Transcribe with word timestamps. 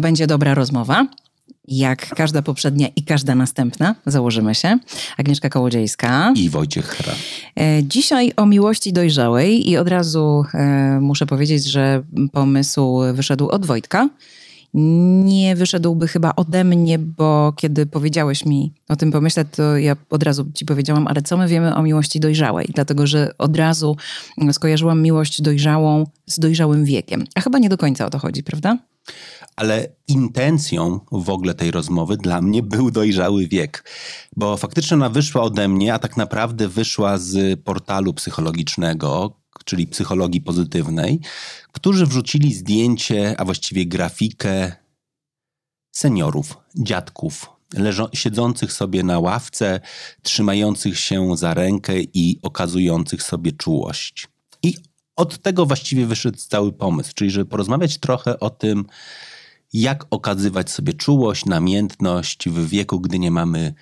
To 0.00 0.02
będzie 0.02 0.26
dobra 0.26 0.54
rozmowa. 0.54 1.06
Jak 1.68 2.08
każda 2.08 2.42
poprzednia 2.42 2.88
i 2.96 3.02
każda 3.02 3.34
następna, 3.34 3.94
założymy 4.06 4.54
się. 4.54 4.78
Agnieszka 5.16 5.48
Kołodziejska. 5.48 6.32
I 6.36 6.48
Wojciech 6.48 6.86
Hra. 6.86 7.12
E, 7.60 7.84
dzisiaj 7.84 8.32
o 8.36 8.46
miłości 8.46 8.92
dojrzałej 8.92 9.70
i 9.70 9.76
od 9.76 9.88
razu 9.88 10.44
e, 10.54 10.98
muszę 11.00 11.26
powiedzieć, 11.26 11.64
że 11.64 12.02
pomysł 12.32 13.00
wyszedł 13.14 13.48
od 13.48 13.66
Wojtka. 13.66 14.08
Nie 14.74 15.56
wyszedłby 15.56 16.08
chyba 16.08 16.32
ode 16.36 16.64
mnie, 16.64 16.98
bo 16.98 17.52
kiedy 17.56 17.86
powiedziałeś 17.86 18.46
mi 18.46 18.72
o 18.88 18.96
tym 18.96 19.12
pomyśleć, 19.12 19.48
to 19.56 19.76
ja 19.76 19.96
od 20.10 20.22
razu 20.22 20.46
ci 20.54 20.64
powiedziałam, 20.64 21.06
ale 21.06 21.22
co 21.22 21.36
my 21.36 21.48
wiemy 21.48 21.74
o 21.74 21.82
miłości 21.82 22.20
dojrzałej? 22.20 22.68
Dlatego, 22.74 23.06
że 23.06 23.30
od 23.38 23.56
razu 23.56 23.96
skojarzyłam 24.52 25.02
miłość 25.02 25.42
dojrzałą 25.42 26.06
z 26.26 26.38
dojrzałym 26.38 26.84
wiekiem. 26.84 27.24
A 27.34 27.40
chyba 27.40 27.58
nie 27.58 27.68
do 27.68 27.78
końca 27.78 28.06
o 28.06 28.10
to 28.10 28.18
chodzi, 28.18 28.42
prawda? 28.42 28.78
Ale 29.56 29.88
intencją 30.08 31.00
w 31.12 31.30
ogóle 31.30 31.54
tej 31.54 31.70
rozmowy 31.70 32.16
dla 32.16 32.42
mnie 32.42 32.62
był 32.62 32.90
dojrzały 32.90 33.46
wiek, 33.46 33.84
bo 34.36 34.56
faktycznie 34.56 34.94
ona 34.94 35.08
wyszła 35.08 35.42
ode 35.42 35.68
mnie, 35.68 35.94
a 35.94 35.98
tak 35.98 36.16
naprawdę 36.16 36.68
wyszła 36.68 37.18
z 37.18 37.60
portalu 37.60 38.14
psychologicznego, 38.14 39.40
czyli 39.64 39.86
psychologii 39.86 40.40
pozytywnej, 40.40 41.20
którzy 41.72 42.06
wrzucili 42.06 42.54
zdjęcie, 42.54 43.34
a 43.38 43.44
właściwie 43.44 43.86
grafikę 43.86 44.72
seniorów, 45.92 46.56
dziadków, 46.78 47.46
siedzących 48.14 48.72
sobie 48.72 49.02
na 49.02 49.18
ławce, 49.18 49.80
trzymających 50.22 50.98
się 50.98 51.36
za 51.36 51.54
rękę 51.54 51.94
i 52.14 52.38
okazujących 52.42 53.22
sobie 53.22 53.52
czułość. 53.52 54.28
Od 55.20 55.38
tego 55.38 55.66
właściwie 55.66 56.06
wyszedł 56.06 56.38
cały 56.38 56.72
pomysł, 56.72 57.12
czyli 57.14 57.30
żeby 57.30 57.46
porozmawiać 57.46 57.98
trochę 57.98 58.40
o 58.40 58.50
tym, 58.50 58.84
jak 59.72 60.06
okazywać 60.10 60.70
sobie 60.70 60.92
czułość, 60.92 61.46
namiętność 61.46 62.48
w 62.48 62.68
wieku, 62.68 63.00
gdy 63.00 63.18
nie 63.18 63.30
mamy 63.30 63.74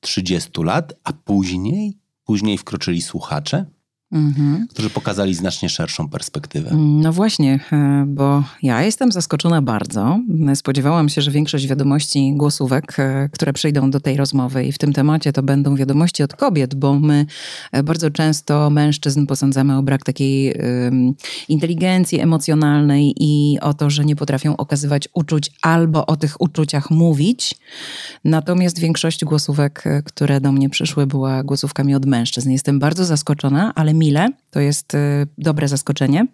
30 0.00 0.50
lat, 0.62 0.92
a 1.04 1.12
później, 1.12 1.98
później 2.24 2.58
wkroczyli 2.58 3.02
słuchacze, 3.02 3.66
mhm. 4.12 4.66
którzy 4.70 4.90
pokazali 4.90 5.34
znacznie 5.34 5.68
szerszą 5.68 6.08
perspektywę. 6.08 6.70
No 6.76 7.12
właśnie, 7.12 7.60
e, 7.72 8.04
bo 8.08 8.44
ja 8.62 8.82
jestem 8.82 9.12
zaskoczona 9.12 9.62
bardzo. 9.62 10.20
Spodziewałam 10.54 11.08
się, 11.08 11.22
że 11.22 11.30
większość 11.30 11.66
wiadomości, 11.66 12.32
głosówek, 12.36 12.98
e, 12.98 13.28
które 13.32 13.52
przyjdą 13.52 13.90
do 13.90 14.00
tej 14.00 14.16
rozmowy 14.16 14.64
i 14.64 14.72
w 14.72 14.78
tym 14.78 14.92
temacie 14.92 15.32
to 15.32 15.42
będą 15.42 15.76
wiadomości 15.76 16.22
od 16.22 16.36
kobiet, 16.36 16.74
bo 16.74 16.94
my 16.94 17.26
e, 17.72 17.82
bardzo 17.82 18.10
często 18.10 18.70
mężczyzn 18.70 19.26
posądzamy 19.26 19.78
o 19.78 19.82
brak 19.82 20.04
takiej 20.04 20.54
um, 20.54 21.14
inteligencji 21.48 22.20
emocjonalnej 22.20 23.14
i 23.20 23.58
o 23.60 23.74
to, 23.74 23.90
że 23.90 24.04
nie 24.04 24.16
potrafią 24.16 24.56
okazywać 24.56 25.08
uczuć 25.14 25.50
albo 25.62 26.06
o 26.06 26.16
tych 26.16 26.40
uczuciach 26.40 26.90
mówić. 26.90 27.54
Natomiast 28.24 28.78
większość 28.78 29.24
głosówek, 29.24 29.84
które 30.04 30.40
do 30.40 30.52
mnie 30.52 30.70
przyszły, 30.70 31.06
była 31.06 31.42
głosówkami 31.42 31.94
od 31.94 32.06
mężczyzn. 32.06 32.50
Jestem 32.50 32.78
bardzo 32.78 33.04
zaskoczona, 33.04 33.72
ale 33.74 33.93
mile. 33.94 34.28
To 34.50 34.60
jest 34.60 34.94
y, 34.94 35.26
dobre 35.38 35.68
zaskoczenie. 35.68 36.26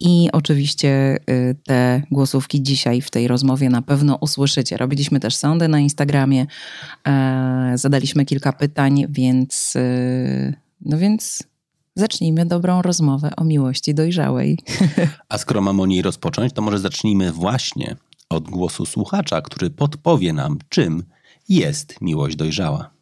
I 0.00 0.28
oczywiście 0.32 1.18
y, 1.30 1.56
te 1.64 2.02
głosówki 2.10 2.62
dzisiaj 2.62 3.00
w 3.00 3.10
tej 3.10 3.28
rozmowie 3.28 3.70
na 3.70 3.82
pewno 3.82 4.18
usłyszycie. 4.20 4.76
Robiliśmy 4.76 5.20
też 5.20 5.36
sądy 5.36 5.68
na 5.68 5.80
Instagramie, 5.80 6.46
e, 7.06 7.72
zadaliśmy 7.74 8.24
kilka 8.24 8.52
pytań, 8.52 9.06
więc 9.08 9.76
y, 9.76 10.54
no 10.80 10.98
więc 10.98 11.42
zacznijmy 11.96 12.46
dobrą 12.46 12.82
rozmowę 12.82 13.30
o 13.36 13.44
miłości 13.44 13.94
dojrzałej. 13.94 14.58
A 15.28 15.38
skoro 15.38 15.60
mamy 15.60 15.82
o 15.82 15.86
niej 15.86 16.02
rozpocząć, 16.02 16.52
to 16.52 16.62
może 16.62 16.78
zacznijmy 16.78 17.32
właśnie 17.32 17.96
od 18.28 18.44
głosu 18.44 18.86
słuchacza, 18.86 19.42
który 19.42 19.70
podpowie 19.70 20.32
nam, 20.32 20.58
czym 20.68 21.04
jest 21.48 22.00
miłość 22.00 22.36
dojrzała. 22.36 22.93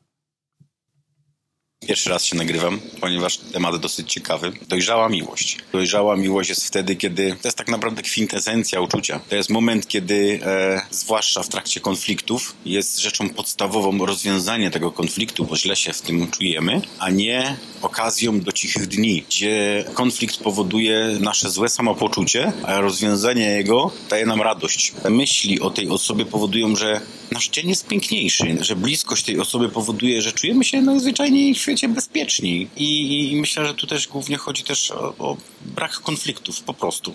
Pierwszy 1.86 2.10
raz 2.10 2.24
się 2.24 2.36
nagrywam, 2.36 2.80
ponieważ 3.00 3.36
temat 3.36 3.76
dosyć 3.76 4.12
ciekawy. 4.12 4.52
Dojrzała 4.68 5.08
miłość. 5.08 5.58
Dojrzała 5.72 6.16
miłość 6.16 6.48
jest 6.48 6.66
wtedy, 6.66 6.96
kiedy 6.96 7.36
to 7.42 7.48
jest 7.48 7.58
tak 7.58 7.68
naprawdę 7.68 8.02
kwintesencja 8.02 8.80
uczucia. 8.80 9.20
To 9.28 9.36
jest 9.36 9.50
moment, 9.50 9.88
kiedy, 9.88 10.40
e, 10.44 10.80
zwłaszcza 10.90 11.42
w 11.42 11.48
trakcie 11.48 11.80
konfliktów, 11.80 12.54
jest 12.64 12.98
rzeczą 12.98 13.28
podstawową 13.30 14.06
rozwiązanie 14.06 14.70
tego 14.70 14.92
konfliktu, 14.92 15.44
bo 15.44 15.56
źle 15.56 15.76
się 15.76 15.92
w 15.92 16.02
tym 16.02 16.30
czujemy, 16.30 16.80
a 16.98 17.10
nie 17.10 17.56
okazją 17.82 18.40
do 18.40 18.52
cichych 18.52 18.86
dni, 18.86 19.24
gdzie 19.28 19.84
konflikt 19.94 20.36
powoduje 20.36 21.16
nasze 21.20 21.50
złe 21.50 21.68
samopoczucie, 21.68 22.52
a 22.62 22.80
rozwiązanie 22.80 23.46
jego 23.46 23.90
daje 24.10 24.26
nam 24.26 24.42
radość. 24.42 24.92
Myśli 25.10 25.60
o 25.60 25.70
tej 25.70 25.88
osobie 25.88 26.24
powodują, 26.24 26.76
że 26.76 27.00
nasz 27.30 27.48
dzień 27.48 27.68
jest 27.68 27.86
piękniejszy, 27.86 28.56
że 28.60 28.76
bliskość 28.76 29.24
tej 29.24 29.40
osoby 29.40 29.68
powoduje, 29.68 30.22
że 30.22 30.32
czujemy 30.32 30.64
się 30.64 30.82
najzwyczajniej 30.82 31.54
w 31.54 31.60
świecie 31.72 31.88
bezpieczni. 31.88 32.68
I, 32.76 33.32
i 33.32 33.40
myślę, 33.40 33.66
że 33.66 33.74
tu 33.74 33.86
też 33.86 34.08
głównie 34.08 34.36
chodzi 34.36 34.64
też 34.64 34.90
o, 34.90 35.14
o 35.18 35.36
brak 35.66 35.92
konfliktów 35.92 36.62
po 36.62 36.74
prostu. 36.74 37.12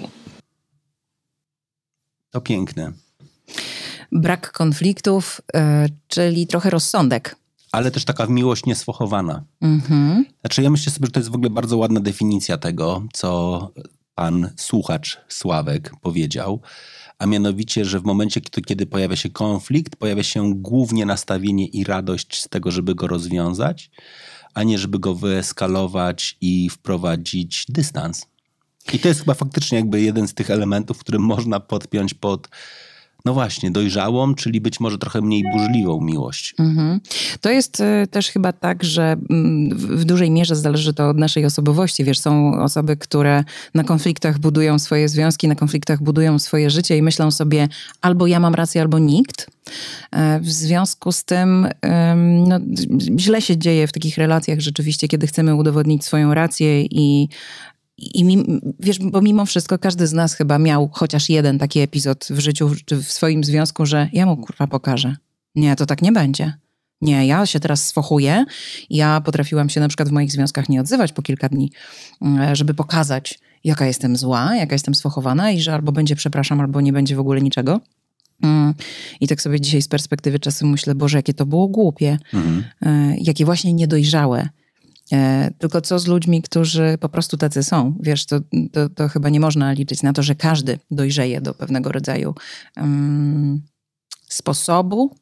To 2.32 2.42
piękne. 2.42 2.94
Brak 4.12 4.52
konfliktów, 4.52 5.42
yy, 5.54 5.62
czyli 6.08 6.48
trochę 6.48 6.70
rozsądek. 6.70 7.36
Ale 7.72 7.92
też 7.92 8.06
taka 8.06 8.26
miłość 8.26 8.66
niesfochowana. 8.66 9.44
Mhm. 9.62 10.26
Znaczy, 10.42 10.62
ja 10.62 10.70
myślę 10.70 10.92
sobie, 10.92 11.06
że 11.06 11.12
to 11.12 11.20
jest 11.20 11.32
w 11.32 11.36
ogóle 11.36 11.50
bardzo 11.50 11.78
ładna 11.78 12.00
definicja 12.00 12.58
tego, 12.58 13.04
co 13.14 13.72
pan 14.16 14.54
słuchacz 14.58 15.18
Sławek 15.28 15.92
powiedział 16.02 16.62
a 17.20 17.26
mianowicie, 17.26 17.86
że 17.86 18.00
w 18.00 18.04
momencie, 18.04 18.42
kiedy 18.42 18.86
pojawia 18.86 19.16
się 19.16 19.30
konflikt, 19.30 19.96
pojawia 19.96 20.24
się 20.24 20.54
głównie 20.56 21.06
nastawienie 21.06 21.66
i 21.66 21.84
radość 21.84 22.42
z 22.42 22.50
tego, 22.50 22.72
żeby 22.72 22.96
go 22.96 23.08
rozwiązać, 23.08 23.92
a 24.54 24.64
nie 24.64 24.78
żeby 24.78 25.00
go 25.00 25.16
wyeskalować 25.16 26.38
i 26.42 26.70
wprowadzić 26.70 27.66
dystans. 27.70 28.26
I 28.94 29.00
to 29.00 29.08
jest 29.08 29.20
chyba 29.20 29.34
faktycznie 29.34 29.78
jakby 29.78 30.02
jeden 30.02 30.28
z 30.28 30.34
tych 30.34 30.52
elementów, 30.52 31.00
który 31.00 31.20
można 31.20 31.60
podpiąć 31.60 32.14
pod 32.14 32.48
no 33.28 33.34
właśnie, 33.34 33.72
dojrzałą, 33.72 34.36
czyli 34.36 34.62
być 34.62 34.80
może 34.80 34.98
trochę 34.98 35.22
mniej 35.22 35.44
burzliwą 35.54 36.02
miłość. 36.02 36.56
Mhm. 36.60 37.00
To 37.42 37.50
jest 37.50 37.80
y, 37.80 38.08
też 38.12 38.30
chyba 38.30 38.54
tak, 38.54 38.84
że 38.84 39.16
mm, 39.30 39.78
w 39.78 40.06
dużej 40.06 40.32
mierze 40.32 40.56
zależy 40.56 40.94
to 40.94 41.10
od 41.10 41.18
naszej 41.18 41.46
osobowości. 41.46 42.04
Wiesz, 42.04 42.20
są 42.20 42.62
osoby, 42.62 42.98
które 42.98 43.44
na 43.74 43.84
konfliktach 43.84 44.40
budują 44.40 44.80
swoje 44.80 45.10
związki, 45.10 45.48
na 45.48 45.56
konfliktach 45.56 46.04
budują 46.04 46.40
swoje 46.40 46.70
życie 46.70 46.98
i 46.98 47.02
myślą 47.02 47.32
sobie 47.32 47.68
albo 48.02 48.28
ja 48.28 48.40
mam 48.40 48.56
rację, 48.56 48.82
albo 48.82 49.00
nikt. 49.00 49.48
E, 50.12 50.40
w 50.40 50.50
związku 50.50 51.12
z 51.12 51.24
tym 51.24 51.68
no, 52.48 52.60
źle 53.18 53.42
się 53.42 53.58
dzieje 53.58 53.88
w 53.88 53.92
takich 53.92 54.18
relacjach 54.18 54.60
rzeczywiście, 54.60 55.08
kiedy 55.08 55.28
chcemy 55.28 55.56
udowodnić 55.56 56.06
swoją 56.06 56.34
rację 56.34 56.84
i 56.84 57.30
i 57.98 58.24
mimo, 58.24 58.44
wiesz, 58.80 59.00
bo 59.00 59.22
mimo 59.22 59.46
wszystko 59.46 59.80
każdy 59.80 60.08
z 60.08 60.14
nas 60.14 60.34
chyba 60.34 60.60
miał 60.60 60.90
chociaż 60.94 61.30
jeden 61.30 61.60
taki 61.60 61.80
epizod 61.80 62.28
w 62.30 62.40
życiu, 62.40 62.72
czy 62.86 62.98
w 62.98 63.12
swoim 63.12 63.44
związku, 63.44 63.86
że 63.86 64.10
ja 64.14 64.26
mu 64.26 64.38
kurwa 64.38 64.68
pokażę. 64.68 65.16
Nie, 65.56 65.76
to 65.76 65.86
tak 65.86 66.02
nie 66.02 66.12
będzie. 66.12 66.54
Nie, 67.02 67.28
ja 67.28 67.46
się 67.46 67.60
teraz 67.60 67.88
sfochuję. 67.88 68.46
Ja 68.90 69.22
potrafiłam 69.22 69.70
się 69.70 69.80
na 69.80 69.88
przykład 69.88 70.10
w 70.10 70.12
moich 70.12 70.32
związkach 70.32 70.70
nie 70.70 70.82
odzywać 70.82 71.14
po 71.14 71.22
kilka 71.22 71.50
dni, 71.50 71.72
mm, 72.22 72.56
żeby 72.56 72.74
pokazać, 72.74 73.40
jaka 73.64 73.86
jestem 73.86 74.18
zła, 74.18 74.56
jaka 74.56 74.76
jestem 74.76 74.96
sfochowana 74.96 75.52
i 75.52 75.62
że 75.62 75.74
albo 75.74 75.92
będzie 75.92 76.16
przepraszam, 76.16 76.62
albo 76.62 76.82
nie 76.82 76.94
będzie 76.94 77.16
w 77.16 77.20
ogóle 77.20 77.42
niczego. 77.42 77.80
Mm. 78.44 78.74
I 79.22 79.28
tak 79.28 79.42
sobie 79.42 79.62
dzisiaj 79.62 79.82
z 79.82 79.88
perspektywy 79.88 80.40
czasu 80.40 80.68
myślę, 80.68 80.96
Boże, 80.96 81.18
jakie 81.18 81.34
to 81.34 81.46
było 81.46 81.68
głupie, 81.68 82.18
mhm. 82.34 82.64
E, 82.82 83.16
jakie 83.18 83.46
właśnie 83.46 83.74
niedojrzałe. 83.74 84.50
E, 85.12 85.52
tylko 85.58 85.82
co 85.82 86.00
z 86.00 86.08
ludźmi, 86.08 86.42
którzy 86.42 86.98
po 87.00 87.10
prostu 87.10 87.38
tacy 87.38 87.64
są? 87.64 87.98
Wiesz, 88.00 88.26
to, 88.26 88.40
to, 88.72 88.90
to 88.90 89.08
chyba 89.08 89.30
nie 89.30 89.40
można 89.40 89.72
liczyć 89.72 90.04
na 90.04 90.14
to, 90.14 90.24
że 90.24 90.36
każdy 90.36 90.80
dojrzeje 90.92 91.42
do 91.42 91.54
pewnego 91.54 91.92
rodzaju 91.92 92.36
um, 92.78 93.62
sposobu 94.28 95.16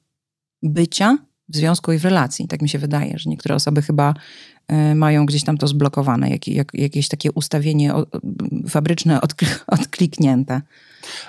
bycia 0.63 1.17
w 1.49 1.55
związku 1.55 1.91
i 1.91 1.97
w 1.97 2.05
relacji. 2.05 2.47
Tak 2.47 2.61
mi 2.61 2.69
się 2.69 2.79
wydaje, 2.79 3.17
że 3.17 3.29
niektóre 3.29 3.55
osoby 3.55 3.81
chyba 3.81 4.13
mają 4.95 5.25
gdzieś 5.25 5.43
tam 5.43 5.57
to 5.57 5.67
zblokowane, 5.67 6.29
jak, 6.29 6.47
jak, 6.47 6.73
jakieś 6.73 7.07
takie 7.07 7.31
ustawienie 7.31 7.93
fabryczne 8.69 9.19
odkliknięte. 9.67 10.61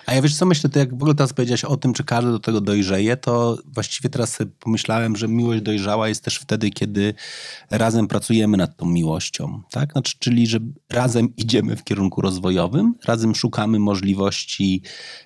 A 0.06 0.14
ja 0.14 0.22
wiesz 0.22 0.36
co, 0.36 0.46
myślę, 0.46 0.70
to 0.70 0.78
jak 0.78 0.90
w 0.90 0.94
ogóle 0.94 1.14
teraz 1.14 1.32
powiedziałeś 1.32 1.64
o 1.64 1.76
tym, 1.76 1.92
czy 1.92 2.04
każdy 2.04 2.30
do 2.30 2.38
tego 2.38 2.60
dojrzeje, 2.60 3.16
to 3.16 3.58
właściwie 3.66 4.08
teraz 4.08 4.38
pomyślałem, 4.60 5.16
że 5.16 5.28
miłość 5.28 5.62
dojrzała 5.62 6.08
jest 6.08 6.24
też 6.24 6.38
wtedy, 6.38 6.70
kiedy 6.70 7.14
razem 7.70 8.08
pracujemy 8.08 8.56
nad 8.56 8.76
tą 8.76 8.86
miłością, 8.86 9.62
tak? 9.70 9.92
Znaczy, 9.92 10.16
czyli, 10.18 10.46
że 10.46 10.58
razem 10.90 11.36
idziemy 11.36 11.76
w 11.76 11.84
kierunku 11.84 12.20
rozwojowym, 12.20 12.94
razem 13.04 13.34
szukamy 13.34 13.78
możliwości 13.78 14.82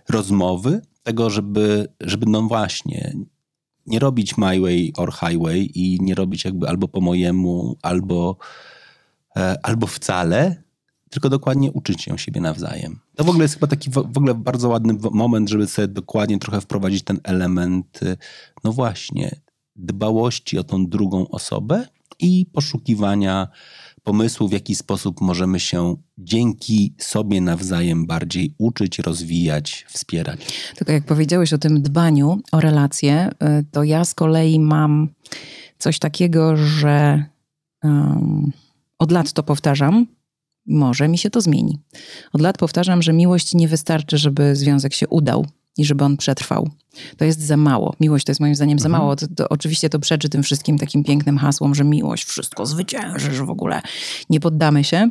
rozmowy, 0.09 0.81
tego, 1.03 1.31
żeby, 1.31 1.89
żeby 2.01 2.27
no 2.29 2.43
właśnie 2.43 3.15
nie 3.87 3.99
robić 3.99 4.37
my 4.37 4.61
way 4.61 4.93
or 4.97 5.13
highway 5.13 5.71
i 5.75 5.99
nie 6.01 6.15
robić 6.15 6.45
jakby 6.45 6.69
albo 6.69 6.89
po 6.89 7.01
mojemu, 7.01 7.77
albo, 7.83 8.37
e, 9.37 9.57
albo 9.63 9.87
wcale, 9.87 10.63
tylko 11.11 11.29
dokładnie 11.29 11.73
uczyć 11.73 12.03
się 12.03 12.19
siebie 12.19 12.41
nawzajem. 12.41 12.99
To 13.17 13.25
w 13.25 13.29
ogóle 13.29 13.45
jest 13.45 13.55
chyba 13.55 13.67
taki 13.67 13.91
w 13.91 13.99
ogóle 13.99 14.35
bardzo 14.35 14.69
ładny 14.69 14.95
moment, 15.11 15.49
żeby 15.49 15.67
sobie 15.67 15.89
dokładnie 15.89 16.39
trochę 16.39 16.61
wprowadzić 16.61 17.05
ten 17.05 17.21
element, 17.25 18.03
y, 18.03 18.17
no 18.65 18.73
właśnie, 18.73 19.41
dbałości 19.77 20.59
o 20.59 20.65
tą 20.65 20.87
drugą 20.87 21.29
osobę 21.29 21.87
i 22.19 22.47
poszukiwania 22.53 23.49
pomysłu, 24.03 24.49
w 24.49 24.53
jaki 24.53 24.75
sposób 24.75 25.21
możemy 25.21 25.61
się 25.61 25.97
dzięki 26.19 26.95
sobie 26.99 27.41
nawzajem 27.41 28.07
bardziej 28.07 28.55
uczyć, 28.59 28.99
rozwijać, 28.99 29.87
wspierać. 29.89 30.73
Tylko 30.77 30.93
jak 30.93 31.05
powiedziałeś 31.05 31.53
o 31.53 31.59
tym 31.59 31.83
dbaniu 31.83 32.41
o 32.53 32.61
relacje, 32.61 33.31
y, 33.31 33.65
to 33.71 33.85
ja 33.85 34.05
z 34.05 34.15
kolei 34.15 34.61
mam 34.61 35.09
coś 35.79 35.99
takiego, 35.99 36.57
że 36.57 37.25
um, 37.83 38.53
od 38.99 39.13
lat 39.13 39.33
to 39.33 39.43
powtarzam, 39.43 40.07
może 40.67 41.09
mi 41.09 41.19
się 41.19 41.31
to 41.31 41.41
zmieni. 41.41 41.79
Od 42.33 42.41
lat 42.41 42.59
powtarzam, 42.59 43.03
że 43.03 43.13
miłość 43.13 43.55
nie 43.55 43.69
wystarczy, 43.69 44.19
żeby 44.19 44.57
związek 44.57 44.95
się 44.95 45.09
udał 45.09 45.47
i 45.81 45.85
żeby 45.85 46.05
on 46.05 46.17
przetrwał. 46.17 46.71
To 47.17 47.25
jest 47.25 47.41
za 47.41 47.57
mało. 47.57 47.95
Miłość 48.01 48.25
to 48.25 48.31
jest 48.31 48.41
moim 48.41 48.55
zdaniem 48.55 48.79
mhm. 48.79 48.83
za 48.83 48.99
mało. 48.99 49.17
To, 49.17 49.27
to, 49.37 49.49
oczywiście 49.49 49.89
to 49.89 49.99
przeczy 49.99 50.29
tym 50.29 50.43
wszystkim 50.43 50.79
takim 50.79 51.05
pięknym 51.05 51.39
hasłom, 51.39 51.75
że 51.75 51.85
miłość 51.85 52.25
wszystko 52.25 52.67
zwycięży, 52.67 53.35
że 53.35 53.47
w 53.47 53.51
ogóle 53.51 53.83
nie 54.31 54.41
poddamy 54.41 54.85
się. 54.85 55.11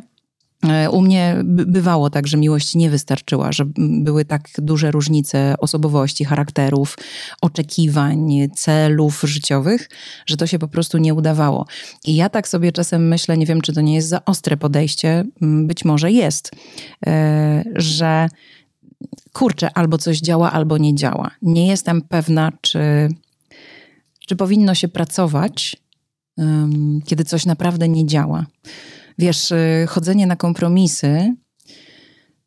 E, 0.68 0.90
u 0.90 1.00
mnie 1.00 1.36
bywało 1.44 2.10
tak, 2.10 2.26
że 2.26 2.36
miłość 2.36 2.74
nie 2.74 2.90
wystarczyła, 2.90 3.52
że 3.52 3.64
były 3.76 4.24
tak 4.24 4.48
duże 4.58 4.90
różnice 4.90 5.54
osobowości, 5.58 6.24
charakterów, 6.24 6.96
oczekiwań, 7.42 8.48
celów 8.54 9.22
życiowych, 9.24 9.88
że 10.26 10.36
to 10.36 10.46
się 10.46 10.58
po 10.58 10.68
prostu 10.68 10.98
nie 10.98 11.14
udawało. 11.14 11.66
I 12.04 12.16
ja 12.16 12.28
tak 12.28 12.48
sobie 12.48 12.72
czasem 12.72 13.08
myślę, 13.08 13.36
nie 13.36 13.46
wiem, 13.46 13.60
czy 13.60 13.72
to 13.72 13.80
nie 13.80 13.94
jest 13.94 14.08
za 14.08 14.24
ostre 14.24 14.56
podejście, 14.56 15.24
być 15.40 15.84
może 15.84 16.12
jest, 16.12 16.50
e, 17.06 17.64
że 17.76 18.28
kurczę, 19.32 19.70
albo 19.74 19.98
coś 19.98 20.18
działa, 20.18 20.52
albo 20.52 20.78
nie 20.78 20.94
działa. 20.94 21.30
Nie 21.42 21.66
jestem 21.66 22.02
pewna, 22.02 22.52
czy, 22.60 23.08
czy 24.26 24.36
powinno 24.36 24.74
się 24.74 24.88
pracować, 24.88 25.76
kiedy 27.04 27.24
coś 27.24 27.46
naprawdę 27.46 27.88
nie 27.88 28.06
działa. 28.06 28.46
Wiesz, 29.18 29.50
y, 29.50 29.86
chodzenie 29.88 30.26
na 30.26 30.36
kompromisy 30.36 31.34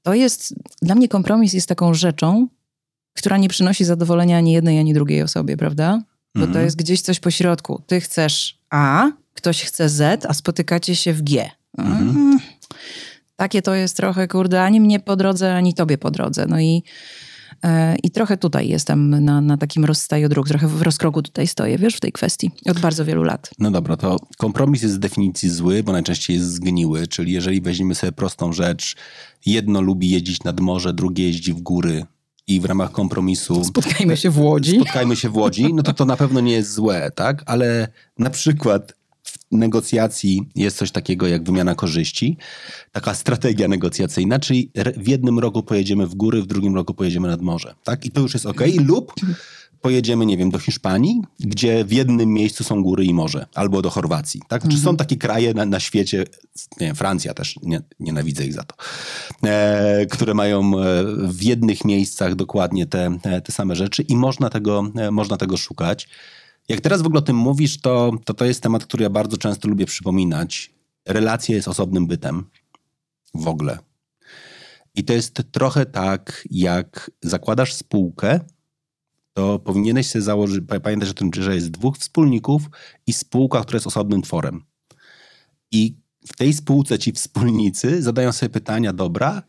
to 0.04 0.14
jest, 0.14 0.56
dla 0.82 0.96
mnie 0.96 1.08
kompromis 1.08 1.54
jest 1.54 1.70
taką 1.70 1.94
rzeczą, 1.94 2.48
która 3.14 3.38
nie 3.38 3.50
przynosi 3.50 3.86
zadowolenia 3.86 4.38
ani 4.38 4.52
jednej, 4.52 4.80
ani 4.80 4.94
drugiej 4.94 5.22
osobie, 5.22 5.58
prawda? 5.58 6.02
Bo 6.36 6.42
to 6.42 6.48
mhm. 6.48 6.66
jest 6.66 6.78
gdzieś 6.78 7.02
coś 7.02 7.20
po 7.20 7.32
środku. 7.32 7.82
Ty 7.88 8.02
chcesz 8.02 8.60
A, 8.70 9.12
ktoś 9.34 9.64
chce 9.64 9.90
Z, 9.90 10.26
a 10.26 10.34
spotykacie 10.34 10.96
się 10.96 11.14
w 11.14 11.22
G. 11.22 11.50
Mhm. 11.78 12.40
Takie 13.44 13.62
to 13.62 13.75
jest 13.75 13.98
trochę, 13.98 14.28
kurde, 14.28 14.63
ani 14.63 14.81
mnie 14.81 15.00
po 15.00 15.16
drodze, 15.16 15.56
ani 15.56 15.74
tobie 15.74 15.98
po 15.98 16.12
drodze. 16.12 16.45
No 16.48 16.60
i 16.60 16.84
E, 17.63 17.95
I 18.04 18.12
trochę 18.12 18.38
tutaj 18.38 18.68
jestem 18.68 19.25
na, 19.25 19.42
na 19.42 19.57
takim 19.57 19.86
rozstaju 19.86 20.30
dróg, 20.30 20.48
trochę 20.48 20.68
w 20.68 20.81
rozkroku 20.81 21.22
tutaj 21.22 21.48
stoję, 21.48 21.78
wiesz, 21.78 21.95
w 21.95 22.00
tej 22.00 22.12
kwestii 22.12 22.51
od 22.69 22.80
bardzo 22.80 23.06
wielu 23.06 23.24
lat. 23.24 23.50
No 23.60 23.72
dobra, 23.72 23.98
to 23.98 24.18
kompromis 24.38 24.81
jest 24.81 24.95
z 24.95 25.00
definicji 25.00 25.50
zły, 25.50 25.84
bo 25.84 25.92
najczęściej 25.92 26.36
jest 26.36 26.51
zgniły, 26.51 27.07
czyli 27.07 27.31
jeżeli 27.31 27.62
weźmiemy 27.62 27.95
sobie 27.95 28.12
prostą 28.12 28.54
rzecz, 28.54 28.95
jedno 29.46 29.81
lubi 29.81 30.10
jeździć 30.10 30.44
nad 30.44 30.60
morze, 30.60 30.94
drugie 30.94 31.25
jeździ 31.28 31.54
w 31.54 31.62
góry, 31.62 32.06
i 32.48 32.60
w 32.60 32.66
ramach 32.66 32.92
kompromisu. 32.92 33.63
Spotkajmy 33.63 34.18
się 34.18 34.30
w 34.30 34.39
Łodzi. 34.39 34.75
Spotkajmy 34.75 35.16
się 35.16 35.30
w 35.30 35.38
Łodzi, 35.38 35.74
no 35.74 35.84
to 35.84 35.94
to 35.94 36.06
na 36.06 36.18
pewno 36.18 36.39
nie 36.39 36.54
jest 36.54 36.74
złe, 36.74 37.12
tak? 37.16 37.44
Ale 37.46 37.88
na 38.19 38.30
przykład 38.30 38.94
negocjacji 39.54 40.50
jest 40.56 40.78
coś 40.78 40.92
takiego 40.92 41.28
jak 41.28 41.44
wymiana 41.44 41.76
korzyści, 41.76 42.38
taka 42.92 43.14
strategia 43.14 43.68
negocjacyjna, 43.68 44.40
czyli 44.40 44.72
w 44.98 45.08
jednym 45.08 45.40
roku 45.40 45.64
pojedziemy 45.64 46.08
w 46.08 46.16
góry, 46.16 46.42
w 46.42 46.48
drugim 46.48 46.76
roku 46.76 46.94
pojedziemy 46.94 47.28
nad 47.28 47.42
morze, 47.42 47.76
tak? 47.84 48.06
I 48.06 48.12
to 48.12 48.22
już 48.22 48.34
jest 48.34 48.46
ok. 48.46 48.62
Lub 48.86 49.14
pojedziemy, 49.84 50.26
nie 50.26 50.38
wiem, 50.38 50.52
do 50.52 50.60
Hiszpanii, 50.60 51.22
gdzie 51.40 51.86
w 51.86 51.92
jednym 51.92 52.30
miejscu 52.30 52.64
są 52.64 52.84
góry 52.84 53.06
i 53.06 53.14
morze, 53.14 53.46
albo 53.56 53.82
do 53.82 53.90
Chorwacji, 53.90 54.42
tak? 54.48 54.62
Czy 54.62 54.68
mhm. 54.68 54.84
są 54.84 54.98
takie 54.98 55.18
kraje 55.18 55.54
na, 55.54 55.66
na 55.66 55.80
świecie, 55.80 56.26
nie 56.80 56.88
wiem, 56.88 56.96
Francja 56.96 57.34
też, 57.34 57.60
nie, 57.64 57.82
nienawidzę 58.00 58.46
ich 58.46 58.54
za 58.54 58.64
to, 58.64 58.76
e, 59.44 60.06
które 60.06 60.34
mają 60.34 60.60
e, 60.60 61.04
w 61.28 61.44
jednych 61.44 61.86
miejscach 61.86 62.36
dokładnie 62.36 62.86
te, 62.86 63.18
te 63.44 63.52
same 63.52 63.76
rzeczy 63.76 64.02
i 64.02 64.16
można 64.16 64.50
tego, 64.50 64.92
e, 64.96 65.12
można 65.12 65.38
tego 65.38 65.58
szukać. 65.58 66.08
Jak 66.69 66.81
teraz 66.81 67.01
w 67.01 67.06
ogóle 67.06 67.19
o 67.19 67.21
tym 67.24 67.36
mówisz, 67.36 67.81
to, 67.81 68.12
to 68.25 68.33
to 68.33 68.45
jest 68.45 68.63
temat, 68.63 68.86
który 68.86 69.04
ja 69.04 69.10
bardzo 69.10 69.38
często 69.38 69.68
lubię 69.68 69.86
przypominać. 69.86 70.74
Relacja 71.07 71.56
jest 71.56 71.68
osobnym 71.68 72.07
bytem. 72.07 72.45
W 73.33 73.48
ogóle. 73.48 73.80
I 74.95 75.04
to 75.04 75.13
jest 75.13 75.44
trochę 75.51 75.86
tak, 75.86 76.48
jak 76.51 77.12
zakładasz 77.21 77.74
spółkę, 77.74 78.39
to 79.33 79.60
powinieneś 79.60 80.10
sobie 80.10 80.21
założyć, 80.21 80.63
pamiętać 80.83 81.10
o 81.10 81.13
tym, 81.13 81.30
że 81.36 81.56
jest 81.56 81.71
dwóch 81.71 81.98
wspólników 81.98 82.62
i 83.07 83.13
spółka, 83.13 83.62
która 83.62 83.75
jest 83.75 83.88
osobnym 83.88 84.21
tworem. 84.21 84.63
I 85.71 85.95
w 86.27 86.36
tej 86.36 86.54
spółce 86.54 87.00
ci 87.00 87.12
wspólnicy 87.12 88.01
zadają 88.01 88.31
sobie 88.31 88.50
pytania, 88.50 88.94
dobra, 88.94 89.44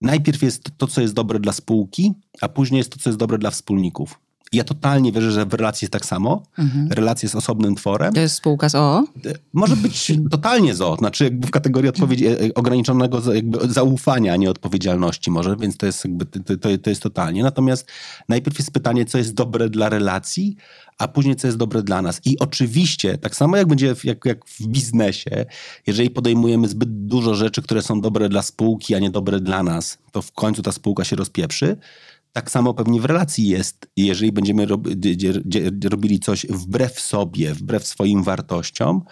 najpierw 0.00 0.42
jest 0.42 0.70
to, 0.76 0.86
co 0.86 1.00
jest 1.00 1.14
dobre 1.14 1.40
dla 1.40 1.52
spółki, 1.52 2.12
a 2.40 2.48
później 2.48 2.78
jest 2.78 2.92
to, 2.92 2.98
co 2.98 3.10
jest 3.10 3.18
dobre 3.18 3.38
dla 3.38 3.50
wspólników 3.50 4.20
ja 4.52 4.64
totalnie 4.64 5.12
wierzę, 5.12 5.32
że 5.32 5.46
w 5.46 5.54
relacji 5.54 5.84
jest 5.84 5.92
tak 5.92 6.06
samo. 6.06 6.42
Mhm. 6.58 6.88
Relacja 6.92 7.28
z 7.28 7.34
osobnym 7.34 7.74
tworem. 7.74 8.12
To 8.12 8.20
jest 8.20 8.34
spółka 8.34 8.68
z 8.68 8.74
OO? 8.74 9.04
Może 9.52 9.76
być 9.76 10.12
totalnie 10.30 10.74
z 10.74 10.80
OO, 10.80 10.96
znaczy 10.96 11.24
jakby 11.24 11.46
w 11.46 11.50
kategorii 11.50 11.88
odpowiedzi, 11.88 12.26
e, 12.26 12.40
e, 12.40 12.54
ograniczonego 12.54 13.34
jakby 13.34 13.72
zaufania, 13.72 14.32
a 14.32 14.36
nie 14.36 14.50
odpowiedzialności 14.50 15.30
może, 15.30 15.56
więc 15.56 15.76
to 15.76 15.86
jest 15.86 16.04
jakby, 16.04 16.26
to, 16.26 16.68
to, 16.82 16.90
jest 16.90 17.02
totalnie. 17.02 17.42
Natomiast 17.42 17.86
najpierw 18.28 18.58
jest 18.58 18.70
pytanie, 18.70 19.04
co 19.04 19.18
jest 19.18 19.34
dobre 19.34 19.70
dla 19.70 19.88
relacji, 19.88 20.56
a 20.98 21.08
później 21.08 21.36
co 21.36 21.46
jest 21.46 21.58
dobre 21.58 21.82
dla 21.82 22.02
nas. 22.02 22.20
I 22.24 22.38
oczywiście, 22.38 23.18
tak 23.18 23.36
samo 23.36 23.56
jak 23.56 23.68
będzie 23.68 23.94
jak, 24.04 24.24
jak 24.24 24.44
w 24.46 24.66
biznesie, 24.66 25.46
jeżeli 25.86 26.10
podejmujemy 26.10 26.68
zbyt 26.68 27.06
dużo 27.06 27.34
rzeczy, 27.34 27.62
które 27.62 27.82
są 27.82 28.00
dobre 28.00 28.28
dla 28.28 28.42
spółki, 28.42 28.94
a 28.94 28.98
nie 28.98 29.10
dobre 29.10 29.40
dla 29.40 29.62
nas, 29.62 29.98
to 30.12 30.22
w 30.22 30.32
końcu 30.32 30.62
ta 30.62 30.72
spółka 30.72 31.04
się 31.04 31.16
rozpieprzy. 31.16 31.76
Tak 32.32 32.50
samo 32.50 32.74
pewnie 32.74 33.00
w 33.00 33.04
relacji 33.04 33.48
jest, 33.48 33.86
jeżeli 33.96 34.32
będziemy 34.32 34.66
robili 35.90 36.20
coś 36.20 36.46
wbrew 36.46 37.00
sobie, 37.00 37.54
wbrew 37.54 37.86
swoim 37.86 38.22
wartościom, 38.22 39.02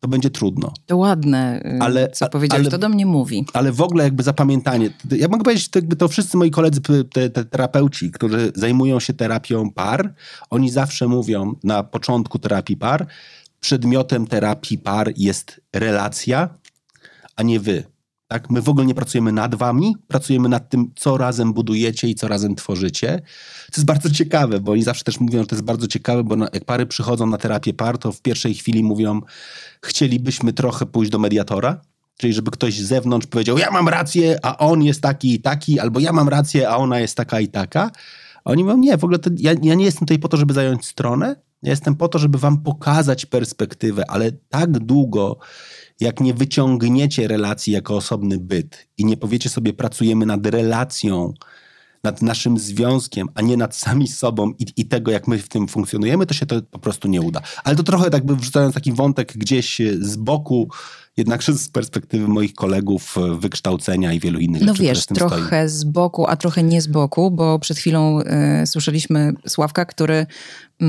to 0.00 0.08
będzie 0.08 0.30
trudno. 0.30 0.72
To 0.86 0.96
ładne, 0.96 1.62
y, 1.64 1.78
ale, 1.82 2.10
co 2.10 2.28
powiedziałeś, 2.28 2.66
ale, 2.66 2.70
to 2.70 2.78
do 2.78 2.88
mnie 2.88 3.06
mówi. 3.06 3.46
Ale 3.52 3.72
w 3.72 3.80
ogóle 3.80 4.04
jakby 4.04 4.22
zapamiętanie. 4.22 4.90
Ja 5.10 5.28
mogę 5.28 5.44
powiedzieć, 5.44 5.68
to, 5.68 5.78
jakby 5.78 5.96
to 5.96 6.08
wszyscy 6.08 6.36
moi 6.36 6.50
koledzy, 6.50 6.80
te, 7.12 7.30
te 7.30 7.44
terapeuci, 7.44 8.10
którzy 8.10 8.52
zajmują 8.54 9.00
się 9.00 9.14
terapią 9.14 9.70
par, 9.70 10.14
oni 10.50 10.70
zawsze 10.70 11.08
mówią 11.08 11.54
na 11.64 11.82
początku 11.82 12.38
terapii 12.38 12.76
par, 12.76 13.06
przedmiotem 13.60 14.26
terapii 14.26 14.78
par 14.78 15.12
jest 15.16 15.60
relacja, 15.72 16.48
a 17.36 17.42
nie 17.42 17.60
wy. 17.60 17.84
Tak? 18.28 18.50
My 18.50 18.62
w 18.62 18.68
ogóle 18.68 18.86
nie 18.86 18.94
pracujemy 18.94 19.32
nad 19.32 19.54
wami, 19.54 19.96
pracujemy 20.08 20.48
nad 20.48 20.68
tym, 20.68 20.90
co 20.96 21.16
razem 21.16 21.52
budujecie 21.52 22.08
i 22.08 22.14
co 22.14 22.28
razem 22.28 22.54
tworzycie. 22.54 23.22
To 23.66 23.72
jest 23.76 23.86
bardzo 23.86 24.10
ciekawe, 24.10 24.60
bo 24.60 24.72
oni 24.72 24.82
zawsze 24.82 25.04
też 25.04 25.20
mówią, 25.20 25.40
że 25.40 25.46
to 25.46 25.54
jest 25.54 25.64
bardzo 25.64 25.86
ciekawe, 25.86 26.24
bo 26.24 26.36
jak 26.36 26.64
pary 26.64 26.86
przychodzą 26.86 27.26
na 27.26 27.38
terapię 27.38 27.74
par, 27.74 27.98
to 27.98 28.12
w 28.12 28.22
pierwszej 28.22 28.54
chwili 28.54 28.84
mówią, 28.84 29.20
chcielibyśmy 29.82 30.52
trochę 30.52 30.86
pójść 30.86 31.10
do 31.10 31.18
mediatora, 31.18 31.80
czyli 32.16 32.32
żeby 32.32 32.50
ktoś 32.50 32.78
z 32.78 32.86
zewnątrz 32.86 33.26
powiedział, 33.26 33.58
ja 33.58 33.70
mam 33.70 33.88
rację, 33.88 34.38
a 34.42 34.58
on 34.58 34.82
jest 34.82 35.00
taki 35.00 35.34
i 35.34 35.40
taki, 35.40 35.80
albo 35.80 36.00
ja 36.00 36.12
mam 36.12 36.28
rację, 36.28 36.68
a 36.68 36.76
ona 36.76 37.00
jest 37.00 37.16
taka 37.16 37.40
i 37.40 37.48
taka. 37.48 37.90
A 38.44 38.50
oni 38.50 38.64
mówią, 38.64 38.78
nie, 38.78 38.98
w 38.98 39.04
ogóle 39.04 39.18
to, 39.18 39.30
ja, 39.36 39.52
ja 39.62 39.74
nie 39.74 39.84
jestem 39.84 40.00
tutaj 40.00 40.18
po 40.18 40.28
to, 40.28 40.36
żeby 40.36 40.54
zająć 40.54 40.86
stronę, 40.86 41.36
ja 41.62 41.70
jestem 41.70 41.96
po 41.96 42.08
to, 42.08 42.18
żeby 42.18 42.38
wam 42.38 42.62
pokazać 42.62 43.26
perspektywę, 43.26 44.04
ale 44.08 44.32
tak 44.32 44.70
długo, 44.70 45.38
jak 46.00 46.20
nie 46.20 46.34
wyciągniecie 46.34 47.28
relacji 47.28 47.72
jako 47.72 47.96
osobny 47.96 48.38
byt 48.38 48.86
i 48.98 49.04
nie 49.04 49.16
powiecie 49.16 49.48
sobie, 49.48 49.72
pracujemy 49.72 50.26
nad 50.26 50.46
relacją, 50.46 51.32
nad 52.02 52.22
naszym 52.22 52.58
związkiem, 52.58 53.28
a 53.34 53.42
nie 53.42 53.56
nad 53.56 53.76
sami 53.76 54.08
sobą 54.08 54.52
i, 54.58 54.66
i, 54.76 54.84
tego, 54.84 55.10
jak 55.10 55.28
my 55.28 55.38
w 55.38 55.48
tym 55.48 55.68
funkcjonujemy, 55.68 56.26
to 56.26 56.34
się 56.34 56.46
to 56.46 56.62
po 56.62 56.78
prostu 56.78 57.08
nie 57.08 57.20
uda. 57.20 57.40
Ale 57.64 57.76
to 57.76 57.82
trochę 57.82 58.10
tak 58.10 58.26
by 58.26 58.36
wrzucając 58.36 58.74
taki 58.74 58.92
wątek 58.92 59.32
gdzieś 59.36 59.80
z 60.00 60.16
boku, 60.16 60.68
jednakże 61.16 61.52
z 61.52 61.68
perspektywy 61.68 62.28
moich 62.28 62.54
kolegów, 62.54 63.18
e, 63.18 63.36
wykształcenia 63.36 64.12
i 64.12 64.20
wielu 64.20 64.38
innych 64.38 64.62
no 64.62 64.74
rzeczy. 64.74 64.82
No 64.82 64.88
wiesz, 64.88 65.06
trochę 65.06 65.68
stoi. 65.68 65.68
z 65.68 65.84
boku, 65.84 66.26
a 66.26 66.36
trochę 66.36 66.62
nie 66.62 66.82
z 66.82 66.86
boku, 66.86 67.30
bo 67.30 67.58
przed 67.58 67.78
chwilą 67.78 68.20
y, 68.20 68.66
słyszeliśmy 68.66 69.32
Sławka, 69.46 69.84
który 69.84 70.26
y, 70.82 70.86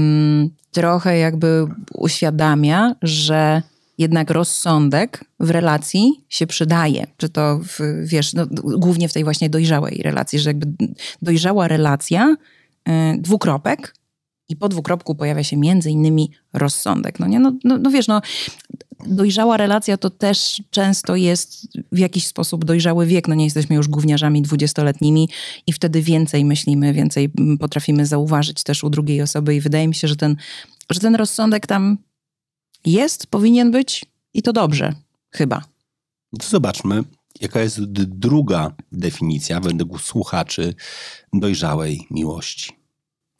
trochę 0.71 1.17
jakby 1.17 1.65
uświadamia, 1.93 2.95
że 3.01 3.61
jednak 3.97 4.31
rozsądek 4.31 5.25
w 5.39 5.49
relacji 5.49 6.25
się 6.29 6.47
przydaje. 6.47 7.07
Czy 7.17 7.29
to, 7.29 7.59
w, 7.63 7.79
wiesz, 8.03 8.33
no, 8.33 8.45
głównie 8.77 9.09
w 9.09 9.13
tej 9.13 9.23
właśnie 9.23 9.49
dojrzałej 9.49 10.01
relacji, 10.03 10.39
że 10.39 10.49
jakby 10.49 10.87
dojrzała 11.21 11.67
relacja, 11.67 12.35
yy, 12.87 12.93
dwukropek 13.17 13.93
i 14.49 14.55
po 14.55 14.69
dwukropku 14.69 15.15
pojawia 15.15 15.43
się 15.43 15.57
między 15.57 15.91
innymi 15.91 16.31
rozsądek. 16.53 17.19
No 17.19 17.27
nie, 17.27 17.39
no, 17.39 17.53
no, 17.63 17.77
no 17.77 17.91
wiesz, 17.91 18.07
no 18.07 18.21
dojrzała 19.05 19.57
relacja 19.57 19.97
to 19.97 20.09
też 20.09 20.61
często 20.69 21.15
jest 21.15 21.67
w 21.91 21.97
jakiś 21.97 22.27
sposób 22.27 22.65
dojrzały 22.65 23.05
wiek. 23.05 23.27
No 23.27 23.35
nie 23.35 23.43
jesteśmy 23.43 23.75
już 23.75 23.87
gówniarzami 23.87 24.41
dwudziestoletnimi 24.41 25.29
i 25.67 25.73
wtedy 25.73 26.01
więcej 26.01 26.45
myślimy, 26.45 26.93
więcej 26.93 27.31
potrafimy 27.59 28.05
zauważyć 28.05 28.63
też 28.63 28.83
u 28.83 28.89
drugiej 28.89 29.21
osoby 29.21 29.55
i 29.55 29.61
wydaje 29.61 29.87
mi 29.87 29.95
się, 29.95 30.07
że 30.07 30.15
ten, 30.15 30.35
że 30.89 30.99
ten 30.99 31.15
rozsądek 31.15 31.67
tam 31.67 31.97
jest, 32.85 33.27
powinien 33.27 33.71
być 33.71 34.05
i 34.33 34.41
to 34.41 34.53
dobrze, 34.53 34.93
chyba. 35.31 35.63
To 36.39 36.47
zobaczmy, 36.47 37.03
jaka 37.41 37.61
jest 37.61 37.83
druga 37.83 38.75
definicja 38.91 39.59
według 39.59 40.01
słuchaczy 40.01 40.75
dojrzałej 41.33 42.07
miłości. 42.11 42.77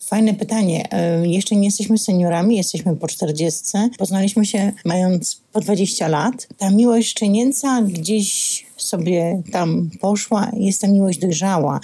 Fajne 0.08 0.34
pytanie. 0.34 0.92
E, 0.92 1.28
jeszcze 1.28 1.56
nie 1.56 1.66
jesteśmy 1.66 1.98
seniorami, 1.98 2.58
jesteśmy 2.58 2.96
po 2.96 3.08
40. 3.08 3.64
Poznaliśmy 3.98 4.46
się 4.46 4.72
mając 4.86 5.42
po 5.52 5.60
20 5.60 6.08
lat. 6.08 6.48
Ta 6.58 6.70
miłość 6.70 7.10
szczenięca 7.10 7.82
gdzieś 7.82 8.66
sobie 8.78 9.44
tam 9.52 9.90
poszła, 10.02 10.52
jest 10.58 10.82
ta 10.82 10.88
miłość 10.88 11.20
dojrzała 11.20 11.80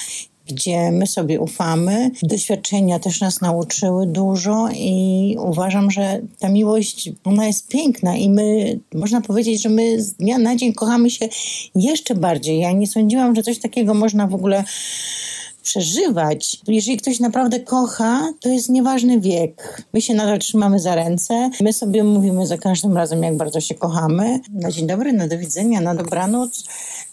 gdzie 0.47 0.91
my 0.91 1.07
sobie 1.07 1.39
ufamy. 1.39 2.11
Doświadczenia 2.23 2.99
też 2.99 3.21
nas 3.21 3.41
nauczyły 3.41 4.07
dużo 4.07 4.69
i 4.73 5.35
uważam, 5.39 5.91
że 5.91 6.21
ta 6.39 6.49
miłość, 6.49 7.09
ona 7.23 7.47
jest 7.47 7.67
piękna 7.67 8.15
i 8.15 8.29
my, 8.29 8.79
można 8.93 9.21
powiedzieć, 9.21 9.61
że 9.61 9.69
my 9.69 10.01
z 10.01 10.13
dnia 10.13 10.37
na 10.37 10.55
dzień 10.55 10.73
kochamy 10.73 11.09
się 11.09 11.29
jeszcze 11.75 12.15
bardziej. 12.15 12.59
Ja 12.59 12.71
nie 12.71 12.87
sądziłam, 12.87 13.35
że 13.35 13.43
coś 13.43 13.59
takiego 13.59 13.93
można 13.93 14.27
w 14.27 14.35
ogóle 14.35 14.63
przeżywać. 15.63 16.61
Jeżeli 16.67 16.97
ktoś 16.97 17.19
naprawdę 17.19 17.59
kocha, 17.59 18.33
to 18.39 18.49
jest 18.49 18.69
nieważny 18.69 19.19
wiek. 19.19 19.83
My 19.93 20.01
się 20.01 20.13
nadal 20.13 20.39
trzymamy 20.39 20.79
za 20.79 20.95
ręce, 20.95 21.49
my 21.61 21.73
sobie 21.73 22.03
mówimy 22.03 22.47
za 22.47 22.57
każdym 22.57 22.97
razem, 22.97 23.23
jak 23.23 23.37
bardzo 23.37 23.59
się 23.59 23.75
kochamy. 23.75 24.39
Na 24.53 24.71
dzień 24.71 24.87
dobry, 24.87 25.13
na 25.13 25.27
do 25.27 25.37
widzenia, 25.37 25.81
na 25.81 25.95
dobranoc. 25.95 26.63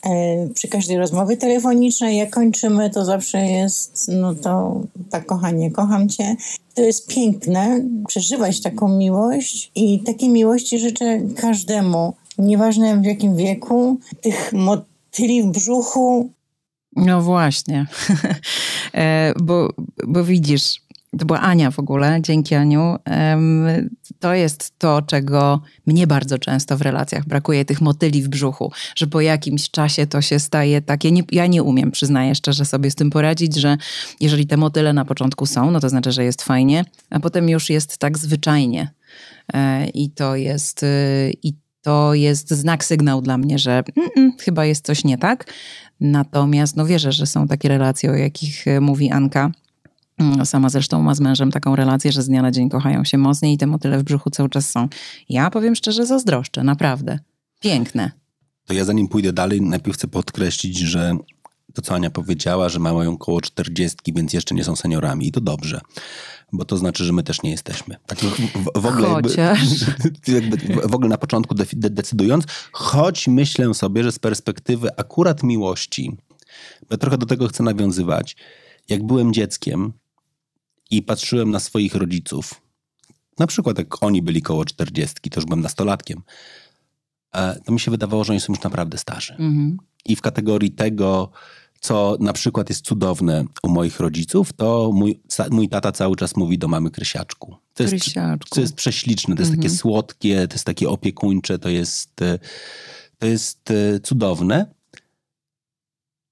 E, 0.06 0.48
przy 0.54 0.68
każdej 0.68 0.98
rozmowie 0.98 1.36
telefonicznej, 1.36 2.16
jak 2.16 2.30
kończymy, 2.30 2.90
to 2.90 3.04
zawsze 3.04 3.46
jest, 3.46 4.10
no 4.12 4.34
to 4.34 4.80
tak 5.10 5.26
kochanie, 5.26 5.70
kocham 5.70 6.08
cię. 6.08 6.36
To 6.74 6.82
jest 6.82 7.06
piękne, 7.06 7.84
przeżywać 8.08 8.60
taką 8.60 8.88
miłość 8.88 9.70
i 9.74 10.00
takiej 10.00 10.28
miłości 10.28 10.78
życzę 10.78 11.20
każdemu. 11.36 12.14
Nieważne 12.38 13.00
w 13.00 13.04
jakim 13.04 13.36
wieku, 13.36 13.96
tych 14.20 14.52
motyli 14.52 15.42
w 15.42 15.46
brzuchu, 15.46 16.30
no 16.96 17.22
właśnie, 17.22 17.86
e, 18.94 19.32
bo, 19.40 19.72
bo 20.06 20.24
widzisz, 20.24 20.80
to 21.18 21.26
była 21.26 21.40
Ania 21.40 21.70
w 21.70 21.78
ogóle, 21.78 22.18
dzięki 22.22 22.54
Aniu. 22.54 22.96
To 24.18 24.34
jest 24.34 24.78
to, 24.78 25.02
czego 25.02 25.60
mnie 25.86 26.06
bardzo 26.06 26.38
często 26.38 26.76
w 26.76 26.82
relacjach 26.82 27.24
brakuje, 27.26 27.64
tych 27.64 27.80
motyli 27.80 28.22
w 28.22 28.28
brzuchu, 28.28 28.72
że 28.96 29.06
po 29.06 29.20
jakimś 29.20 29.70
czasie 29.70 30.06
to 30.06 30.22
się 30.22 30.38
staje 30.38 30.82
takie, 30.82 31.12
nie, 31.12 31.22
ja 31.32 31.46
nie 31.46 31.62
umiem, 31.62 31.90
przyznaję 31.90 32.34
szczerze 32.34 32.64
sobie 32.64 32.90
z 32.90 32.94
tym 32.94 33.10
poradzić, 33.10 33.56
że 33.56 33.76
jeżeli 34.20 34.46
te 34.46 34.56
motyle 34.56 34.92
na 34.92 35.04
początku 35.04 35.46
są, 35.46 35.70
no 35.70 35.80
to 35.80 35.88
znaczy, 35.88 36.12
że 36.12 36.24
jest 36.24 36.42
fajnie, 36.42 36.84
a 37.10 37.20
potem 37.20 37.48
już 37.48 37.70
jest 37.70 37.98
tak 37.98 38.18
zwyczajnie. 38.18 38.90
E, 39.54 39.88
I 39.88 40.10
to 40.10 40.36
jest, 40.36 40.82
y, 40.82 41.32
i 41.42 41.54
to 41.82 42.14
jest 42.14 42.50
znak, 42.50 42.84
sygnał 42.84 43.22
dla 43.22 43.38
mnie, 43.38 43.58
że 43.58 43.82
mm, 43.96 44.10
mm, 44.16 44.32
chyba 44.40 44.64
jest 44.64 44.86
coś 44.86 45.04
nie 45.04 45.18
tak. 45.18 45.52
Natomiast 46.00 46.76
no 46.76 46.86
wierzę, 46.86 47.12
że 47.12 47.26
są 47.26 47.48
takie 47.48 47.68
relacje, 47.68 48.10
o 48.10 48.14
jakich 48.14 48.68
e, 48.68 48.80
mówi 48.80 49.10
Anka. 49.10 49.50
Mm, 50.18 50.46
sama 50.46 50.68
zresztą 50.68 51.02
ma 51.02 51.14
z 51.14 51.20
mężem 51.20 51.50
taką 51.50 51.76
relację, 51.76 52.12
że 52.12 52.22
z 52.22 52.28
dnia 52.28 52.42
na 52.42 52.50
dzień 52.50 52.68
kochają 52.68 53.04
się 53.04 53.18
mocniej 53.18 53.54
i 53.54 53.58
te 53.58 53.66
motyle 53.66 53.98
w 53.98 54.02
brzuchu 54.02 54.30
cały 54.30 54.48
czas 54.48 54.70
są. 54.70 54.88
Ja 55.28 55.50
powiem 55.50 55.74
szczerze, 55.74 56.06
zazdroszczę, 56.06 56.64
naprawdę. 56.64 57.18
Piękne. 57.60 58.10
To 58.66 58.74
ja 58.74 58.84
zanim 58.84 59.08
pójdę 59.08 59.32
dalej, 59.32 59.62
najpierw 59.62 59.96
chcę 59.96 60.08
podkreślić, 60.08 60.78
że 60.78 61.16
to, 61.74 61.82
co 61.82 61.94
Ania 61.94 62.10
powiedziała, 62.10 62.68
że 62.68 62.78
mają 62.78 63.12
około 63.12 63.40
40, 63.40 63.98
więc 64.06 64.32
jeszcze 64.32 64.54
nie 64.54 64.64
są 64.64 64.76
seniorami 64.76 65.26
i 65.26 65.32
to 65.32 65.40
dobrze 65.40 65.80
bo 66.52 66.64
to 66.64 66.76
znaczy, 66.76 67.04
że 67.04 67.12
my 67.12 67.22
też 67.22 67.42
nie 67.42 67.50
jesteśmy. 67.50 67.96
Tak 68.06 68.18
w, 68.18 68.80
w, 68.80 68.86
ogóle 68.86 69.08
Chociaż. 69.08 69.60
Jakby, 70.28 70.32
jakby 70.32 70.88
w 70.88 70.94
ogóle 70.94 71.08
na 71.08 71.18
początku 71.18 71.54
decydując, 71.74 72.44
choć 72.72 73.28
myślę 73.28 73.74
sobie, 73.74 74.04
że 74.04 74.12
z 74.12 74.18
perspektywy 74.18 74.88
akurat 74.96 75.42
miłości, 75.42 76.16
bo 76.90 76.96
trochę 76.96 77.18
do 77.18 77.26
tego 77.26 77.48
chcę 77.48 77.62
nawiązywać, 77.62 78.36
jak 78.88 79.06
byłem 79.06 79.32
dzieckiem 79.32 79.92
i 80.90 81.02
patrzyłem 81.02 81.50
na 81.50 81.60
swoich 81.60 81.94
rodziców, 81.94 82.60
na 83.38 83.46
przykład 83.46 83.78
jak 83.78 84.02
oni 84.02 84.22
byli 84.22 84.42
koło 84.42 84.64
40, 84.64 85.30
to 85.30 85.40
już 85.40 85.44
byłem 85.44 85.60
nastolatkiem, 85.60 86.22
e, 87.34 87.60
to 87.64 87.72
mi 87.72 87.80
się 87.80 87.90
wydawało, 87.90 88.24
że 88.24 88.32
oni 88.32 88.40
są 88.40 88.52
już 88.52 88.62
naprawdę 88.62 88.98
starzy. 88.98 89.32
Mhm. 89.32 89.76
I 90.04 90.16
w 90.16 90.20
kategorii 90.20 90.70
tego, 90.70 91.30
co 91.80 92.16
na 92.20 92.32
przykład 92.32 92.68
jest 92.68 92.84
cudowne 92.84 93.44
u 93.62 93.68
moich 93.68 94.00
rodziców, 94.00 94.52
to 94.52 94.90
mój, 94.94 95.20
mój 95.50 95.68
tata 95.68 95.92
cały 95.92 96.16
czas 96.16 96.36
mówi 96.36 96.58
do 96.58 96.68
mamy 96.68 96.90
Krysiaczku. 96.90 97.56
To 97.74 97.82
jest, 97.82 97.94
Krysiaczku. 97.94 98.54
To 98.54 98.60
jest 98.60 98.74
prześliczne, 98.74 99.34
to 99.34 99.42
jest 99.42 99.50
mhm. 99.50 99.62
takie 99.62 99.76
słodkie, 99.76 100.48
to 100.48 100.54
jest 100.54 100.64
takie 100.64 100.88
opiekuńcze, 100.88 101.58
to 101.58 101.68
jest, 101.68 102.10
to 103.18 103.26
jest 103.26 103.70
e, 103.70 104.00
cudowne. 104.00 104.74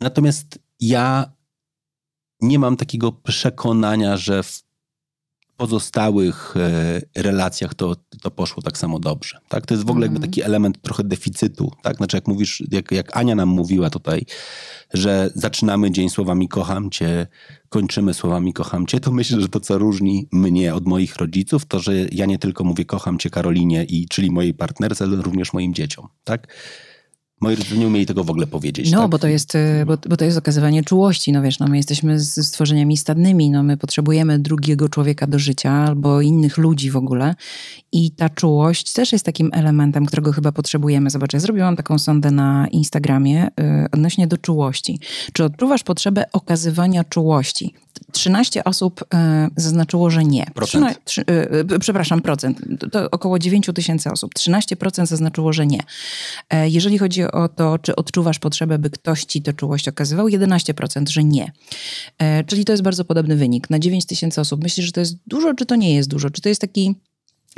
Natomiast 0.00 0.58
ja 0.80 1.32
nie 2.40 2.58
mam 2.58 2.76
takiego 2.76 3.12
przekonania, 3.12 4.16
że 4.16 4.42
w 4.42 4.62
pozostałych 5.58 6.54
e, 6.56 7.22
relacjach 7.22 7.74
to, 7.74 7.96
to 8.22 8.30
poszło 8.30 8.62
tak 8.62 8.78
samo 8.78 8.98
dobrze. 8.98 9.38
Tak? 9.48 9.66
To 9.66 9.74
jest 9.74 9.86
w 9.86 9.90
ogóle 9.90 10.04
jakby 10.04 10.16
mhm. 10.16 10.30
taki 10.30 10.42
element 10.42 10.82
trochę 10.82 11.04
deficytu. 11.04 11.72
Tak? 11.82 11.96
Znaczy 11.96 12.16
jak 12.16 12.28
mówisz, 12.28 12.62
jak, 12.70 12.92
jak 12.92 13.16
Ania 13.16 13.34
nam 13.34 13.48
mówiła 13.48 13.90
tutaj, 13.90 14.26
że 14.94 15.30
zaczynamy 15.34 15.90
dzień 15.90 16.10
słowami 16.10 16.48
kocham 16.48 16.90
cię, 16.90 17.26
kończymy 17.68 18.14
słowami 18.14 18.52
kocham 18.52 18.86
cię, 18.86 19.00
to 19.00 19.12
myślę, 19.12 19.40
że 19.40 19.48
to 19.48 19.60
co 19.60 19.78
różni 19.78 20.28
mnie 20.32 20.74
od 20.74 20.86
moich 20.86 21.16
rodziców, 21.16 21.66
to 21.66 21.78
że 21.78 21.92
ja 22.12 22.26
nie 22.26 22.38
tylko 22.38 22.64
mówię 22.64 22.84
kocham 22.84 23.18
cię 23.18 23.30
Karolinie, 23.30 23.84
i, 23.84 24.08
czyli 24.08 24.30
mojej 24.30 24.54
partnerce, 24.54 25.04
ale 25.04 25.16
również 25.16 25.52
moim 25.52 25.74
dzieciom. 25.74 26.08
Tak? 26.24 26.48
Moi 27.40 27.54
rodzice 27.54 27.76
nie 27.76 27.86
umieli 27.86 28.06
tego 28.06 28.24
w 28.24 28.30
ogóle 28.30 28.46
powiedzieć. 28.46 28.90
No, 28.90 29.00
tak? 29.00 29.10
bo, 29.10 29.18
to 29.18 29.28
jest, 29.28 29.54
y, 29.54 29.84
bo, 29.86 29.98
bo, 30.08 30.16
to 30.16 30.24
jest 30.24 30.38
okazywanie 30.38 30.84
czułości. 30.84 31.32
No 31.32 31.42
wiesz, 31.42 31.58
no, 31.58 31.66
my 31.66 31.76
jesteśmy 31.76 32.20
stworzeniami 32.20 32.96
stadnymi, 32.96 33.50
no, 33.50 33.62
my 33.62 33.76
potrzebujemy 33.76 34.38
drugiego 34.38 34.88
człowieka 34.88 35.26
do 35.26 35.38
życia 35.38 35.70
albo 35.70 36.20
innych 36.20 36.58
ludzi 36.58 36.90
w 36.90 36.96
ogóle. 36.96 37.34
I 37.92 38.10
ta 38.10 38.28
czułość 38.28 38.92
też 38.92 39.12
jest 39.12 39.24
takim 39.24 39.50
elementem, 39.52 40.06
którego 40.06 40.32
chyba 40.32 40.52
potrzebujemy. 40.52 41.10
Zobacz, 41.10 41.32
ja 41.32 41.40
zrobiłam 41.40 41.76
taką 41.76 41.98
sondę 41.98 42.30
na 42.30 42.68
Instagramie 42.68 43.48
yy, 43.58 43.86
odnośnie 43.92 44.26
do 44.26 44.38
czułości. 44.38 45.00
Czy 45.32 45.44
odczuwasz 45.44 45.82
potrzebę 45.82 46.24
okazywania 46.32 47.04
czułości? 47.04 47.74
13 48.12 48.64
osób 48.64 49.04
e, 49.14 49.48
zaznaczyło, 49.56 50.10
że 50.10 50.24
nie. 50.24 50.46
Procent. 50.54 51.04
Trzyna, 51.04 51.26
e, 51.28 51.50
e, 51.74 51.78
przepraszam, 51.78 52.20
procent. 52.20 52.60
To 52.92 53.10
około 53.10 53.38
9 53.38 53.70
tysięcy 53.74 54.10
osób. 54.10 54.34
13% 54.34 55.06
zaznaczyło, 55.06 55.52
że 55.52 55.66
nie. 55.66 55.80
Jeżeli 56.64 56.98
chodzi 56.98 57.27
o 57.32 57.48
to, 57.48 57.78
czy 57.78 57.96
odczuwasz 57.96 58.38
potrzebę, 58.38 58.78
by 58.78 58.90
ktoś 58.90 59.24
ci 59.24 59.42
tę 59.42 59.52
czułość 59.52 59.88
okazywał, 59.88 60.26
11%, 60.26 61.08
że 61.08 61.24
nie. 61.24 61.52
Czyli 62.46 62.64
to 62.64 62.72
jest 62.72 62.82
bardzo 62.82 63.04
podobny 63.04 63.36
wynik. 63.36 63.70
Na 63.70 63.78
9 63.78 64.06
tysięcy 64.06 64.40
osób. 64.40 64.62
Myślisz, 64.62 64.86
że 64.86 64.92
to 64.92 65.00
jest 65.00 65.16
dużo, 65.26 65.54
czy 65.54 65.66
to 65.66 65.76
nie 65.76 65.94
jest 65.94 66.08
dużo? 66.08 66.30
Czy 66.30 66.40
to 66.40 66.48
jest 66.48 66.60
taki 66.60 66.94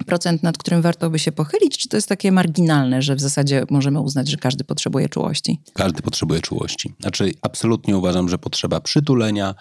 procent, 0.06 0.42
nad 0.42 0.58
którym 0.58 0.82
warto 0.82 1.10
by 1.10 1.18
się 1.18 1.32
pochylić, 1.32 1.78
czy 1.78 1.88
to 1.88 1.96
jest 1.96 2.08
takie 2.08 2.32
marginalne, 2.32 3.02
że 3.02 3.16
w 3.16 3.20
zasadzie 3.20 3.64
możemy 3.70 4.00
uznać, 4.00 4.28
że 4.30 4.36
każdy 4.36 4.64
potrzebuje 4.64 5.08
czułości? 5.08 5.60
Każdy 5.74 6.02
potrzebuje 6.02 6.40
czułości. 6.40 6.94
Znaczy, 7.00 7.32
absolutnie 7.42 7.96
uważam, 7.96 8.28
że 8.28 8.38
potrzeba 8.38 8.80
przytulenia, 8.80 9.54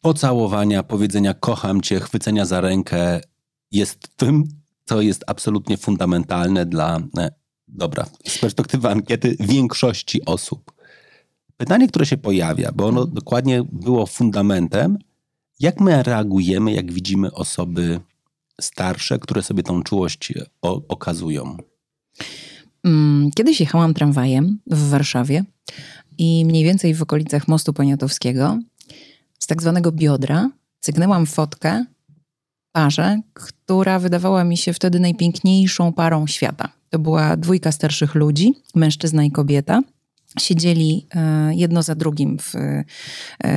pocałowania, 0.00 0.82
powiedzenia 0.82 1.34
kocham 1.34 1.80
cię, 1.80 2.00
chwycenia 2.00 2.44
za 2.44 2.60
rękę 2.60 3.20
jest 3.72 4.16
tym, 4.16 4.44
co 4.84 5.00
jest 5.00 5.24
absolutnie 5.26 5.76
fundamentalne 5.76 6.66
dla, 6.66 7.00
e, 7.18 7.30
dobra, 7.72 8.06
z 8.26 8.38
perspektywy 8.38 8.88
ankiety 8.88 9.36
większości 9.40 10.24
osób. 10.24 10.72
Pytanie, 11.56 11.88
które 11.88 12.06
się 12.06 12.16
pojawia, 12.16 12.72
bo 12.74 12.86
ono 12.86 13.06
dokładnie 13.06 13.64
było 13.72 14.06
fundamentem, 14.06 14.98
jak 15.60 15.80
my 15.80 16.02
reagujemy, 16.02 16.72
jak 16.72 16.92
widzimy 16.92 17.32
osoby 17.32 18.00
starsze, 18.60 19.18
które 19.18 19.42
sobie 19.42 19.62
tą 19.62 19.82
czułość 19.82 20.32
okazują. 20.62 21.56
Mm, 22.84 23.30
kiedyś 23.34 23.60
jechałam 23.60 23.94
tramwajem 23.94 24.58
w 24.66 24.88
Warszawie 24.90 25.44
i 26.18 26.44
mniej 26.44 26.64
więcej 26.64 26.94
w 26.94 27.02
okolicach 27.02 27.48
mostu 27.48 27.72
poniatowskiego 27.72 28.58
z 29.38 29.46
tak 29.46 29.62
zwanego 29.62 29.92
biodra 29.92 30.50
cygnęłam 30.80 31.26
fotkę 31.26 31.84
parze, 32.72 33.20
która 33.34 33.98
wydawała 33.98 34.44
mi 34.44 34.56
się 34.56 34.72
wtedy 34.72 35.00
najpiękniejszą 35.00 35.92
parą 35.92 36.26
świata. 36.26 36.68
To 36.90 36.98
była 36.98 37.36
dwójka 37.36 37.72
starszych 37.72 38.14
ludzi, 38.14 38.52
mężczyzna 38.74 39.24
i 39.24 39.30
kobieta. 39.30 39.80
Siedzieli 40.40 41.06
e, 41.14 41.54
jedno 41.54 41.82
za 41.82 41.94
drugim 41.94 42.38
w, 42.38 42.54
e, 42.54 42.84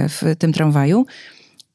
w 0.09 0.23
tym 0.39 0.53
tramwaju. 0.53 1.05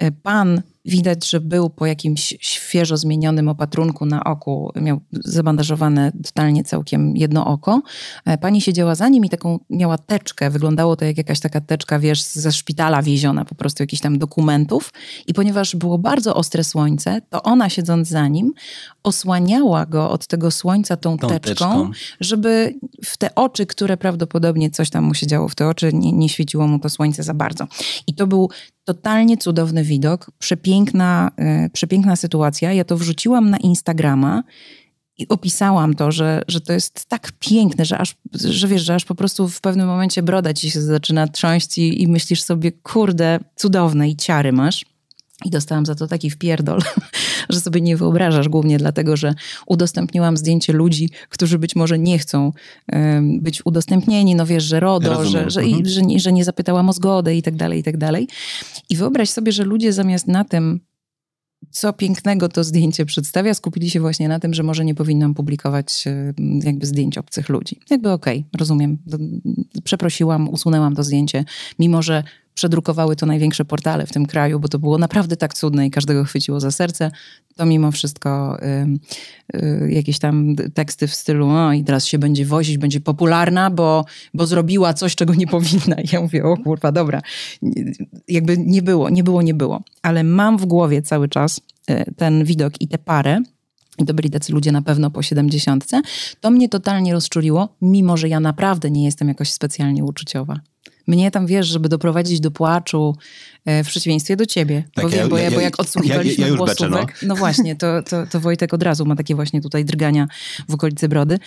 E, 0.00 0.10
pan 0.12 0.62
widać, 0.84 1.30
że 1.30 1.40
był 1.40 1.70
po 1.70 1.86
jakimś 1.86 2.34
świeżo 2.40 2.96
zmienionym 2.96 3.48
opatrunku 3.48 4.06
na 4.06 4.24
oku, 4.24 4.72
miał 4.76 5.00
zabandażowane 5.12 6.12
totalnie 6.24 6.64
całkiem 6.64 7.16
jedno 7.16 7.46
oko. 7.46 7.82
E, 8.24 8.38
pani 8.38 8.60
siedziała 8.60 8.94
za 8.94 9.08
nim 9.08 9.24
i 9.24 9.28
taką 9.28 9.58
miała 9.70 9.98
teczkę, 9.98 10.50
wyglądało 10.50 10.96
to 10.96 11.04
jak 11.04 11.18
jakaś 11.18 11.40
taka 11.40 11.60
teczka, 11.60 11.98
wiesz, 11.98 12.22
ze 12.22 12.52
szpitala 12.52 13.02
wieziona, 13.02 13.44
po 13.44 13.54
prostu 13.54 13.82
jakichś 13.82 14.02
tam 14.02 14.18
dokumentów. 14.18 14.92
I 15.26 15.34
ponieważ 15.34 15.76
było 15.76 15.98
bardzo 15.98 16.34
ostre 16.34 16.64
słońce, 16.64 17.20
to 17.30 17.42
ona 17.42 17.70
siedząc 17.70 18.08
za 18.08 18.28
nim, 18.28 18.52
osłaniała 19.02 19.86
go 19.86 20.10
od 20.10 20.26
tego 20.26 20.50
słońca 20.50 20.96
tą, 20.96 21.18
tą 21.18 21.28
teczką, 21.28 21.50
teczką, 21.50 21.90
żeby 22.20 22.74
w 23.04 23.16
te 23.16 23.34
oczy, 23.34 23.66
które 23.66 23.96
prawdopodobnie 23.96 24.70
coś 24.70 24.90
tam 24.90 25.04
mu 25.04 25.14
się 25.14 25.26
działo 25.26 25.48
w 25.48 25.54
te 25.54 25.68
oczy, 25.68 25.90
nie, 25.92 26.12
nie 26.12 26.28
świeciło 26.28 26.66
mu 26.66 26.78
to 26.78 26.88
słońce 26.88 27.22
za 27.22 27.34
bardzo. 27.34 27.66
I 28.06 28.14
to 28.14 28.26
był 28.26 28.50
totalnie 28.94 29.36
cudowny 29.36 29.84
widok, 29.84 30.30
przepiękna, 30.38 31.30
yy, 31.38 31.70
przepiękna 31.70 32.16
sytuacja. 32.16 32.72
Ja 32.72 32.84
to 32.84 32.96
wrzuciłam 32.96 33.50
na 33.50 33.56
Instagrama 33.56 34.42
i 35.18 35.28
opisałam 35.28 35.94
to, 35.94 36.12
że, 36.12 36.42
że 36.48 36.60
to 36.60 36.72
jest 36.72 37.06
tak 37.06 37.32
piękne, 37.38 37.84
że 37.84 37.98
aż, 37.98 38.14
że 38.34 38.68
wiesz, 38.68 38.82
że 38.82 38.94
aż 38.94 39.04
po 39.04 39.14
prostu 39.14 39.48
w 39.48 39.60
pewnym 39.60 39.86
momencie 39.86 40.22
broda 40.22 40.54
ci 40.54 40.70
się 40.70 40.82
zaczyna 40.82 41.28
trząść 41.28 41.78
i, 41.78 42.02
i 42.02 42.08
myślisz 42.08 42.42
sobie, 42.42 42.72
kurde, 42.72 43.40
cudowne 43.56 44.08
i 44.08 44.16
ciary 44.16 44.52
masz. 44.52 44.84
I 45.44 45.50
dostałam 45.50 45.86
za 45.86 45.94
to 45.94 46.06
taki 46.06 46.30
wpierdol, 46.30 46.80
że 47.50 47.60
sobie 47.60 47.80
nie 47.80 47.96
wyobrażasz, 47.96 48.48
głównie 48.48 48.78
dlatego, 48.78 49.16
że 49.16 49.34
udostępniłam 49.66 50.36
zdjęcie 50.36 50.72
ludzi, 50.72 51.10
którzy 51.28 51.58
być 51.58 51.76
może 51.76 51.98
nie 51.98 52.18
chcą 52.18 52.52
um, 52.92 53.40
być 53.40 53.66
udostępnieni, 53.66 54.34
no 54.34 54.46
wiesz, 54.46 54.64
że 54.64 54.80
RODO, 54.80 55.24
że, 55.24 55.50
że, 55.50 55.60
mhm. 55.60 55.86
że, 55.86 56.02
nie, 56.02 56.20
że 56.20 56.32
nie 56.32 56.44
zapytałam 56.44 56.88
o 56.88 56.92
zgodę 56.92 57.36
i 57.36 57.42
tak 57.42 57.56
dalej, 57.56 57.80
i 57.80 57.82
tak 57.82 57.96
dalej. 57.96 58.28
I 58.88 58.96
wyobraź 58.96 59.30
sobie, 59.30 59.52
że 59.52 59.64
ludzie 59.64 59.92
zamiast 59.92 60.28
na 60.28 60.44
tym 60.44 60.80
co 61.70 61.92
pięknego 61.92 62.48
to 62.48 62.64
zdjęcie 62.64 63.06
przedstawia, 63.06 63.54
skupili 63.54 63.90
się 63.90 64.00
właśnie 64.00 64.28
na 64.28 64.40
tym, 64.40 64.54
że 64.54 64.62
może 64.62 64.84
nie 64.84 64.94
powinnam 64.94 65.34
publikować 65.34 66.04
jakby 66.62 66.86
zdjęć 66.86 67.18
obcych 67.18 67.48
ludzi. 67.48 67.80
Jakby 67.90 68.10
okej, 68.10 68.38
okay, 68.38 68.58
rozumiem. 68.58 68.98
Przeprosiłam, 69.84 70.48
usunęłam 70.48 70.94
to 70.94 71.02
zdjęcie, 71.02 71.44
mimo 71.78 72.02
że 72.02 72.24
przedrukowały 72.54 73.16
to 73.16 73.26
największe 73.26 73.64
portale 73.64 74.06
w 74.06 74.12
tym 74.12 74.26
kraju, 74.26 74.60
bo 74.60 74.68
to 74.68 74.78
było 74.78 74.98
naprawdę 74.98 75.36
tak 75.36 75.54
cudne 75.54 75.86
i 75.86 75.90
każdego 75.90 76.24
chwyciło 76.24 76.60
za 76.60 76.70
serce, 76.70 77.10
to 77.56 77.66
mimo 77.66 77.90
wszystko 77.92 78.58
y, 78.62 79.56
y, 79.56 79.90
jakieś 79.90 80.18
tam 80.18 80.56
teksty 80.74 81.06
w 81.06 81.14
stylu 81.14 81.48
no 81.48 81.72
i 81.72 81.84
teraz 81.84 82.06
się 82.06 82.18
będzie 82.18 82.46
wozić, 82.46 82.78
będzie 82.78 83.00
popularna, 83.00 83.70
bo, 83.70 84.04
bo 84.34 84.46
zrobiła 84.46 84.94
coś, 84.94 85.14
czego 85.14 85.34
nie 85.34 85.46
powinna. 85.56 85.96
I 86.04 86.08
ja 86.12 86.20
mówię, 86.20 86.44
o 86.44 86.56
kurwa, 86.56 86.92
dobra. 86.92 87.22
Jakby 88.28 88.58
nie 88.58 88.82
było, 88.82 89.10
nie 89.10 89.24
było, 89.24 89.42
nie 89.42 89.54
było. 89.54 89.82
Ale 90.02 90.24
mam 90.24 90.58
w 90.58 90.66
głowie 90.66 91.02
cały 91.02 91.28
czas 91.28 91.60
y, 91.90 92.14
ten 92.16 92.44
widok 92.44 92.80
i 92.80 92.88
tę 92.88 92.98
parę, 92.98 93.42
i 93.98 94.04
to 94.04 94.14
byli 94.14 94.30
tacy 94.30 94.52
ludzie 94.52 94.72
na 94.72 94.82
pewno 94.82 95.10
po 95.10 95.22
siedemdziesiątce, 95.22 96.02
to 96.40 96.50
mnie 96.50 96.68
totalnie 96.68 97.12
rozczuliło, 97.12 97.76
mimo 97.82 98.16
że 98.16 98.28
ja 98.28 98.40
naprawdę 98.40 98.90
nie 98.90 99.04
jestem 99.04 99.28
jakoś 99.28 99.52
specjalnie 99.52 100.04
uczuciowa. 100.04 100.60
Mnie 101.10 101.30
tam 101.30 101.46
wiesz, 101.46 101.66
żeby 101.66 101.88
doprowadzić 101.88 102.40
do 102.40 102.50
płaczu, 102.50 103.16
e, 103.64 103.84
w 103.84 103.86
przeciwieństwie 103.86 104.36
do 104.36 104.46
ciebie. 104.46 104.84
Tak, 104.94 105.04
bo, 105.04 105.16
ja, 105.16 105.28
bo, 105.28 105.38
ja, 105.38 105.50
bo 105.50 105.60
jak 105.60 105.80
odsłuchiwaliśmy 105.80 106.44
ja, 106.44 106.50
ja 106.50 106.56
głosówek, 106.56 107.18
no. 107.22 107.28
no. 107.28 107.36
właśnie, 107.36 107.76
to, 107.76 108.02
to, 108.02 108.26
to 108.26 108.40
Wojtek 108.40 108.74
od 108.74 108.82
razu 108.82 109.06
ma 109.06 109.16
takie 109.16 109.34
właśnie 109.34 109.60
tutaj 109.60 109.84
drgania 109.84 110.26
w 110.68 110.74
okolicy 110.74 111.08
brody. 111.08 111.38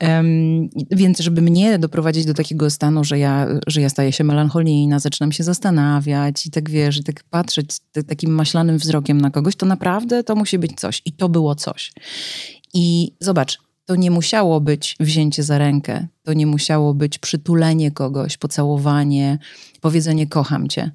Um, 0.00 0.70
więc 0.90 1.20
żeby 1.20 1.42
mnie 1.42 1.78
doprowadzić 1.78 2.24
do 2.24 2.34
takiego 2.34 2.70
stanu, 2.70 3.04
że 3.04 3.18
ja, 3.18 3.46
że 3.66 3.80
ja 3.80 3.88
staję 3.88 4.12
się 4.12 4.24
melancholijna, 4.24 4.98
zaczynam 4.98 5.32
się 5.32 5.44
zastanawiać 5.44 6.46
i 6.46 6.50
tak 6.50 6.70
wiesz, 6.70 6.98
i 6.98 7.04
tak 7.04 7.24
patrzeć 7.30 7.76
takim 8.08 8.30
maślanym 8.30 8.78
wzrokiem 8.78 9.20
na 9.20 9.30
kogoś, 9.30 9.56
to 9.56 9.66
naprawdę 9.66 10.24
to 10.24 10.36
musi 10.36 10.58
być 10.58 10.72
coś. 10.76 11.02
I 11.04 11.12
to 11.12 11.28
było 11.28 11.54
coś. 11.54 11.92
I 12.74 13.12
zobacz, 13.20 13.58
to 13.84 13.96
nie 13.96 14.10
musiało 14.10 14.60
być 14.60 14.96
wzięcie 15.00 15.42
za 15.42 15.58
rękę, 15.58 16.06
to 16.22 16.32
nie 16.32 16.46
musiało 16.46 16.94
być 16.94 17.18
przytulenie 17.18 17.90
kogoś, 17.90 18.36
pocałowanie, 18.36 19.38
powiedzenie 19.80 20.26
kocham 20.26 20.68
cię. 20.68 20.90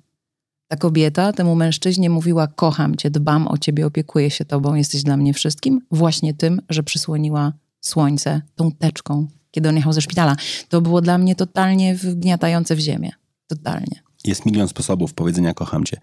Ta 0.67 0.77
kobieta 0.77 1.33
temu 1.33 1.55
mężczyźnie 1.55 2.09
mówiła 2.09 2.47
kocham 2.47 2.95
cię, 2.95 3.09
dbam 3.09 3.47
o 3.47 3.57
ciebie, 3.57 3.85
opiekuję 3.85 4.31
się 4.31 4.45
tobą, 4.45 4.75
jesteś 4.75 5.03
dla 5.03 5.17
mnie 5.17 5.33
wszystkim, 5.33 5.81
właśnie 5.91 6.33
tym, 6.33 6.61
że 6.69 6.83
przysłoniła 6.83 7.53
słońce 7.81 8.41
tą 8.55 8.71
teczką, 8.71 9.27
kiedy 9.51 9.69
on 9.69 9.75
jechał 9.75 9.93
ze 9.93 10.01
szpitala. 10.01 10.35
To 10.69 10.81
było 10.81 11.01
dla 11.01 11.17
mnie 11.17 11.35
totalnie 11.35 11.95
wgniatające 11.95 12.75
w 12.75 12.79
ziemię. 12.79 13.11
Totalnie. 13.47 14.01
Jest 14.23 14.45
milion 14.45 14.67
sposobów 14.67 15.13
powiedzenia 15.13 15.53
kocham 15.53 15.83
cię. 15.83 15.97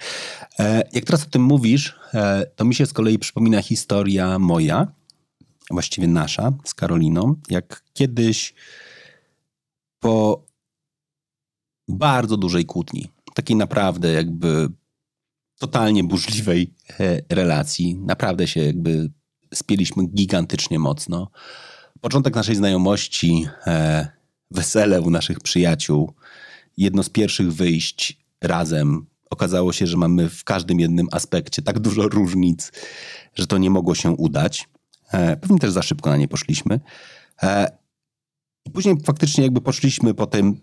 E, 0.58 0.82
jak 0.92 1.04
teraz 1.04 1.22
o 1.22 1.30
tym 1.30 1.42
mówisz, 1.42 1.96
e, 2.14 2.46
to 2.56 2.64
mi 2.64 2.74
się 2.74 2.86
z 2.86 2.92
kolei 2.92 3.18
przypomina 3.18 3.62
historia 3.62 4.38
moja, 4.38 4.86
właściwie 5.70 6.08
nasza 6.08 6.52
z 6.64 6.74
Karoliną, 6.74 7.36
jak 7.50 7.84
kiedyś 7.92 8.54
po 10.00 10.44
bardzo 11.88 12.36
dużej 12.36 12.64
kłótni, 12.64 13.08
takiej 13.34 13.56
naprawdę 13.56 14.12
jakby 14.12 14.68
totalnie 15.58 16.04
burzliwej 16.04 16.74
e, 17.00 17.20
relacji, 17.28 17.94
naprawdę 17.94 18.46
się 18.46 18.60
jakby 18.60 19.10
spieliśmy 19.54 20.06
gigantycznie 20.06 20.78
mocno. 20.78 21.30
Początek 22.00 22.34
naszej 22.34 22.56
znajomości, 22.56 23.46
e, 23.66 24.08
wesele 24.50 25.00
u 25.00 25.10
naszych 25.10 25.40
przyjaciół, 25.40 26.12
jedno 26.76 27.02
z 27.02 27.08
pierwszych 27.08 27.52
wyjść 27.52 28.18
razem. 28.40 29.06
Okazało 29.30 29.72
się, 29.72 29.86
że 29.86 29.96
mamy 29.96 30.28
w 30.30 30.44
każdym 30.44 30.80
jednym 30.80 31.08
aspekcie 31.12 31.62
tak 31.62 31.78
dużo 31.78 32.08
różnic, 32.08 32.72
że 33.34 33.46
to 33.46 33.58
nie 33.58 33.70
mogło 33.70 33.94
się 33.94 34.10
udać. 34.10 34.68
E, 35.12 35.36
pewnie 35.36 35.58
też 35.58 35.72
za 35.72 35.82
szybko 35.82 36.10
na 36.10 36.16
nie 36.16 36.28
poszliśmy. 36.28 36.80
E, 37.42 37.78
później 38.72 38.96
faktycznie 39.04 39.44
jakby 39.44 39.60
poszliśmy 39.60 40.14
po 40.14 40.26
tym 40.26 40.60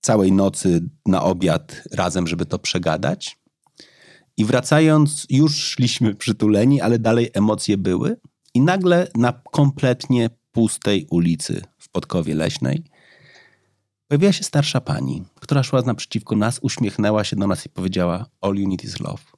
całej 0.00 0.32
nocy 0.32 0.88
na 1.06 1.22
obiad 1.22 1.82
razem, 1.92 2.26
żeby 2.26 2.46
to 2.46 2.58
przegadać. 2.58 3.38
I 4.36 4.44
wracając, 4.44 5.26
już 5.30 5.56
szliśmy 5.56 6.14
przytuleni, 6.14 6.80
ale 6.80 6.98
dalej 6.98 7.30
emocje 7.34 7.78
były. 7.78 8.16
I 8.54 8.60
nagle 8.60 9.08
na 9.14 9.32
kompletnie 9.32 10.30
pustej 10.52 11.06
ulicy 11.10 11.62
w 11.78 11.88
Podkowie 11.88 12.34
Leśnej 12.34 12.84
pojawiła 14.08 14.32
się 14.32 14.44
starsza 14.44 14.80
pani, 14.80 15.24
która 15.40 15.62
szła 15.62 15.82
naprzeciwko 15.82 16.36
nas, 16.36 16.58
uśmiechnęła 16.62 17.24
się 17.24 17.36
do 17.36 17.46
nas 17.46 17.66
i 17.66 17.68
powiedziała: 17.68 18.26
All 18.40 18.54
you 18.54 18.68
need 18.68 18.84
is 18.84 19.00
love. 19.00 19.33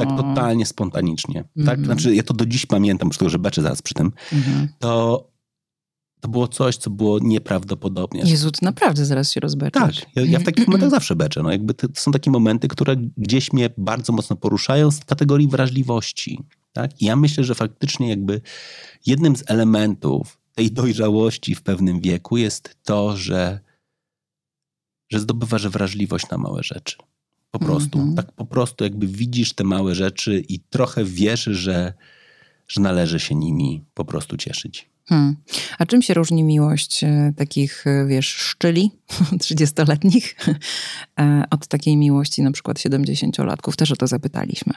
Tak 0.00 0.16
totalnie 0.16 0.66
spontanicznie. 0.66 1.44
Mm-hmm. 1.44 1.66
Tak? 1.66 1.84
Znaczy, 1.84 2.14
ja 2.14 2.22
to 2.22 2.34
do 2.34 2.46
dziś 2.46 2.66
pamiętam, 2.66 3.10
przy 3.10 3.30
że 3.30 3.38
beczę 3.38 3.62
zaraz 3.62 3.82
przy 3.82 3.94
tym. 3.94 4.10
Mm-hmm. 4.10 4.66
To, 4.78 5.26
to 6.20 6.28
było 6.28 6.48
coś, 6.48 6.76
co 6.76 6.90
było 6.90 7.18
nieprawdopodobnie. 7.18 8.22
Jezu, 8.26 8.50
to 8.50 8.58
naprawdę 8.62 9.04
zaraz 9.04 9.32
się 9.32 9.40
rozbeczesz. 9.40 10.00
Tak, 10.00 10.16
ja, 10.16 10.22
ja 10.22 10.38
w 10.38 10.42
takich 10.42 10.66
momentach 10.68 10.90
zawsze 10.90 11.16
beczę. 11.16 11.42
No, 11.42 11.52
jakby 11.52 11.74
to, 11.74 11.88
to 11.88 12.00
są 12.00 12.12
takie 12.12 12.30
momenty, 12.30 12.68
które 12.68 12.96
gdzieś 13.16 13.52
mnie 13.52 13.70
bardzo 13.78 14.12
mocno 14.12 14.36
poruszają 14.36 14.90
z 14.90 15.04
kategorii 15.04 15.48
wrażliwości. 15.48 16.38
Tak? 16.72 17.02
I 17.02 17.04
ja 17.04 17.16
myślę, 17.16 17.44
że 17.44 17.54
faktycznie 17.54 18.08
jakby 18.08 18.40
jednym 19.06 19.36
z 19.36 19.44
elementów 19.46 20.38
tej 20.54 20.72
dojrzałości 20.72 21.54
w 21.54 21.62
pewnym 21.62 22.00
wieku 22.00 22.36
jest 22.36 22.76
to, 22.82 23.16
że, 23.16 23.60
że 25.12 25.20
zdobywasz 25.20 25.68
wrażliwość 25.68 26.30
na 26.30 26.38
małe 26.38 26.62
rzeczy. 26.62 26.96
Po 27.50 27.58
prostu. 27.58 27.98
Mm 27.98 28.12
-hmm. 28.12 28.16
Tak 28.16 28.32
po 28.32 28.44
prostu 28.44 28.84
jakby 28.84 29.06
widzisz 29.06 29.52
te 29.52 29.64
małe 29.64 29.94
rzeczy 29.94 30.44
i 30.48 30.60
trochę 30.60 31.04
wiesz, 31.04 31.44
że, 31.44 31.92
że 32.68 32.80
należy 32.80 33.20
się 33.20 33.34
nimi 33.34 33.84
po 33.94 34.04
prostu 34.04 34.36
cieszyć. 34.36 34.90
Hmm. 35.10 35.36
A 35.78 35.86
czym 35.86 36.02
się 36.02 36.14
różni 36.14 36.44
miłość 36.44 37.04
e, 37.04 37.32
takich, 37.36 37.86
e, 37.86 38.06
wiesz, 38.06 38.26
szczyli, 38.26 38.90
30-letnich, 39.44 40.36
e, 41.20 41.44
od 41.50 41.66
takiej 41.66 41.96
miłości 41.96 42.42
na 42.42 42.52
przykład 42.52 42.78
70-latków? 42.78 43.76
Też 43.76 43.92
o 43.92 43.96
to 43.96 44.06
zapytaliśmy. 44.06 44.72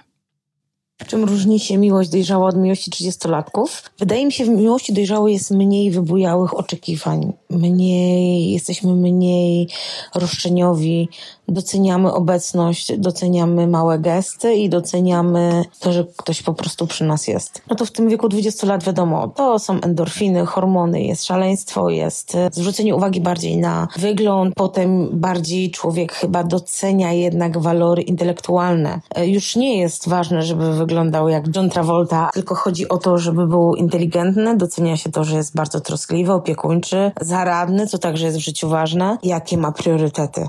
Czym 1.07 1.23
różni 1.23 1.59
się 1.59 1.77
miłość 1.77 2.09
dojrzała 2.09 2.47
od 2.47 2.57
miłości 2.57 2.91
30-latków? 2.91 3.67
Wydaje 3.99 4.25
mi 4.25 4.31
się, 4.31 4.45
że 4.45 4.51
w 4.51 4.55
miłości 4.55 4.93
dojrzałej 4.93 5.33
jest 5.33 5.51
mniej 5.51 5.91
wybujałych 5.91 6.53
oczekiwań. 6.53 7.33
Mniej, 7.49 8.51
jesteśmy 8.51 8.95
mniej 8.95 9.67
roszczeniowi, 10.15 11.09
doceniamy 11.47 12.13
obecność, 12.13 12.97
doceniamy 12.97 13.67
małe 13.67 13.99
gesty 13.99 14.53
i 14.53 14.69
doceniamy 14.69 15.63
to, 15.79 15.93
że 15.93 16.05
ktoś 16.17 16.43
po 16.43 16.53
prostu 16.53 16.87
przy 16.87 17.03
nas 17.03 17.27
jest. 17.27 17.61
No 17.69 17.75
to 17.75 17.85
w 17.85 17.91
tym 17.91 18.09
wieku 18.09 18.29
20 18.29 18.67
lat 18.67 18.83
wiadomo, 18.83 19.27
to 19.27 19.59
są 19.59 19.81
endorfiny, 19.81 20.45
hormony, 20.45 21.01
jest 21.01 21.25
szaleństwo, 21.25 21.89
jest 21.89 22.37
zwrócenie 22.51 22.95
uwagi 22.95 23.21
bardziej 23.21 23.57
na 23.57 23.87
wygląd, 23.97 24.55
potem 24.55 25.09
bardziej 25.19 25.71
człowiek 25.71 26.13
chyba 26.13 26.43
docenia 26.43 27.11
jednak 27.11 27.57
walory 27.57 28.01
intelektualne. 28.01 28.99
Już 29.25 29.55
nie 29.55 29.77
jest 29.79 30.09
ważne, 30.09 30.43
żeby 30.43 30.73
wyglądał 30.73 31.29
jak 31.29 31.55
John 31.55 31.69
Travolta, 31.69 32.29
tylko 32.33 32.55
chodzi 32.55 32.89
o 32.89 32.97
to, 32.97 33.17
żeby 33.17 33.47
był 33.47 33.75
inteligentny, 33.75 34.57
docenia 34.57 34.97
się 34.97 35.11
to, 35.11 35.23
że 35.23 35.37
jest 35.37 35.55
bardzo 35.55 35.79
troskliwy, 35.79 36.33
opiekuńczy, 36.33 37.11
zaradny, 37.21 37.87
co 37.87 37.97
także 37.97 38.25
jest 38.25 38.37
w 38.37 38.41
życiu 38.41 38.69
ważne, 38.69 39.17
jakie 39.23 39.57
ma 39.57 39.71
priorytety. 39.71 40.47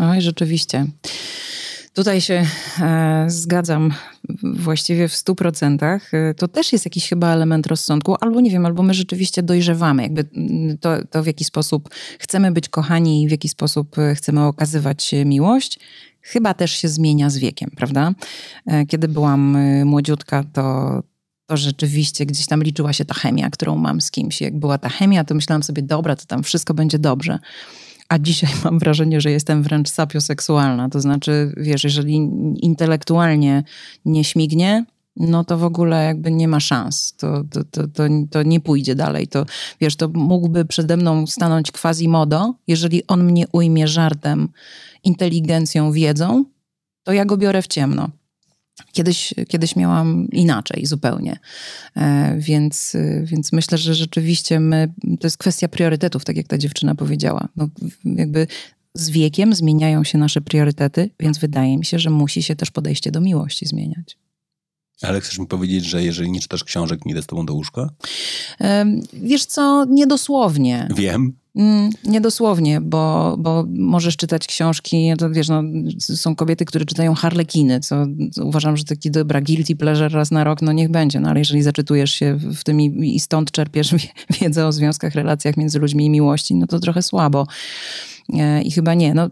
Oj, 0.00 0.20
rzeczywiście. 0.20 0.86
Tutaj 1.94 2.20
się 2.20 2.46
e, 2.80 3.24
zgadzam 3.28 3.92
właściwie 4.42 5.08
w 5.08 5.14
stu 5.14 5.34
procentach. 5.34 6.14
E, 6.14 6.34
to 6.34 6.48
też 6.48 6.72
jest 6.72 6.84
jakiś 6.84 7.08
chyba 7.08 7.34
element 7.34 7.66
rozsądku, 7.66 8.16
albo 8.20 8.40
nie 8.40 8.50
wiem, 8.50 8.66
albo 8.66 8.82
my 8.82 8.94
rzeczywiście 8.94 9.42
dojrzewamy. 9.42 10.02
Jakby 10.02 10.24
mm, 10.36 10.78
to, 10.78 11.06
to 11.10 11.22
w 11.22 11.26
jaki 11.26 11.44
sposób 11.44 11.88
chcemy 12.18 12.52
być 12.52 12.68
kochani 12.68 13.22
i 13.22 13.28
w 13.28 13.30
jaki 13.30 13.48
sposób 13.48 13.98
e, 13.98 14.14
chcemy 14.14 14.44
okazywać 14.44 15.14
miłość, 15.24 15.78
chyba 16.20 16.54
też 16.54 16.70
się 16.70 16.88
zmienia 16.88 17.30
z 17.30 17.38
wiekiem, 17.38 17.70
prawda? 17.76 18.12
E, 18.66 18.86
kiedy 18.86 19.08
byłam 19.08 19.58
młodziutka, 19.84 20.44
to, 20.52 21.02
to 21.46 21.56
rzeczywiście 21.56 22.26
gdzieś 22.26 22.46
tam 22.46 22.62
liczyła 22.62 22.92
się 22.92 23.04
ta 23.04 23.14
chemia, 23.14 23.50
którą 23.50 23.76
mam 23.76 24.00
z 24.00 24.10
kimś. 24.10 24.40
Jak 24.40 24.58
była 24.58 24.78
ta 24.78 24.88
chemia, 24.88 25.24
to 25.24 25.34
myślałam 25.34 25.62
sobie, 25.62 25.82
dobra, 25.82 26.16
to 26.16 26.26
tam 26.26 26.42
wszystko 26.42 26.74
będzie 26.74 26.98
dobrze. 26.98 27.38
A 28.10 28.18
dzisiaj 28.18 28.50
mam 28.64 28.78
wrażenie, 28.78 29.20
że 29.20 29.30
jestem 29.30 29.62
wręcz 29.62 29.88
sapioseksualna. 29.88 30.88
To 30.88 31.00
znaczy, 31.00 31.52
wiesz, 31.56 31.84
jeżeli 31.84 32.14
intelektualnie 32.56 33.64
nie 34.04 34.24
śmignie, 34.24 34.84
no 35.16 35.44
to 35.44 35.58
w 35.58 35.64
ogóle 35.64 36.04
jakby 36.04 36.30
nie 36.30 36.48
ma 36.48 36.60
szans. 36.60 37.14
To, 37.16 37.44
to, 37.50 37.64
to, 37.64 37.88
to, 37.88 38.02
to 38.30 38.42
nie 38.42 38.60
pójdzie 38.60 38.94
dalej. 38.94 39.28
To, 39.28 39.46
wiesz, 39.80 39.96
to 39.96 40.08
mógłby 40.08 40.64
przede 40.64 40.96
mną 40.96 41.26
stanąć 41.26 41.72
quasi-modo. 41.72 42.54
Jeżeli 42.66 43.06
on 43.06 43.24
mnie 43.24 43.44
ujmie 43.52 43.88
żartem, 43.88 44.48
inteligencją, 45.04 45.92
wiedzą, 45.92 46.44
to 47.04 47.12
ja 47.12 47.24
go 47.24 47.36
biorę 47.36 47.62
w 47.62 47.66
ciemno. 47.66 48.08
Kiedyś, 48.92 49.34
kiedyś 49.48 49.76
miałam 49.76 50.28
inaczej 50.32 50.86
zupełnie, 50.86 51.36
e, 51.96 52.36
więc, 52.38 52.96
więc 53.22 53.52
myślę, 53.52 53.78
że 53.78 53.94
rzeczywiście 53.94 54.60
my, 54.60 54.92
to 55.20 55.26
jest 55.26 55.38
kwestia 55.38 55.68
priorytetów, 55.68 56.24
tak 56.24 56.36
jak 56.36 56.46
ta 56.46 56.58
dziewczyna 56.58 56.94
powiedziała. 56.94 57.48
No, 57.56 57.68
jakby 58.04 58.46
z 58.94 59.10
wiekiem 59.10 59.54
zmieniają 59.54 60.04
się 60.04 60.18
nasze 60.18 60.40
priorytety, 60.40 61.10
więc 61.20 61.38
wydaje 61.38 61.78
mi 61.78 61.84
się, 61.84 61.98
że 61.98 62.10
musi 62.10 62.42
się 62.42 62.56
też 62.56 62.70
podejście 62.70 63.10
do 63.10 63.20
miłości 63.20 63.66
zmieniać. 63.66 64.16
Ale 65.02 65.20
chcesz 65.20 65.38
mi 65.38 65.46
powiedzieć, 65.46 65.84
że 65.84 66.04
jeżeli 66.04 66.30
nie 66.30 66.40
czytasz 66.40 66.64
książek, 66.64 67.06
nie 67.06 67.12
idę 67.12 67.22
z 67.22 67.26
tobą 67.26 67.46
do 67.46 67.54
łóżka? 67.54 67.90
Wiesz 69.12 69.44
co, 69.44 69.84
niedosłownie. 69.84 70.88
Wiem. 70.96 71.39
Mm, 71.56 71.90
niedosłownie, 72.04 72.80
bo, 72.80 73.36
bo 73.38 73.64
możesz 73.68 74.16
czytać 74.16 74.46
książki, 74.46 75.12
to 75.18 75.30
wiesz, 75.30 75.48
no, 75.48 75.62
są 75.98 76.36
kobiety, 76.36 76.64
które 76.64 76.84
czytają 76.84 77.14
harlekiny, 77.14 77.80
co 77.80 78.06
uważam, 78.42 78.76
że 78.76 78.84
taki 78.84 79.10
dobra 79.10 79.40
guilty 79.40 79.76
pleasure 79.76 80.08
raz 80.08 80.30
na 80.30 80.44
rok, 80.44 80.62
no 80.62 80.72
niech 80.72 80.90
będzie, 80.90 81.20
no 81.20 81.30
ale 81.30 81.38
jeżeli 81.38 81.62
zaczytujesz 81.62 82.10
się 82.10 82.36
w 82.36 82.64
tym 82.64 82.80
i, 82.80 83.16
i 83.16 83.20
stąd 83.20 83.50
czerpiesz 83.50 83.94
wiedzę 84.40 84.66
o 84.66 84.72
związkach, 84.72 85.14
relacjach 85.14 85.56
między 85.56 85.78
ludźmi 85.78 86.06
i 86.06 86.10
miłości, 86.10 86.54
no 86.54 86.66
to 86.66 86.80
trochę 86.80 87.02
słabo. 87.02 87.46
E, 88.32 88.62
I 88.62 88.70
chyba 88.70 88.94
nie, 88.94 89.14
no, 89.14 89.30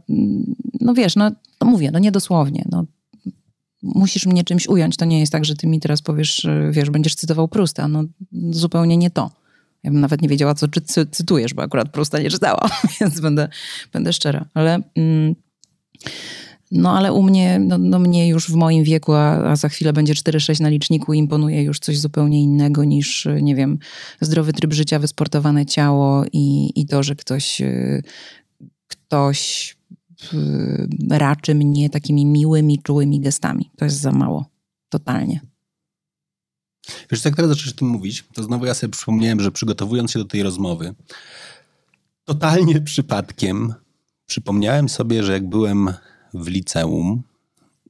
no 0.80 0.94
wiesz, 0.94 1.16
no, 1.16 1.30
no 1.60 1.66
mówię, 1.66 1.90
no 1.92 1.98
niedosłownie, 1.98 2.64
no 2.70 2.84
musisz 3.82 4.26
mnie 4.26 4.44
czymś 4.44 4.68
ująć. 4.68 4.96
To 4.96 5.04
nie 5.04 5.20
jest 5.20 5.32
tak, 5.32 5.44
że 5.44 5.54
ty 5.54 5.66
mi 5.66 5.80
teraz 5.80 6.02
powiesz, 6.02 6.46
wiesz, 6.70 6.90
będziesz 6.90 7.14
cytował 7.14 7.48
Prusta. 7.48 7.88
No 7.88 8.04
zupełnie 8.50 8.96
nie 8.96 9.10
to. 9.10 9.30
Ja 9.88 9.92
bym 9.92 10.00
nawet 10.00 10.22
nie 10.22 10.28
wiedziała, 10.28 10.54
co 10.54 10.68
czy, 10.68 10.80
cy, 10.80 11.06
cytujesz, 11.06 11.54
bo 11.54 11.62
akurat 11.62 11.92
Prusta 11.92 12.18
nie 12.18 12.30
czytałam, 12.30 12.70
więc 13.00 13.20
będę, 13.20 13.48
będę 13.92 14.12
szczera. 14.12 14.44
Ale... 14.54 14.78
Mm, 14.96 15.34
no 16.70 16.96
ale 16.96 17.12
u 17.12 17.22
mnie, 17.22 17.58
no, 17.58 17.78
no 17.78 17.98
mnie 17.98 18.28
już 18.28 18.50
w 18.50 18.54
moim 18.54 18.84
wieku, 18.84 19.12
a, 19.12 19.50
a 19.50 19.56
za 19.56 19.68
chwilę 19.68 19.92
będzie 19.92 20.14
4-6 20.14 20.60
na 20.60 20.68
liczniku, 20.68 21.12
imponuje 21.12 21.62
już 21.62 21.78
coś 21.78 21.98
zupełnie 21.98 22.42
innego 22.42 22.84
niż, 22.84 23.28
nie 23.42 23.54
wiem, 23.54 23.78
zdrowy 24.20 24.52
tryb 24.52 24.72
życia, 24.72 24.98
wysportowane 24.98 25.66
ciało 25.66 26.24
i, 26.32 26.72
i 26.80 26.86
to, 26.86 27.02
że 27.02 27.16
ktoś, 27.16 27.62
ktoś 28.88 29.76
raczy 31.10 31.54
mnie 31.54 31.90
takimi 31.90 32.26
miłymi, 32.26 32.78
czułymi 32.82 33.20
gestami. 33.20 33.70
To 33.76 33.84
jest 33.84 34.00
za 34.00 34.12
mało. 34.12 34.46
Totalnie. 34.88 35.40
Wiesz, 37.10 37.24
jak 37.24 37.36
teraz 37.36 37.50
zaczęłaś 37.50 37.74
o 37.74 37.76
tym 37.76 37.88
mówić, 37.88 38.24
to 38.34 38.42
znowu 38.42 38.66
ja 38.66 38.74
sobie 38.74 38.90
przypomniałem, 38.90 39.40
że 39.40 39.50
przygotowując 39.50 40.10
się 40.10 40.18
do 40.18 40.24
tej 40.24 40.42
rozmowy, 40.42 40.94
totalnie 42.24 42.80
przypadkiem 42.90 43.74
przypomniałem 44.26 44.88
sobie, 44.88 45.22
że 45.22 45.32
jak 45.32 45.48
byłem 45.48 45.92
w 46.34 46.48
liceum, 46.48 47.22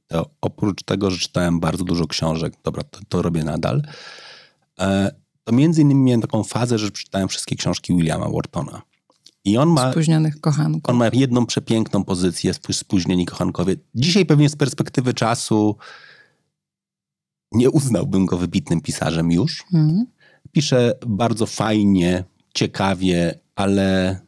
to 0.07 0.29
oprócz 0.41 0.83
tego, 0.83 1.11
że 1.11 1.17
czytałem 1.17 1.59
bardzo 1.59 1.83
dużo 1.83 2.07
książek, 2.07 2.53
dobra, 2.63 2.83
to, 2.83 2.99
to 3.09 3.21
robię 3.21 3.43
nadal, 3.43 3.81
e, 4.79 5.11
to 5.43 5.55
między 5.55 5.81
innymi 5.81 6.01
miałem 6.03 6.21
taką 6.21 6.43
fazę, 6.43 6.77
że 6.77 6.91
czytałem 6.91 7.27
wszystkie 7.27 7.55
książki 7.55 7.95
Williama 7.95 8.29
Whartona. 8.29 8.81
I 9.45 9.57
on 9.57 9.69
ma. 9.69 9.91
Spóźnionych 9.91 10.41
kochanków. 10.41 10.89
On 10.89 10.97
ma 10.97 11.09
jedną 11.13 11.45
przepiękną 11.45 12.03
pozycję, 12.03 12.53
spóźnieni 12.71 13.25
kochankowie. 13.25 13.75
Dzisiaj 13.95 14.25
pewnie 14.25 14.49
z 14.49 14.55
perspektywy 14.55 15.13
czasu 15.13 15.75
nie 17.51 17.69
uznałbym 17.69 18.25
go 18.25 18.37
wybitnym 18.37 18.81
pisarzem 18.81 19.31
już. 19.31 19.63
Mhm. 19.73 20.05
Pisze 20.51 20.93
bardzo 21.07 21.45
fajnie, 21.45 22.23
ciekawie, 22.53 23.39
ale 23.55 24.19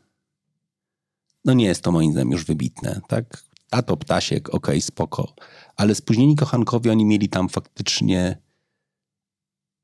no 1.45 1.53
nie 1.53 1.65
jest 1.65 1.81
to 1.81 1.91
moim 1.91 2.11
zdaniem 2.11 2.31
już 2.31 2.45
wybitne, 2.45 3.01
tak? 3.07 3.43
Tato 3.69 3.97
Ptasiek, 3.97 4.49
okej, 4.49 4.57
okay, 4.57 4.81
spoko. 4.81 5.33
Ale 5.75 5.95
spóźnieni 5.95 6.35
kochankowie, 6.35 6.91
oni 6.91 7.05
mieli 7.05 7.29
tam 7.29 7.49
faktycznie 7.49 8.37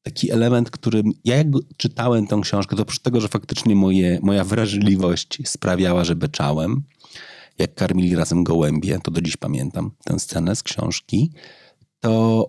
taki 0.04 0.32
element, 0.32 0.72
który 0.72 1.04
ja 1.26 1.36
jak 1.36 1.48
czytałem 1.78 2.28
tę 2.28 2.40
książkę, 2.44 2.76
to 2.76 2.82
oprócz 2.82 3.00
tego, 3.00 3.22
że 3.22 3.28
faktycznie 3.28 3.76
moje, 3.76 4.20
moja 4.22 4.44
wrażliwość 4.44 5.38
sprawiała, 5.46 6.04
że 6.04 6.16
beczałem, 6.16 6.84
jak 7.58 7.76
karmili 7.76 8.16
razem 8.16 8.44
gołębie, 8.44 9.00
to 9.04 9.12
do 9.12 9.22
dziś 9.22 9.38
pamiętam 9.38 9.92
tę 10.04 10.20
scenę 10.20 10.56
z 10.56 10.64
książki, 10.64 11.32
to, 12.00 12.46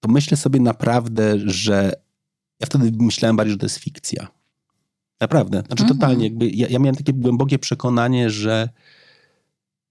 to 0.00 0.08
myślę 0.08 0.36
sobie 0.36 0.60
naprawdę, 0.60 1.38
że 1.38 1.92
ja 2.60 2.66
wtedy 2.66 2.92
myślałem 2.98 3.36
bardziej, 3.36 3.52
że 3.52 3.58
to 3.58 3.66
jest 3.66 3.78
fikcja. 3.78 4.28
Naprawdę. 5.20 5.62
Znaczy 5.66 5.82
mhm. 5.82 5.98
totalnie 5.98 6.24
jakby, 6.24 6.50
ja, 6.50 6.68
ja 6.68 6.78
miałem 6.78 6.96
takie 6.96 7.12
głębokie 7.12 7.58
przekonanie, 7.58 8.30
że 8.30 8.68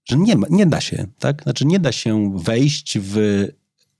że 0.04 0.16
nie, 0.16 0.36
ma, 0.36 0.46
nie 0.50 0.66
da 0.66 0.80
się, 0.80 1.06
tak? 1.18 1.42
Znaczy 1.42 1.66
nie 1.66 1.78
da 1.78 1.92
się 1.92 2.38
wejść 2.38 2.98
w 2.98 3.46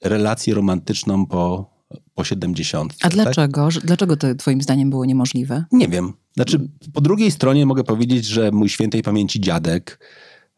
relację 0.05 0.55
romantyczną 0.55 1.27
po, 1.27 1.71
po 2.15 2.25
70. 2.25 2.95
A 3.01 3.03
tak? 3.03 3.13
dlaczego? 3.13 3.69
Dlaczego 3.85 4.17
to 4.17 4.35
twoim 4.35 4.63
zdaniem 4.63 4.91
było 4.91 5.05
niemożliwe? 5.05 5.65
Nie 5.73 5.89
wiem. 5.89 6.13
Znaczy, 6.35 6.69
po 6.93 7.01
drugiej 7.01 7.31
stronie 7.31 7.67
mogę 7.67 7.85
powiedzieć, 7.85 8.25
że 8.25 8.51
mój 8.51 8.69
świętej 8.69 9.03
pamięci 9.03 9.41
dziadek 9.41 10.07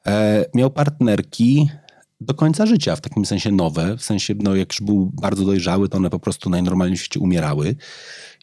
e, 0.07 0.45
miał 0.55 0.71
partnerki 0.71 1.69
do 2.23 2.35
końca 2.35 2.67
życia, 2.67 2.97
w 2.97 3.01
takim 3.01 3.25
sensie 3.25 3.53
nowe, 3.53 3.97
w 3.97 4.03
sensie, 4.03 4.35
no 4.39 4.57
jak 4.57 4.73
już 4.73 4.81
był 4.81 5.11
bardzo 5.15 5.45
dojrzały, 5.45 5.89
to 5.89 5.97
one 5.97 6.11
po 6.11 6.19
prostu 6.19 6.51
najnormalniej 6.51 6.97
w 6.97 7.01
świecie 7.01 7.21
umierały. 7.21 7.77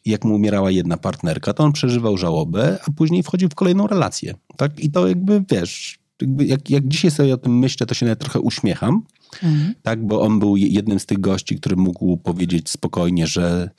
I 0.04 0.10
jak 0.10 0.24
mu 0.24 0.34
umierała 0.34 0.70
jedna 0.70 0.96
partnerka, 0.96 1.52
to 1.52 1.64
on 1.64 1.72
przeżywał 1.72 2.16
żałobę, 2.16 2.78
a 2.88 2.90
później 2.92 3.22
wchodził 3.22 3.48
w 3.48 3.54
kolejną 3.54 3.86
relację. 3.86 4.34
Tak? 4.56 4.80
I 4.80 4.90
to 4.90 5.08
jakby, 5.08 5.44
wiesz, 5.50 5.98
jakby 6.20 6.46
jak, 6.46 6.70
jak 6.70 6.88
dzisiaj 6.88 7.10
sobie 7.10 7.34
o 7.34 7.36
tym 7.36 7.58
myślę, 7.58 7.86
to 7.86 7.94
się 7.94 8.06
nawet 8.06 8.18
trochę 8.18 8.40
uśmiecham, 8.40 9.02
mhm. 9.42 9.74
tak, 9.82 10.06
bo 10.06 10.20
on 10.20 10.38
był 10.38 10.56
jednym 10.56 11.00
z 11.00 11.06
tych 11.06 11.20
gości, 11.20 11.56
który 11.56 11.76
mógł 11.76 12.16
powiedzieć 12.16 12.70
spokojnie, 12.70 13.26
że 13.26 13.70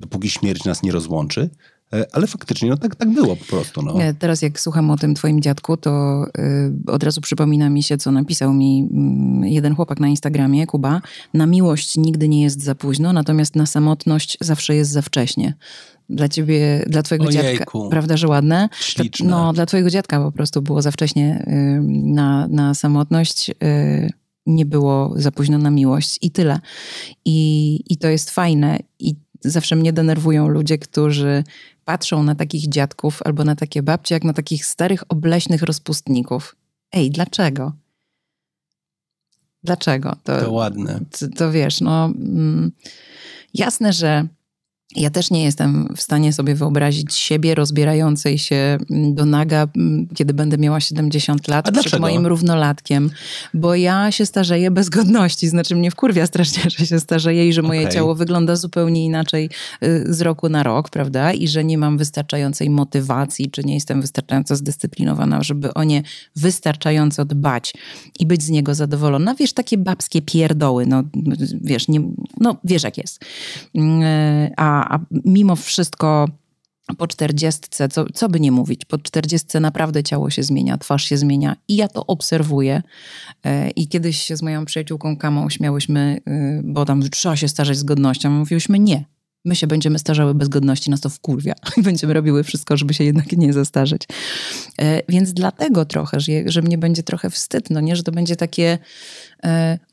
dopóki 0.00 0.30
śmierć 0.30 0.64
nas 0.64 0.82
nie 0.82 0.92
rozłączy, 0.92 1.50
ale 2.12 2.26
faktycznie 2.26 2.70
no 2.70 2.76
tak, 2.76 2.96
tak 2.96 3.10
było 3.10 3.36
po 3.36 3.44
prostu. 3.44 3.82
No. 3.82 3.94
Teraz 4.18 4.42
jak 4.42 4.60
słucham 4.60 4.90
o 4.90 4.96
tym 4.96 5.14
twoim 5.14 5.40
dziadku, 5.40 5.76
to 5.76 6.24
y, 6.86 6.92
od 6.92 7.02
razu 7.02 7.20
przypomina 7.20 7.70
mi 7.70 7.82
się, 7.82 7.98
co 7.98 8.12
napisał 8.12 8.52
mi 8.52 8.88
y, 9.44 9.48
jeden 9.48 9.74
chłopak 9.74 10.00
na 10.00 10.08
Instagramie, 10.08 10.66
Kuba. 10.66 11.00
Na 11.34 11.46
miłość 11.46 11.96
nigdy 11.96 12.28
nie 12.28 12.42
jest 12.42 12.62
za 12.62 12.74
późno, 12.74 13.12
natomiast 13.12 13.56
na 13.56 13.66
samotność 13.66 14.38
zawsze 14.40 14.74
jest 14.74 14.90
za 14.90 15.02
wcześnie 15.02 15.54
dla 16.10 16.28
ciebie, 16.28 16.84
dla 16.86 17.02
twojego 17.02 17.26
Ojejku. 17.26 17.58
dziadka, 17.58 17.78
prawda, 17.90 18.16
że 18.16 18.28
ładne? 18.28 18.68
Śliczne. 18.80 19.28
No, 19.28 19.52
dla 19.52 19.66
twojego 19.66 19.90
dziadka 19.90 20.20
po 20.20 20.32
prostu 20.32 20.62
było 20.62 20.82
za 20.82 20.90
wcześnie 20.90 21.44
y, 21.48 21.80
na, 21.88 22.48
na 22.48 22.74
samotność, 22.74 23.50
y, 23.50 24.10
nie 24.46 24.66
było 24.66 25.12
za 25.16 25.32
późno 25.32 25.58
na 25.58 25.70
miłość 25.70 26.18
i 26.22 26.30
tyle. 26.30 26.60
I, 27.24 27.80
I 27.90 27.96
to 27.96 28.08
jest 28.08 28.30
fajne 28.30 28.78
i 28.98 29.14
zawsze 29.40 29.76
mnie 29.76 29.92
denerwują 29.92 30.48
ludzie, 30.48 30.78
którzy 30.78 31.44
patrzą 31.90 32.22
na 32.22 32.34
takich 32.34 32.68
dziadków 32.68 33.22
albo 33.24 33.44
na 33.44 33.56
takie 33.56 33.82
babcie, 33.82 34.14
jak 34.14 34.24
na 34.24 34.32
takich 34.32 34.66
starych, 34.66 35.02
obleśnych 35.08 35.62
rozpustników. 35.62 36.56
Ej, 36.92 37.10
dlaczego? 37.10 37.72
Dlaczego? 39.64 40.16
To, 40.24 40.40
to 40.40 40.52
ładne. 40.52 41.00
To, 41.18 41.28
to 41.28 41.52
wiesz, 41.52 41.80
no... 41.80 42.04
Mm, 42.04 42.72
jasne, 43.54 43.92
że 43.92 44.26
Ja 44.96 45.10
też 45.10 45.30
nie 45.30 45.44
jestem 45.44 45.88
w 45.96 46.02
stanie 46.02 46.32
sobie 46.32 46.54
wyobrazić 46.54 47.14
siebie 47.14 47.54
rozbierającej 47.54 48.38
się 48.38 48.78
do 48.90 49.26
naga, 49.26 49.68
kiedy 50.14 50.34
będę 50.34 50.58
miała 50.58 50.80
70 50.80 51.48
lat 51.48 51.68
A 51.68 51.72
przed 51.72 51.82
dlaczego? 51.82 52.00
moim 52.00 52.26
równolatkiem, 52.26 53.10
bo 53.54 53.74
ja 53.74 54.12
się 54.12 54.26
starzeję 54.26 54.70
bez 54.70 54.88
godności. 54.88 55.48
Znaczy 55.48 55.76
mnie 55.76 55.90
wkurwia 55.90 56.26
strasznie, 56.26 56.70
że 56.78 56.86
się 56.86 57.00
starzeję 57.00 57.48
i 57.48 57.52
że 57.52 57.62
moje 57.62 57.80
Okej. 57.80 57.92
ciało 57.92 58.14
wygląda 58.14 58.56
zupełnie 58.56 59.04
inaczej 59.04 59.50
y, 59.82 60.14
z 60.14 60.20
roku 60.20 60.48
na 60.48 60.62
rok, 60.62 60.90
prawda? 60.90 61.32
I 61.32 61.48
że 61.48 61.64
nie 61.64 61.78
mam 61.78 61.98
wystarczającej 61.98 62.70
motywacji, 62.70 63.50
czy 63.50 63.64
nie 63.64 63.74
jestem 63.74 64.00
wystarczająco 64.00 64.56
zdyscyplinowana, 64.56 65.42
żeby 65.42 65.74
o 65.74 65.84
nie 65.84 66.02
wystarczająco 66.36 67.24
dbać 67.24 67.74
i 68.18 68.26
być 68.26 68.42
z 68.42 68.50
niego 68.50 68.74
zadowolona. 68.74 69.34
Wiesz, 69.34 69.52
takie 69.52 69.78
babskie 69.78 70.22
pierdoły, 70.22 70.86
no 70.86 71.02
wiesz, 71.60 71.88
nie, 71.88 72.00
no 72.40 72.56
wiesz 72.64 72.82
jak 72.82 72.98
jest. 72.98 73.24
Mm, 73.74 74.02
A, 74.88 74.98
mimo 75.24 75.56
wszystko 75.56 76.28
po 76.98 77.06
czterdziestce, 77.06 77.88
co, 77.88 78.04
co 78.14 78.28
by 78.28 78.40
nie 78.40 78.52
mówić, 78.52 78.84
po 78.84 78.98
czterdziestce 78.98 79.60
naprawdę 79.60 80.02
ciało 80.02 80.30
się 80.30 80.42
zmienia, 80.42 80.78
twarz 80.78 81.04
się 81.04 81.16
zmienia 81.16 81.56
i 81.68 81.76
ja 81.76 81.88
to 81.88 82.06
obserwuję. 82.06 82.82
E, 83.44 83.70
I 83.70 83.88
kiedyś 83.88 84.22
się 84.22 84.36
z 84.36 84.42
moją 84.42 84.64
przyjaciółką 84.64 85.16
Kamą 85.16 85.50
śmiałyśmy, 85.50 86.20
y, 86.28 86.62
bo 86.64 86.84
tam 86.84 87.02
trzeba 87.10 87.36
się 87.36 87.48
starzeć 87.48 87.78
z 87.78 87.82
godnością. 87.82 88.30
Mówiłyśmy 88.30 88.78
nie. 88.78 89.04
My 89.44 89.56
się 89.56 89.66
będziemy 89.66 89.98
starzały 89.98 90.34
bez 90.34 90.48
godności, 90.48 90.90
nas 90.90 91.00
to 91.00 91.08
wkurwia. 91.08 91.54
I 91.76 91.82
będziemy 91.82 92.14
robiły 92.14 92.44
wszystko, 92.44 92.76
żeby 92.76 92.94
się 92.94 93.04
jednak 93.04 93.32
nie 93.32 93.52
zastarzeć. 93.52 94.02
E, 94.78 95.02
Więc 95.08 95.32
dlatego 95.32 95.84
trochę, 95.84 96.20
że, 96.20 96.32
że 96.46 96.62
mnie 96.62 96.78
będzie 96.78 97.02
trochę 97.02 97.30
wstyd, 97.30 97.70
no 97.70 97.80
nie? 97.80 97.96
Że 97.96 98.02
to 98.02 98.12
będzie 98.12 98.36
takie... 98.36 98.78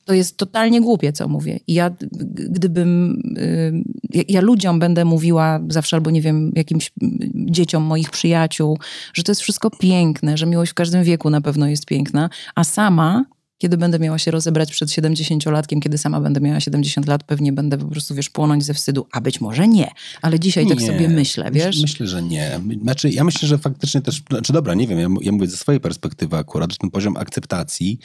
To 0.07 0.13
jest 0.13 0.37
totalnie 0.37 0.81
głupie, 0.81 1.13
co 1.13 1.27
mówię. 1.27 1.59
I 1.67 1.73
ja 1.73 1.89
gdybym... 2.49 3.21
y, 3.37 3.73
ja- 4.13 4.23
Ja 4.27 4.41
ludziom 4.41 4.79
będę 4.79 5.05
mówiła 5.05 5.59
zawsze, 5.69 5.95
albo 5.95 6.09
nie 6.11 6.21
wiem, 6.21 6.51
jakimś 6.55 6.91
mm, 7.01 7.17
dzieciom 7.35 7.83
moich 7.83 8.09
przyjaciół, 8.09 8.77
że 9.13 9.23
to 9.23 9.31
jest 9.31 9.41
wszystko 9.41 9.69
piękne, 9.69 10.37
że 10.37 10.45
miłość 10.45 10.71
w 10.71 10.75
każdym 10.75 11.03
wieku 11.03 11.29
na 11.29 11.41
pewno 11.41 11.67
jest 11.67 11.85
piękna, 11.85 12.29
a 12.55 12.63
sama 12.63 13.25
kiedy 13.59 13.77
będę 13.77 13.99
miała 13.99 14.17
się 14.17 14.31
rozebrać 14.31 14.71
przed 14.71 14.89
70-latkiem, 14.89 15.79
kiedy 15.79 15.97
sama 15.97 16.21
będę 16.21 16.41
miała 16.41 16.59
70 16.59 17.07
lat, 17.07 17.23
pewnie 17.23 17.53
będę 17.53 17.77
po 17.77 17.85
prostu, 17.85 18.15
wiesz, 18.15 18.29
płonąć 18.29 18.65
ze 18.65 18.73
wstydu. 18.73 19.07
A 19.11 19.21
być 19.21 19.41
może 19.41 19.67
nie, 19.67 19.87
ale 20.21 20.39
dzisiaj 20.39 20.67
tak 20.67 20.79
Nie. 20.79 20.87
sobie 20.87 21.09
myślę, 21.09 21.51
wiesz? 21.51 21.65
Myśl, 21.65 21.81
myślę, 21.81 22.07
że 22.07 22.23
nie. 22.23 22.59
Znaczy, 22.81 23.09
ja 23.09 23.23
myślę, 23.23 23.47
że 23.47 23.57
faktycznie 23.57 24.01
też, 24.01 24.23
znaczy 24.29 24.53
dobra, 24.53 24.73
nie 24.73 24.87
wiem, 24.87 24.99
ja, 24.99 25.07
ja 25.21 25.31
mówię 25.31 25.47
ze 25.47 25.57
swojej 25.57 25.81
perspektywy 25.81 26.35
akurat, 26.37 26.71
że 26.71 26.77
ten 26.77 26.91
poziom 26.91 27.17
akceptacji 27.17 27.99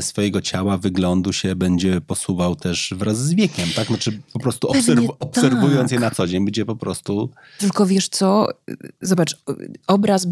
swojego 0.00 0.40
ciała, 0.40 0.78
wyglądu 0.78 1.32
się 1.32 1.56
będzie 1.56 2.00
posuwał 2.00 2.56
też 2.56 2.94
wraz 2.96 3.18
z 3.18 3.34
wiekiem, 3.34 3.68
tak? 3.76 3.86
Znaczy 3.86 4.20
po 4.32 4.38
prostu 4.38 4.68
obserw- 4.68 5.06
tak. 5.06 5.16
obserwując 5.20 5.92
je 5.92 6.00
na 6.00 6.10
co 6.10 6.26
dzień, 6.26 6.44
będzie 6.44 6.64
po 6.64 6.76
prostu... 6.76 7.30
Tylko 7.58 7.86
wiesz 7.86 8.08
co, 8.08 8.46
zobacz, 9.00 9.36
obraz 9.86 10.26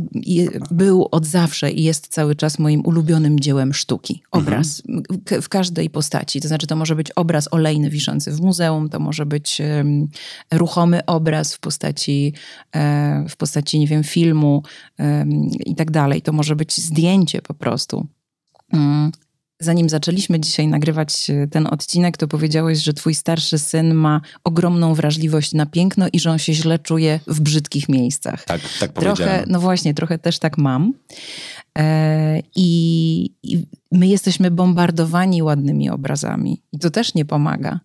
był 0.71 1.09
od 1.11 1.27
zawsze 1.27 1.71
i 1.71 1.83
jest 1.85 2.07
cały 2.09 2.37
czas 2.37 2.59
moim 2.59 2.87
ulubionym 2.87 3.41
dziełem 3.41 3.75
sztuki. 3.75 4.23
Obraz 4.31 4.83
K- 5.25 5.41
w 5.41 5.49
każdej 5.49 5.91
postaci. 5.91 6.41
To 6.41 6.49
znaczy, 6.49 6.67
to 6.67 6.77
może 6.77 6.97
być 6.97 7.11
obraz 7.11 7.49
olejny 7.53 7.91
wiszący 7.91 8.33
w 8.33 8.41
muzeum, 8.41 8.89
to 8.89 9.01
może 9.01 9.27
być 9.27 9.61
em, 9.61 10.09
ruchomy 10.53 11.05
obraz 11.07 11.55
w 11.55 11.61
postaci, 11.61 12.33
e, 12.75 13.25
w 13.29 13.37
postaci, 13.37 13.79
nie 13.79 13.87
wiem, 13.87 14.05
filmu 14.05 14.63
em, 14.99 15.31
i 15.67 15.75
tak 15.75 15.91
dalej. 15.91 16.23
To 16.23 16.33
może 16.33 16.57
być 16.57 16.77
zdjęcie 16.77 17.43
po 17.43 17.55
prostu. 17.55 18.07
Mm. 18.73 19.13
Zanim 19.61 19.89
zaczęliśmy 19.89 20.41
dzisiaj 20.41 20.69
nagrywać 20.69 21.31
e, 21.31 21.47
ten 21.47 21.67
odcinek, 21.67 22.17
to 22.17 22.29
powiedziałeś, 22.29 22.79
że 22.79 22.93
twój 22.93 23.15
starszy 23.15 23.59
syn 23.59 23.95
ma 23.95 24.21
ogromną 24.45 24.95
wrażliwość 24.95 25.53
na 25.53 25.67
piękno 25.67 26.07
i 26.13 26.21
że 26.21 26.31
on 26.31 26.39
się 26.39 26.55
źle 26.55 26.79
czuje 26.79 27.21
w 27.27 27.41
brzydkich 27.41 27.89
miejscach. 27.89 28.45
Tak, 28.45 28.61
tak 28.81 28.93
Trochę, 28.93 29.45
no 29.47 29.61
właśnie, 29.61 29.95
trochę 29.95 30.19
też 30.19 30.39
tak 30.39 30.59
mam. 30.59 30.93
E, 31.79 32.43
i, 32.57 33.31
I 33.43 33.67
my 33.93 34.07
jesteśmy 34.07 34.51
bombardowani 34.51 35.43
ładnymi 35.43 35.91
obrazami. 35.91 36.63
I 36.73 36.79
to 36.79 36.91
też 36.91 37.15
nie 37.15 37.25
pomaga. 37.25 37.81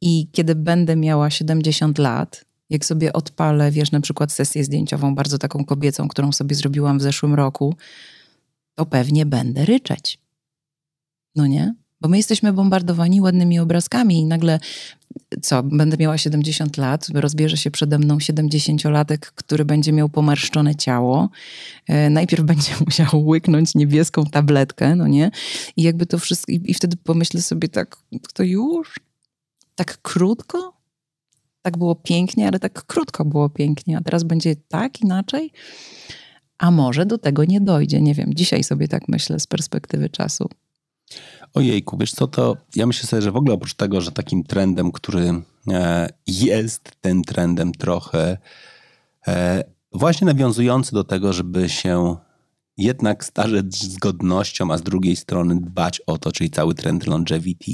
I 0.00 0.28
kiedy 0.32 0.54
będę 0.54 0.96
miała 0.96 1.30
70 1.30 1.98
lat, 1.98 2.44
jak 2.70 2.84
sobie 2.84 3.12
odpalę, 3.12 3.70
wiesz, 3.70 3.90
na 3.90 4.00
przykład 4.00 4.32
sesję 4.32 4.64
zdjęciową, 4.64 5.14
bardzo 5.14 5.38
taką 5.38 5.64
kobiecą, 5.64 6.08
którą 6.08 6.32
sobie 6.32 6.54
zrobiłam 6.54 6.98
w 6.98 7.02
zeszłym 7.02 7.34
roku, 7.34 7.74
to 8.74 8.86
pewnie 8.86 9.26
będę 9.26 9.64
ryczeć. 9.64 10.18
No 11.36 11.46
nie? 11.46 11.74
Bo 12.00 12.08
my 12.08 12.16
jesteśmy 12.16 12.52
bombardowani 12.52 13.20
ładnymi 13.20 13.58
obrazkami 13.58 14.18
i 14.18 14.24
nagle, 14.24 14.58
co, 15.42 15.62
będę 15.62 15.96
miała 15.96 16.18
70 16.18 16.76
lat, 16.76 17.08
rozbierze 17.14 17.56
się 17.56 17.70
przede 17.70 17.98
mną 17.98 18.18
70-latek, 18.18 19.18
który 19.18 19.64
będzie 19.64 19.92
miał 19.92 20.08
pomarszczone 20.08 20.74
ciało. 20.74 21.28
E, 21.88 22.10
najpierw 22.10 22.44
będzie 22.52 22.72
musiał 22.86 23.26
łyknąć 23.26 23.74
niebieską 23.74 24.24
tabletkę, 24.24 24.96
no 24.96 25.06
nie? 25.06 25.30
I 25.76 25.82
jakby 25.82 26.06
to 26.06 26.18
wszystko, 26.18 26.52
i, 26.52 26.60
i 26.64 26.74
wtedy 26.74 26.96
pomyślę 26.96 27.42
sobie 27.42 27.68
tak, 27.68 27.96
to 28.34 28.42
już? 28.42 29.00
Tak 29.74 30.02
krótko? 30.02 30.72
Tak 31.62 31.78
było 31.78 31.94
pięknie, 31.94 32.48
ale 32.48 32.58
tak 32.58 32.86
krótko 32.86 33.24
było 33.24 33.48
pięknie, 33.48 33.98
a 33.98 34.00
teraz 34.00 34.22
będzie 34.22 34.56
tak 34.68 35.00
inaczej? 35.00 35.52
A 36.64 36.70
może 36.70 37.06
do 37.06 37.18
tego 37.18 37.44
nie 37.44 37.60
dojdzie, 37.60 38.00
nie 38.00 38.14
wiem. 38.14 38.34
Dzisiaj 38.34 38.64
sobie 38.64 38.88
tak 38.88 39.08
myślę 39.08 39.40
z 39.40 39.46
perspektywy 39.46 40.08
czasu. 40.08 40.48
Ojejku, 41.54 41.96
wiesz 41.98 42.12
co, 42.12 42.26
to 42.26 42.56
ja 42.76 42.86
myślę 42.86 43.08
sobie, 43.08 43.22
że 43.22 43.32
w 43.32 43.36
ogóle 43.36 43.54
oprócz 43.54 43.74
tego, 43.74 44.00
że 44.00 44.12
takim 44.12 44.44
trendem, 44.44 44.92
który 44.92 45.42
e, 45.70 46.08
jest 46.26 46.90
tym 47.00 47.24
trendem 47.24 47.72
trochę 47.72 48.38
e, 49.26 49.64
właśnie 49.92 50.26
nawiązujący 50.26 50.92
do 50.92 51.04
tego, 51.04 51.32
żeby 51.32 51.68
się 51.68 52.16
jednak 52.76 53.24
starzeć 53.24 53.76
z 53.76 53.96
godnością, 53.96 54.72
a 54.72 54.78
z 54.78 54.82
drugiej 54.82 55.16
strony 55.16 55.60
dbać 55.60 56.00
o 56.06 56.18
to, 56.18 56.32
czyli 56.32 56.50
cały 56.50 56.74
trend 56.74 57.06
longevity, 57.06 57.72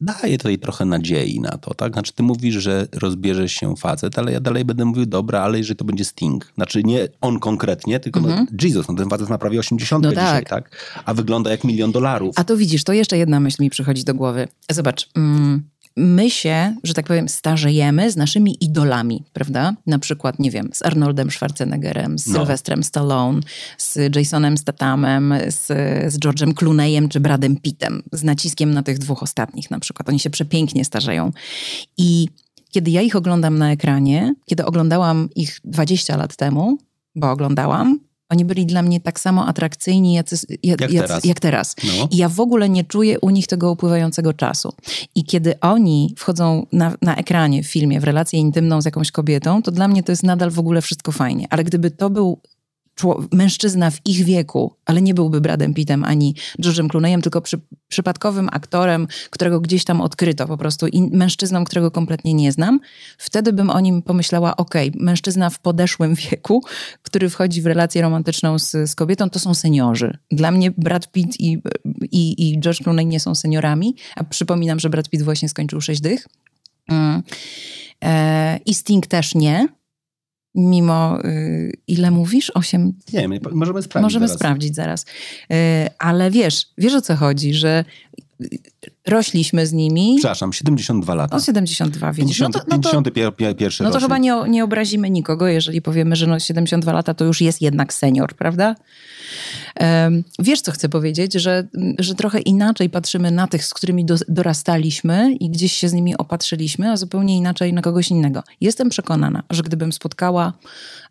daje 0.00 0.38
tutaj 0.38 0.58
trochę 0.58 0.84
nadziei 0.84 1.40
na 1.40 1.58
to, 1.58 1.74
tak? 1.74 1.92
Znaczy 1.92 2.12
ty 2.12 2.22
mówisz, 2.22 2.54
że 2.54 2.86
rozbierze 2.92 3.48
się 3.48 3.76
facet, 3.76 4.18
ale 4.18 4.32
ja 4.32 4.40
dalej 4.40 4.64
będę 4.64 4.84
mówił, 4.84 5.06
dobra, 5.06 5.40
ale 5.40 5.58
jeżeli 5.58 5.76
to 5.76 5.84
będzie 5.84 6.04
Sting, 6.04 6.52
znaczy 6.54 6.82
nie 6.84 7.08
on 7.20 7.38
konkretnie, 7.38 8.00
tylko 8.00 8.20
no, 8.20 8.46
Jesus, 8.62 8.88
no 8.88 8.94
ten 8.94 9.08
facet 9.08 9.28
ma 9.28 9.38
prawie 9.38 9.60
80 9.60 10.04
No 10.04 10.10
dzisiaj, 10.10 10.44
tak. 10.44 10.48
tak? 10.48 10.76
A 11.04 11.14
wygląda 11.14 11.50
jak 11.50 11.64
milion 11.64 11.92
dolarów. 11.92 12.34
A 12.38 12.44
to 12.44 12.56
widzisz, 12.56 12.84
to 12.84 12.92
jeszcze 12.92 13.18
jedna 13.18 13.40
myśl 13.40 13.62
mi 13.62 13.70
przychodzi 13.70 14.04
do 14.04 14.14
głowy. 14.14 14.48
Zobacz, 14.70 15.08
mm, 15.14 15.62
my 15.96 16.30
się, 16.30 16.76
że 16.84 16.94
tak 16.94 17.06
powiem, 17.06 17.28
starzejemy 17.28 18.10
z 18.10 18.16
naszymi 18.16 18.56
idolami, 18.64 19.24
prawda? 19.32 19.74
Na 19.86 19.98
przykład, 19.98 20.38
nie 20.38 20.50
wiem, 20.50 20.70
z 20.72 20.82
Arnoldem 20.82 21.30
Schwarzeneggerem, 21.30 22.18
z 22.18 22.26
No. 22.26 22.38
Sylwestrem 22.38 22.82
Stallone, 22.82 23.40
z 23.78 24.16
Jasonem 24.16 24.58
Stathamem, 24.58 25.34
z, 25.48 25.66
z 26.12 26.18
George'em 26.18 26.54
Clooneyem 26.54 27.08
czy 27.08 27.20
Bradem 27.20 27.56
Pittem, 27.56 28.02
z 28.12 28.22
naciskiem 28.22 28.74
na 28.74 28.82
tych 28.82 28.98
dwóch 28.98 29.22
ostatnich 29.22 29.70
na 29.70 29.80
przykład. 29.80 30.08
Oni 30.08 30.18
się 30.18 30.30
przepięknie 30.30 30.84
starzeją. 30.84 31.32
I 31.98 32.28
kiedy 32.70 32.90
ja 32.90 33.02
ich 33.02 33.16
oglądam 33.16 33.58
na 33.58 33.72
ekranie, 33.72 34.34
kiedy 34.46 34.64
oglądałam 34.64 35.28
ich 35.36 35.60
20 35.64 36.16
lat 36.16 36.36
temu, 36.36 36.78
bo 37.14 37.30
oglądałam, 37.30 38.00
oni 38.32 38.44
byli 38.44 38.66
dla 38.66 38.82
mnie 38.82 39.00
tak 39.00 39.20
samo 39.20 39.46
atrakcyjni, 39.46 40.14
jacy, 40.14 40.36
jak, 40.62 40.80
Jak 40.80 40.92
jacy, 40.92 41.08
teraz. 41.08 41.24
jak 41.24 41.40
teraz. 41.40 41.76
No. 41.84 42.08
I 42.10 42.16
ja 42.16 42.28
w 42.28 42.40
ogóle 42.40 42.68
nie 42.68 42.84
czuję 42.84 43.20
u 43.20 43.30
nich 43.30 43.46
tego 43.46 43.72
upływającego 43.72 44.32
czasu. 44.32 44.72
I 45.14 45.24
kiedy 45.24 45.60
oni 45.60 46.14
wchodzą 46.18 46.66
na, 46.72 46.94
na 47.02 47.16
ekranie 47.16 47.62
w 47.62 47.66
filmie 47.66 48.00
w 48.00 48.04
relację 48.04 48.38
intymną 48.38 48.82
z 48.82 48.84
jakąś 48.84 49.10
kobietą, 49.10 49.62
to 49.62 49.70
dla 49.70 49.88
mnie 49.88 50.02
to 50.02 50.12
jest 50.12 50.22
nadal 50.22 50.50
w 50.50 50.58
ogóle 50.58 50.82
wszystko 50.82 51.12
fajnie. 51.12 51.46
Ale 51.50 51.64
gdyby 51.64 51.90
to 51.90 52.10
był 52.10 52.40
mężczyzna 53.32 53.90
w 53.90 54.06
ich 54.06 54.24
wieku, 54.24 54.76
ale 54.86 55.02
nie 55.02 55.14
byłby 55.14 55.40
Bradem 55.40 55.74
Pittem 55.74 56.04
ani 56.04 56.34
George'em 56.62 56.88
Clooneyem, 56.88 57.22
tylko 57.22 57.40
przy, 57.40 57.60
przypadkowym 57.88 58.48
aktorem, 58.52 59.08
którego 59.30 59.60
gdzieś 59.60 59.84
tam 59.84 60.00
odkryto 60.00 60.46
po 60.46 60.58
prostu 60.58 60.86
i 60.86 61.02
mężczyzną, 61.02 61.64
którego 61.64 61.90
kompletnie 61.90 62.34
nie 62.34 62.52
znam, 62.52 62.80
wtedy 63.18 63.52
bym 63.52 63.70
o 63.70 63.80
nim 63.80 64.02
pomyślała, 64.02 64.56
okej, 64.56 64.92
mężczyzna 64.94 65.50
w 65.50 65.58
podeszłym 65.58 66.14
wieku, 66.14 66.62
który 67.02 67.30
wchodzi 67.30 67.62
w 67.62 67.66
relację 67.66 68.02
romantyczną 68.02 68.58
z, 68.58 68.70
z 68.70 68.94
kobietą, 68.94 69.30
to 69.30 69.38
są 69.38 69.54
seniorzy. 69.54 70.18
Dla 70.30 70.50
mnie 70.50 70.70
Brad 70.70 71.12
Pitt 71.12 71.40
i, 71.40 71.58
i, 72.10 72.50
i 72.50 72.60
George 72.60 72.82
Clooney 72.82 73.06
nie 73.06 73.20
są 73.20 73.34
seniorami, 73.34 73.96
a 74.16 74.24
przypominam, 74.24 74.80
że 74.80 74.90
Brad 74.90 75.08
Pitt 75.08 75.22
właśnie 75.22 75.48
skończył 75.48 75.80
sześć 75.80 76.00
dych. 76.00 76.26
Mm. 76.88 77.22
E, 78.04 78.58
I 78.66 78.74
Sting 78.74 79.06
też 79.06 79.34
nie. 79.34 79.68
Mimo, 80.54 81.18
y, 81.24 81.72
ile 81.86 82.10
mówisz? 82.10 82.50
Osiem, 82.50 82.92
Nie 83.12 83.20
wiem, 83.28 83.32
możemy 83.52 83.82
sprawdzić 83.82 84.04
Możemy 84.04 84.28
zaraz. 84.28 84.38
sprawdzić 84.40 84.74
zaraz. 84.74 85.02
Y, 85.52 85.54
Ale 85.98 86.30
wiesz, 86.30 86.66
wiesz 86.78 86.94
o 86.94 87.00
co 87.00 87.16
chodzi, 87.16 87.54
że 87.54 87.84
rośliśmy 89.06 89.66
z 89.66 89.72
nimi. 89.72 90.14
Przepraszam, 90.18 90.52
72 90.52 91.14
lata. 91.14 91.36
O 91.36 91.40
72, 91.40 92.12
widzisz. 92.12 92.38
50, 92.38 92.54
no 92.54 92.60
to, 92.78 92.92
no 92.92 93.02
to, 93.02 93.32
51 93.32 93.84
no 93.84 93.90
to 93.90 93.94
rocznik. 93.94 94.02
chyba 94.02 94.18
nie, 94.18 94.34
nie 94.48 94.64
obrazimy 94.64 95.10
nikogo, 95.10 95.46
jeżeli 95.46 95.82
powiemy, 95.82 96.16
że 96.16 96.26
no 96.26 96.40
72 96.40 96.92
lata 96.92 97.14
to 97.14 97.24
już 97.24 97.40
jest 97.40 97.62
jednak 97.62 97.94
senior, 97.94 98.34
prawda? 98.34 98.74
Em, 99.74 100.24
Wiesz, 100.38 100.60
co 100.60 100.72
chcę 100.72 100.88
powiedzieć, 100.88 101.34
że, 101.34 101.68
że 101.98 102.14
trochę 102.14 102.40
inaczej 102.40 102.90
patrzymy 102.90 103.30
na 103.30 103.46
tych, 103.46 103.64
z 103.64 103.74
którymi 103.74 104.04
do, 104.04 104.16
dorastaliśmy 104.28 105.34
i 105.34 105.50
gdzieś 105.50 105.72
się 105.72 105.88
z 105.88 105.92
nimi 105.92 106.16
opatrzyliśmy, 106.16 106.90
a 106.90 106.96
zupełnie 106.96 107.36
inaczej 107.36 107.72
na 107.72 107.82
kogoś 107.82 108.10
innego. 108.10 108.42
Jestem 108.60 108.88
przekonana, 108.88 109.42
że 109.50 109.62
gdybym 109.62 109.92
spotkała 109.92 110.52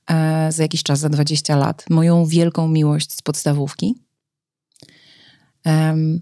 e, 0.10 0.52
za 0.52 0.64
jakiś 0.64 0.84
czas, 0.84 1.00
za 1.00 1.10
20 1.10 1.56
lat, 1.56 1.86
moją 1.90 2.26
wielką 2.26 2.68
miłość 2.68 3.14
z 3.14 3.22
podstawówki, 3.22 3.96
em, 5.64 6.22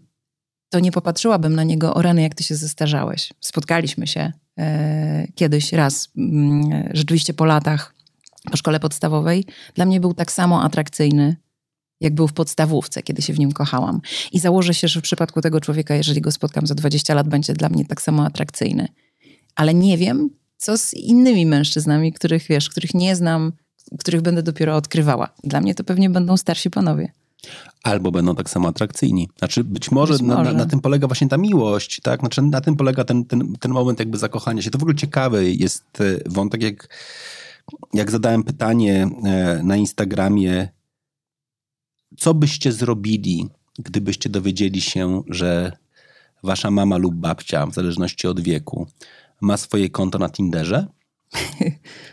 to 0.70 0.80
nie 0.80 0.92
popatrzyłabym 0.92 1.56
na 1.56 1.64
niego, 1.64 1.94
o 1.94 2.02
rany, 2.02 2.22
jak 2.22 2.36
ty 2.36 2.44
się 2.44 2.56
zestarzałeś. 2.56 3.34
Spotkaliśmy 3.40 4.08
się 4.08 4.32
e, 4.58 5.28
kiedyś 5.36 5.74
raz, 5.74 6.10
mm, 6.18 6.90
rzeczywiście 6.94 7.34
po 7.34 7.46
latach, 7.46 7.94
po 8.52 8.58
szkole 8.58 8.80
podstawowej. 8.80 9.46
Dla 9.74 9.86
mnie 9.86 10.00
był 10.00 10.14
tak 10.14 10.32
samo 10.32 10.64
atrakcyjny, 10.64 11.36
jak 12.02 12.16
był 12.16 12.28
w 12.28 12.34
podstawówce, 12.34 13.04
kiedy 13.04 13.22
się 13.22 13.34
w 13.34 13.40
nim 13.40 13.52
kochałam. 13.52 14.02
I 14.32 14.40
założę 14.40 14.74
się, 14.74 14.88
że 14.88 15.00
w 15.00 15.04
przypadku 15.04 15.42
tego 15.42 15.62
człowieka, 15.62 15.96
jeżeli 15.96 16.22
go 16.22 16.32
spotkam 16.32 16.68
za 16.68 16.76
20 16.76 17.14
lat, 17.14 17.28
będzie 17.28 17.54
dla 17.54 17.70
mnie 17.70 17.86
tak 17.86 18.02
samo 18.02 18.26
atrakcyjny. 18.26 18.88
Ale 19.56 19.74
nie 19.74 19.98
wiem, 19.98 20.30
co 20.58 20.78
z 20.78 20.94
innymi 20.94 21.46
mężczyznami, 21.46 22.14
których 22.14 22.48
wiesz, 22.48 22.70
których 22.70 22.94
nie 22.94 23.16
znam, 23.16 23.52
których 24.00 24.22
będę 24.22 24.44
dopiero 24.44 24.76
odkrywała. 24.76 25.30
Dla 25.44 25.62
mnie 25.62 25.76
to 25.76 25.84
pewnie 25.84 26.10
będą 26.10 26.38
starsi 26.38 26.70
panowie. 26.70 27.12
Albo 27.84 28.12
będą 28.12 28.36
tak 28.36 28.50
samo 28.50 28.68
atrakcyjni. 28.68 29.30
Znaczy, 29.40 29.64
być 29.64 29.92
może, 29.92 30.14
Być 30.14 30.22
Na, 30.22 30.28
na, 30.28 30.44
może. 30.44 30.54
na 30.54 30.66
tym 30.66 30.80
polega 30.80 31.08
właśnie 31.08 31.28
ta 31.28 31.38
miłość, 31.38 32.00
tak? 32.04 32.20
Znaczy, 32.20 32.42
na 32.42 32.62
tym 32.62 32.76
polega 32.76 33.04
ten, 33.04 33.26
ten, 33.26 33.56
ten 33.60 33.72
moment 33.72 34.00
jakby 34.00 34.18
zakochania 34.18 34.62
się. 34.62 34.70
To 34.70 34.78
w 34.78 34.82
ogóle 34.82 34.96
ciekawy 34.96 35.54
jest 35.54 36.02
e, 36.02 36.30
wątek, 36.30 36.64
jak, 36.64 36.88
jak 37.94 38.12
zadałem 38.12 38.44
pytanie 38.44 39.10
e, 39.26 39.62
na 39.64 39.76
Instagramie, 39.76 40.70
co 42.18 42.34
byście 42.34 42.72
zrobili, 42.72 43.48
gdybyście 43.80 44.30
dowiedzieli 44.30 44.82
się, 44.82 45.22
że 45.28 45.72
wasza 46.44 46.72
mama 46.72 46.98
lub 46.98 47.16
babcia, 47.16 47.66
w 47.66 47.74
zależności 47.74 48.28
od 48.28 48.40
wieku, 48.40 48.88
ma 49.42 49.58
swoje 49.58 49.90
konto 49.90 50.20
na 50.20 50.30
Tinderze? 50.30 50.88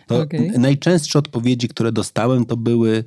To 0.07 0.21
Okej. 0.21 0.51
najczęstsze 0.59 1.19
odpowiedzi, 1.19 1.69
które 1.69 1.93
dostałem, 1.93 2.45
to 2.45 2.57
były 2.57 3.05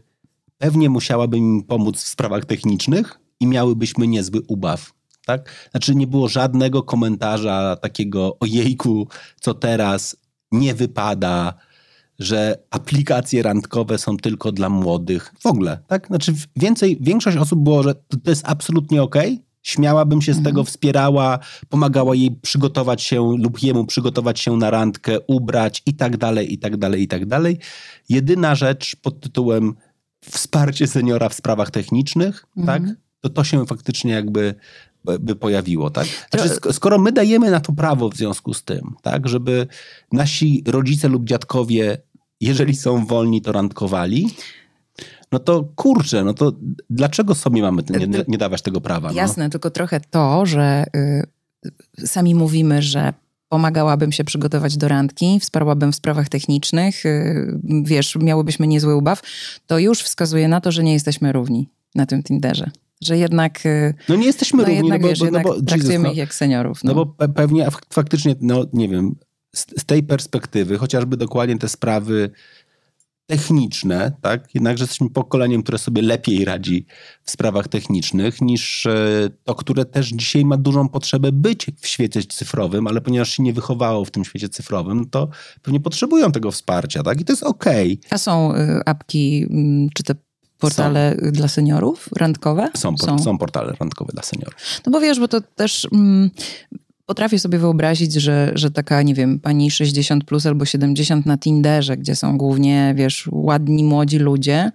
pewnie 0.60 0.90
musiałabym 0.90 1.40
im 1.40 1.64
pomóc 1.64 2.04
w 2.04 2.08
sprawach 2.08 2.46
technicznych 2.46 3.20
i 3.40 3.48
miałybyśmy 3.48 4.08
niezły 4.08 4.42
ubaw. 4.48 4.94
Tak? 5.26 5.70
Znaczy 5.72 5.96
nie 5.96 6.08
było 6.08 6.28
żadnego 6.28 6.84
komentarza 6.84 7.76
takiego 7.76 8.38
ojejku, 8.40 9.08
co 9.40 9.54
teraz 9.54 10.18
nie 10.52 10.76
wypada, 10.76 11.54
że 12.20 12.58
aplikacje 12.72 13.44
randkowe 13.44 13.98
są 13.98 14.18
tylko 14.18 14.52
dla 14.52 14.70
młodych. 14.70 15.34
W 15.40 15.46
ogóle, 15.46 15.80
tak? 15.88 16.08
Znaczy 16.08 16.34
więcej, 16.56 16.98
większość 17.02 17.38
osób 17.38 17.64
było, 17.64 17.84
że 17.84 17.96
to, 17.96 18.18
to 18.24 18.30
jest 18.30 18.44
absolutnie 18.46 19.04
okej, 19.04 19.44
śmiałabym 19.62 20.22
się 20.22 20.34
z 20.34 20.44
tego, 20.44 20.64
wspierała, 20.64 21.40
pomagała 21.70 22.16
jej 22.16 22.32
przygotować 22.32 23.04
się 23.04 23.38
lub 23.38 23.64
jemu 23.64 23.86
przygotować 23.86 24.40
się 24.40 24.58
na 24.58 24.70
randkę, 24.70 25.20
ubrać 25.28 25.82
i 25.86 25.94
tak 25.94 26.18
dalej, 26.18 26.54
i 26.54 26.58
tak 26.58 26.78
dalej, 26.78 27.02
i 27.02 27.08
tak 27.08 27.26
dalej. 27.26 27.60
Jedyna 28.10 28.56
rzecz 28.56 28.96
pod 28.96 29.20
tytułem 29.20 29.76
wsparcie 30.32 30.88
seniora 30.88 31.30
w 31.30 31.34
sprawach 31.34 31.72
technicznych, 31.72 32.46
tak? 32.66 32.84
To 33.22 33.30
to 33.30 33.44
się 33.44 33.66
faktycznie 33.66 34.12
jakby 34.12 34.56
by- 35.20 35.36
pojawiło, 35.36 35.90
tak? 35.90 36.08
Znaczy, 36.32 36.50
sk- 36.50 36.74
skoro 36.74 36.98
my 37.00 37.12
dajemy 37.12 37.52
na 37.52 37.60
to 37.60 37.74
prawo 37.74 38.10
w 38.10 38.16
związku 38.16 38.54
z 38.54 38.64
tym, 38.64 38.96
tak, 39.02 39.28
żeby 39.28 39.68
nasi 40.12 40.64
rodzice 40.68 41.08
lub 41.08 41.26
dziadkowie, 41.26 41.98
jeżeli 42.42 42.76
są 42.76 43.06
wolni, 43.06 43.42
to 43.42 43.52
randkowali, 43.52 44.30
no 45.32 45.40
to 45.40 45.64
kurczę, 45.76 46.24
no 46.24 46.34
to 46.34 46.52
dlaczego 46.90 47.36
sobie 47.36 47.62
mamy 47.62 47.84
nie, 47.90 48.08
nie, 48.08 48.24
nie 48.28 48.38
dawać 48.38 48.62
tego 48.62 48.82
prawa? 48.82 49.08
No? 49.10 49.16
Jasne, 49.16 49.50
tylko 49.50 49.70
trochę 49.70 50.00
to, 50.00 50.46
że 50.46 50.86
y, 50.96 52.08
sami 52.08 52.36
mówimy, 52.36 52.82
że 52.82 53.14
pomagałabym 53.50 54.12
się 54.12 54.24
przygotować 54.24 54.78
do 54.78 54.88
randki, 54.88 55.40
wsparłabym 55.40 55.92
w 55.92 55.96
sprawach 55.96 56.30
technicznych, 56.30 57.06
y, 57.06 57.60
wiesz, 57.84 58.16
miałybyśmy 58.16 58.68
niezły 58.68 58.96
ubaw, 58.96 59.22
to 59.68 59.80
już 59.80 60.02
wskazuje 60.02 60.48
na 60.48 60.62
to, 60.62 60.72
że 60.72 60.84
nie 60.84 60.94
jesteśmy 60.94 61.32
równi 61.32 61.70
na 61.96 62.06
tym 62.06 62.24
Tinderze. 62.24 62.72
Że 63.02 63.18
jednak, 63.18 63.66
y, 63.66 63.94
No 64.10 64.16
nie 64.16 64.26
jesteśmy 64.26 64.58
no 64.58 64.64
równi, 64.64 64.78
jednak, 64.78 65.02
no 65.02 65.08
bo, 65.08 65.10
wiesz, 65.10 65.20
no 65.32 65.40
bo, 65.40 65.50
Jesus, 65.54 65.66
traktujemy 65.66 66.04
no, 66.04 66.12
ich 66.12 66.18
jak 66.18 66.34
seniorów. 66.34 66.84
No 66.84 66.94
No, 66.94 67.06
bo 67.06 67.14
pe- 67.26 67.34
pewnie 67.34 67.66
fak- 67.66 67.94
faktycznie, 67.94 68.36
no 68.42 68.66
nie 68.74 68.90
wiem, 68.90 69.16
z, 69.56 69.66
z 69.82 69.86
tej 69.86 70.04
perspektywy, 70.04 70.78
chociażby 70.78 71.18
dokładnie 71.18 71.58
te 71.58 71.70
sprawy 71.70 72.30
techniczne, 73.30 74.12
tak? 74.22 74.56
Jednakże 74.56 74.84
jesteśmy 74.84 75.10
pokoleniem, 75.10 75.64
które 75.64 75.78
sobie 75.78 76.02
lepiej 76.02 76.46
radzi 76.46 76.86
w 77.24 77.32
sprawach 77.32 77.68
technicznych 77.68 78.42
niż 78.42 78.86
e, 78.86 79.30
to, 79.44 79.56
które 79.56 79.86
też 79.86 80.08
dzisiaj 80.08 80.46
ma 80.46 80.58
dużą 80.58 80.90
potrzebę 80.90 81.32
być 81.32 81.68
w 81.82 81.88
świecie 81.88 82.24
cyfrowym, 82.24 82.88
ale 82.88 83.02
ponieważ 83.02 83.30
się 83.30 83.44
nie 83.44 83.54
wychowało 83.54 84.06
w 84.06 84.12
tym 84.12 84.26
świecie 84.26 84.50
cyfrowym, 84.50 85.10
to 85.10 85.30
pewnie 85.62 85.80
potrzebują 85.80 86.32
tego 86.32 86.52
wsparcia, 86.52 87.04
tak? 87.04 87.22
I 87.22 87.26
to 87.26 87.34
jest 87.34 87.44
okej. 87.44 88.00
A 88.10 88.18
są 88.18 88.56
y, 88.56 88.82
apki, 88.86 89.46
mm, 89.50 89.90
czy 89.94 90.04
te 90.04 90.16
portale 90.60 91.14
y, 91.14 91.32
dla 91.32 91.48
seniorów 91.48 92.10
randkowe? 92.16 92.70
Są, 92.78 92.96
por- 92.96 93.22
są 93.22 93.38
portale 93.38 93.74
randkowe 93.80 94.14
dla 94.14 94.24
seniorów. 94.24 94.56
No 94.86 94.92
bo 94.92 95.00
wiesz, 95.00 95.20
bo 95.20 95.28
to 95.28 95.42
też 95.42 95.88
mm, 95.94 96.30
potrafię 97.10 97.40
sobie 97.40 97.60
wyobrazić, 97.60 98.14
że, 98.14 98.52
że 98.56 98.72
taka, 98.72 99.02
nie 99.02 99.14
wiem, 99.14 99.40
pani 99.40 99.72
60 99.72 100.24
plus 100.24 100.46
albo 100.46 100.66
70 100.66 101.26
na 101.26 101.38
Tinderze, 101.38 101.98
gdzie 101.98 102.16
są 102.16 102.38
głównie, 102.38 102.94
wiesz, 102.98 103.30
ładni, 103.32 103.84
młodzi 103.84 104.20
ludzie, 104.20 104.72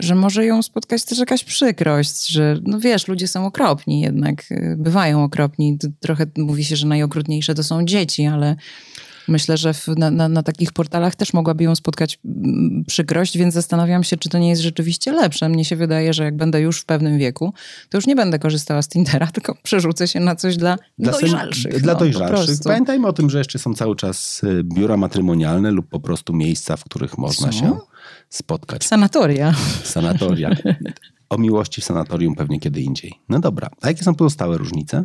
że 0.00 0.14
może 0.14 0.44
ją 0.44 0.62
spotkać 0.62 1.04
też 1.04 1.18
jakaś 1.18 1.44
przykrość, 1.44 2.28
że 2.28 2.56
no 2.62 2.80
wiesz, 2.80 3.08
ludzie 3.08 3.28
są 3.28 3.46
okropni 3.46 4.00
jednak, 4.00 4.50
y, 4.50 4.76
bywają 4.78 5.24
okropni. 5.24 5.78
Trochę 6.00 6.26
mówi 6.38 6.64
się, 6.64 6.76
że 6.76 6.86
najokrutniejsze 6.86 7.54
to 7.54 7.62
są 7.62 7.84
dzieci, 7.84 8.26
ale 8.26 8.56
myślę, 9.30 9.56
że 9.56 9.74
w, 9.74 9.88
na, 9.88 10.10
na, 10.10 10.28
na 10.28 10.42
takich 10.42 10.72
portalach 10.72 11.14
też 11.14 11.32
mogłaby 11.32 11.64
ją 11.64 11.74
spotkać 11.74 12.18
mm, 12.24 12.84
przykrość, 12.86 13.38
więc 13.38 13.54
zastanawiam 13.54 14.04
się, 14.04 14.16
czy 14.16 14.28
to 14.28 14.38
nie 14.38 14.48
jest 14.48 14.62
rzeczywiście 14.62 15.12
lepsze. 15.12 15.48
Mnie 15.48 15.64
się 15.64 15.76
wydaje, 15.76 16.14
że 16.14 16.24
jak 16.24 16.36
będę 16.36 16.60
już 16.60 16.80
w 16.80 16.84
pewnym 16.84 17.18
wieku, 17.18 17.52
to 17.88 17.98
już 17.98 18.06
nie 18.06 18.16
będę 18.16 18.38
korzystała 18.38 18.82
z 18.82 18.88
Tindera, 18.88 19.26
tylko 19.34 19.54
przerzucę 19.62 20.08
się 20.08 20.20
na 20.20 20.36
coś 20.36 20.56
dla, 20.56 20.76
Dla, 20.98 21.12
sen- 21.12 21.20
dojrzalszych. 21.20 21.82
Dla 21.82 21.92
no, 21.92 21.98
dojrzalszych. 21.98 22.58
Pamiętajmy 22.64 23.06
o 23.06 23.12
tym, 23.12 23.30
że 23.30 23.38
jeszcze 23.38 23.58
są 23.58 23.74
cały 23.74 23.96
czas 23.96 24.44
y, 24.44 24.64
biura 24.64 24.96
matrymonialne 24.96 25.70
lub 25.70 25.88
po 25.88 26.00
prostu 26.00 26.32
miejsca, 26.32 26.76
w 26.76 26.84
których 26.84 27.18
można 27.18 27.52
Są? 27.52 27.58
się 27.58 27.78
spotkać. 28.28 28.84
Sanatoria. 28.86 29.54
Sanatoria. 29.84 30.50
O 31.30 31.38
miłości 31.38 31.80
w 31.80 31.84
sanatorium 31.84 32.34
pewnie 32.34 32.60
kiedy 32.60 32.80
indziej. 32.80 33.12
No 33.28 33.40
dobra, 33.40 33.68
a 33.80 33.88
jakie 33.88 34.04
są 34.04 34.14
pozostałe 34.14 34.58
różnice? 34.58 35.04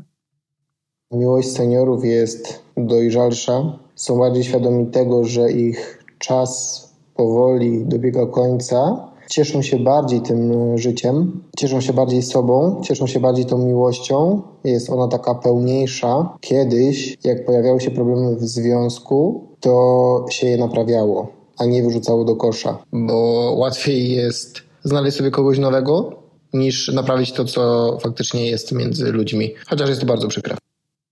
Miłość 1.11 1.51
seniorów 1.51 2.05
jest 2.05 2.59
dojrzalsza. 2.77 3.79
Są 3.95 4.19
bardziej 4.19 4.43
świadomi 4.43 4.87
tego, 4.87 5.23
że 5.23 5.51
ich 5.51 6.05
czas 6.19 6.81
powoli 7.15 7.85
dobiega 7.85 8.25
końca. 8.25 9.07
Cieszą 9.29 9.61
się 9.61 9.79
bardziej 9.79 10.21
tym 10.21 10.51
życiem, 10.77 11.43
cieszą 11.57 11.81
się 11.81 11.93
bardziej 11.93 12.21
sobą, 12.21 12.81
cieszą 12.83 13.07
się 13.07 13.19
bardziej 13.19 13.45
tą 13.45 13.57
miłością. 13.57 14.41
Jest 14.63 14.89
ona 14.89 15.07
taka 15.07 15.35
pełniejsza. 15.35 16.37
Kiedyś, 16.41 17.17
jak 17.23 17.45
pojawiały 17.45 17.81
się 17.81 17.91
problemy 17.91 18.35
w 18.35 18.43
związku, 18.43 19.47
to 19.59 20.25
się 20.29 20.47
je 20.47 20.57
naprawiało, 20.57 21.27
a 21.57 21.65
nie 21.65 21.83
wyrzucało 21.83 22.25
do 22.25 22.35
kosza, 22.35 22.77
bo 22.93 23.15
łatwiej 23.57 24.11
jest 24.11 24.61
znaleźć 24.83 25.17
sobie 25.17 25.31
kogoś 25.31 25.59
nowego, 25.59 26.11
niż 26.53 26.93
naprawić 26.93 27.31
to, 27.31 27.45
co 27.45 27.97
faktycznie 28.01 28.47
jest 28.47 28.71
między 28.71 29.11
ludźmi. 29.11 29.53
Chociaż 29.67 29.89
jest 29.89 30.01
to 30.01 30.07
bardzo 30.07 30.27
przykre. 30.27 30.55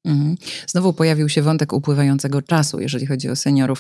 Mhm. 0.06 0.36
Znowu 0.68 0.94
pojawił 0.94 1.30
się 1.30 1.42
wątek 1.42 1.74
upływającego 1.74 2.42
czasu, 2.42 2.80
jeżeli 2.80 3.06
chodzi 3.06 3.30
o 3.30 3.36
seniorów. 3.36 3.80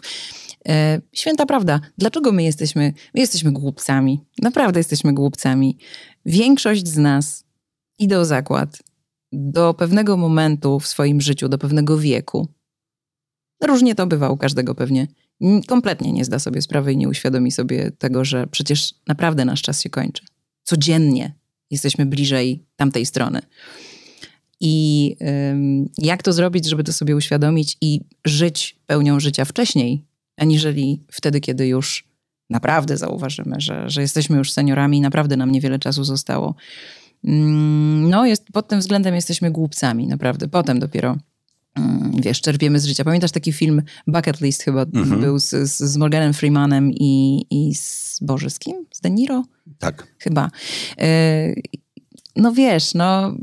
E, 0.67 1.01
święta 1.13 1.45
prawda. 1.45 1.79
Dlaczego 1.97 2.31
my 2.31 2.43
jesteśmy, 2.43 2.93
my 3.13 3.21
jesteśmy 3.21 3.51
głupcami? 3.51 4.25
Naprawdę 4.41 4.79
jesteśmy 4.79 5.13
głupcami. 5.13 5.77
Większość 6.25 6.87
z 6.87 6.97
nas 6.97 7.43
idę 7.99 8.19
o 8.19 8.25
zakład 8.25 8.83
do 9.31 9.73
pewnego 9.73 10.17
momentu 10.17 10.79
w 10.79 10.87
swoim 10.87 11.21
życiu, 11.21 11.49
do 11.49 11.57
pewnego 11.57 11.97
wieku. 11.97 12.47
Różnie 13.63 13.95
to 13.95 14.07
bywa 14.07 14.29
u 14.29 14.37
każdego 14.37 14.75
pewnie. 14.75 15.07
Kompletnie 15.67 16.13
nie 16.13 16.25
zda 16.25 16.39
sobie 16.39 16.61
sprawy 16.61 16.93
i 16.93 16.97
nie 16.97 17.09
uświadomi 17.09 17.51
sobie 17.51 17.91
tego, 17.91 18.25
że 18.25 18.47
przecież 18.47 18.93
naprawdę 19.07 19.45
nasz 19.45 19.61
czas 19.61 19.81
się 19.81 19.89
kończy. 19.89 20.23
Codziennie 20.63 21.35
jesteśmy 21.71 22.05
bliżej 22.05 22.65
tamtej 22.75 23.05
strony. 23.05 23.41
I 24.65 25.15
jak 25.97 26.23
to 26.23 26.33
zrobić, 26.33 26.65
żeby 26.69 26.83
to 26.83 26.93
sobie 26.93 27.15
uświadomić 27.15 27.77
i 27.81 28.01
żyć 28.25 28.79
pełnią 28.87 29.19
życia 29.19 29.45
wcześniej, 29.45 30.05
aniżeli 30.37 31.03
wtedy, 31.11 31.39
kiedy 31.41 31.67
już 31.67 32.07
naprawdę 32.49 32.97
zauważymy, 32.97 33.55
że, 33.57 33.89
że 33.89 34.01
jesteśmy 34.01 34.37
już 34.37 34.51
seniorami 34.51 34.97
i 34.97 35.01
naprawdę 35.01 35.37
nam 35.37 35.51
niewiele 35.51 35.79
czasu 35.79 36.03
zostało. 36.03 36.55
Mm, 37.23 38.09
no, 38.09 38.25
jest, 38.25 38.45
pod 38.53 38.67
tym 38.67 38.79
względem 38.79 39.15
jesteśmy 39.15 39.51
głupcami, 39.51 40.07
naprawdę. 40.07 40.47
Potem 40.47 40.79
dopiero 40.79 41.17
mm, 41.75 42.11
wiesz, 42.21 42.41
czerpiemy 42.41 42.79
z 42.79 42.85
życia. 42.85 43.03
Pamiętasz 43.03 43.31
taki 43.31 43.53
film 43.53 43.81
Bucket 44.07 44.41
List 44.41 44.63
chyba 44.63 44.81
Mhm. 44.81 45.21
był 45.21 45.39
z, 45.39 45.49
z, 45.69 45.97
Morganem 45.97 46.33
Freemanem 46.33 46.91
i, 46.91 47.45
i 47.49 47.75
z 47.75 48.19
Boże, 48.21 48.49
z 48.49 48.59
kim? 48.59 48.85
Z 48.91 49.01
De 49.01 49.09
Niro? 49.09 49.43
Tak. 49.79 50.07
Chyba. 50.19 50.49
E, 50.99 51.53
No 52.35 52.51
wiesz, 52.51 52.93
no 52.93 53.35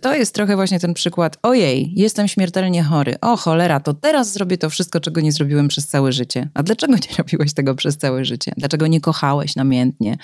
to- 0.00 0.14
jest 0.14 0.34
trochę 0.34 0.56
właśnie 0.56 0.80
ten 0.80 0.94
przykład. 0.94 1.38
Ojej, 1.42 1.92
jestem 1.96 2.28
śmiertelnie 2.28 2.82
chory. 2.82 3.14
O 3.20 3.36
cholera, 3.36 3.80
to 3.80 3.94
teraz 3.94 4.32
zrobię 4.32 4.58
to 4.58 4.70
wszystko, 4.70 5.00
czego 5.00 5.20
nie 5.20 5.32
zrobiłem 5.32 5.68
przez 5.68 5.86
całe 5.86 6.12
życie. 6.12 6.48
A 6.54 6.62
dlaczego 6.62 6.92
nie 6.94 7.16
robiłeś 7.18 7.52
tego 7.54 7.74
przez 7.74 7.96
całe 7.96 8.24
życie? 8.24 8.52
Dlaczego 8.56 8.86
nie 8.86 9.00
kochałeś 9.00 9.56
namiętnie? 9.56 10.16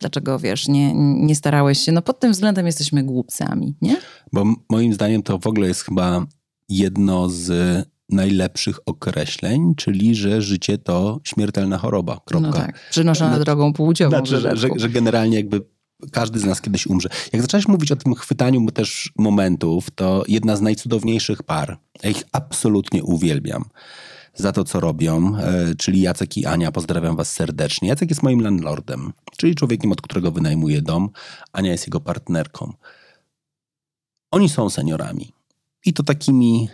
Dlaczego, 0.00 0.38
wiesz, 0.38 0.68
nie, 0.68 0.94
nie 1.26 1.34
starałeś 1.34 1.78
się? 1.78 1.92
No 1.92 2.02
pod 2.02 2.20
tym 2.20 2.32
względem 2.32 2.66
jesteśmy 2.66 3.02
głupcami, 3.02 3.74
nie? 3.82 3.96
Bo 4.32 4.44
moim 4.70 4.94
zdaniem 4.94 5.22
to 5.22 5.38
w 5.38 5.46
ogóle 5.46 5.68
jest 5.68 5.82
chyba 5.82 6.26
jedno 6.68 7.28
z 7.28 7.52
najlepszych 8.10 8.78
określeń, 8.86 9.74
czyli 9.76 10.14
że 10.14 10.42
życie 10.42 10.78
to 10.78 11.20
śmiertelna 11.24 11.78
choroba. 11.78 12.20
Kropka. 12.24 12.48
No 12.48 12.52
tak. 12.56 12.80
Przynoszona 12.90 13.30
Znaczy- 13.30 13.44
drogą 13.44 13.72
płciową. 13.72 14.10
Znaczy, 14.10 14.40
że, 14.40 14.68
że 14.76 14.88
generalnie 14.88 15.36
jakby 15.36 15.60
każdy 16.12 16.38
z 16.38 16.44
nas 16.44 16.60
kiedyś 16.60 16.86
umrze. 16.86 17.08
Jak 17.32 17.42
zacząłeś 17.42 17.68
mówić 17.68 17.92
o 17.92 17.96
tym 17.96 18.14
chwytaniu 18.14 18.70
też 18.70 19.12
momentów, 19.18 19.90
to 19.90 20.24
jedna 20.28 20.56
z 20.56 20.60
najcudowniejszych 20.60 21.42
par, 21.42 21.78
ja 22.02 22.10
ich 22.10 22.22
absolutnie 22.32 23.04
uwielbiam 23.04 23.64
za 24.34 24.52
to, 24.52 24.64
co 24.64 24.80
robią, 24.80 25.36
e, 25.36 25.74
czyli 25.74 26.00
Jacek 26.00 26.36
i 26.36 26.46
Ania, 26.46 26.72
pozdrawiam 26.72 27.16
was 27.16 27.32
serdecznie. 27.32 27.88
Jacek 27.88 28.10
jest 28.10 28.22
moim 28.22 28.40
landlordem, 28.40 29.12
czyli 29.36 29.54
człowiekiem, 29.54 29.92
od 29.92 30.02
którego 30.02 30.30
wynajmuję 30.30 30.82
dom. 30.82 31.10
Ania 31.52 31.72
jest 31.72 31.86
jego 31.86 32.00
partnerką. 32.00 32.72
Oni 34.30 34.48
są 34.48 34.70
seniorami 34.70 35.32
i 35.84 35.92
to 35.92 36.02
takimi 36.02 36.68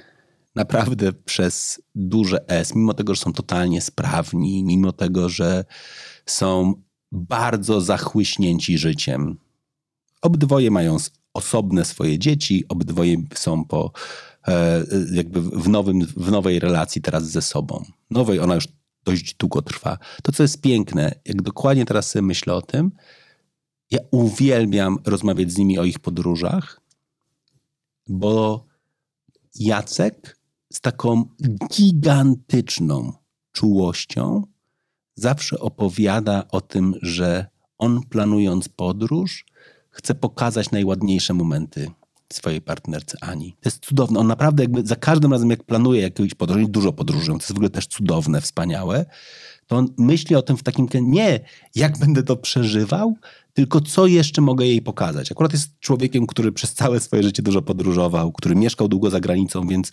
naprawdę 0.55 1.13
przez 1.13 1.83
duże 1.95 2.49
S, 2.49 2.75
mimo 2.75 2.95
tego, 2.95 3.15
że 3.15 3.21
są 3.21 3.33
totalnie 3.33 3.81
sprawni, 3.81 4.65
mimo 4.65 4.93
tego, 4.93 5.29
że 5.29 5.65
są 6.27 6.75
bardzo 7.15 7.81
zachłyśnięci 7.81 8.79
życiem. 8.79 9.37
Obydwoje 10.23 10.71
mają 10.71 10.97
osobne 11.35 11.85
swoje 11.85 12.19
dzieci, 12.19 12.65
obydwoje 12.69 13.17
są 13.35 13.65
po, 13.65 13.93
e, 14.49 14.85
jakby 15.13 15.43
w, 15.43 15.69
nowym, 15.69 16.07
w 16.07 16.31
nowej 16.31 16.59
relacji 16.59 17.03
teraz 17.03 17.31
ze 17.31 17.43
sobą. 17.43 17.85
Nowej, 18.11 18.41
ona 18.41 18.55
już 18.55 18.69
dość 19.05 19.35
długo 19.35 19.63
trwa. 19.63 19.99
To, 20.23 20.33
co 20.33 20.43
jest 20.43 20.61
piękne, 20.61 21.15
jak 21.25 21.43
dokładnie 21.43 21.85
teraz 21.85 22.11
sobie 22.11 22.23
myślę 22.23 22.55
o 22.55 22.63
tym, 22.63 22.93
ja 23.91 23.99
uwielbiam 24.11 24.99
rozmawiać 25.05 25.53
z 25.53 25.59
nimi 25.59 25.79
o 25.79 25.85
ich 25.85 25.99
podróżach, 25.99 26.81
bo 28.09 28.65
Jacek 29.55 30.39
z 30.73 30.81
taką 30.81 31.25
gigantyczną 31.73 33.13
czułością 33.53 34.54
zawsze 35.15 35.59
opowiada 35.59 36.45
o 36.51 36.61
tym, 36.61 36.95
że 37.03 37.47
on 37.79 38.01
planując 38.11 38.69
podróż, 38.69 39.45
chce 39.91 40.15
pokazać 40.15 40.71
najładniejsze 40.71 41.35
momenty 41.35 41.91
swojej 42.33 42.61
partnerce 42.61 43.19
Ani. 43.21 43.53
To 43.53 43.69
jest 43.69 43.85
cudowne. 43.85 44.21
On 44.21 44.27
naprawdę 44.27 44.63
jakby 44.63 44.87
za 44.87 44.97
każdym 44.97 45.33
razem, 45.33 45.51
jak 45.51 45.63
planuje 45.63 46.03
jakąś 46.03 46.35
podróż, 46.35 46.69
dużo 46.69 46.93
podróżują, 46.93 47.39
to 47.39 47.43
jest 47.43 47.53
w 47.53 47.57
ogóle 47.57 47.71
też 47.71 47.87
cudowne, 47.87 48.41
wspaniałe, 48.41 49.07
to 49.67 49.77
on 49.77 49.89
myśli 49.99 50.37
o 50.37 50.43
tym 50.43 50.57
w 50.57 50.63
takim, 50.63 50.89
nie 50.95 51.41
jak 51.75 51.99
będę 51.99 52.23
to 52.23 52.37
przeżywał, 52.37 53.17
tylko 53.53 53.81
co 53.81 54.07
jeszcze 54.07 54.41
mogę 54.41 54.67
jej 54.67 54.83
pokazać. 54.83 55.33
Akurat 55.33 55.53
jest 55.53 55.81
człowiekiem, 55.81 56.27
który 56.27 56.53
przez 56.53 56.75
całe 56.75 57.01
swoje 57.01 57.23
życie 57.23 57.43
dużo 57.43 57.63
podróżował, 57.63 58.33
który 58.33 58.55
mieszkał 58.55 58.89
długo 58.89 59.11
za 59.11 59.21
granicą, 59.21 59.69
więc 59.69 59.93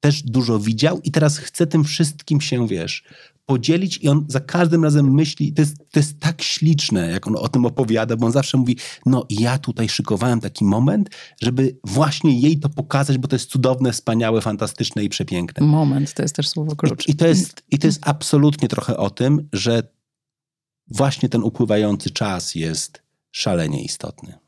też 0.00 0.22
dużo 0.22 0.58
widział 0.58 1.00
i 1.00 1.10
teraz 1.10 1.38
chce 1.38 1.66
tym 1.66 1.84
wszystkim 1.84 2.40
się, 2.40 2.68
wiesz, 2.68 3.04
podzielić 3.46 3.98
i 3.98 4.08
on 4.08 4.24
za 4.28 4.40
każdym 4.40 4.84
razem 4.84 5.14
myśli, 5.14 5.52
to 5.52 5.62
jest, 5.62 5.76
to 5.76 6.00
jest 6.00 6.20
tak 6.20 6.42
śliczne, 6.42 7.10
jak 7.10 7.26
on 7.26 7.36
o 7.36 7.48
tym 7.48 7.66
opowiada, 7.66 8.16
bo 8.16 8.26
on 8.26 8.32
zawsze 8.32 8.58
mówi, 8.58 8.76
no 9.06 9.26
ja 9.30 9.58
tutaj 9.58 9.88
szykowałem 9.88 10.40
taki 10.40 10.64
moment, 10.64 11.10
żeby 11.42 11.76
właśnie 11.84 12.40
jej 12.40 12.58
to 12.58 12.68
pokazać, 12.68 13.18
bo 13.18 13.28
to 13.28 13.36
jest 13.36 13.50
cudowne, 13.50 13.92
wspaniałe, 13.92 14.40
fantastyczne 14.40 15.04
i 15.04 15.08
przepiękne. 15.08 15.66
Moment, 15.66 16.14
to 16.14 16.22
jest 16.22 16.36
też 16.36 16.48
słowo 16.48 16.76
klucz. 16.76 17.08
I, 17.08 17.10
i, 17.10 17.14
to 17.14 17.26
jest, 17.26 17.62
I 17.70 17.78
to 17.78 17.86
jest 17.86 18.08
absolutnie 18.08 18.68
trochę 18.68 18.96
o 18.96 19.10
tym, 19.10 19.48
że 19.52 19.82
właśnie 20.88 21.28
ten 21.28 21.42
upływający 21.42 22.10
czas 22.10 22.54
jest 22.54 23.02
szalenie 23.30 23.84
istotny. 23.84 24.43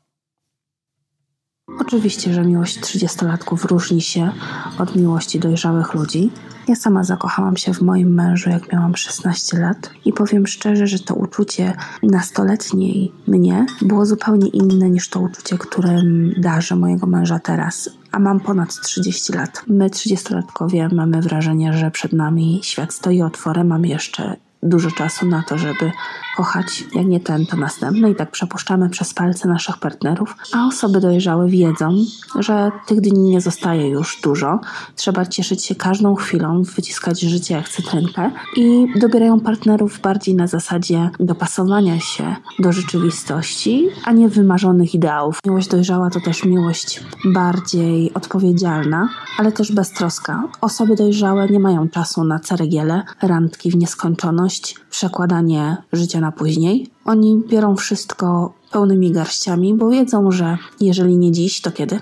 Oczywiście, 1.87 2.33
że 2.33 2.43
miłość 2.43 2.79
trzydziestolatków 2.79 3.65
różni 3.65 4.01
się 4.01 4.31
od 4.79 4.95
miłości 4.95 5.39
dojrzałych 5.39 5.93
ludzi. 5.93 6.31
Ja 6.67 6.75
sama 6.75 7.03
zakochałam 7.03 7.57
się 7.57 7.73
w 7.73 7.81
moim 7.81 8.13
mężu, 8.13 8.49
jak 8.49 8.73
miałam 8.73 8.95
16 8.95 9.59
lat, 9.59 9.89
i 10.05 10.13
powiem 10.13 10.47
szczerze, 10.47 10.87
że 10.87 10.99
to 10.99 11.15
uczucie 11.15 11.73
nastoletniej 12.03 13.11
mnie 13.27 13.65
było 13.81 14.05
zupełnie 14.05 14.47
inne 14.47 14.89
niż 14.89 15.09
to 15.09 15.19
uczucie, 15.19 15.57
którym 15.57 16.33
darzę 16.37 16.75
mojego 16.75 17.07
męża 17.07 17.39
teraz. 17.39 17.89
A 18.11 18.19
mam 18.19 18.39
ponad 18.39 18.81
30 18.81 19.33
lat. 19.33 19.63
My, 19.67 19.89
trzydziestolatkowie, 19.89 20.89
mamy 20.91 21.21
wrażenie, 21.21 21.73
że 21.73 21.91
przed 21.91 22.13
nami 22.13 22.59
świat 22.63 22.93
stoi 22.93 23.21
otworem, 23.21 23.67
mamy 23.67 23.87
jeszcze 23.87 24.35
dużo 24.63 24.91
czasu 24.91 25.25
na 25.25 25.43
to, 25.43 25.57
żeby 25.57 25.91
kochać, 26.37 26.83
jak 26.95 27.05
nie 27.05 27.19
ten, 27.19 27.45
to 27.45 27.57
następny 27.57 28.11
i 28.11 28.15
tak 28.15 28.31
przepuszczamy 28.31 28.89
przez 28.89 29.13
palce 29.13 29.47
naszych 29.47 29.77
partnerów, 29.77 30.35
a 30.53 30.67
osoby 30.67 30.99
dojrzałe 30.99 31.47
wiedzą, 31.47 31.95
że 32.39 32.71
tych 32.87 33.01
dni 33.01 33.29
nie 33.29 33.41
zostaje 33.41 33.89
już 33.89 34.21
dużo. 34.23 34.59
Trzeba 34.95 35.25
cieszyć 35.25 35.65
się 35.65 35.75
każdą 35.75 36.15
chwilą, 36.15 36.63
wyciskać 36.63 37.19
życie 37.19 37.53
jak 37.53 37.69
cytrynkę 37.69 38.31
i 38.55 38.87
dobierają 38.99 39.39
partnerów 39.39 39.99
bardziej 40.01 40.35
na 40.35 40.47
zasadzie 40.47 41.09
dopasowania 41.19 41.99
się 41.99 42.35
do 42.59 42.71
rzeczywistości, 42.71 43.87
a 44.05 44.11
nie 44.11 44.29
wymarzonych 44.29 44.95
ideałów. 44.95 45.39
Miłość 45.45 45.67
dojrzała 45.67 46.09
to 46.09 46.19
też 46.21 46.45
miłość 46.45 47.03
bardziej 47.25 48.13
odpowiedzialna, 48.13 49.09
ale 49.37 49.51
też 49.51 49.71
beztroska. 49.71 50.43
Osoby 50.61 50.95
dojrzałe 50.95 51.47
nie 51.47 51.59
mają 51.59 51.89
czasu 51.89 52.23
na 52.23 52.39
ceregiele, 52.39 53.03
randki 53.21 53.71
w 53.71 53.75
nieskończoność, 53.75 54.75
przekładanie 54.89 55.77
życia 55.93 56.19
na 56.19 56.26
później. 56.31 56.87
Oni 57.05 57.41
biorą 57.49 57.75
wszystko 57.75 58.53
pełnymi 58.71 59.11
garściami, 59.11 59.73
bo 59.73 59.89
wiedzą, 59.89 60.31
że 60.31 60.57
jeżeli 60.81 61.17
nie 61.17 61.31
dziś, 61.31 61.61
to 61.61 61.71
kiedy? 61.71 61.99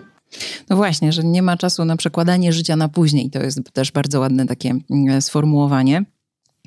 No 0.69 0.75
właśnie, 0.75 1.11
że 1.11 1.23
nie 1.23 1.41
ma 1.41 1.57
czasu 1.57 1.85
na 1.85 1.97
przekładanie 1.97 2.53
życia 2.53 2.75
na 2.75 2.89
później. 2.89 3.29
To 3.29 3.39
jest 3.39 3.71
też 3.73 3.91
bardzo 3.91 4.19
ładne 4.19 4.45
takie 4.45 4.75
mm, 4.89 5.21
sformułowanie. 5.21 6.05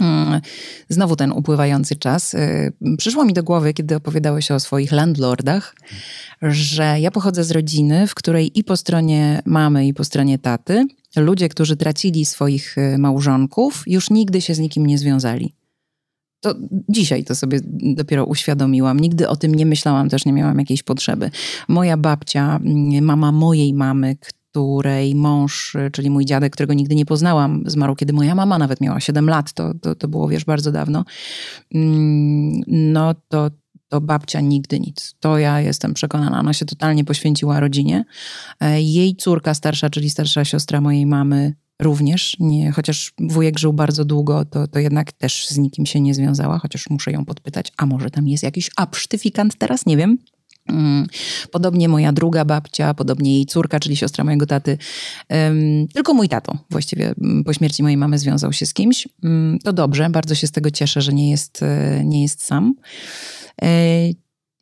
Mm, 0.01 0.41
Znowu 0.89 1.17
ten 1.17 1.33
upływający 1.33 1.97
czas. 1.97 2.35
Y, 2.35 2.73
Przyszło 2.99 3.25
mi 3.25 3.33
do 3.33 3.43
głowy, 3.43 3.75
kiedy 3.75 3.97
opowiadałeś 3.97 4.51
o 4.51 4.61
swoich 4.61 4.93
landlordach, 4.93 5.75
że 6.43 7.01
ja 7.01 7.11
pochodzę 7.11 7.45
z 7.45 7.51
rodziny, 7.51 8.07
w 8.07 8.15
której 8.15 8.59
i 8.59 8.65
po 8.65 8.77
stronie 8.77 9.43
mamy, 9.45 9.87
i 9.87 9.95
po 9.95 10.05
stronie 10.05 10.39
taty 10.39 10.87
ludzie, 11.17 11.49
którzy 11.49 11.77
tracili 11.77 12.25
swoich 12.25 12.79
y, 12.79 12.99
małżonków, 12.99 13.85
już 13.87 14.11
nigdy 14.11 14.41
się 14.41 14.55
z 14.55 14.59
nikim 14.59 14.87
nie 14.87 14.99
związali. 14.99 15.55
To 16.41 16.55
dzisiaj 16.89 17.25
to 17.25 17.35
sobie 17.35 17.61
dopiero 17.81 18.25
uświadomiłam. 18.25 19.01
Nigdy 19.01 19.29
o 19.29 19.37
tym 19.37 19.55
nie 19.55 19.67
myślałam, 19.67 20.09
też 20.09 20.25
nie 20.25 20.33
miałam 20.33 20.59
jakiejś 20.59 20.83
potrzeby. 20.83 21.31
Moja 21.69 21.97
babcia, 21.97 22.57
mm, 22.65 23.05
mama 23.05 23.33
mojej 23.33 23.75
mamy, 23.75 24.17
której 24.17 25.15
mąż, 25.15 25.77
czyli 25.93 26.11
mój 26.11 26.25
dziadek, 26.25 26.53
którego 26.53 26.75
nigdy 26.75 26.95
nie 26.95 27.07
poznałam, 27.07 27.63
zmarł, 27.67 27.97
kiedy 27.97 28.13
moja 28.13 28.35
mama 28.35 28.59
nawet 28.59 28.81
miała 28.81 29.01
7 29.01 29.29
lat. 29.29 29.53
To, 29.53 29.75
to, 29.75 29.95
to 29.95 30.09
było, 30.09 30.29
wiesz, 30.29 30.45
bardzo 30.45 30.73
dawno. 30.73 31.05
Mm, 31.75 32.61
No 32.67 33.15
to, 33.29 33.51
to 33.89 34.01
babcia 34.01 34.41
nigdy 34.41 34.81
nic. 34.81 35.15
To 35.21 35.39
ja 35.39 35.61
jestem 35.61 35.95
przekonana. 35.95 36.41
Ona 36.41 36.53
się 36.53 36.67
totalnie 36.67 37.05
poświęciła 37.05 37.61
rodzinie. 37.61 38.05
E, 38.61 38.83
Jej 38.83 39.17
córka 39.17 39.55
starsza, 39.55 39.91
czyli 39.91 40.11
starsza 40.11 40.45
siostra 40.45 40.81
mojej 40.81 41.07
mamy, 41.07 41.55
również, 41.79 42.37
nie, 42.41 42.73
chociaż 42.73 43.13
wujek 43.19 43.59
żył 43.59 43.73
bardzo 43.73 44.05
długo, 44.05 44.45
to, 44.45 44.69
to 44.69 44.79
jednak 44.79 45.13
też 45.13 45.49
z 45.49 45.59
nikim 45.59 45.87
się 45.87 46.01
nie 46.01 46.15
związała, 46.15 46.59
chociaż 46.59 46.91
muszę 46.91 47.13
ją 47.13 47.25
podpytać, 47.25 47.73
a 47.77 47.87
może 47.87 48.11
tam 48.11 48.29
jest 48.29 48.43
jakiś 48.45 48.71
absztyfikant 48.77 49.55
teraz, 49.59 49.87
nie 49.87 49.97
wiem. 49.97 50.19
Mm, 50.69 51.07
Podobnie 51.51 51.89
moja 51.89 52.13
druga 52.13 52.45
babcia, 52.45 52.95
podobnie 52.95 53.35
jej 53.35 53.47
córka, 53.47 53.81
czyli 53.81 53.97
siostra 53.97 54.25
mojego 54.25 54.47
taty. 54.47 54.79
Tylko 55.95 56.15
mój 56.15 56.29
tato 56.29 56.59
właściwie 56.71 57.15
mm, 57.21 57.45
po 57.45 57.53
śmierci 57.53 57.83
mojej 57.83 57.97
mamy 57.97 58.19
związał 58.19 58.53
się 58.53 58.67
z 58.67 58.75
kimś. 58.75 59.09
Ym, 59.25 59.59
To 59.65 59.73
dobrze, 59.73 60.11
bardzo 60.11 60.35
się 60.35 60.47
z 60.47 60.51
tego 60.51 60.71
cieszę, 60.71 61.03
że 61.03 61.13
nie 61.13 61.31
jest, 61.31 61.63
e, 61.63 62.03
nie 62.05 62.23
jest 62.23 62.45
sam. 62.45 62.75
E, 63.63 64.09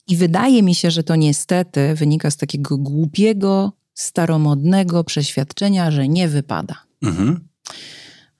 I 0.08 0.16
wydaje 0.16 0.62
mi 0.62 0.74
się, 0.74 0.90
że 0.90 1.02
to 1.02 1.16
niestety 1.16 1.94
wynika 1.94 2.30
z 2.30 2.36
takiego 2.36 2.78
głupiego, 2.78 3.72
staromodnego 3.94 5.04
przeświadczenia, 5.04 5.90
że 5.90 6.08
nie 6.08 6.28
wypada. 6.28 6.85
Mhm. 7.02 7.48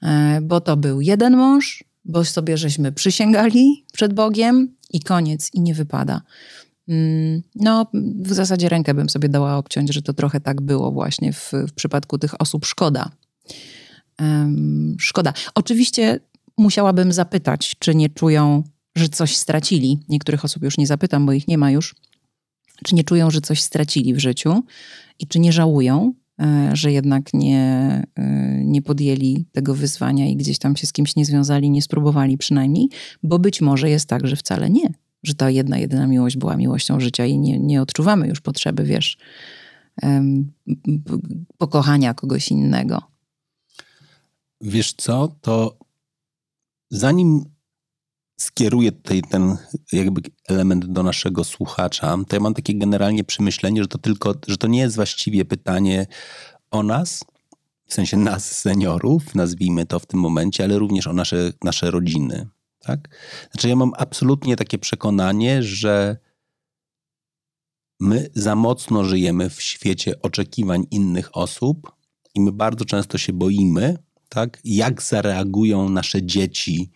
E, 0.03 0.41
Bo 0.43 0.61
to 0.61 0.77
był 0.77 1.01
jeden 1.01 1.37
mąż, 1.37 1.85
bo 2.05 2.25
sobie 2.25 2.57
żeśmy 2.57 2.93
przysięgali 2.93 3.85
przed 3.93 4.15
Bogiem 4.15 4.77
i 4.91 5.01
koniec, 5.01 5.51
i 5.55 5.61
nie 5.61 5.75
wypada. 5.75 6.23
Mm, 6.89 7.43
no, 7.55 7.87
w 8.23 8.33
zasadzie 8.33 8.69
rękę 8.69 8.95
bym 8.95 9.09
sobie 9.09 9.29
dała 9.29 9.57
obciąć, 9.57 9.95
że 9.95 10.03
to 10.03 10.13
trochę 10.13 10.41
tak 10.41 10.61
było 10.61 10.93
właśnie 10.93 11.33
w, 11.33 11.53
w 11.69 11.73
przypadku 11.73 12.19
tych 12.19 12.41
osób. 12.41 12.67
Szkoda. 12.67 13.11
Szkoda. 14.99 15.33
Oczywiście 15.55 16.21
musiałabym 16.59 17.13
zapytać, 17.13 17.77
czy 17.79 17.95
nie 17.95 18.09
czują, 18.09 18.63
że 18.97 19.09
coś 19.09 19.37
stracili. 19.37 19.99
Niektórych 20.09 20.45
osób 20.45 20.63
już 20.63 20.79
nie 20.79 20.87
zapytam, 20.87 21.27
bo 21.27 21.33
ich 21.33 21.49
nie 21.49 21.59
ma 21.59 21.71
już. 21.71 21.95
Czy 22.85 22.95
nie 22.95 23.05
czują, 23.05 23.31
że 23.31 23.41
coś 23.41 23.63
stracili 23.63 24.15
w 24.15 24.19
życiu 24.19 24.63
i 25.19 25.27
czy 25.27 25.39
nie 25.39 25.53
żałują, 25.53 26.15
że 26.73 26.93
jednak 26.93 27.35
nie, 27.35 27.63
e, 28.15 28.65
nie 28.65 28.83
podjęli 28.83 29.47
tego 29.53 29.75
wyzwania 29.75 30.27
i 30.27 30.37
gdzieś 30.37 30.59
tam 30.59 30.77
się 30.77 30.87
z 30.87 30.93
kimś 30.93 31.17
nie 31.17 31.25
związali, 31.25 31.71
nie 31.71 31.83
spróbowali 31.83 32.39
przynajmniej, 32.39 32.89
bo 33.23 33.39
być 33.39 33.61
może 33.61 33.91
jest 33.91 34.07
tak, 34.07 34.27
że 34.27 34.37
wcale 34.37 34.71
nie 34.71 34.93
że 35.27 35.35
ta 35.35 35.51
jedna, 35.51 35.79
jedyna 35.79 36.07
miłość 36.07 36.37
była 36.37 36.57
miłością 36.57 37.01
życia 37.01 37.27
i 37.27 37.39
nie, 37.39 37.59
nie 37.59 37.83
odczuwamy 37.83 38.29
już 38.29 38.41
potrzeby, 38.41 38.85
wiesz, 38.85 39.17
pokochania 41.59 42.15
kogoś 42.15 42.51
innego. 42.51 43.03
Wiesz 44.61 44.93
co, 44.93 45.29
to 45.41 45.79
zanim 46.91 47.45
skieruję 48.37 48.93
tutaj 48.93 49.23
ten 49.23 49.57
jakby 49.93 50.21
element 50.49 50.87
do 50.87 51.03
naszego 51.03 51.45
słuchacza, 51.45 52.17
to 52.29 52.37
ja 52.37 52.41
mam 52.41 52.55
takie 52.55 52.75
generalnie 52.75 53.25
przemyślenie, 53.25 53.83
że 53.83 53.89
to 53.89 53.99
tylko, 53.99 54.35
że 54.49 54.57
to 54.57 54.67
nie 54.67 54.81
jest 54.81 54.97
właściwie 54.97 55.45
pytanie 55.45 56.07
o 56.71 56.83
nas, 56.83 57.25
w 57.87 57.95
sensie 57.95 58.17
nas, 58.17 58.59
seniorów, 58.59 59.35
nazwijmy 59.35 59.87
to 59.87 59.99
w 59.99 60.07
tym 60.07 60.21
momencie, 60.21 60.65
ale 60.65 60.79
również 60.79 61.07
o 61.07 61.13
nasze, 61.13 61.53
nasze 61.65 61.91
rodziny. 61.91 62.49
Tak? 62.81 63.09
Znaczy, 63.53 63.69
ja 63.69 63.77
mam 63.77 63.93
absolutnie 63.97 64.57
takie 64.57 64.79
przekonanie, 64.79 65.63
że 65.63 66.17
my 68.01 68.31
za 68.35 68.57
mocno 68.57 69.05
żyjemy 69.05 69.51
w 69.51 69.63
świecie 69.63 70.23
oczekiwań 70.23 70.87
innych 70.91 71.37
osób 71.37 71.93
i 72.35 72.41
my 72.41 72.53
bardzo 72.53 72.85
często 72.85 73.19
się 73.19 73.33
boimy, 73.33 73.99
tak? 74.29 74.61
jak 74.65 75.03
zareagują 75.03 75.89
nasze 75.89 76.23
dzieci, 76.23 76.91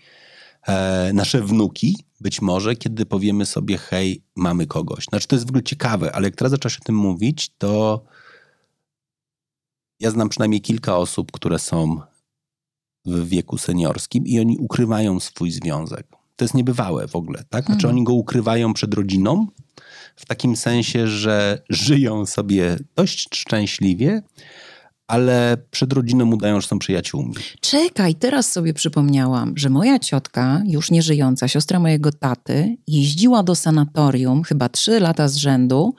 e, 0.71 1.13
nasze 1.15 1.43
wnuki, 1.43 2.05
być 2.21 2.43
może, 2.43 2.77
kiedy 2.77 3.07
powiemy 3.07 3.47
sobie, 3.47 3.79
hej, 3.79 4.23
mamy 4.37 4.67
kogoś. 4.67 5.05
Znaczy, 5.05 5.29
to 5.29 5.37
jest 5.37 5.47
w 5.47 5.51
ogóle 5.51 5.63
ciekawe, 5.63 6.13
ale 6.13 6.29
jak 6.29 6.37
teraz 6.37 6.51
zaczęłaś 6.51 6.79
o 6.79 6.85
tym 6.85 6.95
mówić, 6.95 7.51
to 7.59 8.05
ja 10.01 10.11
znam 10.11 10.29
przynajmniej 10.29 10.61
kilka 10.61 10.97
osób, 10.97 11.33
które 11.33 11.59
są 11.59 12.01
w 13.05 13.29
wieku 13.29 13.59
seniorskim 13.59 14.27
i 14.27 14.41
oni 14.41 14.59
ukrywają 14.59 15.21
swój 15.21 15.51
związek. 15.51 16.07
To 16.37 16.45
jest 16.45 16.55
niebywałe 16.55 17.09
w 17.09 17.17
ogóle, 17.17 17.45
tak? 17.51 17.65
Znaczy 17.65 17.87
mhm. 17.87 17.95
oni 17.95 18.05
go 18.05 18.13
ukrywają 18.13 18.75
przed 18.75 18.95
rodziną 18.95 19.47
w 20.17 20.27
takim 20.27 20.57
sensie, 20.57 21.07
że 21.07 21.63
żyją 21.69 22.27
sobie 22.27 22.77
dość 22.97 23.37
szczęśliwie, 23.37 24.23
ale 25.11 25.57
przed 25.71 25.93
rodziną 25.93 26.33
udają, 26.33 26.61
że 26.61 26.67
są 26.67 26.79
przyjaciółmi. 26.79 27.35
Czekaj, 27.61 28.15
teraz 28.15 28.53
sobie 28.53 28.75
przypomniałam, 28.75 29.53
że 29.57 29.71
moja 29.71 29.99
ciotka, 29.99 30.63
już 30.67 30.91
nie 30.91 31.03
żyjąca, 31.03 31.49
siostra 31.49 31.81
mojego 31.81 32.13
taty, 32.13 32.77
jeździła 32.89 33.43
do 33.43 33.55
sanatorium 33.55 34.43
chyba 34.43 34.69
trzy 34.69 35.01
lata 35.01 35.29
z 35.29 35.37
rzędu 35.37 35.95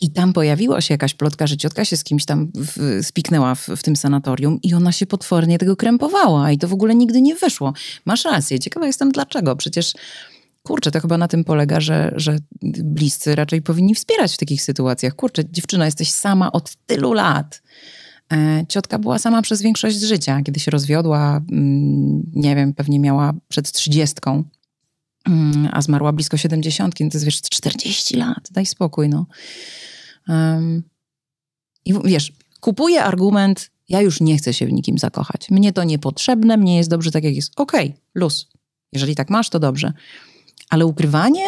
i 0.00 0.10
tam 0.10 0.32
pojawiła 0.32 0.80
się 0.80 0.94
jakaś 0.94 1.14
plotka, 1.14 1.46
że 1.46 1.56
ciotka 1.56 1.84
się 1.84 1.96
z 1.96 2.04
kimś 2.04 2.24
tam 2.24 2.50
w, 2.54 3.00
spiknęła 3.02 3.54
w, 3.54 3.68
w 3.68 3.82
tym 3.82 3.96
sanatorium 3.96 4.58
i 4.62 4.74
ona 4.74 4.92
się 4.92 5.06
potwornie 5.06 5.58
tego 5.58 5.76
krępowała 5.76 6.52
i 6.52 6.58
to 6.58 6.68
w 6.68 6.72
ogóle 6.72 6.94
nigdy 6.94 7.20
nie 7.20 7.34
wyszło. 7.34 7.72
Masz 8.04 8.24
rację, 8.24 8.58
ciekawa 8.58 8.86
jestem 8.86 9.12
dlaczego. 9.12 9.56
Przecież 9.56 9.92
Kurczę, 10.62 10.90
to 10.90 11.00
chyba 11.00 11.18
na 11.18 11.28
tym 11.28 11.44
polega, 11.44 11.80
że, 11.80 12.12
że 12.16 12.38
bliscy 12.62 13.34
raczej 13.34 13.62
powinni 13.62 13.94
wspierać 13.94 14.34
w 14.34 14.36
takich 14.36 14.62
sytuacjach. 14.62 15.14
Kurczę, 15.14 15.42
dziewczyna, 15.50 15.84
jesteś 15.84 16.10
sama 16.10 16.52
od 16.52 16.76
tylu 16.86 17.12
lat. 17.12 17.62
E, 18.32 18.64
ciotka 18.68 18.98
była 18.98 19.18
sama 19.18 19.42
przez 19.42 19.62
większość 19.62 19.96
życia. 20.00 20.40
Kiedy 20.42 20.60
się 20.60 20.70
rozwiodła, 20.70 21.40
mm, 21.52 22.30
nie 22.34 22.56
wiem, 22.56 22.74
pewnie 22.74 23.00
miała 23.00 23.32
przed 23.48 23.72
trzydziestką, 23.72 24.44
mm, 25.26 25.68
a 25.72 25.82
zmarła 25.82 26.12
blisko 26.12 26.36
siedemdziesiątki, 26.36 27.04
no 27.04 27.10
to 27.10 27.16
jest 27.16 27.24
wiesz, 27.24 27.40
40 27.40 28.16
lat, 28.16 28.48
daj 28.50 28.66
spokój, 28.66 29.08
no. 29.08 29.26
I 31.84 31.94
wiesz, 32.04 32.32
kupuję 32.60 33.04
argument, 33.04 33.70
ja 33.88 34.00
już 34.00 34.20
nie 34.20 34.36
chcę 34.38 34.54
się 34.54 34.66
w 34.66 34.72
nikim 34.72 34.98
zakochać. 34.98 35.50
Mnie 35.50 35.72
to 35.72 35.84
niepotrzebne, 35.84 36.56
mnie 36.56 36.76
jest 36.76 36.90
dobrze 36.90 37.10
tak, 37.10 37.24
jak 37.24 37.34
jest. 37.36 37.60
Okej, 37.60 37.86
okay, 37.88 38.00
luz. 38.14 38.48
Jeżeli 38.92 39.14
tak 39.14 39.30
masz, 39.30 39.50
to 39.50 39.58
dobrze. 39.58 39.92
Ale 40.70 40.86
ukrywanie 40.86 41.44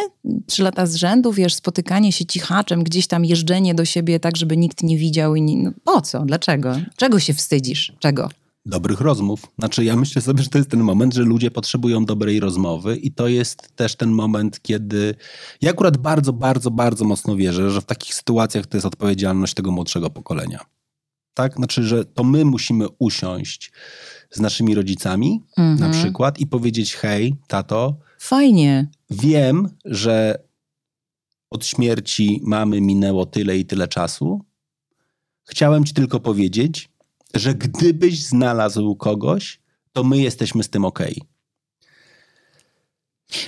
trzy 0.47 0.63
lata 0.63 0.87
z 0.87 0.95
rzędu, 0.95 1.33
wiesz, 1.33 1.55
spotykanie 1.55 2.13
się 2.13 2.25
cichaczem, 2.25 2.85
gdzieś 2.85 3.07
tam 3.07 3.25
jeżdżenie 3.25 3.75
do 3.75 3.85
siebie 3.85 4.21
tak, 4.21 4.37
żeby 4.37 4.57
nikt 4.57 4.83
nie 4.83 4.99
widział 4.99 5.35
i 5.35 5.43
nie, 5.43 5.63
no, 5.63 5.71
po 5.85 6.01
co? 6.01 6.25
Dlaczego? 6.25 6.77
Czego 6.97 7.21
się 7.21 7.35
wstydzisz? 7.35 7.93
Czego? 7.99 8.29
Dobrych 8.67 9.01
rozmów. 9.01 9.47
Znaczy, 9.59 9.85
ja 9.85 9.97
myślę 9.97 10.23
sobie, 10.23 10.43
że 10.43 10.49
to 10.49 10.59
jest 10.59 10.71
ten 10.71 10.81
moment, 10.81 11.15
że 11.15 11.23
ludzie 11.23 11.51
potrzebują 11.51 12.05
dobrej 12.05 12.41
rozmowy, 12.41 12.97
i 12.97 13.13
to 13.13 13.29
jest 13.29 13.77
też 13.77 13.97
ten 13.97 14.11
moment, 14.11 14.63
kiedy. 14.63 15.15
Ja 15.61 15.71
akurat 15.71 15.97
bardzo, 15.97 16.33
bardzo, 16.33 16.71
bardzo 16.71 17.05
mocno 17.05 17.37
wierzę, 17.37 17.71
że 17.71 17.81
w 17.81 17.85
takich 17.85 18.15
sytuacjach 18.15 18.67
to 18.67 18.77
jest 18.77 18.87
odpowiedzialność 18.87 19.55
tego 19.55 19.71
młodszego 19.71 20.11
pokolenia. 20.11 20.61
Tak? 21.35 21.55
Znaczy, 21.55 21.83
że 21.83 22.05
to 22.05 22.25
my 22.25 22.45
musimy 22.45 22.87
usiąść 22.99 23.73
z 24.31 24.41
naszymi 24.41 24.75
rodzicami, 24.75 25.43
mhm. 25.59 25.93
na 25.93 25.99
przykład, 25.99 26.39
i 26.39 26.47
powiedzieć: 26.47 26.95
hej, 26.95 27.37
tato, 27.49 27.97
Fajnie. 28.23 28.87
Wiem, 29.11 29.69
że 29.85 30.39
od 31.51 31.67
śmierci 31.67 32.41
mamy 32.45 32.81
minęło 32.81 33.27
tyle 33.27 33.59
i 33.59 33.65
tyle 33.65 33.89
czasu. 33.89 34.45
Chciałem 35.45 35.85
ci 35.85 35.95
tylko 35.95 36.21
powiedzieć, 36.21 36.89
że 37.35 37.55
gdybyś 37.55 38.23
znalazł 38.23 38.97
kogoś, 38.97 39.61
to 39.93 40.05
my 40.05 40.19
jesteśmy 40.19 40.63
z 40.63 40.71
tym 40.71 40.85
ok. 40.85 41.01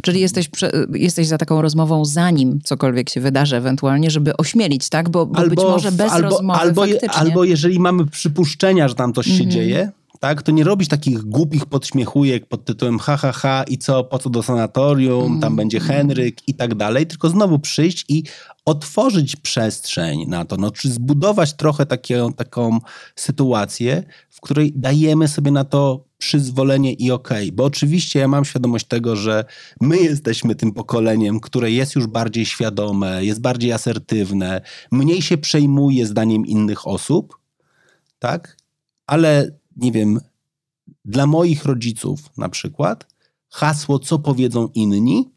Czyli 0.02 0.20
jesteś, 0.20 0.50
jesteś 0.94 1.26
za 1.26 1.38
taką 1.38 1.62
rozmową, 1.62 2.04
zanim 2.04 2.60
cokolwiek 2.60 3.10
się 3.10 3.20
wydarzy, 3.20 3.56
ewentualnie, 3.56 4.10
żeby 4.10 4.36
ośmielić, 4.36 4.88
tak? 4.88 5.08
Bo, 5.08 5.26
bo 5.26 5.38
albo, 5.38 5.50
być 5.50 5.64
może 5.64 5.92
bez 5.92 6.12
albo, 6.12 6.28
rozmowy 6.28 6.60
albo, 6.60 6.82
albo 7.12 7.44
jeżeli 7.44 7.80
mamy 7.80 8.06
przypuszczenia, 8.06 8.88
że 8.88 8.94
tam 8.94 9.12
coś 9.12 9.26
się 9.26 9.44
-hmm. 9.44 9.48
dzieje, 9.48 9.92
tak, 10.24 10.42
to 10.42 10.52
nie 10.52 10.64
robić 10.64 10.88
takich 10.88 11.18
głupich 11.22 11.66
podśmiechujek 11.66 12.46
pod 12.46 12.64
tytułem 12.64 12.98
ha, 12.98 13.16
ha, 13.16 13.32
ha 13.32 13.64
i 13.68 13.78
co, 13.78 14.04
po 14.04 14.18
co 14.18 14.30
do 14.30 14.42
sanatorium, 14.42 15.26
mm. 15.26 15.40
tam 15.40 15.56
będzie 15.56 15.80
Henryk 15.80 16.48
i 16.48 16.54
tak 16.54 16.74
dalej, 16.74 17.06
tylko 17.06 17.28
znowu 17.28 17.58
przyjść 17.58 18.04
i 18.08 18.22
otworzyć 18.64 19.36
przestrzeń 19.36 20.24
na 20.28 20.44
to, 20.44 20.56
no, 20.56 20.70
czy 20.70 20.90
zbudować 20.90 21.56
trochę 21.56 21.86
takie, 21.86 22.28
taką 22.36 22.78
sytuację, 23.16 24.02
w 24.30 24.40
której 24.40 24.72
dajemy 24.76 25.28
sobie 25.28 25.50
na 25.50 25.64
to 25.64 26.04
przyzwolenie 26.18 26.92
i 26.92 27.10
okej, 27.10 27.44
okay. 27.44 27.56
bo 27.56 27.64
oczywiście 27.64 28.18
ja 28.18 28.28
mam 28.28 28.44
świadomość 28.44 28.86
tego, 28.86 29.16
że 29.16 29.44
my 29.80 29.98
jesteśmy 29.98 30.54
tym 30.54 30.72
pokoleniem, 30.72 31.40
które 31.40 31.70
jest 31.70 31.94
już 31.94 32.06
bardziej 32.06 32.46
świadome, 32.46 33.24
jest 33.24 33.40
bardziej 33.40 33.72
asertywne, 33.72 34.60
mniej 34.92 35.22
się 35.22 35.38
przejmuje 35.38 36.06
zdaniem 36.06 36.46
innych 36.46 36.86
osób, 36.86 37.38
tak, 38.18 38.56
ale 39.06 39.63
nie 39.76 39.92
wiem, 39.92 40.20
dla 41.04 41.26
moich 41.26 41.64
rodziców 41.64 42.20
na 42.36 42.48
przykład 42.48 43.06
hasło, 43.50 43.98
co 43.98 44.18
powiedzą 44.18 44.68
inni, 44.74 45.30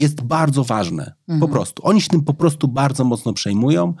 jest 0.00 0.22
bardzo 0.22 0.64
ważne. 0.64 1.12
Mhm. 1.28 1.40
Po 1.40 1.48
prostu. 1.48 1.86
Oni 1.86 2.00
się 2.00 2.08
tym 2.08 2.24
po 2.24 2.34
prostu 2.34 2.68
bardzo 2.68 3.04
mocno 3.04 3.32
przejmują. 3.32 3.94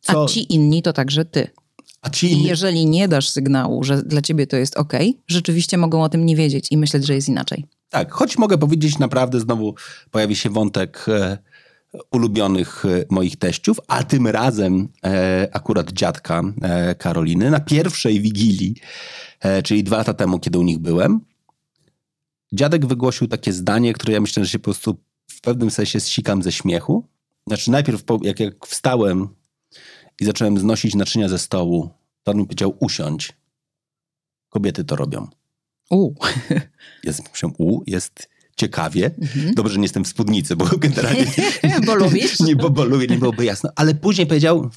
Co... 0.00 0.24
A 0.24 0.26
ci 0.26 0.54
inni 0.54 0.82
to 0.82 0.92
także 0.92 1.24
ty. 1.24 1.50
A 2.02 2.10
ci 2.10 2.32
inni... 2.32 2.42
I 2.42 2.46
jeżeli 2.46 2.86
nie 2.86 3.08
dasz 3.08 3.28
sygnału, 3.28 3.84
że 3.84 4.02
dla 4.02 4.22
ciebie 4.22 4.46
to 4.46 4.56
jest 4.56 4.76
ok, 4.76 4.92
rzeczywiście 5.26 5.78
mogą 5.78 6.02
o 6.02 6.08
tym 6.08 6.26
nie 6.26 6.36
wiedzieć 6.36 6.66
i 6.70 6.76
myśleć, 6.76 7.06
że 7.06 7.14
jest 7.14 7.28
inaczej. 7.28 7.64
Tak, 7.88 8.12
choć 8.12 8.38
mogę 8.38 8.58
powiedzieć 8.58 8.98
naprawdę, 8.98 9.40
znowu 9.40 9.74
pojawi 10.10 10.36
się 10.36 10.50
wątek 10.50 11.06
e, 11.08 11.38
ulubionych 12.10 12.84
e, 12.84 13.04
moich 13.10 13.36
teściów, 13.36 13.80
a 13.88 14.04
tym 14.04 14.26
razem 14.26 14.88
e, 15.04 15.48
akurat 15.52 15.92
dziadka 15.92 16.42
e, 16.62 16.94
Karoliny 16.94 17.50
na 17.50 17.60
pierwszej 17.60 18.20
wigilii, 18.20 18.74
czyli 19.64 19.84
dwa 19.84 19.96
lata 19.96 20.14
temu, 20.14 20.38
kiedy 20.38 20.58
u 20.58 20.62
nich 20.62 20.78
byłem, 20.78 21.20
dziadek 22.52 22.86
wygłosił 22.86 23.28
takie 23.28 23.52
zdanie, 23.52 23.92
które 23.92 24.12
ja 24.12 24.20
myślę, 24.20 24.44
że 24.44 24.50
się 24.50 24.58
po 24.58 24.64
prostu 24.64 24.96
w 25.30 25.40
pewnym 25.40 25.70
sensie 25.70 26.00
zsikam 26.00 26.42
ze 26.42 26.52
śmiechu. 26.52 27.08
Znaczy 27.46 27.70
najpierw 27.70 28.04
jak, 28.22 28.40
jak 28.40 28.66
wstałem 28.66 29.28
i 30.20 30.24
zacząłem 30.24 30.58
znosić 30.58 30.94
naczynia 30.94 31.28
ze 31.28 31.38
stołu, 31.38 31.90
to 32.22 32.32
on 32.32 32.38
mi 32.38 32.44
powiedział 32.44 32.76
usiądź. 32.80 33.32
Kobiety 34.48 34.84
to 34.84 34.96
robią. 34.96 35.28
U. 35.90 36.14
Jest, 37.04 37.22
u, 37.58 37.82
jest 37.86 38.28
ciekawie. 38.56 39.10
Mhm. 39.22 39.54
Dobrze, 39.54 39.72
że 39.72 39.78
nie 39.78 39.84
jestem 39.84 40.04
w 40.04 40.08
spódnicy, 40.08 40.56
bo 40.56 40.64
generalnie... 40.78 41.26
bo 41.86 41.94
lubisz? 41.94 42.40
Nie, 42.40 42.56
bo, 42.56 42.70
bo 42.70 42.84
lubię, 42.84 43.06
nie 43.06 43.18
byłoby 43.18 43.44
jasno. 43.44 43.70
Ale 43.76 43.94
później 43.94 44.26
powiedział, 44.26 44.70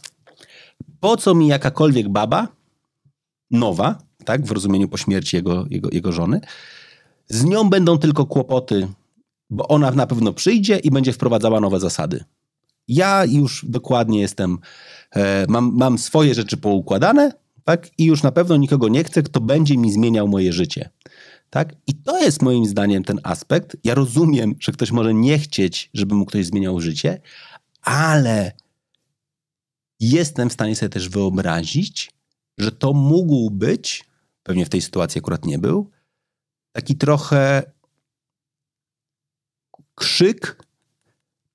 po 1.00 1.18
co 1.18 1.36
mi 1.36 1.48
jakakolwiek 1.48 2.10
baba, 2.10 2.48
nowa, 3.52 4.00
tak, 4.26 4.46
w 4.46 4.52
rozumieniu 4.52 4.88
po 4.88 4.98
śmierci 4.98 5.36
jego, 5.36 5.66
jego, 5.70 5.90
jego 5.92 6.12
żony, 6.12 6.42
z 7.28 7.44
nią 7.44 7.70
będą 7.70 7.98
tylko 7.98 8.26
kłopoty, 8.26 8.88
bo 9.50 9.68
ona 9.68 9.92
na 9.92 10.08
pewno 10.08 10.34
przyjdzie 10.34 10.78
i 10.78 10.92
będzie 10.92 11.14
wprowadzała 11.14 11.60
nowe 11.60 11.80
zasady. 11.80 12.24
Ja 12.88 13.26
już 13.26 13.66
dokładnie 13.70 14.22
jestem, 14.22 14.58
e, 15.16 15.46
mam, 15.50 15.72
mam 15.76 15.98
swoje 15.98 16.34
rzeczy 16.34 16.58
poukładane, 16.58 17.32
tak? 17.64 17.90
I 17.98 18.06
już 18.06 18.24
na 18.24 18.32
pewno 18.32 18.58
nikogo 18.58 18.90
nie 18.90 19.04
chcę, 19.04 19.24
kto 19.24 19.42
będzie 19.42 19.78
mi 19.78 19.92
zmieniał 19.92 20.28
moje 20.28 20.54
życie. 20.54 20.90
Tak? 21.50 21.76
I 21.88 21.96
to 21.96 22.22
jest 22.22 22.42
moim 22.42 22.66
zdaniem 22.66 23.04
ten 23.04 23.20
aspekt. 23.24 23.78
Ja 23.84 23.96
rozumiem, 23.96 24.56
że 24.60 24.72
ktoś 24.72 24.92
może 24.92 25.14
nie 25.14 25.40
chcieć, 25.40 25.90
żeby 25.94 26.16
mu 26.16 26.26
ktoś 26.26 26.46
zmieniał 26.46 26.80
życie, 26.80 27.22
ale 27.82 28.52
jestem 30.00 30.50
w 30.50 30.54
stanie 30.54 30.76
sobie 30.76 30.90
też 30.90 31.10
wyobrazić, 31.10 32.12
że 32.58 32.72
to 32.72 32.94
mógł 32.94 33.50
być, 33.50 34.06
pewnie 34.44 34.66
w 34.66 34.70
tej 34.70 34.82
sytuacji 34.82 35.20
akurat 35.20 35.46
nie 35.46 35.60
był, 35.60 35.90
taki 36.72 36.96
trochę 36.96 37.72
krzyk, 39.96 40.64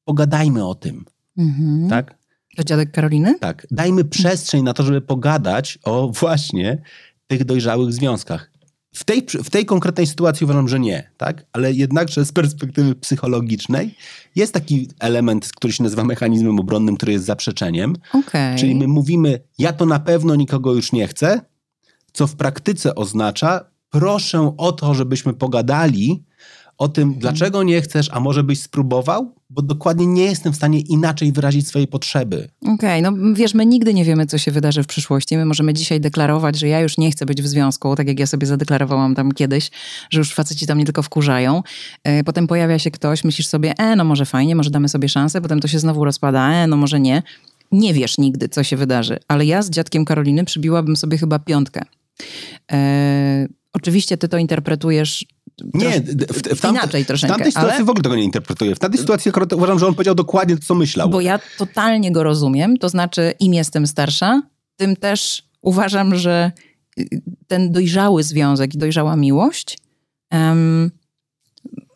pogadajmy 0.04 0.66
o 0.66 0.74
tym. 0.74 1.04
Mhm. 1.38 1.88
Tak? 1.88 2.18
To 2.56 2.64
dziadek 2.64 2.90
Karoliny? 2.90 3.38
Tak. 3.38 3.66
Dajmy 3.70 4.04
przestrzeń 4.04 4.62
na 4.62 4.74
to, 4.74 4.82
żeby 4.82 5.00
pogadać 5.00 5.78
o 5.82 6.08
właśnie 6.08 6.82
tych 7.26 7.44
dojrzałych 7.44 7.92
związkach. 7.92 8.50
W 8.94 9.04
tej, 9.04 9.26
w 9.44 9.50
tej 9.50 9.66
konkretnej 9.66 10.06
sytuacji 10.06 10.44
uważam, 10.44 10.68
że 10.68 10.80
nie, 10.80 11.10
tak? 11.16 11.46
Ale 11.52 11.72
jednakże 11.72 12.24
z 12.24 12.32
perspektywy 12.32 12.94
psychologicznej 12.94 13.94
jest 14.36 14.54
taki 14.54 14.88
element, 14.98 15.48
który 15.56 15.72
się 15.72 15.82
nazywa 15.82 16.04
mechanizmem 16.04 16.60
obronnym, 16.60 16.96
który 16.96 17.12
jest 17.12 17.24
zaprzeczeniem. 17.24 17.96
Okej. 18.12 18.58
Czyli 18.58 18.74
my 18.74 18.88
mówimy, 18.88 19.40
ja 19.58 19.72
to 19.72 19.86
na 19.86 20.00
pewno 20.00 20.34
nikogo 20.34 20.74
już 20.74 20.92
nie 20.92 21.08
chcę, 21.08 21.40
co 22.12 22.26
w 22.26 22.36
praktyce 22.36 22.94
oznacza, 22.94 23.64
proszę 23.90 24.54
o 24.56 24.72
to, 24.72 24.94
żebyśmy 24.94 25.32
pogadali 25.32 26.24
o 26.78 26.88
tym, 26.88 27.14
dlaczego 27.14 27.62
nie 27.62 27.82
chcesz, 27.82 28.08
a 28.12 28.20
może 28.20 28.44
byś 28.44 28.60
spróbował, 28.60 29.34
bo 29.54 29.62
dokładnie 29.62 30.06
nie 30.06 30.24
jestem 30.24 30.52
w 30.52 30.56
stanie 30.56 30.80
inaczej 30.80 31.32
wyrazić 31.32 31.68
swojej 31.68 31.88
potrzeby. 31.88 32.48
Okej, 32.66 33.02
no 33.02 33.12
wiesz, 33.34 33.54
my 33.54 33.66
nigdy 33.66 33.94
nie 33.94 34.04
wiemy, 34.04 34.26
co 34.26 34.38
się 34.38 34.50
wydarzy 34.50 34.82
w 34.82 34.86
przyszłości. 34.86 35.36
My 35.36 35.44
możemy 35.44 35.74
dzisiaj 35.74 36.00
deklarować, 36.00 36.58
że 36.58 36.68
ja 36.68 36.80
już 36.80 36.98
nie 36.98 37.10
chcę 37.10 37.26
być 37.26 37.42
w 37.42 37.46
związku, 37.46 37.96
tak 37.96 38.08
jak 38.08 38.18
ja 38.18 38.26
sobie 38.26 38.46
zadeklarowałam 38.46 39.14
tam 39.14 39.32
kiedyś, 39.32 39.70
że 40.10 40.18
już 40.20 40.34
faceci 40.34 40.66
tam 40.66 40.78
nie 40.78 40.84
tylko 40.84 41.02
wkurzają. 41.02 41.62
E, 42.04 42.24
Potem 42.24 42.46
pojawia 42.46 42.78
się 42.78 42.90
ktoś, 42.90 43.24
myślisz 43.24 43.46
sobie, 43.46 43.74
e, 43.78 43.96
no 43.96 44.04
może 44.04 44.26
fajnie, 44.26 44.56
może 44.56 44.70
damy 44.70 44.88
sobie 44.88 45.08
szansę, 45.08 45.40
potem 45.40 45.60
to 45.60 45.68
się 45.68 45.78
znowu 45.78 46.04
rozpada, 46.04 46.52
e, 46.52 46.66
no 46.66 46.76
może 46.76 47.00
nie. 47.00 47.22
Nie 47.72 47.94
wiesz 47.94 48.18
nigdy, 48.18 48.48
co 48.48 48.64
się 48.64 48.76
wydarzy, 48.76 49.18
ale 49.28 49.46
ja 49.46 49.62
z 49.62 49.70
dziadkiem 49.70 50.04
Karoliny 50.04 50.44
przybiłabym 50.44 50.96
sobie 50.96 51.18
chyba 51.18 51.38
piątkę. 51.38 51.82
E, 52.72 53.48
oczywiście 53.72 54.16
ty 54.16 54.28
to 54.28 54.38
interpretujesz 54.38 55.24
Nie, 55.74 56.00
w, 56.00 56.56
w, 56.56 56.60
tam, 56.60 56.74
inaczej 56.74 57.04
w 57.04 57.06
troszeczkę, 57.06 57.34
tamtej 57.34 57.52
sytuacji 57.52 57.76
ale- 57.76 57.84
w 57.84 57.90
ogóle 57.90 58.02
tego 58.02 58.16
nie 58.16 58.24
interpretuję. 58.24 58.74
W 58.74 58.78
tamtej 58.78 59.00
sytuacji 59.00 59.28
akurat 59.28 59.52
uważam, 59.52 59.78
że 59.78 59.86
on 59.86 59.94
powiedział 59.94 60.14
dokładnie 60.14 60.56
to, 60.56 60.62
co 60.62 60.74
myślał. 60.74 61.10
Bo 61.10 61.20
ja 61.20 61.40
totalnie 61.58 62.12
go 62.12 62.22
rozumiem, 62.22 62.76
to 62.76 62.88
znaczy 62.88 63.32
im 63.40 63.54
jestem 63.54 63.86
starsza, 63.86 64.42
tym 64.76 64.96
też 64.96 65.42
uważam, 65.62 66.16
że 66.16 66.52
y, 66.98 67.08
ten 67.46 67.72
dojrzały 67.72 68.22
związek 68.22 68.74
i 68.74 68.78
dojrzała 68.78 69.16
miłość 69.16 69.78
em, 70.30 70.90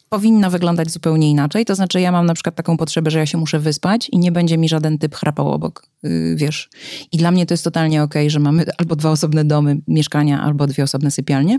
powinna 0.09 0.51
wyglądać 0.51 0.91
zupełnie 0.91 1.31
inaczej. 1.31 1.65
To 1.65 1.75
znaczy 1.75 2.01
ja 2.01 2.13
mam 2.13 2.27
na 2.27 2.35
przykład 2.35 2.55
taką 2.55 2.77
potrzebę, 2.77 3.11
że 3.11 3.19
ja 3.19 3.27
się 3.27 3.39
muszę 3.39 3.59
wyspać 3.59 4.09
i 4.13 4.19
nie 4.19 4.33
będzie 4.33 4.59
mi 4.59 4.69
żaden 4.69 4.99
typ 4.99 5.15
chrapał 5.15 5.53
obok, 5.53 5.87
y, 6.05 6.35
wiesz. 6.37 6.69
I 7.13 7.17
dla 7.17 7.31
mnie 7.31 7.47
to 7.47 7.55
jest 7.55 7.65
totalnie 7.65 8.03
okej, 8.03 8.31
że 8.31 8.41
mamy 8.41 8.65
albo 8.79 8.97
dwa 8.97 9.11
osobne 9.11 9.45
domy, 9.45 9.81
mieszkania, 9.89 10.43
albo 10.43 10.67
dwie 10.67 10.85
osobne 10.85 11.11
sypialnie. 11.11 11.59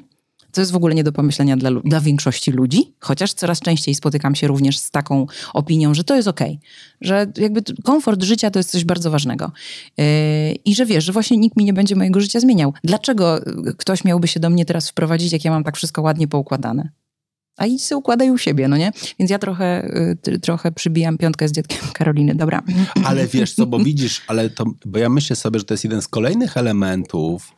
To 0.52 0.62
jest 0.62 0.72
w 0.72 0.76
ogóle 0.76 0.95
nie 0.95 1.04
do 1.04 1.12
pomyślenia 1.12 1.58
dla, 1.58 1.72
dla 1.72 2.02
większości 2.02 2.52
ludzi, 2.52 2.93
chociaż 3.00 3.34
coraz 3.34 3.60
częściej 3.60 3.95
spotykam 3.95 4.36
się 4.36 4.47
również 4.47 4.78
z 4.78 4.91
taką 4.91 5.28
opinią, 5.54 5.93
że 5.93 6.04
to 6.04 6.16
jest 6.16 6.28
okej, 6.28 6.60
że 7.02 7.32
jakby 7.38 7.62
komfort 7.84 8.24
życia 8.24 8.52
to 8.52 8.60
jest 8.60 8.72
coś 8.72 8.86
bardzo 8.86 9.12
ważnego. 9.12 9.52
Yy, 9.97 10.06
I 10.66 10.76
że 10.76 10.86
wiesz, 10.86 11.04
że 11.06 11.12
właśnie 11.12 11.38
nikt 11.38 11.58
mi 11.58 11.66
nie 11.66 11.74
będzie 11.74 11.95
mojego 11.95 12.22
życia 12.22 12.39
zmieniał. 12.39 12.74
Dlaczego 12.84 13.47
y, 13.47 13.74
ktoś 13.78 14.04
miałby 14.04 14.28
się 14.28 14.39
do 14.39 14.50
mnie 14.50 14.66
teraz 14.66 14.89
wprowadzić, 14.89 15.34
jak 15.34 15.45
ja 15.45 15.52
mam 15.52 15.64
tak 15.64 15.78
wszystko 15.78 16.02
ładnie 16.02 16.28
poukładane? 16.28 16.89
A 17.58 17.66
idź 17.66 17.84
sobie 17.84 17.97
układaj 17.97 18.32
u 18.32 18.38
siebie, 18.38 18.68
no 18.68 18.78
nie? 18.78 18.91
Więc 19.20 19.32
ja 19.32 19.39
trochę, 19.39 19.91
y, 20.28 20.39
trochę 20.39 20.72
przybijam 20.72 21.18
piątkę 21.18 21.47
z 21.47 21.52
dziadkiem 21.52 21.80
Karoliny. 21.93 22.36
Dobra. 22.36 22.64
Ale 23.06 23.28
wiesz 23.34 23.54
co, 23.54 23.66
bo 23.66 23.80
widzisz, 23.80 24.22
ale 24.28 24.50
to, 24.50 24.66
bo 24.86 25.00
ja 25.00 25.10
myślę 25.10 25.36
sobie, 25.36 25.60
że 25.60 25.66
to 25.66 25.74
jest 25.74 25.84
jeden 25.84 26.02
z 26.02 26.08
kolejnych 26.08 26.58
elementów 26.58 27.56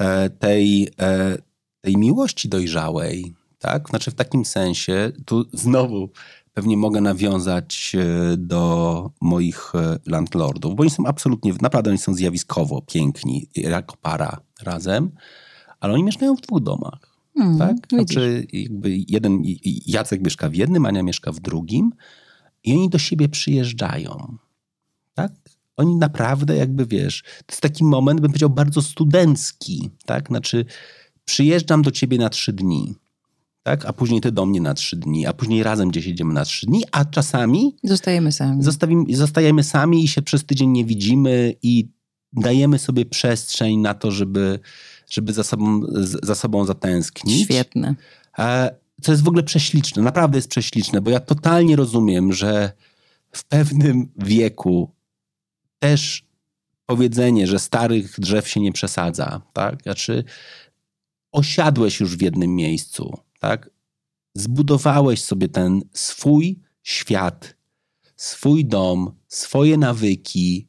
e, 0.00 0.30
tej, 0.30 0.88
e, 1.00 1.38
tej 1.84 1.96
miłości 1.96 2.48
dojrzałej, 2.48 3.34
tak? 3.58 3.88
Znaczy 3.88 4.10
w 4.10 4.14
takim 4.14 4.44
sensie, 4.44 5.12
tu 5.24 5.44
znowu 5.52 6.08
pewnie 6.54 6.76
mogę 6.76 7.00
nawiązać 7.00 7.96
e, 7.98 8.36
do 8.36 9.10
moich 9.20 9.74
e, 9.74 9.98
landlordów, 10.06 10.76
bo 10.76 10.80
oni 10.80 10.90
są 10.90 11.06
absolutnie, 11.06 11.52
naprawdę 11.62 11.90
oni 11.90 11.98
są 11.98 12.14
zjawiskowo 12.14 12.82
piękni, 12.82 13.48
jako 13.56 13.96
para 13.96 14.40
razem, 14.62 15.10
ale 15.80 15.94
oni 15.94 16.04
mieszkają 16.04 16.36
w 16.36 16.40
dwóch 16.40 16.62
domach. 16.62 17.00
Hmm, 17.36 17.58
tak? 17.58 17.76
widzisz. 17.76 18.14
Znaczy, 18.14 18.46
jakby 18.52 18.90
jeden, 19.08 19.42
Jacek 19.86 20.24
mieszka 20.24 20.48
w 20.48 20.54
jednym, 20.54 20.86
Ania 20.86 21.02
mieszka 21.02 21.32
w 21.32 21.40
drugim 21.40 21.92
i 22.64 22.72
oni 22.72 22.88
do 22.90 22.98
siebie 22.98 23.28
przyjeżdżają. 23.28 24.36
Tak? 25.14 25.32
Oni 25.76 25.96
naprawdę 25.96 26.56
jakby, 26.56 26.86
wiesz, 26.86 27.22
to 27.22 27.52
jest 27.52 27.60
taki 27.60 27.84
moment, 27.84 28.20
bym 28.20 28.30
powiedział, 28.30 28.50
bardzo 28.50 28.82
studencki, 28.82 29.90
tak? 30.06 30.28
Znaczy, 30.28 30.64
przyjeżdżam 31.24 31.82
do 31.82 31.90
ciebie 31.90 32.18
na 32.18 32.28
trzy 32.30 32.52
dni, 32.52 32.94
tak? 33.62 33.84
A 33.86 33.92
później 33.92 34.20
ty 34.20 34.32
do 34.32 34.46
mnie 34.46 34.60
na 34.60 34.74
trzy 34.74 34.96
dni, 34.96 35.26
a 35.26 35.32
później 35.32 35.62
razem 35.62 35.88
gdzieś 35.88 36.06
jedziemy 36.06 36.34
na 36.34 36.44
trzy 36.44 36.66
dni, 36.66 36.84
a 36.92 37.04
czasami 37.04 37.76
Zostajemy 37.84 38.32
sami. 38.32 38.62
zostawimy, 38.62 39.16
zostajemy 39.16 39.64
sami 39.64 40.04
i 40.04 40.08
się 40.08 40.22
przez 40.22 40.44
tydzień 40.44 40.70
nie 40.70 40.84
widzimy 40.84 41.54
i 41.62 41.88
dajemy 42.32 42.78
sobie 42.78 43.04
przestrzeń 43.06 43.78
na 43.78 43.94
to, 43.94 44.10
żeby, 44.10 44.58
żeby 45.10 45.32
za, 45.32 45.44
sobą, 45.44 45.80
za 46.22 46.34
sobą 46.34 46.64
zatęsknić. 46.64 47.44
Świetne. 47.44 47.94
E, 48.38 48.74
Co 49.02 49.12
jest 49.12 49.24
w 49.24 49.28
ogóle 49.28 49.42
prześliczne, 49.42 50.02
naprawdę 50.02 50.38
jest 50.38 50.48
prześliczne, 50.48 51.00
bo 51.00 51.10
ja 51.10 51.20
totalnie 51.20 51.76
rozumiem, 51.76 52.32
że 52.32 52.72
w 53.32 53.44
pewnym 53.44 54.08
wieku 54.16 54.90
też 55.78 56.24
powiedzenie, 56.86 57.46
że 57.46 57.58
starych 57.58 58.20
drzew 58.20 58.48
się 58.48 58.60
nie 58.60 58.72
przesadza, 58.72 59.40
tak? 59.52 59.82
Znaczy, 59.82 60.24
osiadłeś 61.34 62.00
już 62.00 62.16
w 62.16 62.22
jednym 62.22 62.54
miejscu, 62.54 63.18
tak? 63.40 63.70
Zbudowałeś 64.34 65.22
sobie 65.22 65.48
ten 65.48 65.82
swój 65.92 66.60
świat, 66.82 67.56
swój 68.16 68.64
dom, 68.64 69.12
swoje 69.28 69.76
nawyki, 69.76 70.68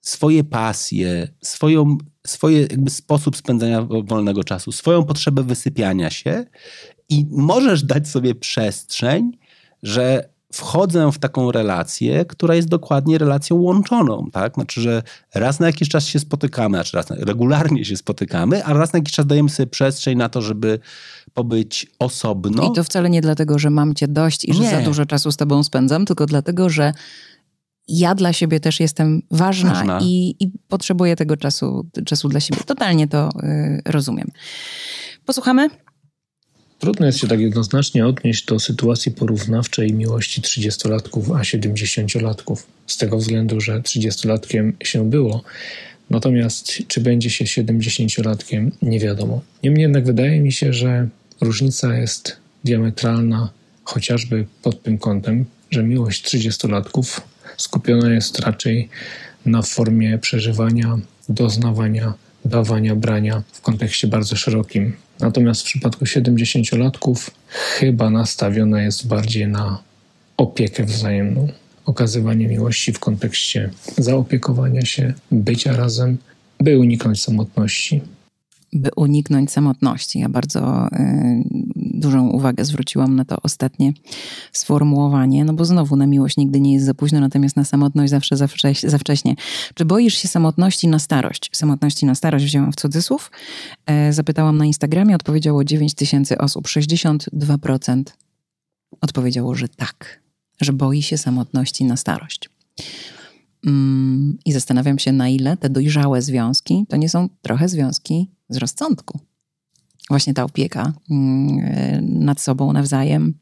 swoje 0.00 0.44
pasje, 0.44 1.28
swoją, 1.42 1.98
swoje 2.26 2.60
jakby 2.60 2.90
sposób 2.90 3.36
spędzania 3.36 3.82
wolnego 4.04 4.44
czasu, 4.44 4.72
swoją 4.72 5.04
potrzebę 5.04 5.42
wysypiania 5.42 6.10
się 6.10 6.44
i 7.08 7.26
możesz 7.30 7.82
dać 7.82 8.08
sobie 8.08 8.34
przestrzeń, 8.34 9.38
że 9.82 10.28
wchodzę 10.52 11.12
w 11.12 11.18
taką 11.18 11.52
relację, 11.52 12.24
która 12.24 12.54
jest 12.54 12.68
dokładnie 12.68 13.18
relacją 13.18 13.56
łączoną, 13.56 14.26
tak? 14.32 14.54
Znaczy, 14.54 14.80
że 14.80 15.02
raz 15.34 15.60
na 15.60 15.66
jakiś 15.66 15.88
czas 15.88 16.06
się 16.06 16.18
spotykamy, 16.18 16.76
znaczy 16.76 16.96
raz 16.96 17.10
na, 17.10 17.16
regularnie 17.16 17.84
się 17.84 17.96
spotykamy, 17.96 18.64
a 18.64 18.72
raz 18.72 18.92
na 18.92 18.98
jakiś 18.98 19.14
czas 19.14 19.26
dajemy 19.26 19.48
sobie 19.48 19.66
przestrzeń 19.66 20.18
na 20.18 20.28
to, 20.28 20.42
żeby 20.42 20.78
pobyć 21.34 21.86
osobno. 21.98 22.70
I 22.70 22.72
to 22.74 22.84
wcale 22.84 23.10
nie 23.10 23.20
dlatego, 23.20 23.58
że 23.58 23.70
mam 23.70 23.94
cię 23.94 24.08
dość 24.08 24.44
i 24.44 24.54
że 24.54 24.62
Nie. 24.62 24.70
za 24.70 24.80
dużo 24.80 25.06
czasu 25.06 25.32
z 25.32 25.36
tobą 25.36 25.62
spędzam, 25.62 26.06
tylko 26.06 26.26
dlatego, 26.26 26.68
że 26.68 26.92
ja 27.88 28.14
dla 28.14 28.32
siebie 28.32 28.60
też 28.60 28.80
jestem 28.80 29.22
ważna, 29.30 29.74
Ważna. 29.74 29.98
I, 30.02 30.36
i 30.40 30.50
potrzebuję 30.68 31.16
tego 31.16 31.36
czasu, 31.36 31.86
czasu 32.04 32.28
dla 32.28 32.40
siebie. 32.40 32.60
Totalnie 32.66 33.08
to 33.08 33.28
y, 33.42 33.82
rozumiem. 33.84 34.30
Posłuchamy? 35.24 35.68
Trudno 36.82 37.06
jest 37.06 37.18
się 37.18 37.28
tak 37.28 37.40
jednoznacznie 37.40 38.06
odnieść 38.06 38.44
do 38.44 38.60
sytuacji 38.60 39.12
porównawczej 39.12 39.92
miłości 39.92 40.40
30-latków 40.40 41.36
a 41.36 41.42
70-latków. 41.42 42.56
Z 42.86 42.96
tego 42.96 43.16
względu, 43.16 43.60
że 43.60 43.80
30-latkiem 43.80 44.72
się 44.84 45.10
było, 45.10 45.42
natomiast 46.10 46.72
czy 46.88 47.00
będzie 47.00 47.30
się 47.30 47.44
70-latkiem, 47.44 48.70
nie 48.82 49.00
wiadomo. 49.00 49.40
Niemniej 49.62 49.82
jednak 49.82 50.04
wydaje 50.04 50.40
mi 50.40 50.52
się, 50.52 50.72
że 50.72 51.08
różnica 51.40 51.96
jest 51.96 52.36
diametralna, 52.64 53.50
chociażby 53.84 54.46
pod 54.62 54.82
tym 54.82 54.98
kątem, 54.98 55.44
że 55.70 55.82
miłość 55.82 56.24
30-latków 56.24 57.20
skupiona 57.56 58.12
jest 58.12 58.38
raczej 58.38 58.88
na 59.46 59.62
formie 59.62 60.18
przeżywania, 60.18 60.98
doznawania, 61.28 62.14
dawania, 62.44 62.96
brania 62.96 63.42
w 63.52 63.60
kontekście 63.60 64.08
bardzo 64.08 64.36
szerokim. 64.36 64.96
Natomiast 65.20 65.60
w 65.60 65.64
przypadku 65.64 66.04
70-latków 66.04 67.30
chyba 67.48 68.10
nastawiona 68.10 68.82
jest 68.82 69.06
bardziej 69.06 69.48
na 69.48 69.82
opiekę 70.36 70.84
wzajemną, 70.84 71.48
okazywanie 71.86 72.48
miłości 72.48 72.92
w 72.92 72.98
kontekście 72.98 73.70
zaopiekowania 73.98 74.84
się, 74.84 75.14
bycia 75.30 75.76
razem, 75.76 76.18
by 76.60 76.78
uniknąć 76.78 77.22
samotności. 77.22 78.00
By 78.72 78.90
uniknąć 78.96 79.50
samotności. 79.50 80.18
Ja 80.18 80.28
bardzo 80.28 80.86
y, 80.86 81.44
dużą 81.76 82.28
uwagę 82.28 82.64
zwróciłam 82.64 83.16
na 83.16 83.24
to 83.24 83.36
ostatnie 83.42 83.92
sformułowanie, 84.52 85.44
no 85.44 85.52
bo 85.52 85.64
znowu 85.64 85.96
na 85.96 86.06
miłość 86.06 86.36
nigdy 86.36 86.60
nie 86.60 86.72
jest 86.72 86.86
za 86.86 86.94
późno, 86.94 87.20
natomiast 87.20 87.56
na 87.56 87.64
samotność 87.64 88.10
zawsze 88.10 88.36
za, 88.36 88.46
wcześ, 88.46 88.82
za 88.82 88.98
wcześnie. 88.98 89.34
Czy 89.74 89.84
boisz 89.84 90.14
się 90.14 90.28
samotności 90.28 90.88
na 90.88 90.98
starość? 90.98 91.50
Samotności 91.52 92.06
na 92.06 92.14
starość 92.14 92.44
wzięłam 92.44 92.72
w 92.72 92.76
cudzysłów. 92.76 93.30
E, 93.86 94.12
zapytałam 94.12 94.58
na 94.58 94.64
Instagramie, 94.64 95.14
odpowiedziało 95.14 95.64
9 95.64 95.94
tysięcy 95.94 96.38
osób. 96.38 96.66
62% 96.66 98.02
odpowiedziało, 99.00 99.54
że 99.54 99.68
tak, 99.68 100.20
że 100.60 100.72
boi 100.72 101.02
się 101.02 101.18
samotności 101.18 101.84
na 101.84 101.96
starość. 101.96 102.50
Mm, 103.66 104.38
I 104.44 104.52
zastanawiam 104.52 104.98
się, 104.98 105.12
na 105.12 105.28
ile 105.28 105.56
te 105.56 105.70
dojrzałe 105.70 106.22
związki 106.22 106.86
to 106.88 106.96
nie 106.96 107.08
są 107.08 107.28
trochę 107.42 107.68
związki 107.68 108.30
z 108.54 108.56
rozsądku. 108.56 109.20
Właśnie 110.08 110.34
ta 110.34 110.44
opieka 110.44 110.92
mm, 111.10 112.24
nad 112.24 112.40
sobą 112.40 112.72
nawzajem, 112.72 113.34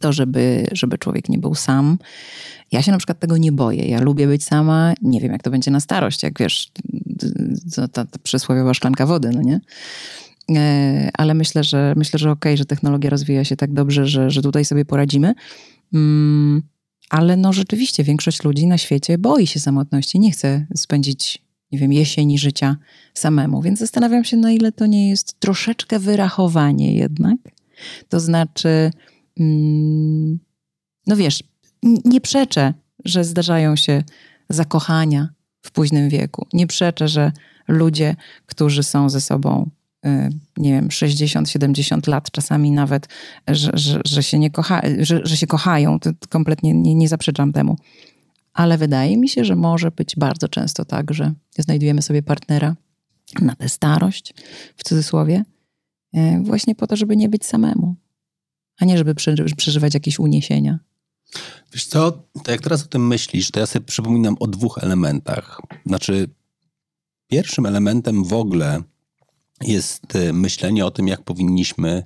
to, 0.00 0.12
żeby, 0.12 0.66
żeby 0.72 0.98
człowiek 0.98 1.28
nie 1.28 1.38
był 1.38 1.54
sam. 1.54 1.98
Ja 2.72 2.82
się 2.82 2.92
na 2.92 2.98
przykład 2.98 3.18
tego 3.18 3.36
nie 3.36 3.52
boję. 3.52 3.84
Ja 3.84 4.00
lubię 4.00 4.26
być 4.26 4.44
sama. 4.44 4.94
Nie 5.02 5.20
wiem, 5.20 5.32
jak 5.32 5.42
to 5.42 5.50
będzie 5.50 5.70
na 5.70 5.80
starość, 5.80 6.22
jak 6.22 6.38
wiesz, 6.38 6.70
ta, 7.92 8.04
ta 8.04 8.18
przysłowiowa 8.22 8.74
szklanka 8.74 9.06
wody, 9.06 9.30
no 9.34 9.42
nie? 9.42 9.60
E, 10.56 11.10
ale 11.14 11.34
myślę, 11.34 11.64
że 11.64 11.94
myślę, 11.96 12.18
że 12.18 12.30
okej, 12.30 12.52
okay, 12.52 12.56
że 12.56 12.64
technologia 12.64 13.10
rozwija 13.10 13.44
się 13.44 13.56
tak 13.56 13.72
dobrze, 13.72 14.06
że, 14.06 14.30
że 14.30 14.42
tutaj 14.42 14.64
sobie 14.64 14.84
poradzimy. 14.84 15.34
Mm, 15.94 16.62
ale 17.10 17.36
no 17.36 17.52
rzeczywiście 17.52 18.04
większość 18.04 18.44
ludzi 18.44 18.66
na 18.66 18.78
świecie 18.78 19.18
boi 19.18 19.46
się 19.46 19.60
samotności, 19.60 20.20
nie 20.20 20.30
chce 20.30 20.66
spędzić, 20.76 21.42
nie 21.72 21.78
wiem, 21.78 21.92
jesieni 21.92 22.38
życia 22.38 22.76
samemu. 23.14 23.62
Więc 23.62 23.78
zastanawiam 23.78 24.24
się, 24.24 24.36
na 24.36 24.52
ile 24.52 24.72
to 24.72 24.86
nie 24.86 25.10
jest 25.10 25.40
troszeczkę 25.40 25.98
wyrachowanie 25.98 26.94
jednak. 26.94 27.36
To 28.08 28.20
znaczy, 28.20 28.90
mm, 29.40 30.38
no 31.06 31.16
wiesz, 31.16 31.42
nie 32.04 32.20
przeczę, 32.20 32.74
że 33.04 33.24
zdarzają 33.24 33.76
się 33.76 34.02
zakochania 34.48 35.28
w 35.62 35.70
późnym 35.70 36.08
wieku. 36.08 36.46
Nie 36.52 36.66
przeczę, 36.66 37.08
że 37.08 37.32
ludzie, 37.68 38.16
którzy 38.46 38.82
są 38.82 39.10
ze 39.10 39.20
sobą 39.20 39.70
Y, 40.06 40.30
nie 40.56 40.72
wiem, 40.72 40.88
60-70 40.88 42.08
lat, 42.08 42.30
czasami 42.30 42.70
nawet, 42.70 43.08
że, 43.48 43.70
że, 43.74 44.00
że 44.04 44.22
się, 44.22 44.38
nie 44.38 44.50
kocha, 44.50 44.82
że, 44.98 45.20
że 45.24 45.36
się 45.36 45.46
kochają. 45.46 46.00
To 46.00 46.10
kompletnie 46.28 46.74
nie, 46.74 46.94
nie 46.94 47.08
zaprzeczam 47.08 47.52
temu. 47.52 47.76
Ale 48.52 48.78
wydaje 48.78 49.16
mi 49.16 49.28
się, 49.28 49.44
że 49.44 49.56
może 49.56 49.90
być 49.90 50.16
bardzo 50.16 50.48
często 50.48 50.84
tak, 50.84 51.14
że 51.14 51.32
znajdujemy 51.58 52.02
sobie 52.02 52.22
partnera 52.22 52.76
na 53.40 53.54
tę 53.54 53.68
starość, 53.68 54.34
w 54.76 54.84
cudzysłowie, 54.84 55.44
y, 56.16 56.40
właśnie 56.42 56.74
po 56.74 56.86
to, 56.86 56.96
żeby 56.96 57.16
nie 57.16 57.28
być 57.28 57.44
samemu, 57.44 57.94
a 58.80 58.84
nie 58.84 58.98
żeby 58.98 59.14
przeżywać 59.56 59.94
jakieś 59.94 60.18
uniesienia. 60.18 60.78
Wiesz 61.72 61.86
co, 61.86 62.12
to 62.42 62.50
jak 62.50 62.60
teraz 62.60 62.84
o 62.84 62.86
tym 62.86 63.06
myślisz, 63.06 63.50
to 63.50 63.60
ja 63.60 63.66
sobie 63.66 63.86
przypominam 63.86 64.36
o 64.40 64.46
dwóch 64.46 64.78
elementach. 64.82 65.60
Znaczy, 65.86 66.28
pierwszym 67.26 67.66
elementem 67.66 68.24
w 68.24 68.32
ogóle 68.32 68.82
jest 69.60 70.16
e, 70.16 70.32
myślenie 70.32 70.86
o 70.86 70.90
tym, 70.90 71.08
jak 71.08 71.22
powinniśmy 71.22 72.04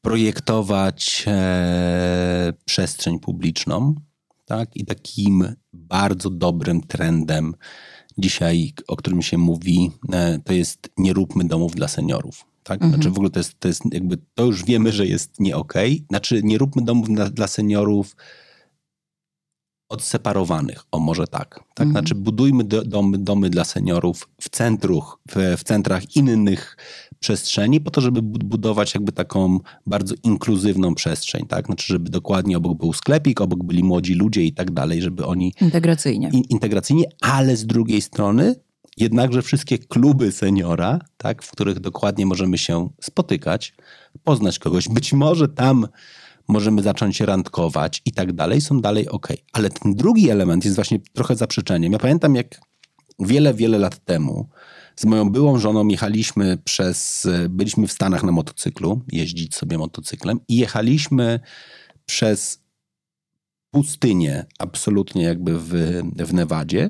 projektować 0.00 1.24
e, 1.26 2.52
przestrzeń 2.64 3.20
publiczną. 3.20 3.94
Tak? 4.46 4.76
I 4.76 4.84
takim 4.84 5.54
bardzo 5.72 6.30
dobrym 6.30 6.80
trendem 6.80 7.54
dzisiaj, 8.18 8.72
o 8.88 8.96
którym 8.96 9.22
się 9.22 9.38
mówi, 9.38 9.90
e, 10.12 10.38
to 10.44 10.52
jest 10.52 10.90
nie 10.98 11.12
róbmy 11.12 11.44
domów 11.44 11.74
dla 11.74 11.88
seniorów. 11.88 12.44
Tak? 12.62 12.82
Mhm. 12.82 12.92
Znaczy 12.92 13.10
w 13.10 13.12
ogóle 13.12 13.30
to 13.30 13.40
jest, 13.40 13.60
to 13.60 13.68
jest 13.68 13.82
jakby, 13.92 14.18
to 14.34 14.44
już 14.44 14.64
wiemy, 14.64 14.92
że 14.92 15.06
jest 15.06 15.40
nie 15.40 15.56
okej. 15.56 15.92
Okay. 15.92 16.06
Znaczy 16.08 16.40
nie 16.44 16.58
róbmy 16.58 16.82
domów 16.82 17.08
dla, 17.08 17.30
dla 17.30 17.46
seniorów 17.46 18.16
odseparowanych, 19.88 20.84
o 20.92 20.98
może 20.98 21.26
tak. 21.26 21.54
tak? 21.74 21.86
Mhm. 21.86 21.90
Znaczy 21.90 22.14
budujmy 22.14 22.64
do, 22.64 22.84
domy, 22.84 23.18
domy 23.18 23.50
dla 23.50 23.64
seniorów 23.64 24.28
w, 24.40 24.48
centruch, 24.48 25.20
w, 25.30 25.56
w 25.58 25.64
centrach 25.64 26.16
innych 26.16 26.76
przestrzeni 27.20 27.80
po 27.80 27.90
to, 27.90 28.00
żeby 28.00 28.22
budować 28.22 28.94
jakby 28.94 29.12
taką 29.12 29.60
bardzo 29.86 30.14
inkluzywną 30.22 30.94
przestrzeń, 30.94 31.46
tak? 31.46 31.66
Znaczy, 31.66 31.86
żeby 31.86 32.10
dokładnie 32.10 32.56
obok 32.56 32.78
był 32.78 32.92
sklepik, 32.92 33.40
obok 33.40 33.64
byli 33.64 33.84
młodzi 33.84 34.14
ludzie 34.14 34.44
i 34.44 34.52
tak 34.52 34.70
dalej, 34.70 35.02
żeby 35.02 35.26
oni... 35.26 35.52
Integracyjnie. 35.60 36.30
In, 36.32 36.42
integracyjnie, 36.42 37.04
ale 37.20 37.56
z 37.56 37.66
drugiej 37.66 38.02
strony 38.02 38.54
jednakże 38.96 39.42
wszystkie 39.42 39.78
kluby 39.78 40.32
seniora, 40.32 40.98
tak? 41.16 41.42
W 41.42 41.50
których 41.50 41.80
dokładnie 41.80 42.26
możemy 42.26 42.58
się 42.58 42.88
spotykać, 43.00 43.74
poznać 44.24 44.58
kogoś. 44.58 44.88
Być 44.88 45.12
może 45.12 45.48
tam 45.48 45.88
możemy 46.48 46.82
zacząć 46.82 47.20
randkować 47.20 48.02
i 48.04 48.12
tak 48.12 48.32
dalej, 48.32 48.60
są 48.60 48.80
dalej 48.80 49.08
ok. 49.08 49.28
Ale 49.52 49.70
ten 49.70 49.94
drugi 49.94 50.30
element 50.30 50.64
jest 50.64 50.76
właśnie 50.76 51.00
trochę 51.12 51.36
zaprzeczeniem. 51.36 51.92
Ja 51.92 51.98
pamiętam, 51.98 52.34
jak 52.34 52.60
wiele, 53.18 53.54
wiele 53.54 53.78
lat 53.78 54.04
temu 54.04 54.48
z 54.96 55.04
moją 55.04 55.30
byłą 55.30 55.58
żoną 55.58 55.88
jechaliśmy 55.88 56.58
przez, 56.64 57.28
byliśmy 57.48 57.86
w 57.86 57.92
Stanach 57.92 58.22
na 58.22 58.32
motocyklu, 58.32 59.00
jeździć 59.12 59.54
sobie 59.54 59.78
motocyklem 59.78 60.40
i 60.48 60.56
jechaliśmy 60.56 61.40
przez 62.06 62.60
pustynię, 63.70 64.46
absolutnie 64.58 65.22
jakby 65.22 65.58
w, 65.58 65.72
w 66.16 66.34
Nevadzie. 66.34 66.88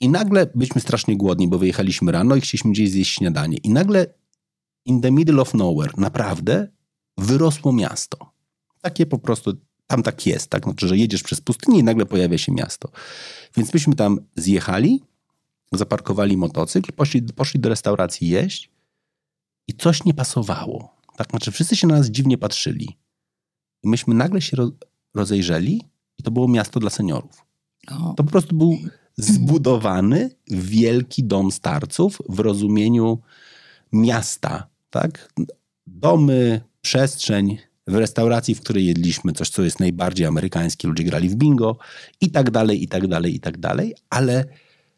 I 0.00 0.08
nagle 0.08 0.46
byliśmy 0.54 0.80
strasznie 0.80 1.16
głodni, 1.16 1.48
bo 1.48 1.58
wyjechaliśmy 1.58 2.12
rano 2.12 2.36
i 2.36 2.40
chcieliśmy 2.40 2.72
gdzieś 2.72 2.90
zjeść 2.90 3.14
śniadanie. 3.14 3.56
I 3.56 3.70
nagle 3.70 4.06
in 4.84 5.00
the 5.00 5.10
middle 5.10 5.42
of 5.42 5.54
nowhere, 5.54 5.92
naprawdę 5.96 6.68
wyrosło 7.18 7.72
miasto. 7.72 8.32
Takie 8.80 9.06
po 9.06 9.18
prostu, 9.18 9.52
tam 9.86 10.02
tak 10.02 10.26
jest, 10.26 10.50
tak? 10.50 10.64
Znaczy, 10.64 10.88
że 10.88 10.96
jedziesz 10.96 11.22
przez 11.22 11.40
pustynię 11.40 11.78
i 11.78 11.82
nagle 11.82 12.06
pojawia 12.06 12.38
się 12.38 12.52
miasto. 12.52 12.88
Więc 13.56 13.74
myśmy 13.74 13.94
tam 13.94 14.18
zjechali, 14.36 15.02
zaparkowali 15.72 16.36
motocykl, 16.36 16.92
poszli, 16.92 17.22
poszli 17.22 17.60
do 17.60 17.68
restauracji 17.68 18.28
jeść 18.28 18.70
i 19.68 19.74
coś 19.74 20.04
nie 20.04 20.14
pasowało. 20.14 20.96
Tak? 21.16 21.30
Znaczy, 21.30 21.50
wszyscy 21.52 21.76
się 21.76 21.86
na 21.86 21.98
nas 21.98 22.10
dziwnie 22.10 22.38
patrzyli. 22.38 22.96
I 23.82 23.88
myśmy 23.88 24.14
nagle 24.14 24.40
się 24.40 24.56
rozejrzeli 25.14 25.82
i 26.18 26.22
to 26.22 26.30
było 26.30 26.48
miasto 26.48 26.80
dla 26.80 26.90
seniorów. 26.90 27.46
To 27.88 28.14
po 28.14 28.24
prostu 28.24 28.56
był 28.56 28.78
zbudowany 29.16 30.30
wielki 30.50 31.24
dom 31.24 31.52
starców 31.52 32.18
w 32.28 32.38
rozumieniu 32.38 33.18
miasta, 33.92 34.68
tak? 34.90 35.32
Domy, 35.86 36.60
przestrzeń, 36.80 37.58
w 37.86 37.94
restauracji, 37.94 38.54
w 38.54 38.60
której 38.60 38.86
jedliśmy 38.86 39.32
coś, 39.32 39.48
co 39.48 39.62
jest 39.62 39.80
najbardziej 39.80 40.26
amerykańskie, 40.26 40.88
ludzie 40.88 41.04
grali 41.04 41.28
w 41.28 41.34
bingo 41.34 41.78
i 42.20 42.30
tak 42.30 42.50
dalej, 42.50 42.82
i 42.82 42.88
tak 42.88 43.06
dalej, 43.06 43.34
i 43.34 43.40
tak 43.40 43.58
dalej, 43.58 43.94
ale 44.10 44.44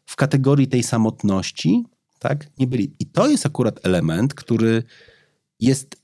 w 0.09 0.15
kategorii 0.15 0.67
tej 0.67 0.83
samotności, 0.83 1.85
tak, 2.19 2.47
nie 2.59 2.67
byli. 2.67 2.93
I 2.99 3.05
to 3.05 3.27
jest 3.27 3.45
akurat 3.45 3.85
element, 3.85 4.33
który 4.33 4.83
jest 5.59 5.95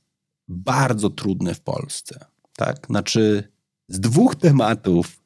bardzo 0.47 1.09
trudny 1.09 1.53
w 1.53 1.61
Polsce, 1.61 2.25
tak, 2.55 2.87
znaczy 2.87 3.51
z 3.87 3.99
dwóch 3.99 4.35
tematów, 4.35 5.19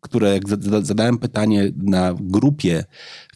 które 0.00 0.32
jak 0.32 0.42
zadałem 0.82 1.18
pytanie 1.18 1.72
na 1.76 2.14
grupie 2.20 2.84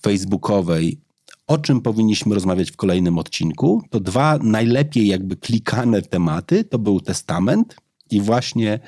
facebookowej 0.02 1.00
o 1.46 1.58
czym 1.58 1.80
powinniśmy 1.80 2.34
rozmawiać 2.34 2.70
w 2.70 2.76
kolejnym 2.76 3.18
odcinku, 3.18 3.82
to 3.90 4.00
dwa 4.00 4.38
najlepiej 4.38 5.06
jakby 5.06 5.36
klikane 5.36 6.02
tematy 6.02 6.64
to 6.64 6.78
był 6.78 7.00
testament 7.00 7.76
i 8.10 8.20
właśnie 8.20 8.80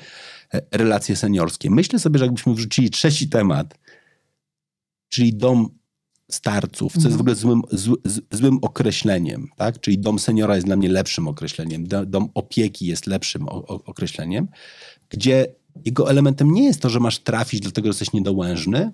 e, 0.53 0.61
relacje 0.71 1.15
seniorskie. 1.15 1.69
Myślę 1.69 1.99
sobie, 1.99 2.19
że 2.19 2.25
jakbyśmy 2.25 2.53
wrzucili 2.53 2.89
trzeci 2.89 3.29
temat, 3.29 3.79
czyli 5.09 5.33
dom 5.33 5.76
starców, 6.31 6.93
co 6.93 7.07
jest 7.07 7.17
w 7.17 7.21
ogóle 7.21 7.35
złym, 7.35 7.61
złym 8.31 8.59
określeniem, 8.61 9.47
tak? 9.57 9.79
Czyli 9.79 9.99
dom 9.99 10.19
seniora 10.19 10.55
jest 10.55 10.67
dla 10.67 10.75
mnie 10.75 10.89
lepszym 10.89 11.27
określeniem, 11.27 11.87
dom 12.05 12.29
opieki 12.33 12.87
jest 12.87 13.07
lepszym 13.07 13.47
określeniem, 13.67 14.47
gdzie 15.09 15.55
jego 15.85 16.09
elementem 16.09 16.51
nie 16.51 16.63
jest 16.65 16.81
to, 16.81 16.89
że 16.89 16.99
masz 16.99 17.19
trafić 17.19 17.59
dlatego, 17.59 17.85
że 17.85 17.89
jesteś 17.89 18.13
niedołężny, 18.13 18.91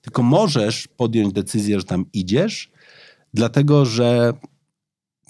tylko 0.00 0.22
możesz 0.22 0.88
podjąć 0.88 1.32
decyzję, 1.32 1.80
że 1.80 1.84
tam 1.84 2.04
idziesz, 2.12 2.70
dlatego 3.34 3.84
że 3.84 4.32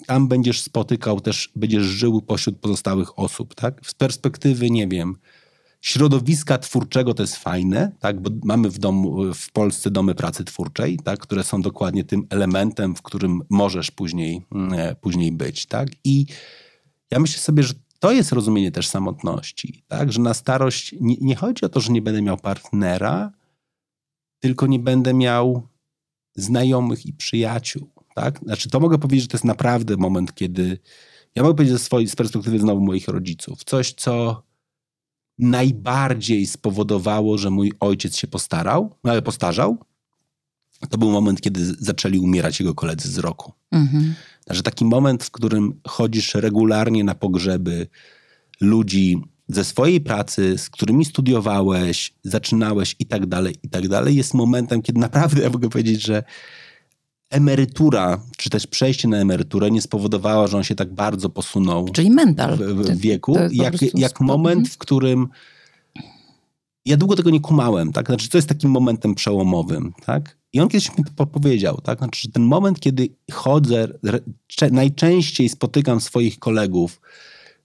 tam 0.07 0.27
będziesz 0.27 0.61
spotykał 0.61 1.21
też, 1.21 1.51
będziesz 1.55 1.83
żył 1.83 2.21
pośród 2.21 2.57
pozostałych 2.57 3.19
osób, 3.19 3.55
tak? 3.55 3.81
Z 3.85 3.93
perspektywy, 3.93 4.69
nie 4.69 4.87
wiem, 4.87 5.15
środowiska 5.83 6.57
twórczego 6.57 7.13
to 7.13 7.23
jest 7.23 7.35
fajne, 7.35 7.91
tak? 7.99 8.21
Bo 8.21 8.29
mamy 8.43 8.69
w, 8.69 8.79
domu, 8.79 9.33
w 9.33 9.51
Polsce 9.51 9.91
domy 9.91 10.15
pracy 10.15 10.43
twórczej, 10.43 10.99
tak? 11.03 11.19
Które 11.19 11.43
są 11.43 11.61
dokładnie 11.61 12.03
tym 12.03 12.27
elementem, 12.29 12.95
w 12.95 13.01
którym 13.01 13.41
możesz 13.49 13.91
później, 13.91 14.41
mm, 14.51 14.73
e, 14.73 14.95
później 14.95 15.31
być, 15.31 15.65
tak? 15.65 15.87
I 16.03 16.25
ja 17.11 17.19
myślę 17.19 17.39
sobie, 17.39 17.63
że 17.63 17.73
to 17.99 18.11
jest 18.11 18.31
rozumienie 18.31 18.71
też 18.71 18.87
samotności, 18.87 19.83
tak? 19.87 20.11
Że 20.11 20.21
na 20.21 20.33
starość 20.33 20.95
nie, 21.01 21.15
nie 21.21 21.35
chodzi 21.35 21.65
o 21.65 21.69
to, 21.69 21.79
że 21.79 21.91
nie 21.91 22.01
będę 22.01 22.21
miał 22.21 22.37
partnera, 22.37 23.31
tylko 24.39 24.67
nie 24.67 24.79
będę 24.79 25.13
miał 25.13 25.67
znajomych 26.35 27.05
i 27.05 27.13
przyjaciół. 27.13 27.89
Tak? 28.15 28.39
Znaczy, 28.39 28.69
to 28.69 28.79
mogę 28.79 28.97
powiedzieć, 28.97 29.21
że 29.21 29.27
to 29.27 29.37
jest 29.37 29.45
naprawdę 29.45 29.97
moment, 29.97 30.35
kiedy 30.35 30.79
Ja 31.35 31.43
mogę 31.43 31.55
powiedzieć 31.55 31.77
ze 31.77 31.83
swojej 31.83 32.07
z 32.07 32.15
perspektywy 32.15 32.59
znowu 32.59 32.81
moich 32.81 33.07
rodziców. 33.07 33.63
Coś, 33.63 33.93
co 33.93 34.43
najbardziej 35.39 36.47
spowodowało, 36.47 37.37
że 37.37 37.49
mój 37.49 37.71
ojciec 37.79 38.17
się 38.17 38.27
postarał, 38.27 38.95
ale 39.03 39.21
postarzał, 39.21 39.77
to 40.89 40.97
był 40.97 41.11
moment, 41.11 41.41
kiedy 41.41 41.75
zaczęli 41.79 42.19
umierać 42.19 42.59
jego 42.59 42.75
koledzy 42.75 43.11
z 43.11 43.17
roku. 43.17 43.53
Mhm. 43.71 44.15
Znaczy 44.45 44.63
taki 44.63 44.85
moment, 44.85 45.23
w 45.23 45.31
którym 45.31 45.79
chodzisz 45.87 46.35
regularnie 46.35 47.03
na 47.03 47.15
pogrzeby 47.15 47.87
ludzi 48.61 49.21
ze 49.47 49.63
swojej 49.63 50.01
pracy, 50.01 50.57
z 50.57 50.69
którymi 50.69 51.05
studiowałeś, 51.05 52.13
zaczynałeś 52.23 52.95
i 52.99 53.05
tak 53.05 53.25
dalej, 53.25 53.55
i 53.63 53.69
tak 53.69 53.87
dalej, 53.87 54.15
jest 54.15 54.33
momentem, 54.33 54.81
kiedy 54.81 54.99
naprawdę 54.99 55.41
ja 55.41 55.49
mogę 55.49 55.69
powiedzieć, 55.69 56.01
że 56.01 56.23
emerytura, 57.33 58.19
czy 58.37 58.49
też 58.49 58.67
przejście 58.67 59.07
na 59.07 59.17
emeryturę 59.17 59.71
nie 59.71 59.81
spowodowało, 59.81 60.47
że 60.47 60.57
on 60.57 60.63
się 60.63 60.75
tak 60.75 60.93
bardzo 60.93 61.29
posunął. 61.29 61.89
Czyli 61.89 62.09
mental. 62.09 62.57
W, 62.57 62.61
w 62.61 62.97
wieku, 62.97 63.37
jak, 63.51 63.73
jak 63.93 64.21
moment, 64.21 64.69
w 64.69 64.77
którym 64.77 65.27
ja 66.85 66.97
długo 66.97 67.15
tego 67.15 67.29
nie 67.29 67.39
kumałem, 67.39 67.93
tak? 67.93 68.05
Znaczy, 68.07 68.29
to 68.29 68.37
jest 68.37 68.49
takim 68.49 68.71
momentem 68.71 69.15
przełomowym, 69.15 69.93
tak? 70.05 70.37
I 70.53 70.59
on 70.59 70.69
kiedyś 70.69 70.97
mi 70.97 71.03
powiedział, 71.31 71.81
tak? 71.81 71.97
Znaczy, 71.97 72.21
że 72.21 72.31
ten 72.31 72.43
moment, 72.43 72.79
kiedy 72.79 73.09
chodzę, 73.31 73.87
najczęściej 74.71 75.49
spotykam 75.49 76.01
swoich 76.01 76.39
kolegów 76.39 77.01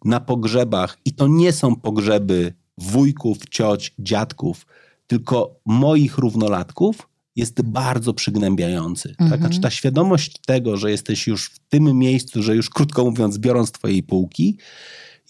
na 0.05 0.21
pogrzebach 0.21 0.99
i 1.05 1.13
to 1.13 1.27
nie 1.27 1.53
są 1.53 1.77
pogrzeby 1.77 2.55
wujków, 2.79 3.39
cioć, 3.51 3.95
dziadków, 3.99 4.67
tylko 5.07 5.61
moich 5.67 6.19
równolatków, 6.19 7.08
jest 7.39 7.63
bardzo 7.63 8.15
przygnębiający. 8.15 9.09
Tak? 9.09 9.21
Mhm. 9.21 9.41
Znaczy 9.41 9.61
ta 9.61 9.71
świadomość 9.71 10.39
tego, 10.47 10.77
że 10.77 10.91
jesteś 10.91 11.27
już 11.27 11.47
w 11.47 11.59
tym 11.59 11.99
miejscu, 11.99 12.43
że 12.43 12.57
już 12.57 12.71
krótko 12.71 13.05
mówiąc, 13.05 13.39
biorąc 13.39 13.73
twojej 13.73 14.03
półki, 14.03 14.59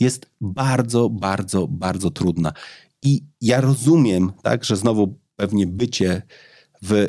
jest 0.00 0.26
bardzo, 0.40 1.10
bardzo, 1.10 1.66
bardzo 1.68 2.10
trudna. 2.10 2.52
I 3.02 3.24
ja 3.40 3.60
rozumiem, 3.60 4.32
tak, 4.42 4.64
że 4.64 4.76
znowu 4.76 5.18
pewnie 5.36 5.66
bycie 5.66 6.22
w, 6.82 7.08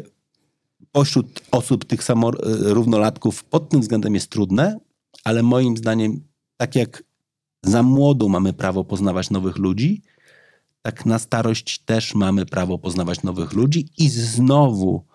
pośród 0.91 1.41
osób 1.52 1.86
tych 1.86 2.04
samo, 2.04 2.32
równolatków 2.60 3.43
pod 3.43 3.70
tym 3.70 3.82
względem 3.82 4.16
jest 4.16 4.30
trudne, 4.30 4.80
ale 5.24 5.43
moim 5.43 5.78
zdaniem, 5.78 6.22
tak 6.58 6.76
jak 6.76 7.04
za 7.64 7.84
młodu 7.84 8.30
mamy 8.30 8.54
prawo 8.54 8.84
poznawać 8.84 9.30
nowych 9.30 9.58
ludzi, 9.58 10.02
tak 10.82 11.05
na 11.05 11.19
starość 11.19 11.80
też 11.80 12.15
mamy 12.15 12.45
prawo 12.45 12.77
poznawać 12.77 13.23
nowych 13.23 13.53
ludzi 13.53 13.89
i 13.97 14.09
znowu 14.09 15.05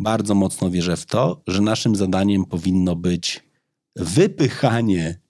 bardzo 0.00 0.34
mocno 0.34 0.70
wierzę 0.70 0.96
w 0.96 1.06
to, 1.06 1.42
że 1.46 1.60
naszym 1.60 1.96
zadaniem 1.96 2.44
powinno 2.44 2.96
być 2.96 3.44
wypychanie 3.96 5.20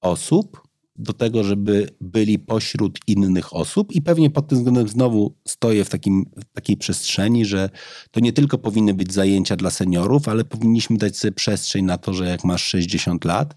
osób 0.00 0.70
do 0.96 1.12
tego, 1.12 1.44
żeby 1.44 1.88
byli 2.00 2.38
pośród 2.38 2.98
innych 3.06 3.54
osób. 3.56 3.92
I 3.92 4.02
pewnie 4.02 4.30
pod 4.30 4.48
tym 4.48 4.58
względem 4.58 4.88
znowu 4.88 5.34
stoję 5.48 5.84
w, 5.84 5.88
takim, 5.88 6.30
w 6.36 6.54
takiej 6.54 6.76
przestrzeni, 6.76 7.44
że 7.44 7.70
to 8.10 8.20
nie 8.20 8.32
tylko 8.32 8.58
powinny 8.58 8.94
być 8.94 9.12
zajęcia 9.12 9.56
dla 9.56 9.70
seniorów, 9.70 10.28
ale 10.28 10.44
powinniśmy 10.44 10.96
dać 10.96 11.16
sobie 11.16 11.32
przestrzeń 11.32 11.84
na 11.84 11.98
to, 11.98 12.14
że 12.14 12.26
jak 12.26 12.44
masz 12.44 12.62
60 12.64 13.24
lat, 13.24 13.54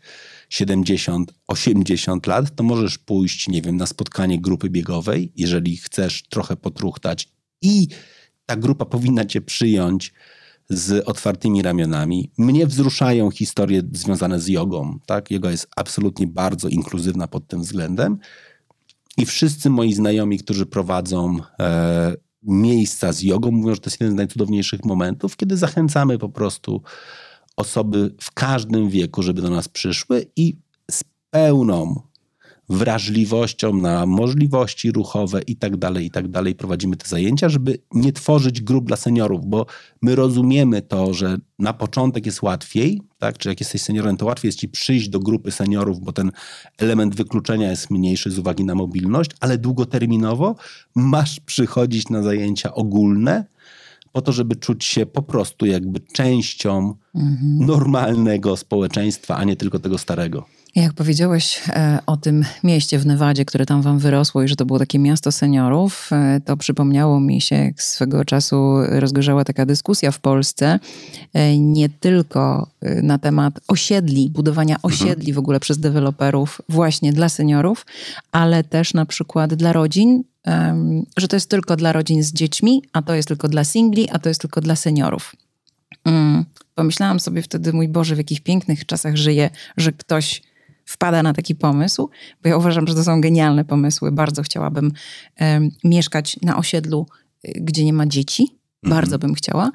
70, 0.54 1.34
80 1.48 2.28
lat, 2.28 2.56
to 2.56 2.64
możesz 2.64 2.98
pójść, 2.98 3.48
nie 3.48 3.62
wiem, 3.62 3.78
na 3.78 3.86
spotkanie 3.86 4.42
grupy 4.42 4.70
biegowej, 4.70 5.32
jeżeli 5.36 5.78
chcesz 5.78 6.24
trochę 6.30 6.56
potruchtać 6.56 7.30
i 7.62 7.88
ta 8.46 8.56
grupa 8.56 8.86
powinna 8.86 9.26
cię 9.26 9.42
przyjąć 9.42 10.14
z 10.70 11.08
otwartymi 11.08 11.62
ramionami. 11.62 12.32
Mnie 12.38 12.68
wzruszają 12.68 13.32
historie 13.32 13.82
związane 13.94 14.40
z 14.40 14.48
jogą. 14.48 15.00
Tak? 15.06 15.32
Yoga 15.32 15.52
jest 15.52 15.68
absolutnie 15.76 16.28
bardzo 16.28 16.68
inkluzywna 16.68 17.28
pod 17.28 17.48
tym 17.48 17.62
względem. 17.62 18.18
I 19.18 19.26
wszyscy 19.26 19.70
moi 19.70 19.94
znajomi, 19.94 20.40
którzy 20.40 20.66
prowadzą 20.66 21.38
e, 21.60 22.16
miejsca 22.44 23.14
z 23.14 23.22
jogą, 23.22 23.52
mówią, 23.52 23.76
że 23.76 23.82
to 23.82 23.90
jest 23.90 24.02
jeden 24.02 24.16
z 24.16 24.18
najcudowniejszych 24.18 24.86
momentów, 24.86 25.36
kiedy 25.36 25.58
zachęcamy 25.58 26.18
po 26.18 26.30
prostu 26.30 26.82
osoby 27.56 28.16
w 28.22 28.32
każdym 28.32 28.90
wieku, 28.90 29.24
żeby 29.24 29.42
do 29.42 29.50
nas 29.50 29.68
przyszły 29.68 30.26
i 30.36 30.56
z 30.92 31.04
pełną 31.30 32.02
wrażliwością 32.70 33.74
na 33.74 34.06
możliwości 34.06 34.92
ruchowe 34.92 35.42
i 35.42 35.56
tak 35.56 35.78
dalej, 35.78 36.06
i 36.06 36.12
tak 36.12 36.28
dalej 36.28 36.56
prowadzimy 36.56 36.98
te 36.98 37.08
zajęcia, 37.08 37.50
żeby 37.50 37.78
nie 37.94 38.14
tworzyć 38.14 38.62
grup 38.62 38.86
dla 38.86 38.98
seniorów, 38.98 39.46
bo 39.46 39.66
my 40.02 40.16
rozumiemy 40.16 40.82
to, 40.82 41.14
że 41.14 41.38
na 41.60 41.74
początek 41.74 42.26
jest 42.26 42.42
łatwiej, 42.42 43.02
tak? 43.20 43.38
czy 43.38 43.50
jak 43.50 43.60
jesteś 43.60 43.82
seniorem, 43.82 44.18
to 44.18 44.26
łatwiej 44.26 44.48
jest 44.48 44.60
ci 44.60 44.70
przyjść 44.70 45.10
do 45.10 45.20
grupy 45.20 45.52
seniorów, 45.52 46.00
bo 46.00 46.14
ten 46.14 46.32
element 46.78 47.16
wykluczenia 47.16 47.70
jest 47.70 47.90
mniejszy 47.90 48.32
z 48.32 48.40
uwagi 48.40 48.66
na 48.66 48.76
mobilność, 48.76 49.32
ale 49.40 49.58
długoterminowo 49.58 50.56
masz 50.96 51.40
przychodzić 51.40 52.10
na 52.10 52.24
zajęcia 52.24 52.74
ogólne, 52.74 53.46
po 54.14 54.22
to, 54.22 54.32
żeby 54.32 54.56
czuć 54.56 54.86
się 54.86 55.06
po 55.06 55.22
prostu 55.22 55.66
jakby 55.66 56.00
częścią 56.00 56.96
mhm. 57.16 57.66
normalnego 57.66 58.58
społeczeństwa, 58.58 59.36
a 59.36 59.44
nie 59.44 59.56
tylko 59.56 59.80
tego 59.80 59.98
starego. 59.98 60.46
Jak 60.76 60.94
powiedziałeś 60.94 61.62
e, 61.70 62.00
o 62.06 62.18
tym 62.18 62.46
mieście 62.64 63.00
w 63.00 63.06
Nevadzie, 63.06 63.46
które 63.46 63.66
tam 63.66 63.82
wam 63.82 64.00
wyrosło 64.00 64.44
i 64.44 64.48
że 64.48 64.56
to 64.56 64.66
było 64.66 64.80
takie 64.80 65.00
miasto 65.00 65.32
seniorów, 65.32 66.10
e, 66.12 66.42
to 66.46 66.58
przypomniało 66.58 67.20
mi 67.20 67.42
się, 67.42 67.56
jak 67.56 67.84
swego 67.84 68.26
czasu 68.26 68.74
rozgorzała 68.90 69.44
taka 69.44 69.66
dyskusja 69.66 70.12
w 70.12 70.20
Polsce, 70.20 70.80
e, 71.34 71.60
nie 71.60 71.90
tylko 71.90 72.68
na 73.04 73.18
temat 73.18 73.60
osiedli, 73.68 74.30
budowania 74.30 74.76
mhm. 74.76 74.94
osiedli 74.94 75.34
w 75.34 75.38
ogóle 75.38 75.60
przez 75.60 75.78
deweloperów 75.78 76.62
właśnie 76.70 77.14
dla 77.14 77.30
seniorów, 77.30 77.86
ale 78.32 78.64
też 78.64 78.94
na 78.94 79.06
przykład 79.06 79.54
dla 79.54 79.74
rodzin, 79.74 80.24
że 81.18 81.28
to 81.28 81.36
jest 81.36 81.50
tylko 81.50 81.76
dla 81.76 81.92
rodzin 81.92 82.24
z 82.24 82.34
dziećmi, 82.34 82.84
a 82.94 83.02
to 83.02 83.16
jest 83.16 83.28
tylko 83.28 83.48
dla 83.48 83.64
singli, 83.64 84.10
a 84.10 84.20
to 84.20 84.30
jest 84.30 84.42
tylko 84.42 84.62
dla 84.62 84.76
seniorów. 84.76 85.36
Mm, 86.06 86.46
pomyślałam 86.76 87.20
sobie 87.20 87.42
wtedy, 87.42 87.74
mój 87.74 87.88
Boże, 87.88 88.16
w 88.16 88.18
jakich 88.18 88.42
pięknych 88.42 88.86
czasach 88.86 89.16
żyję, 89.18 89.50
że 89.78 89.92
ktoś 89.92 90.42
wpada 90.86 91.24
na 91.24 91.34
taki 91.34 91.56
pomysł, 91.56 92.10
bo 92.44 92.50
ja 92.50 92.58
uważam, 92.58 92.88
że 92.88 92.96
to 92.96 93.04
są 93.04 93.22
genialne 93.22 93.66
pomysły. 93.66 94.12
Bardzo 94.12 94.44
chciałabym 94.44 94.92
mieszkać 95.84 96.38
na 96.42 96.58
osiedlu, 96.58 97.08
y, 97.48 97.52
gdzie 97.56 97.86
nie 97.86 97.94
ma 97.94 98.06
dzieci. 98.06 98.44
Mhm. 98.44 99.02
Bardzo 99.02 99.20
bym 99.20 99.34
chciała. 99.34 99.72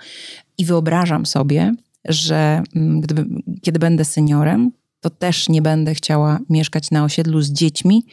I 0.58 0.64
wyobrażam 0.64 1.26
sobie, 1.26 1.74
że 2.04 2.62
mm, 2.76 3.00
gdyby, 3.00 3.26
kiedy 3.62 3.78
będę 3.78 4.04
seniorem, 4.04 4.70
to 5.00 5.10
też 5.10 5.48
nie 5.48 5.62
będę 5.62 5.94
chciała 5.94 6.38
mieszkać 6.50 6.90
na 6.90 7.04
osiedlu 7.04 7.42
z 7.42 7.50
dziećmi, 7.50 8.04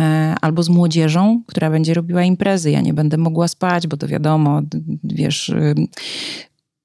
E, 0.00 0.34
albo 0.40 0.62
z 0.62 0.68
młodzieżą, 0.68 1.42
która 1.46 1.70
będzie 1.70 1.94
robiła 1.94 2.22
imprezy. 2.22 2.70
Ja 2.70 2.80
nie 2.80 2.94
będę 2.94 3.16
mogła 3.16 3.48
spać, 3.48 3.86
bo 3.86 3.96
to 3.96 4.08
wiadomo, 4.08 4.62
wiesz. 5.04 5.48
Y, 5.48 5.74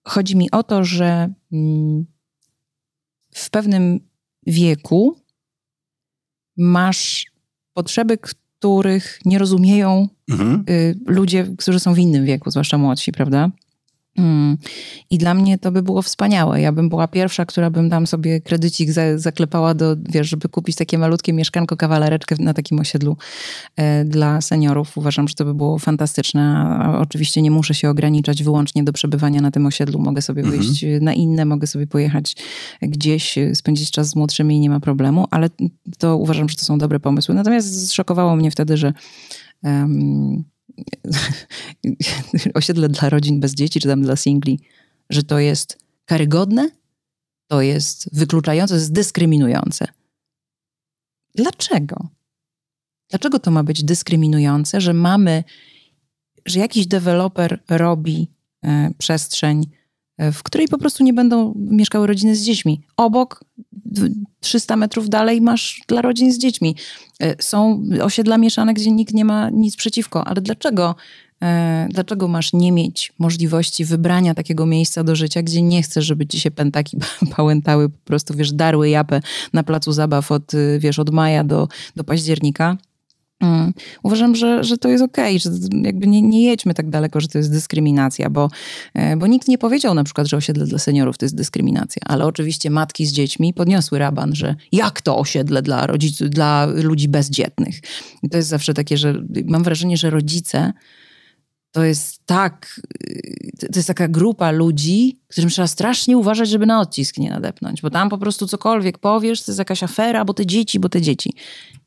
chodzi 0.04 0.38
mi 0.38 0.52
o 0.52 0.64
to, 0.64 0.84
że 0.84 1.34
mm, 1.52 2.06
w 3.34 3.50
pewnym 3.50 4.00
wieku 4.48 5.16
masz 6.58 7.26
potrzeby, 7.74 8.18
których 8.18 9.20
nie 9.26 9.40
rozumieją 9.40 10.08
mhm. 10.30 10.64
Y, 10.70 11.00
ludzie, 11.06 11.48
którzy 11.58 11.80
są 11.80 11.94
w 11.94 12.00
innym 12.00 12.26
wieku, 12.26 12.52
zwłaszcza 12.52 12.78
młodsi, 12.78 13.12
prawda? 13.12 13.50
Mm. 14.18 14.58
I 15.10 15.18
dla 15.18 15.34
mnie 15.34 15.58
to 15.58 15.72
by 15.72 15.82
było 15.84 16.02
wspaniałe. 16.02 16.62
Ja 16.62 16.72
bym 16.72 16.90
była 16.90 17.08
pierwsza, 17.08 17.46
która 17.46 17.70
bym 17.70 17.90
tam 17.90 18.08
sobie 18.08 18.42
kredycik 18.42 18.92
za, 18.92 19.18
zaklepała, 19.18 19.74
do, 19.74 19.96
wiesz, 20.10 20.30
żeby 20.30 20.50
kupić 20.50 20.76
takie 20.76 20.98
malutkie 20.98 21.34
mieszkanko, 21.34 21.78
kawalereczkę 21.78 22.36
na 22.40 22.54
takim 22.54 22.80
osiedlu 22.80 23.18
e, 23.76 24.06
dla 24.06 24.42
seniorów. 24.42 24.98
Uważam, 24.98 25.28
że 25.28 25.36
to 25.36 25.46
by 25.46 25.54
było 25.54 25.80
fantastyczne. 25.80 26.58
A 26.58 27.00
oczywiście 27.00 27.42
nie 27.42 27.52
muszę 27.52 27.74
się 27.74 27.90
ograniczać 27.90 28.44
wyłącznie 28.44 28.84
do 28.84 28.94
przebywania 28.94 29.42
na 29.42 29.52
tym 29.52 29.66
osiedlu. 29.66 30.00
Mogę 30.00 30.22
sobie 30.22 30.42
mhm. 30.42 30.62
wyjść 30.62 30.86
na 31.02 31.14
inne, 31.14 31.46
mogę 31.46 31.68
sobie 31.68 31.88
pojechać 31.88 32.36
gdzieś, 32.82 33.36
spędzić 33.54 33.92
czas 33.92 34.08
z 34.08 34.16
młodszymi 34.16 34.56
i 34.56 34.60
nie 34.60 34.70
ma 34.70 34.80
problemu, 34.80 35.28
ale 35.32 35.50
to 35.98 36.18
uważam, 36.18 36.50
że 36.50 36.56
to 36.56 36.66
są 36.66 36.78
dobre 36.78 37.00
pomysły. 37.00 37.36
Natomiast 37.36 37.88
zszokowało 37.88 38.36
mnie 38.36 38.52
wtedy, 38.52 38.78
że 38.78 38.94
um, 39.64 40.44
osiedle 42.54 42.90
dla 42.90 43.10
rodzin 43.10 43.40
bez 43.40 43.54
dzieci, 43.54 43.80
czy 43.80 43.88
tam 43.88 44.02
dla 44.02 44.16
singli, 44.16 44.60
że 45.10 45.24
to 45.24 45.40
jest 45.40 45.78
karygodne, 46.06 46.70
to 47.48 47.62
jest 47.62 48.16
wykluczające, 48.16 48.74
to 48.74 48.80
jest 48.80 48.92
dyskryminujące. 48.92 49.88
Dlaczego? 51.36 52.08
Dlaczego 53.10 53.40
to 53.40 53.52
ma 53.52 53.64
być 53.64 53.84
dyskryminujące, 53.84 54.82
że 54.82 54.94
mamy, 54.94 55.44
że 56.46 56.60
jakiś 56.60 56.88
deweloper 56.88 57.64
robi 57.70 58.28
e, 58.64 58.92
przestrzeń, 58.98 59.66
w 60.32 60.44
której 60.44 60.68
po 60.68 60.78
prostu 60.78 61.04
nie 61.04 61.14
będą 61.14 61.54
mieszkały 61.56 62.08
rodziny 62.08 62.36
z 62.36 62.44
dziećmi. 62.44 62.82
Obok 62.98 63.44
300 64.40 64.76
metrów 64.76 65.10
dalej 65.10 65.42
masz 65.42 65.82
dla 65.88 66.02
rodzin 66.02 66.34
z 66.34 66.38
dziećmi. 66.38 66.76
E, 67.22 67.44
są 67.44 67.84
osiedla 68.02 68.38
mieszane, 68.38 68.74
gdzie 68.74 68.92
nikt 68.92 69.14
nie 69.14 69.26
ma 69.26 69.50
nic 69.50 69.76
przeciwko, 69.76 70.28
ale 70.28 70.42
dlaczego 70.42 70.96
E, 71.42 71.88
dlaczego 71.90 72.28
masz 72.28 72.54
nie 72.54 72.72
mieć 72.72 73.14
możliwości 73.20 73.86
wybrania 73.86 74.34
takiego 74.34 74.66
miejsca 74.66 75.04
do 75.04 75.16
życia, 75.16 75.44
gdzie 75.44 75.62
nie 75.62 75.84
chcesz, 75.84 76.06
żeby 76.06 76.28
ci 76.28 76.40
się 76.40 76.52
pętaki 76.52 76.98
pałętały, 77.36 77.90
po 77.90 78.06
prostu, 78.06 78.34
wiesz, 78.34 78.52
darły 78.52 78.90
japę 78.90 79.22
na 79.54 79.64
placu 79.64 79.92
zabaw 79.92 80.32
od, 80.32 80.54
y, 80.54 80.80
wiesz, 80.80 81.00
od 81.00 81.10
maja 81.10 81.44
do, 81.44 81.68
do 81.96 82.04
października? 82.04 82.78
Mm. 83.42 83.74
Uważam, 84.04 84.36
że, 84.36 84.64
że 84.64 84.78
to 84.78 84.90
jest 84.90 85.04
okej, 85.04 85.38
okay, 85.38 85.40
że 85.40 85.50
jakby 85.84 86.08
nie, 86.08 86.22
nie 86.22 86.44
jedźmy 86.44 86.74
tak 86.74 86.90
daleko, 86.90 87.22
że 87.22 87.28
to 87.28 87.38
jest 87.38 87.52
dyskryminacja, 87.52 88.30
bo, 88.30 88.50
e, 88.94 89.18
bo 89.18 89.28
nikt 89.28 89.48
nie 89.48 89.58
powiedział 89.58 89.94
na 89.94 90.04
przykład, 90.04 90.28
że 90.28 90.38
osiedle 90.38 90.66
dla 90.66 90.80
seniorów 90.80 91.18
to 91.18 91.26
jest 91.26 91.36
dyskryminacja, 91.36 92.02
ale 92.06 92.26
oczywiście 92.26 92.70
matki 92.70 93.06
z 93.06 93.12
dziećmi 93.12 93.54
podniosły 93.54 94.00
raban, 94.00 94.36
że 94.36 94.56
jak 94.72 95.02
to 95.02 95.18
osiedle 95.18 95.62
dla 95.62 95.88
rodziców, 95.88 96.30
dla 96.30 96.66
ludzi 96.66 97.08
bezdzietnych. 97.08 97.80
I 98.24 98.30
to 98.30 98.38
jest 98.38 98.50
zawsze 98.50 98.74
takie, 98.74 98.98
że 98.98 99.24
mam 99.46 99.64
wrażenie, 99.64 99.98
że 99.98 100.10
rodzice 100.10 100.74
to 101.72 101.84
jest 101.84 102.26
tak, 102.26 102.82
to 103.60 103.80
jest 103.80 103.88
taka 103.88 104.08
grupa 104.08 104.52
ludzi, 104.52 105.20
którym 105.28 105.50
trzeba 105.50 105.68
strasznie 105.68 106.18
uważać, 106.18 106.50
żeby 106.50 106.66
na 106.66 106.80
odcisk 106.80 107.18
nie 107.18 107.30
nadepnąć, 107.30 107.82
bo 107.82 107.90
tam 107.90 108.10
po 108.10 108.18
prostu 108.18 108.48
cokolwiek 108.48 108.98
powiesz, 108.98 109.44
to 109.44 109.52
jest 109.52 109.60
jakaś 109.60 109.84
afera, 109.84 110.26
bo 110.26 110.34
te 110.34 110.46
dzieci, 110.46 110.80
bo 110.80 110.90
te 110.90 111.02
dzieci. 111.02 111.34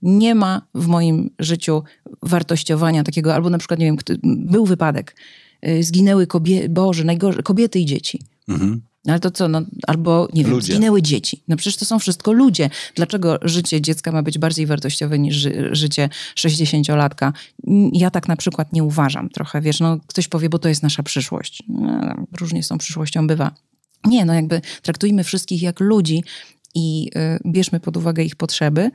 Nie 0.03 0.35
ma 0.35 0.63
w 0.75 0.87
moim 0.87 1.31
życiu 1.39 1.83
wartościowania 2.23 3.05
takiego, 3.05 3.35
albo 3.35 3.51
na 3.51 3.59
przykład, 3.59 3.81
nie 3.81 3.87
wiem, 3.87 3.97
był 4.23 4.67
wypadek, 4.67 5.17
y, 5.69 5.83
zginęły 5.83 6.27
kobiety, 6.27 6.69
Boże, 6.69 7.05
najgorzej, 7.05 7.43
kobiety 7.43 7.79
i 7.79 7.87
dzieci. 7.87 8.21
Mhm. 8.49 8.83
Ale 9.09 9.21
to 9.21 9.31
co, 9.31 9.49
no, 9.49 9.63
albo 9.87 10.29
nie 10.33 10.45
wiem, 10.45 10.53
ludzie. 10.53 10.73
zginęły 10.73 11.03
dzieci. 11.03 11.43
No 11.49 11.57
przecież 11.57 11.77
to 11.77 11.85
są 11.85 11.99
wszystko 11.99 12.33
ludzie. 12.33 12.71
Dlaczego 12.95 13.39
życie 13.43 13.81
dziecka 13.81 14.13
ma 14.13 14.23
być 14.23 14.39
bardziej 14.39 14.67
wartościowe 14.67 15.19
niż 15.19 15.37
ży 15.37 15.69
życie 15.73 16.09
60-latka? 16.37 17.33
Ja 17.93 18.11
tak 18.11 18.29
na 18.29 18.37
przykład 18.37 18.73
nie 18.73 18.85
uważam 18.85 19.29
trochę. 19.31 19.61
Wiesz, 19.61 19.81
no 19.81 19.99
ktoś 20.07 20.29
powie, 20.29 20.49
bo 20.49 20.59
to 20.59 20.69
jest 20.69 20.83
nasza 20.83 21.03
przyszłość. 21.03 21.63
No, 21.69 22.15
różnie 22.41 22.63
z 22.63 22.69
tą 22.69 22.79
przyszłością 22.79 23.27
bywa. 23.27 23.51
Nie, 24.05 24.25
no 24.25 24.35
jakby 24.35 24.61
traktujmy 24.83 25.25
wszystkich 25.25 25.63
jak 25.63 25.81
ludzi 25.81 26.25
i 26.75 27.11
y, 27.47 27.51
bierzmy 27.51 27.81
pod 27.81 27.97
uwagę 27.97 28.25
ich 28.25 28.37
potrzeby, 28.37 28.91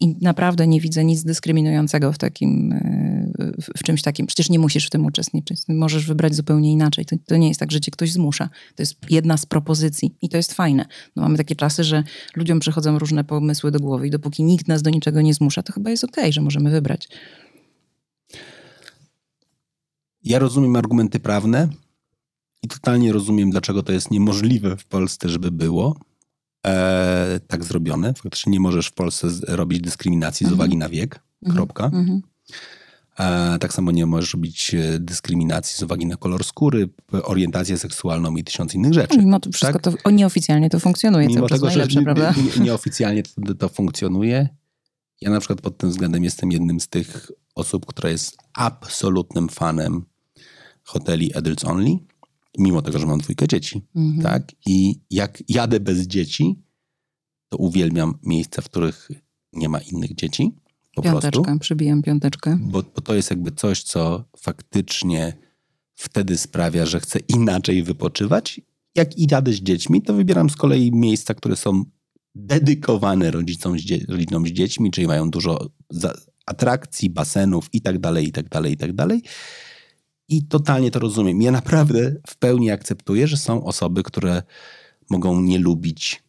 i 0.00 0.16
naprawdę 0.20 0.66
nie 0.66 0.80
widzę 0.80 1.04
nic 1.04 1.24
dyskryminującego 1.24 2.12
w 2.12 2.18
takim, 2.18 2.72
e, 2.72 3.52
w 3.76 3.82
czymś 3.82 4.02
takim. 4.02 4.26
Przecież 4.26 4.50
nie 4.50 4.58
musisz 4.58 4.86
w 4.86 4.90
tym 4.90 5.06
uczestniczyć. 5.06 5.60
Możesz 5.68 6.06
wybrać 6.06 6.34
zupełnie 6.34 6.72
inaczej. 6.72 7.04
To, 7.04 7.16
to, 7.26 7.36
nie 7.36 7.48
jest 7.48 7.60
tak, 7.60 7.72
że 7.72 7.80
cię 7.80 7.90
ktoś 7.90 8.12
zmusza. 8.12 8.48
To 8.76 8.82
jest 8.82 8.96
jedna 9.10 9.36
z 9.36 9.46
propozycji 9.46 10.14
i 10.22 10.28
to 10.28 10.36
jest 10.36 10.54
fajne. 10.54 10.86
No 11.16 11.22
mamy 11.22 11.38
takie 11.38 11.56
czasy, 11.56 11.84
że 11.84 12.04
ludziom 12.36 12.60
przychodzą 12.60 12.98
różne 12.98 13.24
pomysły 13.24 13.70
do 13.70 13.80
głowy 13.80 14.06
i 14.06 14.10
dopóki 14.10 14.44
nikt 14.44 14.68
nas 14.68 14.82
do 14.82 14.90
niczego 14.90 15.20
nie 15.20 15.34
zmusza, 15.34 15.62
to 15.62 15.72
chyba 15.72 15.90
jest 15.90 16.04
okej, 16.04 16.24
okay, 16.24 16.32
że 16.32 16.40
możemy 16.40 16.70
wybrać. 16.70 17.08
Ja 20.24 20.38
rozumiem 20.38 20.76
argumenty 20.76 21.20
prawne 21.20 21.68
i 22.62 22.68
totalnie 22.68 23.12
rozumiem, 23.12 23.50
dlaczego 23.50 23.82
to 23.82 23.92
jest 23.92 24.10
niemożliwe 24.10 24.76
w 24.76 24.84
Polsce, 24.84 25.28
żeby 25.28 25.50
było 25.50 25.96
e, 27.24 27.40
tak 27.40 27.64
zrobione. 27.64 28.14
Faktycznie 28.14 28.52
nie 28.52 28.60
możesz 28.60 28.86
w 28.86 28.92
Polsce 28.92 29.28
robić 29.48 29.80
dyskryminacji 29.80 30.46
z 30.46 30.48
mhm. 30.48 30.60
uwagi 30.60 30.76
na 30.76 30.88
wiek. 30.88 31.20
Mhm. 31.42 31.56
Kropka. 31.56 31.84
Mhm. 31.84 32.22
E, 33.18 33.58
tak 33.58 33.72
samo 33.72 33.90
nie 33.90 34.06
możesz 34.06 34.34
robić 34.34 34.74
e, 34.74 34.98
dyskryminacji 34.98 35.76
z 35.76 35.82
uwagi 35.82 36.06
na 36.06 36.16
kolor 36.16 36.44
skóry, 36.44 36.88
orientację 37.12 37.78
seksualną 37.78 38.36
i 38.36 38.44
tysiąc 38.44 38.74
innych 38.74 38.94
rzeczy. 38.94 39.18
Mimo 39.18 39.40
to 39.40 39.50
wszystko 39.52 39.78
tak? 39.78 40.02
to 40.02 40.10
nieoficjalnie 40.10 40.70
to 40.70 40.80
funkcjonuje. 40.80 41.26
Mimo 41.26 41.48
tego, 41.48 41.70
że 41.70 41.86
prawda? 42.04 42.34
nieoficjalnie 42.60 43.22
to, 43.22 43.54
to 43.54 43.68
funkcjonuje. 43.68 44.48
Ja 45.20 45.30
na 45.30 45.40
przykład 45.40 45.60
pod 45.60 45.78
tym 45.78 45.90
względem 45.90 46.24
jestem 46.24 46.52
jednym 46.52 46.80
z 46.80 46.88
tych 46.88 47.30
osób, 47.54 47.86
która 47.86 48.10
jest 48.10 48.36
absolutnym 48.54 49.48
fanem 49.48 50.04
hoteli 50.84 51.34
Adults 51.34 51.64
Only 51.64 51.98
mimo 52.58 52.82
tego, 52.82 52.98
że 52.98 53.06
mam 53.06 53.18
dwójkę 53.18 53.48
dzieci, 53.48 53.82
mhm. 53.96 54.22
tak? 54.22 54.52
I 54.66 55.00
jak 55.10 55.42
jadę 55.48 55.80
bez 55.80 56.06
dzieci, 56.06 56.62
to 57.54 57.58
uwielbiam 57.58 58.18
miejsca, 58.22 58.62
w 58.62 58.64
których 58.64 59.08
nie 59.52 59.68
ma 59.68 59.78
innych 59.78 60.14
dzieci. 60.14 60.52
Po 60.94 61.02
piąteczkę, 61.02 61.42
prostu. 61.42 61.58
przybijam 61.58 62.02
piąteczkę. 62.02 62.58
Bo, 62.60 62.82
bo 62.82 63.00
to 63.00 63.14
jest 63.14 63.30
jakby 63.30 63.52
coś, 63.52 63.82
co 63.82 64.24
faktycznie 64.36 65.32
wtedy 65.94 66.38
sprawia, 66.38 66.86
że 66.86 67.00
chcę 67.00 67.18
inaczej 67.18 67.82
wypoczywać. 67.82 68.60
Jak 68.94 69.18
i 69.18 69.26
jadę 69.30 69.52
z 69.52 69.56
dziećmi, 69.56 70.02
to 70.02 70.14
wybieram 70.14 70.50
z 70.50 70.56
kolei 70.56 70.92
miejsca, 70.92 71.34
które 71.34 71.56
są 71.56 71.84
dedykowane 72.34 73.30
rodzicom 73.30 73.78
z, 73.78 74.08
rodzinom 74.08 74.46
z 74.46 74.50
dziećmi, 74.50 74.90
czyli 74.90 75.06
mają 75.06 75.30
dużo 75.30 75.70
atrakcji, 76.46 77.10
basenów 77.10 77.68
i 77.72 77.80
tak 77.80 77.98
dalej, 77.98 78.28
i 78.28 78.32
tak 78.32 78.48
dalej, 78.48 78.72
i 78.72 78.76
tak 78.76 78.92
dalej. 78.92 79.22
I 80.28 80.46
totalnie 80.46 80.90
to 80.90 80.98
rozumiem. 80.98 81.42
Ja 81.42 81.52
naprawdę 81.52 82.16
w 82.26 82.36
pełni 82.36 82.70
akceptuję, 82.70 83.26
że 83.26 83.36
są 83.36 83.64
osoby, 83.64 84.02
które 84.02 84.42
mogą 85.10 85.40
nie 85.40 85.58
lubić 85.58 86.24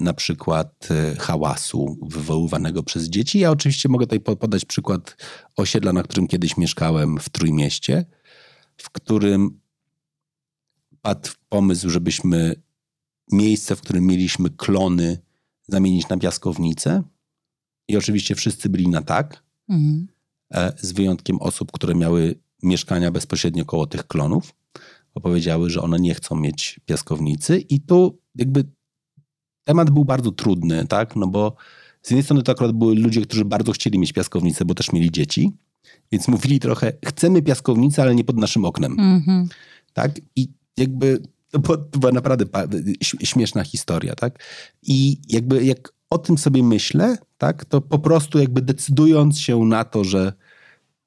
na 0.00 0.12
przykład 0.12 0.88
e, 0.90 1.16
hałasu 1.16 1.98
wywoływanego 2.02 2.82
przez 2.82 3.04
dzieci. 3.04 3.38
Ja 3.38 3.50
oczywiście 3.50 3.88
mogę 3.88 4.06
tutaj 4.06 4.36
podać 4.36 4.64
przykład 4.64 5.16
osiedla, 5.56 5.92
na 5.92 6.02
którym 6.02 6.26
kiedyś 6.26 6.56
mieszkałem 6.56 7.18
w 7.18 7.28
Trójmieście, 7.28 8.04
w 8.76 8.90
którym 8.90 9.60
padł 11.02 11.30
pomysł, 11.48 11.90
żebyśmy 11.90 12.62
miejsce, 13.32 13.76
w 13.76 13.80
którym 13.80 14.06
mieliśmy 14.06 14.50
klony, 14.50 15.18
zamienić 15.68 16.08
na 16.08 16.16
piaskownicę. 16.16 17.02
I 17.88 17.96
oczywiście 17.96 18.34
wszyscy 18.34 18.68
byli 18.68 18.88
na 18.88 19.02
tak, 19.02 19.42
mhm. 19.68 20.08
e, 20.54 20.72
z 20.80 20.92
wyjątkiem 20.92 21.40
osób, 21.40 21.72
które 21.72 21.94
miały 21.94 22.34
mieszkania 22.62 23.10
bezpośrednio 23.10 23.64
koło 23.64 23.86
tych 23.86 24.06
klonów. 24.06 24.54
Opowiedziały, 25.14 25.70
że 25.70 25.82
one 25.82 25.98
nie 25.98 26.14
chcą 26.14 26.36
mieć 26.36 26.80
piaskownicy 26.86 27.58
i 27.58 27.80
tu 27.80 28.18
jakby 28.34 28.64
temat 29.68 29.90
był 29.90 30.04
bardzo 30.04 30.32
trudny, 30.32 30.86
tak? 30.86 31.16
No 31.16 31.26
bo 31.26 31.56
z 32.02 32.10
jednej 32.10 32.24
strony 32.24 32.42
to 32.42 32.52
akurat 32.52 32.72
były 32.72 32.94
ludzie, 32.94 33.22
którzy 33.22 33.44
bardzo 33.44 33.72
chcieli 33.72 33.98
mieć 33.98 34.12
piaskownicę, 34.12 34.64
bo 34.64 34.74
też 34.74 34.92
mieli 34.92 35.10
dzieci, 35.10 35.52
więc 36.12 36.28
mówili 36.28 36.60
trochę, 36.60 36.92
chcemy 37.06 37.42
piaskownicę, 37.42 38.02
ale 38.02 38.14
nie 38.14 38.24
pod 38.24 38.36
naszym 38.36 38.64
oknem. 38.64 38.96
Mm-hmm. 38.96 39.46
Tak? 39.92 40.20
I 40.36 40.48
jakby 40.76 41.22
to 41.50 41.58
była, 41.58 41.76
to 41.76 41.98
była 41.98 42.12
naprawdę 42.12 42.44
śmieszna 43.02 43.64
historia, 43.64 44.14
tak? 44.14 44.44
I 44.82 45.18
jakby 45.28 45.64
jak 45.64 45.92
o 46.10 46.18
tym 46.18 46.38
sobie 46.38 46.62
myślę, 46.62 47.18
tak, 47.38 47.64
to 47.64 47.80
po 47.80 47.98
prostu 47.98 48.38
jakby 48.38 48.62
decydując 48.62 49.38
się 49.38 49.64
na 49.64 49.84
to, 49.84 50.04
że 50.04 50.32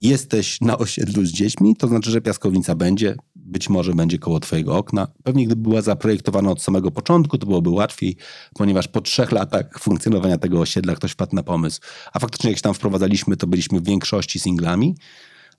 jesteś 0.02 0.62
na 0.62 0.78
osiedlu 0.78 1.26
z 1.26 1.30
dziećmi, 1.32 1.76
to 1.76 1.88
znaczy, 1.88 2.12
że 2.12 2.22
piaskownica 2.22 2.76
będzie, 2.76 3.16
być 3.52 3.70
może 3.70 3.94
będzie 3.94 4.20
koło 4.20 4.40
twojego 4.40 4.78
okna. 4.78 5.08
Pewnie 5.24 5.46
gdyby 5.46 5.62
była 5.62 5.82
zaprojektowana 5.82 6.52
od 6.52 6.62
samego 6.62 6.92
początku, 6.92 7.38
to 7.38 7.46
byłoby 7.46 7.70
łatwiej, 7.70 8.16
ponieważ 8.54 8.88
po 8.88 9.02
trzech 9.02 9.32
latach 9.32 9.80
funkcjonowania 9.80 10.38
tego 10.38 10.60
osiedla 10.60 10.96
ktoś 10.96 11.12
wpadł 11.12 11.36
na 11.36 11.44
pomysł. 11.44 11.80
A 12.14 12.20
faktycznie 12.20 12.50
jak 12.50 12.58
się 12.58 12.64
tam 12.64 12.74
wprowadzaliśmy, 12.74 13.38
to 13.38 13.48
byliśmy 13.48 13.80
w 13.80 13.84
większości 13.84 14.40
singlami, 14.40 14.96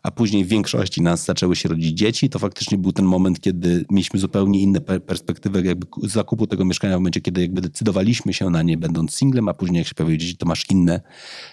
a 0.03 0.11
później 0.11 0.45
w 0.45 0.49
większości 0.49 1.03
nas 1.03 1.25
zaczęły 1.25 1.57
się 1.57 1.69
rodzić 1.69 1.99
dzieci, 1.99 2.31
to 2.31 2.39
faktycznie 2.39 2.79
był 2.79 2.93
ten 2.93 3.05
moment, 3.05 3.41
kiedy 3.41 3.85
mieliśmy 3.91 4.21
zupełnie 4.21 4.61
inne 4.61 4.81
perspektywy 4.81 5.63
jakby 5.63 5.87
zakupu 6.03 6.47
tego 6.47 6.65
mieszkania 6.65 6.97
w 6.97 7.01
momencie, 7.01 7.21
kiedy 7.21 7.41
jakby 7.41 7.61
decydowaliśmy 7.61 8.35
się 8.35 8.51
na 8.51 8.63
nie 8.63 8.79
będąc 8.79 9.15
singlem, 9.15 9.49
a 9.49 9.55
później 9.55 9.79
jak 9.79 9.89
się 9.89 9.95
pojawiły 9.95 10.19
dzieci, 10.19 10.37
to 10.37 10.47
masz 10.47 10.71
inne, 10.71 11.01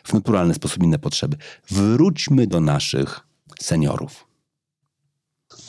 w 0.04 0.14
naturalny 0.14 0.54
sposób 0.54 0.84
inne 0.84 1.00
potrzeby. 1.00 1.38
Wróćmy 1.70 2.48
do 2.48 2.60
naszych 2.60 3.20
seniorów. 3.60 4.29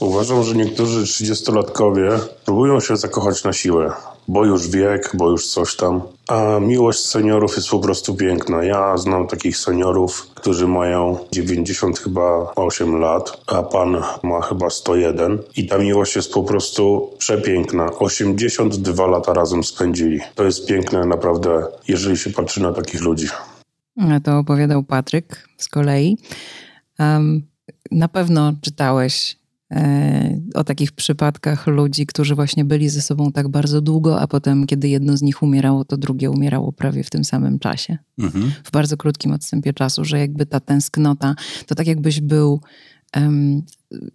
Uważam, 0.00 0.42
że 0.42 0.54
niektórzy 0.54 1.04
trzydziestolatkowie 1.04 2.10
próbują 2.44 2.80
się 2.80 2.96
zakochać 2.96 3.44
na 3.44 3.52
siłę 3.52 3.92
bo 4.30 4.44
już 4.44 4.68
wiek, 4.68 5.10
bo 5.14 5.30
już 5.30 5.46
coś 5.46 5.76
tam. 5.76 6.02
A 6.28 6.58
miłość 6.60 6.98
seniorów 6.98 7.56
jest 7.56 7.68
po 7.68 7.78
prostu 7.78 8.14
piękna. 8.14 8.64
Ja 8.64 8.96
znam 8.96 9.26
takich 9.26 9.56
seniorów, 9.56 10.26
którzy 10.34 10.68
mają 10.68 11.18
90 11.32 11.98
chyba 11.98 12.52
8 12.56 12.96
lat, 12.96 13.40
a 13.46 13.62
pan 13.62 14.02
ma 14.22 14.40
chyba 14.40 14.70
101 14.70 15.38
i 15.56 15.66
ta 15.66 15.78
miłość 15.78 16.16
jest 16.16 16.32
po 16.32 16.42
prostu 16.42 17.10
przepiękna. 17.18 17.90
82 17.98 19.06
lata 19.06 19.34
razem 19.34 19.64
spędzili. 19.64 20.20
To 20.34 20.44
jest 20.44 20.66
piękne 20.66 21.06
naprawdę, 21.06 21.66
jeżeli 21.88 22.16
się 22.16 22.30
patrzy 22.30 22.62
na 22.62 22.72
takich 22.72 23.00
ludzi. 23.00 23.26
A 23.96 24.20
to 24.20 24.38
opowiadał 24.38 24.82
Patryk 24.82 25.48
z 25.58 25.68
kolei. 25.68 26.18
Um, 26.98 27.42
na 27.90 28.08
pewno 28.08 28.52
czytałeś 28.62 29.39
o 30.54 30.64
takich 30.64 30.92
przypadkach 30.92 31.66
ludzi, 31.66 32.06
którzy 32.06 32.34
właśnie 32.34 32.64
byli 32.64 32.88
ze 32.88 33.02
sobą 33.02 33.32
tak 33.32 33.48
bardzo 33.48 33.80
długo, 33.80 34.20
a 34.20 34.26
potem, 34.26 34.66
kiedy 34.66 34.88
jedno 34.88 35.16
z 35.16 35.22
nich 35.22 35.42
umierało, 35.42 35.84
to 35.84 35.96
drugie 35.96 36.30
umierało 36.30 36.72
prawie 36.72 37.04
w 37.04 37.10
tym 37.10 37.24
samym 37.24 37.58
czasie. 37.58 37.98
Mhm. 38.18 38.52
W 38.64 38.70
bardzo 38.70 38.96
krótkim 38.96 39.32
odstępie 39.32 39.72
czasu, 39.72 40.04
że 40.04 40.18
jakby 40.18 40.46
ta 40.46 40.60
tęsknota, 40.60 41.34
to 41.66 41.74
tak 41.74 41.86
jakbyś 41.86 42.20
był. 42.20 42.60
Um, 43.16 43.62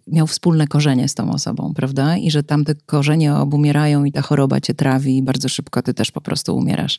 miał 0.06 0.26
wspólne 0.26 0.66
korzenie 0.66 1.08
z 1.08 1.14
tą 1.14 1.30
osobą, 1.30 1.72
prawda? 1.76 2.16
I 2.16 2.30
że 2.30 2.42
tamte 2.42 2.74
korzenie 2.74 3.34
obumierają 3.34 4.04
i 4.04 4.12
ta 4.12 4.22
choroba 4.22 4.60
cię 4.60 4.74
trawi 4.74 5.16
i 5.16 5.22
bardzo 5.22 5.48
szybko 5.48 5.82
ty 5.82 5.94
też 5.94 6.10
po 6.10 6.20
prostu 6.20 6.56
umierasz. 6.56 6.98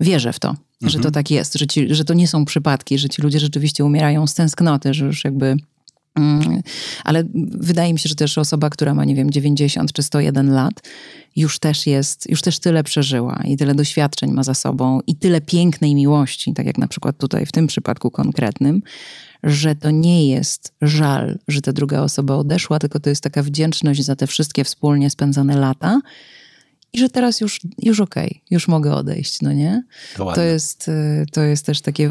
Wierzę 0.00 0.32
w 0.32 0.38
to, 0.38 0.48
mhm. 0.48 0.60
że 0.82 0.92
to 0.92 1.08
mhm. 1.08 1.12
tak 1.12 1.30
jest, 1.30 1.54
że, 1.54 1.66
ci, 1.66 1.94
że 1.94 2.04
to 2.04 2.14
nie 2.14 2.28
są 2.28 2.44
przypadki, 2.44 2.98
że 2.98 3.08
ci 3.08 3.22
ludzie 3.22 3.40
rzeczywiście 3.40 3.84
umierają 3.84 4.26
z 4.26 4.34
tęsknoty, 4.34 4.94
że 4.94 5.06
już 5.06 5.24
jakby 5.24 5.56
ale 7.04 7.24
wydaje 7.50 7.92
mi 7.92 7.98
się, 7.98 8.08
że 8.08 8.14
też 8.14 8.38
osoba, 8.38 8.70
która 8.70 8.94
ma, 8.94 9.04
nie 9.04 9.14
wiem, 9.14 9.30
90 9.30 9.92
czy 9.92 10.02
101 10.02 10.52
lat, 10.52 10.82
już 11.36 11.58
też 11.58 11.86
jest, 11.86 12.30
już 12.30 12.42
też 12.42 12.58
tyle 12.58 12.84
przeżyła 12.84 13.42
i 13.44 13.56
tyle 13.56 13.74
doświadczeń 13.74 14.32
ma 14.32 14.42
za 14.42 14.54
sobą 14.54 15.00
i 15.06 15.16
tyle 15.16 15.40
pięknej 15.40 15.94
miłości, 15.94 16.54
tak 16.54 16.66
jak 16.66 16.78
na 16.78 16.88
przykład 16.88 17.18
tutaj 17.18 17.46
w 17.46 17.52
tym 17.52 17.66
przypadku 17.66 18.10
konkretnym, 18.10 18.82
że 19.42 19.74
to 19.74 19.90
nie 19.90 20.28
jest 20.28 20.72
żal, 20.82 21.38
że 21.48 21.60
ta 21.60 21.72
druga 21.72 22.00
osoba 22.00 22.34
odeszła, 22.34 22.78
tylko 22.78 23.00
to 23.00 23.10
jest 23.10 23.22
taka 23.22 23.42
wdzięczność 23.42 24.04
za 24.04 24.16
te 24.16 24.26
wszystkie 24.26 24.64
wspólnie 24.64 25.10
spędzone 25.10 25.56
lata 25.56 26.00
i 26.94 26.98
że 26.98 27.08
teraz 27.08 27.40
już, 27.40 27.60
już 27.78 28.00
okej, 28.00 28.28
okay, 28.28 28.40
już 28.50 28.68
mogę 28.68 28.94
odejść, 28.94 29.42
no 29.42 29.52
nie? 29.52 29.84
To, 30.16 30.32
to, 30.32 30.42
jest, 30.42 30.88
y, 30.88 31.26
to 31.32 31.42
jest 31.42 31.66
też 31.66 31.80
takie, 31.80 32.10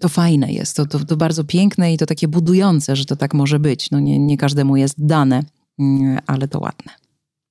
to 0.00 0.08
fajne 0.08 0.52
jest, 0.52 0.76
to, 0.76 0.86
to, 0.86 1.04
to 1.04 1.16
bardzo 1.16 1.44
piękne 1.44 1.92
i 1.92 1.98
to 1.98 2.06
takie 2.06 2.28
budujące, 2.28 2.96
że 2.96 3.04
to 3.04 3.16
tak 3.16 3.34
może 3.34 3.58
być. 3.58 3.90
No 3.90 4.00
nie, 4.00 4.18
nie 4.18 4.36
każdemu 4.36 4.76
jest 4.76 5.06
dane, 5.06 5.42
mm, 5.78 6.18
ale 6.26 6.48
to 6.48 6.60
ładne. 6.60 6.92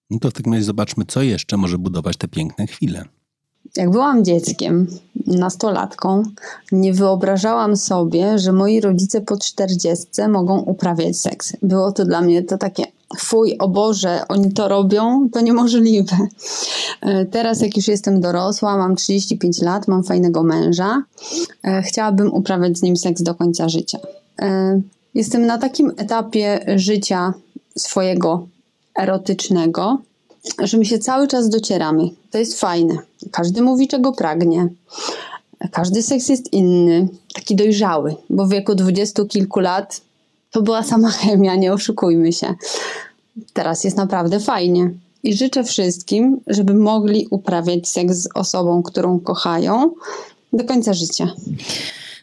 No 0.09 0.19
to 0.19 0.29
w 0.29 0.33
takim 0.33 0.53
razie 0.53 0.65
zobaczmy, 0.65 1.05
co 1.07 1.21
jeszcze 1.21 1.57
może 1.57 1.77
budować 1.77 2.17
te 2.17 2.27
piękne 2.27 2.67
chwile. 2.67 3.05
Jak 3.75 3.91
byłam 3.91 4.25
dzieckiem, 4.25 4.87
nastolatką, 5.27 6.23
nie 6.71 6.93
wyobrażałam 6.93 7.77
sobie, 7.77 8.39
że 8.39 8.51
moi 8.51 8.81
rodzice 8.81 9.21
po 9.21 9.37
czterdziestce 9.37 10.27
mogą 10.27 10.59
uprawiać 10.59 11.17
seks. 11.17 11.53
Było 11.63 11.91
to 11.91 12.05
dla 12.05 12.21
mnie 12.21 12.43
to 12.43 12.57
takie 12.57 12.83
fuj, 13.17 13.57
o 13.59 13.67
Boże, 13.67 14.21
oni 14.29 14.53
to 14.53 14.67
robią, 14.67 15.29
to 15.29 15.41
niemożliwe. 15.41 16.17
E, 17.01 17.25
teraz, 17.25 17.61
jak 17.61 17.77
już 17.77 17.87
jestem 17.87 18.21
dorosła, 18.21 18.77
mam 18.77 18.95
35 18.95 19.61
lat, 19.61 19.87
mam 19.87 20.03
fajnego 20.03 20.43
męża, 20.43 21.03
e, 21.63 21.81
chciałabym 21.81 22.33
uprawiać 22.33 22.77
z 22.77 22.81
nim 22.81 22.97
seks 22.97 23.21
do 23.21 23.35
końca 23.35 23.69
życia. 23.69 23.99
E, 24.41 24.81
jestem 25.15 25.45
na 25.45 25.57
takim 25.57 25.91
etapie 25.97 26.59
życia 26.75 27.33
swojego 27.77 28.47
erotycznego, 28.99 29.97
że 30.59 30.77
my 30.77 30.85
się 30.85 30.99
cały 30.99 31.27
czas 31.27 31.49
docieramy. 31.49 32.09
To 32.31 32.37
jest 32.37 32.59
fajne. 32.59 32.97
Każdy 33.31 33.61
mówi, 33.61 33.87
czego 33.87 34.11
pragnie. 34.11 34.67
Każdy 35.71 36.03
seks 36.03 36.29
jest 36.29 36.53
inny, 36.53 37.07
taki 37.33 37.55
dojrzały, 37.55 38.15
bo 38.29 38.45
w 38.45 38.49
wieku 38.49 38.75
dwudziestu 38.75 39.25
kilku 39.25 39.59
lat 39.59 40.01
to 40.51 40.61
była 40.61 40.83
sama 40.83 41.09
chemia, 41.09 41.55
nie 41.55 41.73
oszukujmy 41.73 42.33
się. 42.33 42.55
Teraz 43.53 43.83
jest 43.83 43.97
naprawdę 43.97 44.39
fajnie. 44.39 44.91
I 45.23 45.33
życzę 45.33 45.63
wszystkim, 45.63 46.39
żeby 46.47 46.73
mogli 46.73 47.27
uprawiać 47.29 47.87
seks 47.87 48.15
z 48.15 48.29
osobą, 48.35 48.83
którą 48.83 49.19
kochają 49.19 49.93
do 50.53 50.63
końca 50.63 50.93
życia. 50.93 51.33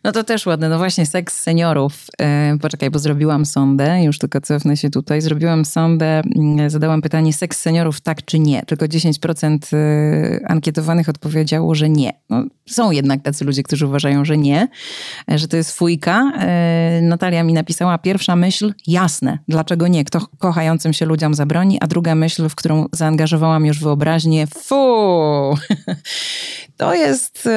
No 0.05 0.13
to 0.13 0.25
też 0.25 0.47
ładne. 0.47 0.69
No 0.69 0.79
właśnie, 0.79 1.07
seks 1.07 1.43
seniorów. 1.43 2.07
E, 2.21 2.57
poczekaj, 2.61 2.91
bo 2.91 2.99
zrobiłam 2.99 3.47
sondę, 3.47 4.03
już 4.03 4.19
tylko 4.19 4.41
cofnę 4.41 4.77
się 4.77 4.91
tutaj. 4.91 5.21
Zrobiłam 5.21 5.65
sondę, 5.65 6.23
mm, 6.37 6.71
zadałam 6.71 7.03
pytanie, 7.03 7.33
seks 7.33 7.61
seniorów 7.61 8.01
tak 8.01 8.25
czy 8.25 8.39
nie? 8.39 8.63
Tylko 8.63 8.89
10% 8.89 9.59
e, 9.73 10.51
ankietowanych 10.51 11.09
odpowiedziało, 11.09 11.75
że 11.75 11.89
nie. 11.89 12.13
No, 12.31 12.45
są 12.67 12.91
jednak 12.91 13.23
tacy 13.23 13.45
ludzie, 13.45 13.63
którzy 13.63 13.87
uważają, 13.87 14.25
że 14.25 14.39
nie, 14.39 14.69
e, 15.31 15.39
że 15.39 15.49
to 15.49 15.57
jest 15.57 15.73
fujka. 15.73 16.33
Natalia 17.03 17.43
mi 17.43 17.53
napisała 17.53 17.99
pierwsza 17.99 18.37
myśl, 18.37 18.75
jasne, 18.87 19.39
dlaczego 19.49 19.89
nie? 19.89 20.05
Kto 20.05 20.21
kochającym 20.39 20.93
się 20.93 21.07
ludziom 21.07 21.35
zabroni? 21.35 21.79
A 21.81 21.87
druga 21.87 22.15
myśl, 22.15 22.49
w 22.49 22.55
którą 22.55 22.87
zaangażowałam 22.93 23.67
już 23.67 23.81
wyobraźnię, 23.81 24.47
fu! 24.47 25.55
To 26.77 26.95
jest... 26.95 27.49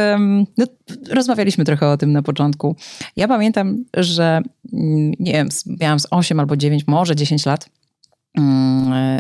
No, 0.57 0.65
rozmawialiśmy 1.09 1.65
trochę 1.65 1.89
o 1.89 1.97
tym 1.97 2.11
na 2.11 2.21
początku. 2.21 2.75
Ja 3.15 3.27
pamiętam, 3.27 3.85
że 3.93 4.41
mm, 4.73 5.11
nie 5.19 5.33
wiem, 5.33 5.49
miałam 5.79 5.99
z 5.99 6.07
8 6.11 6.39
albo 6.39 6.57
9, 6.57 6.83
może 6.87 7.15
10 7.15 7.45
lat. 7.45 7.69
Mm, 8.37 8.93
e, 8.93 9.19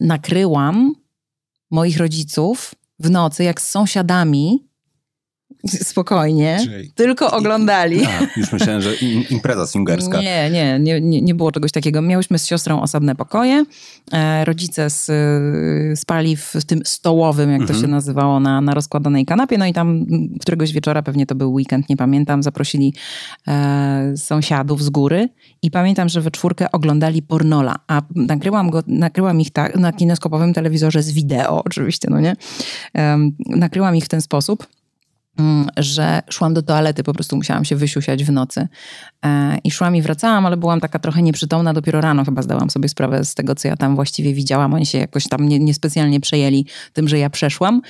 nakryłam 0.00 0.94
moich 1.70 1.96
rodziców 1.96 2.74
w 2.98 3.10
nocy, 3.10 3.44
jak 3.44 3.60
z 3.60 3.70
sąsiadami 3.70 4.69
Spokojnie. 5.66 6.58
Czyli... 6.64 6.90
Tylko 6.94 7.30
oglądali. 7.30 8.04
A, 8.04 8.40
już 8.40 8.52
myślałem, 8.52 8.82
że 8.82 8.94
impreza 9.30 9.66
swingerska. 9.66 10.20
Nie, 10.20 10.50
nie, 10.50 11.00
nie, 11.00 11.22
nie 11.22 11.34
było 11.34 11.52
czegoś 11.52 11.72
takiego. 11.72 12.02
Miałyśmy 12.02 12.38
z 12.38 12.46
siostrą 12.46 12.80
osobne 12.80 13.14
pokoje. 13.14 13.64
E, 14.12 14.44
rodzice 14.44 14.90
z, 14.90 15.10
spali 15.98 16.36
w 16.36 16.52
tym 16.66 16.80
stołowym, 16.84 17.50
jak 17.50 17.60
mhm. 17.60 17.68
to 17.68 17.74
się 17.74 17.86
mhm. 17.86 17.90
nazywało, 17.90 18.40
na, 18.40 18.60
na 18.60 18.74
rozkładanej 18.74 19.26
kanapie. 19.26 19.58
No 19.58 19.66
i 19.66 19.72
tam 19.72 20.06
któregoś 20.40 20.72
wieczora, 20.72 21.02
pewnie 21.02 21.26
to 21.26 21.34
był 21.34 21.52
weekend, 21.52 21.88
nie 21.88 21.96
pamiętam, 21.96 22.42
zaprosili 22.42 22.94
e, 23.48 24.12
sąsiadów 24.16 24.82
z 24.82 24.90
góry 24.90 25.28
i 25.62 25.70
pamiętam, 25.70 26.08
że 26.08 26.20
we 26.20 26.30
czwórkę 26.30 26.72
oglądali 26.72 27.22
pornola, 27.22 27.76
a 27.88 28.02
nakryłam, 28.14 28.70
go, 28.70 28.82
nakryłam 28.86 29.40
ich 29.40 29.50
tak, 29.50 29.76
na 29.76 29.92
kineskopowym 29.92 30.54
telewizorze 30.54 31.02
z 31.02 31.12
wideo 31.12 31.64
oczywiście, 31.64 32.08
no 32.10 32.20
nie? 32.20 32.36
E, 32.96 33.30
nakryłam 33.46 33.96
ich 33.96 34.04
w 34.04 34.08
ten 34.08 34.20
sposób 34.20 34.66
że 35.76 36.22
szłam 36.30 36.54
do 36.54 36.62
toalety, 36.62 37.02
po 37.02 37.12
prostu 37.12 37.36
musiałam 37.36 37.64
się 37.64 37.76
wysiusiać 37.76 38.24
w 38.24 38.32
nocy. 38.32 38.68
E, 39.24 39.58
I 39.64 39.70
szłam 39.70 39.96
i 39.96 40.02
wracałam, 40.02 40.46
ale 40.46 40.56
byłam 40.56 40.80
taka 40.80 40.98
trochę 40.98 41.22
nieprzytomna. 41.22 41.72
Dopiero 41.72 42.00
rano 42.00 42.24
chyba 42.24 42.42
zdałam 42.42 42.70
sobie 42.70 42.88
sprawę 42.88 43.24
z 43.24 43.34
tego, 43.34 43.54
co 43.54 43.68
ja 43.68 43.76
tam 43.76 43.94
właściwie 43.94 44.34
widziałam. 44.34 44.74
Oni 44.74 44.86
się 44.86 44.98
jakoś 44.98 45.28
tam 45.28 45.48
nie, 45.48 45.58
niespecjalnie 45.58 46.20
przejęli 46.20 46.66
tym, 46.92 47.08
że 47.08 47.18
ja 47.18 47.30
przeszłam. 47.30 47.82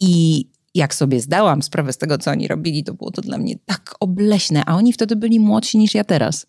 I 0.00 0.44
jak 0.74 0.94
sobie 0.94 1.20
zdałam 1.20 1.62
sprawę 1.62 1.92
z 1.92 1.98
tego, 1.98 2.18
co 2.18 2.30
oni 2.30 2.48
robili, 2.48 2.84
to 2.84 2.94
było 2.94 3.10
to 3.10 3.22
dla 3.22 3.38
mnie 3.38 3.54
tak 3.66 3.94
obleśne. 4.00 4.62
A 4.66 4.76
oni 4.76 4.92
wtedy 4.92 5.16
byli 5.16 5.40
młodsi 5.40 5.78
niż 5.78 5.94
ja 5.94 6.04
teraz. 6.04 6.46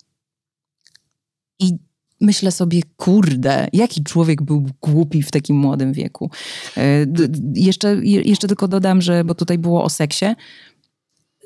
I 1.60 1.78
myślę 2.22 2.52
sobie, 2.52 2.82
kurde, 2.98 3.68
jaki 3.74 4.04
człowiek 4.04 4.42
był 4.42 4.66
głupi 4.82 5.24
w 5.24 5.32
takim 5.32 5.56
młodym 5.56 5.94
wieku. 5.94 6.32
E, 6.78 7.06
jeszcze, 7.54 7.96
jeszcze 8.04 8.48
tylko 8.48 8.68
dodam, 8.68 9.02
że, 9.02 9.24
bo 9.24 9.36
tutaj 9.36 9.58
było 9.58 9.84
o 9.84 9.90
seksie. 9.90 10.26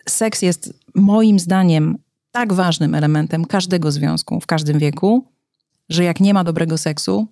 Seks 0.09 0.41
jest 0.41 0.73
moim 0.95 1.39
zdaniem 1.39 1.97
tak 2.31 2.53
ważnym 2.53 2.95
elementem 2.95 3.45
każdego 3.45 3.91
związku 3.91 4.39
w 4.39 4.45
każdym 4.45 4.79
wieku, 4.79 5.27
że 5.89 6.03
jak 6.03 6.19
nie 6.19 6.33
ma 6.33 6.43
dobrego 6.43 6.77
seksu, 6.77 7.27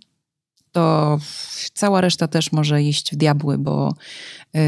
to 0.71 1.19
cała 1.73 2.01
reszta 2.01 2.27
też 2.27 2.51
może 2.51 2.83
iść 2.83 3.11
w 3.11 3.15
diabły, 3.15 3.57
bo, 3.57 3.93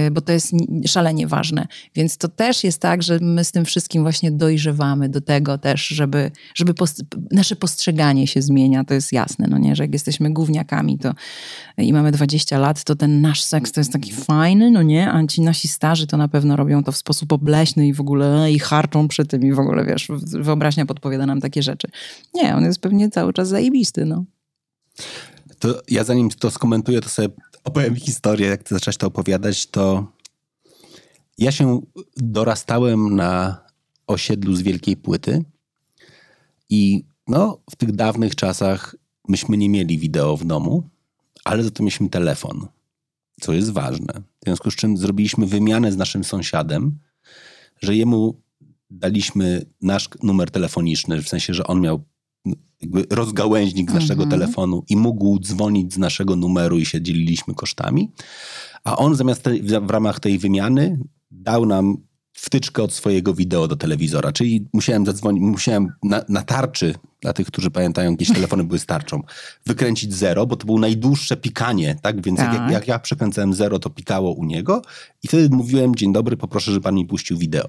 y, 0.08 0.12
bo 0.12 0.22
to 0.22 0.32
jest 0.32 0.54
szalenie 0.86 1.28
ważne. 1.28 1.68
Więc 1.96 2.18
to 2.18 2.28
też 2.28 2.64
jest 2.64 2.82
tak, 2.82 3.04
że 3.04 3.20
my 3.22 3.44
z 3.44 3.52
tym 3.52 3.66
wszystkim 3.66 4.04
właśnie 4.04 4.32
dojrzewamy 4.32 5.10
do 5.10 5.22
tego 5.22 5.58
też, 5.58 5.88
żeby, 5.88 6.32
żeby 6.56 6.74
post 6.74 7.04
nasze 7.32 7.56
postrzeganie 7.56 8.28
się 8.28 8.42
zmienia, 8.42 8.84
to 8.84 8.94
jest 8.94 9.12
jasne, 9.12 9.48
no 9.50 9.58
nie, 9.58 9.76
że 9.76 9.84
jak 9.84 9.94
jesteśmy 9.94 10.34
gówniakami 10.34 10.98
to 10.98 11.14
i 11.78 11.94
mamy 11.94 12.12
20 12.12 12.60
lat, 12.60 12.84
to 12.84 12.96
ten 12.96 13.22
nasz 13.22 13.44
seks 13.44 13.72
to 13.72 13.80
jest 13.80 13.94
taki 13.94 14.12
fajny, 14.12 14.72
no 14.72 14.82
nie, 14.82 15.12
a 15.12 15.28
ci 15.28 15.42
nasi 15.42 15.68
starzy 15.68 16.08
to 16.08 16.18
na 16.18 16.28
pewno 16.28 16.56
robią 16.56 16.84
to 16.84 16.92
w 16.92 16.98
sposób 16.98 17.34
obleśny 17.34 17.88
i 17.88 17.94
w 17.94 18.02
ogóle 18.02 18.52
i 18.52 18.60
harczą 18.60 19.08
przy 19.08 19.26
tym 19.26 19.44
i 19.44 19.54
w 19.54 19.60
ogóle, 19.60 19.86
wiesz, 19.86 20.08
wyobraźnia 20.24 20.86
podpowiada 20.86 21.26
nam 21.26 21.42
takie 21.42 21.64
rzeczy. 21.64 21.88
Nie, 22.34 22.56
on 22.56 22.64
jest 22.64 22.80
pewnie 22.80 23.10
cały 23.10 23.34
czas 23.34 23.48
zajebisty, 23.48 24.06
no. 24.06 24.26
To 25.62 25.82
ja 25.88 26.04
zanim 26.04 26.30
to 26.30 26.52
skomentuję, 26.52 27.02
to 27.02 27.10
sobie 27.10 27.30
opowiem 27.64 27.96
historię, 27.96 28.48
jak 28.48 28.64
ty 28.64 28.76
zaczęłaś 28.76 28.98
to 28.98 29.08
opowiadać, 29.08 29.68
to 29.68 30.08
ja 31.38 31.52
się 31.52 31.82
dorastałem 32.18 33.16
na 33.16 33.62
osiedlu 34.08 34.56
z 34.56 34.62
Wielkiej 34.62 34.98
Płyty 34.98 35.46
i 36.70 37.04
no, 37.28 37.58
w 37.72 37.76
tych 37.76 37.92
dawnych 37.92 38.36
czasach 38.36 38.96
myśmy 39.28 39.58
nie 39.58 39.70
mieli 39.70 39.98
wideo 39.98 40.38
w 40.38 40.46
domu, 40.46 40.90
ale 41.44 41.64
za 41.64 41.72
to 41.72 41.84
mieliśmy 41.84 42.10
telefon, 42.10 42.68
co 43.42 43.54
jest 43.54 43.72
ważne. 43.72 44.14
W 44.42 44.46
związku 44.46 44.72
z 44.72 44.76
czym 44.76 44.98
zrobiliśmy 44.98 45.46
wymianę 45.46 45.92
z 45.92 45.98
naszym 45.98 46.24
sąsiadem, 46.24 47.00
że 47.82 47.96
jemu 47.96 48.42
daliśmy 48.90 49.66
nasz 49.82 50.10
numer 50.24 50.52
telefoniczny, 50.52 51.22
w 51.22 51.30
sensie, 51.30 51.54
że 51.54 51.68
on 51.68 51.82
miał 51.82 52.04
rozgałęźnik 53.10 53.92
z 53.92 53.94
naszego 53.94 54.24
mhm. 54.24 54.30
telefonu 54.30 54.84
i 54.90 54.96
mógł 54.96 55.40
dzwonić 55.40 55.94
z 55.94 55.98
naszego 55.98 56.36
numeru 56.36 56.78
i 56.78 56.86
się 56.86 57.02
dzieliliśmy 57.02 57.54
kosztami. 57.54 58.12
A 58.84 58.98
on 58.98 59.16
zamiast 59.16 59.44
te, 59.44 59.52
w 59.82 59.90
ramach 59.90 60.20
tej 60.20 60.38
wymiany 60.38 61.00
dał 61.32 61.66
nam 61.66 61.98
wtyczkę 62.42 62.84
od 62.84 62.94
swojego 62.94 63.34
wideo 63.34 63.68
do 63.68 63.76
telewizora, 63.76 64.32
czyli 64.32 64.66
musiałem 64.74 65.06
zadzwonić, 65.06 65.44
musiałem 65.44 65.88
na, 66.04 66.24
na 66.30 66.42
tarczy, 66.42 66.96
dla 67.22 67.34
tych, 67.34 67.48
którzy 67.48 67.72
pamiętają, 67.72 68.12
jakieś 68.12 68.34
telefony 68.38 68.64
były 68.64 68.80
starczą, 68.80 69.24
wykręcić 69.66 70.14
zero, 70.14 70.48
bo 70.48 70.56
to 70.56 70.66
było 70.66 70.80
najdłuższe 70.80 71.38
pikanie, 71.38 71.96
tak? 72.02 72.22
Więc 72.22 72.40
tak. 72.40 72.54
Jak, 72.54 72.72
jak 72.72 72.88
ja 72.88 73.00
przekręcałem 73.00 73.54
zero, 73.54 73.80
to 73.80 73.90
pikało 73.90 74.34
u 74.34 74.46
niego 74.46 74.82
i 75.24 75.28
wtedy 75.28 75.56
mówiłem, 75.56 75.96
dzień 75.96 76.14
dobry, 76.14 76.38
poproszę, 76.38 76.72
żeby 76.72 76.84
pan 76.84 76.96
mi 76.96 77.06
puścił 77.06 77.38
wideo. 77.38 77.68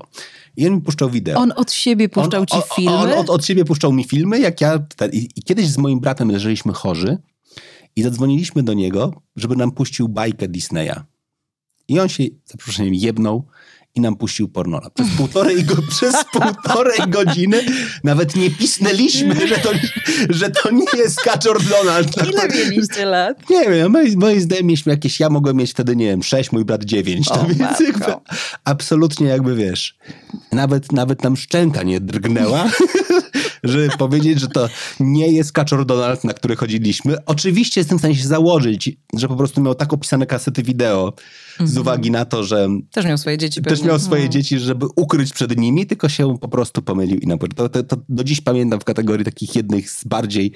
I 0.56 0.66
on 0.66 0.74
mi 0.74 0.80
puszczał 0.80 1.10
wideo. 1.10 1.38
On 1.38 1.52
od 1.56 1.72
siebie 1.72 2.08
puszczał 2.08 2.40
on, 2.40 2.46
ci 2.46 2.56
filmy? 2.76 2.96
On, 2.96 3.12
on 3.12 3.18
od, 3.18 3.30
od, 3.30 3.46
siebie 3.46 3.64
puszczał 3.64 3.92
mi 3.92 4.04
filmy, 4.04 4.40
jak 4.40 4.60
ja... 4.60 4.78
I, 5.12 5.28
I 5.36 5.42
kiedyś 5.42 5.68
z 5.68 5.78
moim 5.78 6.00
bratem 6.00 6.30
leżeliśmy 6.30 6.72
chorzy 6.72 7.18
i 7.96 8.02
zadzwoniliśmy 8.02 8.62
do 8.62 8.72
niego, 8.72 9.22
żeby 9.36 9.56
nam 9.56 9.70
puścił 9.70 10.08
bajkę 10.08 10.48
Disneya. 10.48 11.00
I 11.88 12.00
on 12.00 12.08
się, 12.08 12.24
za 12.24 12.56
przeproszeniem, 12.56 12.94
jebnął 12.94 13.46
i 13.94 14.00
nam 14.00 14.16
puścił 14.16 14.48
pornola. 14.48 14.90
Przez 14.90 15.08
półtorej, 15.16 15.64
go, 15.64 15.74
przez 15.90 16.14
półtorej 16.32 16.98
godziny 17.08 17.64
nawet 18.04 18.36
nie 18.36 18.50
pisnęliśmy, 18.50 19.48
że 19.48 19.58
to, 19.58 19.70
że 20.28 20.50
to 20.50 20.70
nie 20.70 20.86
jest 20.96 21.20
Kaczor 21.20 21.62
Donald. 21.62 22.08
Ile 22.32 22.48
mieliście 22.48 23.04
lat? 23.04 23.50
Nie 23.50 23.70
wiem, 23.70 23.92
moim, 23.92 24.18
moim 24.20 24.40
zdaniem 24.40 24.66
mieliśmy 24.66 24.92
jakieś, 24.92 25.20
ja 25.20 25.30
mogłem 25.30 25.56
mieć 25.56 25.70
wtedy, 25.70 25.96
nie 25.96 26.06
wiem, 26.06 26.22
sześć, 26.22 26.52
mój 26.52 26.64
brat 26.64 26.84
dziewięć. 26.84 27.28
O, 27.28 27.34
To 27.34 27.46
więc 27.46 27.80
jakby, 27.80 28.04
absolutnie 28.64 29.26
jakby, 29.26 29.54
wiesz, 29.54 29.96
nawet, 30.52 30.92
nawet 30.92 31.22
nam 31.22 31.36
szczęka 31.36 31.82
nie 31.82 32.00
drgnęła, 32.00 32.64
żeby 33.62 33.88
powiedzieć, 33.98 34.40
że 34.40 34.48
to 34.48 34.68
nie 35.00 35.32
jest 35.32 35.52
Kaczor 35.52 35.86
Donald, 35.86 36.24
na 36.24 36.32
który 36.34 36.56
chodziliśmy. 36.56 37.24
Oczywiście 37.26 37.80
jestem 37.80 37.98
w 37.98 38.00
stanie 38.00 38.16
się 38.16 38.26
założyć, 38.26 38.90
że 39.16 39.28
po 39.28 39.36
prostu 39.36 39.60
miał 39.60 39.74
tak 39.74 39.92
opisane 39.92 40.26
kasety 40.26 40.62
wideo 40.62 41.12
z 41.64 41.78
uwagi 41.78 42.10
na 42.10 42.24
to, 42.24 42.44
że 42.44 42.68
Też 42.92 43.04
miał 43.06 43.18
swoje 43.18 43.38
dzieci 43.38 43.62
też 43.62 43.72
pewnie. 43.72 43.88
miał 43.88 43.98
swoje 43.98 44.22
No. 44.22 44.28
dzieci, 44.28 44.58
żeby 44.58 44.86
ukryć 44.96 45.32
przed 45.32 45.58
nimi, 45.58 45.86
tylko 45.86 46.08
się 46.08 46.38
po 46.38 46.48
prostu 46.48 46.82
pomylił 46.82 47.18
i 47.18 47.26
napor. 47.26 47.54
To, 47.54 47.68
to, 47.68 47.82
to 47.82 47.96
do 48.08 48.24
dziś 48.24 48.40
pamiętam 48.40 48.80
w 48.80 48.84
kategorii 48.84 49.24
takich 49.24 49.56
jednych 49.56 49.90
z 49.90 50.04
bardziej 50.04 50.52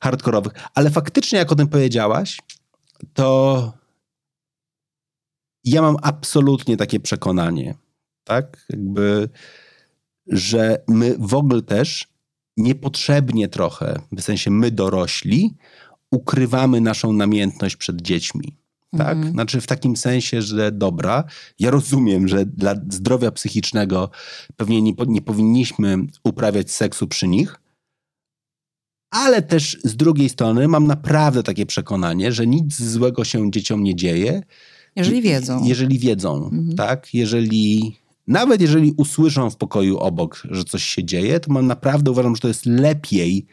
hardkorowych. 0.00 0.52
Ale 0.74 0.90
faktycznie, 0.90 1.38
jak 1.38 1.52
o 1.52 1.56
tym 1.56 1.68
powiedziałaś, 1.68 2.38
to 3.14 3.72
ja 5.64 5.82
mam 5.82 5.96
absolutnie 6.02 6.76
takie 6.76 7.00
przekonanie, 7.00 7.74
tak? 8.24 8.66
Jakby, 8.70 9.28
że 10.26 10.82
my 10.88 11.16
w 11.18 11.34
ogóle 11.34 11.62
też 11.62 12.13
niepotrzebnie 12.56 13.48
trochę, 13.48 13.98
w 14.12 14.22
sensie 14.22 14.50
my 14.50 14.70
dorośli, 14.70 15.54
ukrywamy 16.10 16.80
naszą 16.80 17.12
namiętność 17.12 17.76
przed 17.76 18.02
dziećmi. 18.02 18.56
Tak? 18.98 19.16
Mhm. 19.16 19.32
Znaczy 19.32 19.60
w 19.60 19.66
takim 19.66 19.96
sensie, 19.96 20.42
że 20.42 20.72
dobra, 20.72 21.24
ja 21.58 21.70
rozumiem, 21.70 22.28
że 22.28 22.46
dla 22.46 22.74
zdrowia 22.90 23.30
psychicznego 23.30 24.10
pewnie 24.56 24.82
nie, 24.82 24.92
nie 25.06 25.22
powinniśmy 25.22 25.98
uprawiać 26.24 26.70
seksu 26.70 27.06
przy 27.08 27.28
nich, 27.28 27.60
ale 29.10 29.42
też 29.42 29.78
z 29.84 29.96
drugiej 29.96 30.28
strony 30.28 30.68
mam 30.68 30.86
naprawdę 30.86 31.42
takie 31.42 31.66
przekonanie, 31.66 32.32
że 32.32 32.46
nic 32.46 32.82
złego 32.82 33.24
się 33.24 33.50
dzieciom 33.50 33.82
nie 33.84 33.94
dzieje. 33.96 34.42
Jeżeli 34.96 35.16
Je- 35.16 35.22
wiedzą. 35.22 35.64
Jeżeli 35.64 35.98
wiedzą, 35.98 36.34
Mhm. 36.44 36.76
tak? 36.76 37.14
Jeżeli, 37.14 37.96
nawet 38.26 38.60
jeżeli 38.60 38.92
usłyszą 38.96 39.50
w 39.50 39.56
pokoju 39.56 39.98
obok, 39.98 40.42
że 40.50 40.64
coś 40.64 40.84
się 40.84 41.04
dzieje, 41.04 41.40
to 41.40 41.52
mam 41.52 41.66
naprawdę 41.66 42.10
uważam, 42.10 42.36
że 42.36 42.40
to 42.40 42.48
jest 42.48 42.66
lepiej 42.66 43.46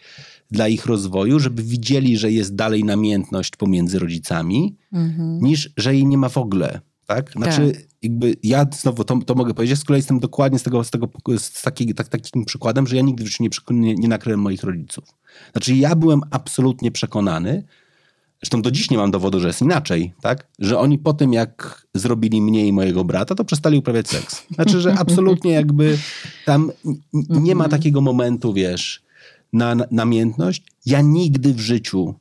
dla 0.51 0.67
ich 0.67 0.85
rozwoju, 0.85 1.39
żeby 1.39 1.63
widzieli, 1.63 2.17
że 2.17 2.31
jest 2.31 2.55
dalej 2.55 2.83
namiętność 2.83 3.55
pomiędzy 3.55 3.99
rodzicami, 3.99 4.75
Mhm. 4.93 5.39
niż 5.41 5.69
że 5.77 5.93
jej 5.93 6.05
nie 6.05 6.17
ma 6.17 6.29
w 6.29 6.37
ogóle. 6.37 6.79
Tak? 7.05 7.31
Znaczy, 7.31 7.73
jakby 8.01 8.35
ja 8.43 8.65
znowu 8.81 9.03
to, 9.03 9.17
to 9.25 9.35
mogę 9.35 9.53
powiedzieć, 9.53 9.79
z 9.79 9.83
kolei 9.83 9.99
jestem 9.99 10.19
dokładnie 10.19 10.59
z 10.59 10.63
tego, 10.63 10.83
z 10.83 10.91
tego 10.91 11.09
z 11.37 11.61
taki, 11.61 11.93
tak, 11.93 12.07
takim 12.07 12.45
przykładem, 12.45 12.87
że 12.87 12.95
ja 12.95 13.01
nigdy 13.01 13.23
w 13.23 13.27
życiu 13.27 13.43
nie, 13.43 13.79
nie, 13.79 13.95
nie 13.95 14.07
nakryłem 14.07 14.39
moich 14.39 14.63
rodziców. 14.63 15.03
Znaczy, 15.51 15.75
ja 15.75 15.95
byłem 15.95 16.21
absolutnie 16.31 16.91
przekonany, 16.91 17.63
zresztą 18.41 18.61
do 18.61 18.71
dziś 18.71 18.89
nie 18.89 18.97
mam 18.97 19.11
dowodu, 19.11 19.39
że 19.39 19.47
jest 19.47 19.61
inaczej, 19.61 20.13
tak? 20.21 20.47
Że 20.59 20.79
oni 20.79 20.99
po 20.99 21.13
tym, 21.13 21.33
jak 21.33 21.87
zrobili 21.93 22.41
mnie 22.41 22.67
i 22.67 22.73
mojego 22.73 23.03
brata, 23.03 23.35
to 23.35 23.45
przestali 23.45 23.77
uprawiać 23.77 24.09
seks. 24.09 24.43
Znaczy, 24.55 24.81
że 24.81 24.93
absolutnie 25.03 25.51
jakby 25.51 25.97
tam 26.45 26.71
nie 27.29 27.55
ma 27.55 27.69
takiego 27.69 28.01
momentu, 28.01 28.53
wiesz, 28.53 29.03
na, 29.53 29.75
na 29.75 29.85
namiętność. 29.91 30.63
Ja 30.85 31.01
nigdy 31.01 31.53
w 31.53 31.59
życiu 31.59 32.15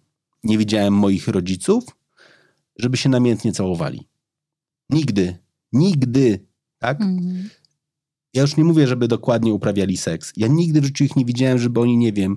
nie 0.45 0.59
widziałem 0.59 0.95
moich 0.95 1.29
rodziców, 1.29 1.85
żeby 2.79 2.97
się 2.97 3.09
namiętnie 3.09 3.53
całowali. 3.53 4.07
Nigdy. 4.91 5.39
Nigdy. 5.73 6.47
Tak? 6.79 7.01
Mhm. 7.01 7.49
Ja 8.35 8.43
już 8.43 8.57
nie 8.57 8.65
mówię, 8.65 8.87
żeby 8.87 9.09
dokładnie 9.09 9.55
uprawiali 9.55 9.97
seks. 9.97 10.33
Ja 10.37 10.47
nigdy 10.47 10.81
w 10.81 10.85
życiu 10.85 11.05
ich 11.05 11.17
nie 11.17 11.25
widziałem, 11.25 11.59
żeby 11.59 11.81
oni, 11.81 11.97
nie 11.97 12.13
wiem, 12.13 12.37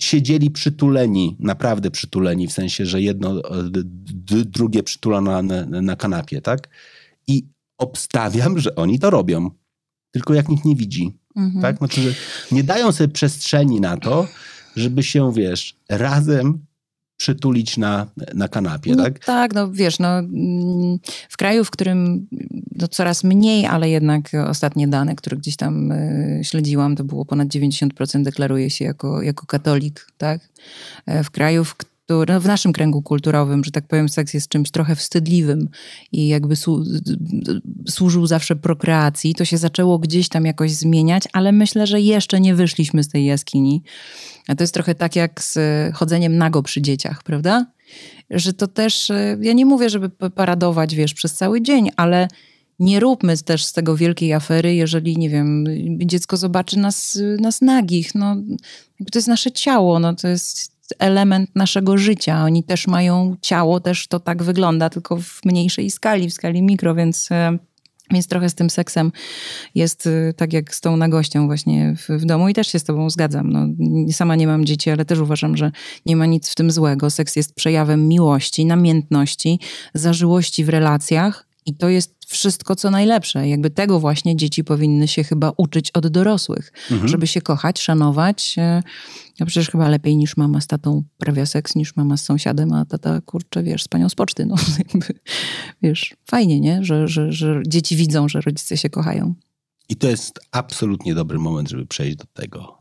siedzieli 0.00 0.50
przytuleni, 0.50 1.36
naprawdę 1.38 1.90
przytuleni, 1.90 2.48
w 2.48 2.52
sensie, 2.52 2.86
że 2.86 3.02
jedno, 3.02 3.38
e, 3.38 3.70
drugie 4.44 4.82
przytula 4.82 5.20
na, 5.20 5.42
na, 5.42 5.64
na 5.82 5.96
kanapie, 5.96 6.40
tak? 6.40 6.68
I 7.26 7.46
obstawiam, 7.78 8.58
że 8.58 8.74
oni 8.76 8.98
to 8.98 9.10
robią. 9.10 9.50
Tylko 10.10 10.34
jak 10.34 10.48
nikt 10.48 10.64
nie 10.64 10.76
widzi, 10.76 11.18
Mhm. 11.36 11.62
tak? 11.62 11.78
Znaczy, 11.78 12.02
że 12.02 12.14
nie 12.52 12.64
dają 12.64 12.92
sobie 12.92 13.08
przestrzeni 13.08 13.80
na 13.80 13.96
to, 13.96 14.26
żeby 14.76 15.02
się, 15.02 15.32
wiesz, 15.32 15.76
razem 15.88 16.64
przytulić 17.20 17.76
na, 17.76 18.06
na 18.34 18.48
kanapie, 18.48 18.96
No 18.96 19.04
tak? 19.04 19.18
tak, 19.24 19.54
no 19.54 19.72
wiesz, 19.72 19.98
no, 19.98 20.18
mm, 20.18 20.98
w 21.28 21.36
kraju, 21.36 21.64
w 21.64 21.70
którym 21.70 22.26
no, 22.76 22.88
coraz 22.88 23.24
mniej, 23.24 23.66
ale 23.66 23.90
jednak 23.90 24.30
ostatnie 24.48 24.88
dane, 24.88 25.14
które 25.16 25.36
gdzieś 25.36 25.56
tam 25.56 25.92
y, 25.92 26.40
śledziłam, 26.44 26.96
to 26.96 27.04
było 27.04 27.24
ponad 27.24 27.48
90% 27.48 28.22
deklaruje 28.22 28.70
się 28.70 28.84
jako, 28.84 29.22
jako 29.22 29.46
katolik, 29.46 30.06
tak? 30.18 30.40
E, 31.06 31.24
W 31.24 31.30
kraju, 31.30 31.64
w 31.64 31.74
którym, 31.74 31.89
no, 32.28 32.40
w 32.40 32.46
naszym 32.46 32.72
kręgu 32.72 33.02
kulturowym, 33.02 33.64
że 33.64 33.70
tak 33.70 33.86
powiem, 33.86 34.08
seks 34.08 34.34
jest 34.34 34.48
czymś 34.48 34.70
trochę 34.70 34.96
wstydliwym 34.96 35.68
i 36.12 36.28
jakby 36.28 36.54
słu- 36.54 36.84
służył 37.88 38.26
zawsze 38.26 38.56
prokreacji, 38.56 39.34
to 39.34 39.44
się 39.44 39.58
zaczęło 39.58 39.98
gdzieś 39.98 40.28
tam 40.28 40.44
jakoś 40.44 40.72
zmieniać, 40.72 41.24
ale 41.32 41.52
myślę, 41.52 41.86
że 41.86 42.00
jeszcze 42.00 42.40
nie 42.40 42.54
wyszliśmy 42.54 43.02
z 43.02 43.08
tej 43.08 43.24
jaskini. 43.24 43.82
A 44.48 44.54
to 44.54 44.62
jest 44.62 44.74
trochę 44.74 44.94
tak 44.94 45.16
jak 45.16 45.42
z 45.42 45.58
chodzeniem 45.94 46.36
nago 46.36 46.62
przy 46.62 46.82
dzieciach, 46.82 47.22
prawda? 47.22 47.66
Że 48.30 48.52
to 48.52 48.66
też, 48.66 49.10
e, 49.10 49.36
ja 49.40 49.52
nie 49.52 49.66
mówię, 49.66 49.90
żeby 49.90 50.10
paradować, 50.10 50.94
wiesz, 50.94 51.14
przez 51.14 51.34
cały 51.34 51.62
dzień, 51.62 51.90
ale 51.96 52.28
nie 52.78 53.00
róbmy 53.00 53.38
też 53.38 53.64
z 53.64 53.72
tego 53.72 53.96
wielkiej 53.96 54.32
afery, 54.32 54.74
jeżeli, 54.74 55.18
nie 55.18 55.30
wiem, 55.30 55.64
dziecko 55.98 56.36
zobaczy 56.36 56.78
nas, 56.78 57.18
nas 57.38 57.60
nagich. 57.60 58.14
No, 58.14 58.36
to 59.12 59.18
jest 59.18 59.28
nasze 59.28 59.52
ciało, 59.52 59.98
no, 59.98 60.14
to 60.14 60.28
jest 60.28 60.69
element 60.98 61.50
naszego 61.54 61.98
życia. 61.98 62.44
Oni 62.44 62.64
też 62.64 62.86
mają 62.86 63.36
ciało, 63.42 63.80
też 63.80 64.06
to 64.06 64.20
tak 64.20 64.42
wygląda, 64.42 64.90
tylko 64.90 65.16
w 65.16 65.40
mniejszej 65.44 65.90
skali, 65.90 66.30
w 66.30 66.34
skali 66.34 66.62
mikro, 66.62 66.94
więc... 66.94 67.28
e, 67.32 67.58
Więc 68.12 68.26
trochę 68.26 68.50
z 68.50 68.54
tym 68.54 68.70
seksem 68.70 69.12
jest 69.74 70.06
y, 70.06 70.34
tak 70.36 70.52
jak 70.52 70.74
z 70.74 70.80
tą 70.80 70.96
nagością 70.96 71.46
właśnie 71.46 71.94
w, 71.96 72.08
w 72.22 72.24
domu 72.24 72.48
i 72.48 72.54
też 72.54 72.68
się 72.72 72.78
z 72.78 72.84
tobą 72.84 73.10
zgadzam. 73.10 73.52
No, 73.52 73.66
sama 74.12 74.36
nie 74.36 74.46
mam 74.46 74.64
dzieci, 74.64 74.90
ale 74.90 75.04
też 75.04 75.18
uważam, 75.18 75.56
że 75.56 75.70
nie 76.06 76.16
ma 76.16 76.26
nic 76.26 76.48
w 76.48 76.54
tym 76.54 76.70
złego. 76.70 77.10
Seks 77.10 77.36
jest 77.36 77.54
przejawem 77.54 78.08
miłości, 78.08 78.66
namiętności, 78.66 79.58
zażyłości 79.94 80.64
w 80.64 80.68
relacjach 80.68 81.46
i 81.66 81.74
to 81.74 81.88
jest 81.88 82.14
wszystko, 82.26 82.76
co 82.76 82.90
najlepsze. 82.90 83.48
Jakby 83.48 83.70
tego 83.70 84.00
właśnie 84.00 84.36
dzieci 84.36 84.64
powinny 84.64 85.08
się 85.08 85.24
chyba 85.24 85.52
uczyć 85.56 85.90
od 85.90 86.08
dorosłych, 86.08 86.72
żeby 87.08 87.26
się 87.26 87.40
kochać, 87.40 87.80
szanować. 87.80 88.56
Ja 89.40 89.46
przecież 89.46 89.70
chyba 89.70 89.88
lepiej 89.88 90.16
niż 90.16 90.36
mama 90.36 90.60
z 90.60 90.66
tatą 90.66 91.02
prawia 91.18 91.46
seks, 91.46 91.74
niż 91.74 91.96
mama 91.96 92.16
z 92.16 92.24
sąsiadem, 92.24 92.72
a 92.72 92.84
tata, 92.84 93.20
kurczę, 93.20 93.62
wiesz, 93.62 93.82
z 93.82 93.88
panią 93.88 94.08
z 94.08 94.14
poczty. 94.14 94.46
No, 94.46 94.54
jakby, 94.78 95.14
wiesz, 95.82 96.14
fajnie, 96.30 96.60
nie? 96.60 96.84
Że, 96.84 97.08
że, 97.08 97.32
że 97.32 97.62
dzieci 97.66 97.96
widzą, 97.96 98.28
że 98.28 98.40
rodzice 98.40 98.76
się 98.76 98.90
kochają. 98.90 99.34
I 99.88 99.96
to 99.96 100.08
jest 100.08 100.40
absolutnie 100.52 101.14
dobry 101.14 101.38
moment, 101.38 101.70
żeby 101.70 101.86
przejść 101.86 102.16
do 102.16 102.24
tego. 102.32 102.79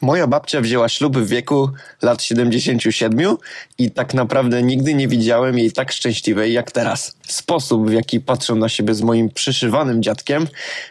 Moja 0.00 0.26
babcia 0.26 0.60
wzięła 0.60 0.88
ślub 0.88 1.18
w 1.18 1.28
wieku 1.28 1.70
lat 2.02 2.22
77 2.22 3.36
i 3.78 3.90
tak 3.90 4.14
naprawdę 4.14 4.62
nigdy 4.62 4.94
nie 4.94 5.08
widziałem 5.08 5.58
jej 5.58 5.72
tak 5.72 5.92
szczęśliwej 5.92 6.52
jak 6.52 6.72
teraz. 6.72 7.16
Sposób, 7.28 7.90
w 7.90 7.92
jaki 7.92 8.20
patrzą 8.20 8.56
na 8.56 8.68
siebie 8.68 8.94
z 8.94 9.02
moim 9.02 9.30
przyszywanym 9.30 10.02
dziadkiem, 10.02 10.48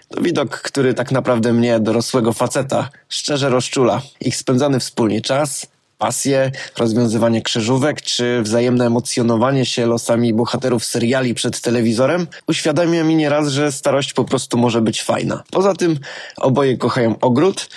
to 0.09 0.21
widok, 0.21 0.61
który 0.61 0.93
tak 0.93 1.11
naprawdę 1.11 1.53
mnie, 1.53 1.79
dorosłego 1.79 2.33
faceta, 2.33 2.89
szczerze 3.09 3.49
rozczula. 3.49 4.01
Ich 4.21 4.35
spędzany 4.35 4.79
wspólnie 4.79 5.21
czas, 5.21 5.67
pasje, 5.97 6.51
rozwiązywanie 6.77 7.41
krzyżówek 7.41 8.01
czy 8.01 8.41
wzajemne 8.41 8.85
emocjonowanie 8.85 9.65
się 9.65 9.85
losami 9.85 10.33
bohaterów 10.33 10.85
seriali 10.85 11.33
przed 11.33 11.61
telewizorem 11.61 12.27
uświadamia 12.47 13.03
mi 13.03 13.15
nieraz, 13.15 13.47
że 13.47 13.71
starość 13.71 14.13
po 14.13 14.25
prostu 14.25 14.57
może 14.57 14.81
być 14.81 15.03
fajna. 15.03 15.43
Poza 15.51 15.73
tym 15.75 15.99
oboje 16.37 16.77
kochają 16.77 17.15
ogród 17.21 17.69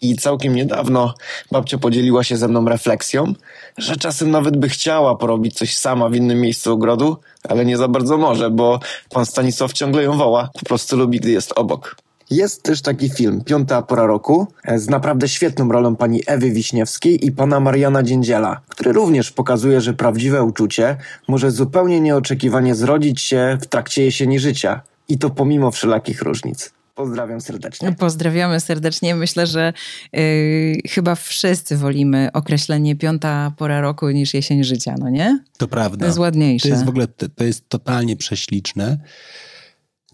i 0.00 0.16
całkiem 0.16 0.54
niedawno 0.54 1.14
babcia 1.52 1.78
podzieliła 1.78 2.24
się 2.24 2.36
ze 2.36 2.48
mną 2.48 2.68
refleksją, 2.68 3.32
że 3.78 3.96
czasem 3.96 4.30
nawet 4.30 4.56
by 4.56 4.68
chciała 4.68 5.16
porobić 5.16 5.54
coś 5.54 5.76
sama 5.76 6.08
w 6.08 6.14
innym 6.14 6.40
miejscu 6.40 6.72
ogrodu, 6.72 7.16
ale 7.48 7.64
nie 7.64 7.76
za 7.76 7.88
bardzo 7.88 8.18
może, 8.18 8.50
bo 8.50 8.80
pan 9.10 9.26
Stanisław 9.26 9.72
ciągle 9.72 10.02
ją 10.02 10.18
woła, 10.18 10.50
po 10.60 10.66
prostu 10.66 10.96
lubi, 10.96 11.20
gdy 11.20 11.30
jest 11.30 11.52
obok. 11.56 11.96
Jest 12.30 12.62
też 12.62 12.82
taki 12.82 13.08
film, 13.08 13.44
Piąta 13.44 13.82
pora 13.82 14.06
roku, 14.06 14.46
e, 14.64 14.78
z 14.78 14.88
naprawdę 14.88 15.28
świetną 15.28 15.72
rolą 15.72 15.96
pani 15.96 16.22
Ewy 16.26 16.50
Wiśniewskiej 16.50 17.26
i 17.26 17.32
pana 17.32 17.60
Mariana 17.60 18.02
Dziędziela, 18.02 18.60
który 18.68 18.92
również 18.92 19.32
pokazuje, 19.32 19.80
że 19.80 19.94
prawdziwe 19.94 20.42
uczucie 20.42 20.96
może 21.28 21.50
zupełnie 21.50 22.00
nieoczekiwanie 22.00 22.74
zrodzić 22.74 23.20
się 23.20 23.58
w 23.62 23.66
trakcie 23.66 24.04
jesieni 24.04 24.38
życia. 24.38 24.80
I 25.08 25.18
to 25.18 25.30
pomimo 25.30 25.70
wszelakich 25.70 26.22
różnic. 26.22 26.77
Pozdrawiam 26.98 27.40
serdecznie. 27.40 27.92
Pozdrawiamy 27.92 28.60
serdecznie. 28.60 29.14
Myślę, 29.14 29.46
że 29.46 29.72
y, 30.16 30.80
chyba 30.88 31.14
wszyscy 31.14 31.76
wolimy 31.76 32.30
określenie 32.32 32.96
piąta 32.96 33.52
pora 33.56 33.80
roku 33.80 34.10
niż 34.10 34.34
jesień 34.34 34.64
życia, 34.64 34.94
no 34.98 35.10
nie? 35.10 35.44
To 35.58 35.68
prawda. 35.68 35.98
To 35.98 36.06
jest 36.06 36.18
ładniejsze. 36.18 36.68
To 36.68 36.74
jest 36.74 36.84
w 36.84 36.88
ogóle, 36.88 37.06
to, 37.08 37.28
to 37.28 37.44
jest 37.44 37.68
totalnie 37.68 38.16
prześliczne. 38.16 38.98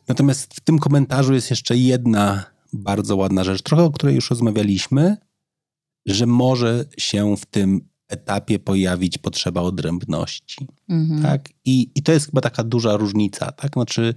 Natomiast 0.09 0.55
w 0.55 0.61
tym 0.61 0.79
komentarzu 0.79 1.35
jest 1.35 1.51
jeszcze 1.51 1.77
jedna 1.77 2.45
bardzo 2.73 3.17
ładna 3.17 3.45
rzecz, 3.45 3.63
trochę 3.63 3.83
o 3.83 3.91
której 3.91 4.15
już 4.15 4.31
rozmawialiśmy, 4.31 5.17
że 6.07 6.27
może 6.27 6.85
się 6.99 7.37
w 7.37 7.47
tym 7.47 7.89
etapie 8.09 8.59
pojawić 8.59 9.19
potrzeba 9.19 9.61
odrębności. 9.61 10.67
Mhm. 10.89 11.23
Tak? 11.23 11.49
I, 11.65 11.91
I 11.95 12.03
to 12.03 12.13
jest 12.13 12.27
chyba 12.27 12.41
taka 12.41 12.65
duża 12.65 12.97
różnica. 12.97 13.53
Tak? 13.53 13.73
Znaczy, 13.73 14.15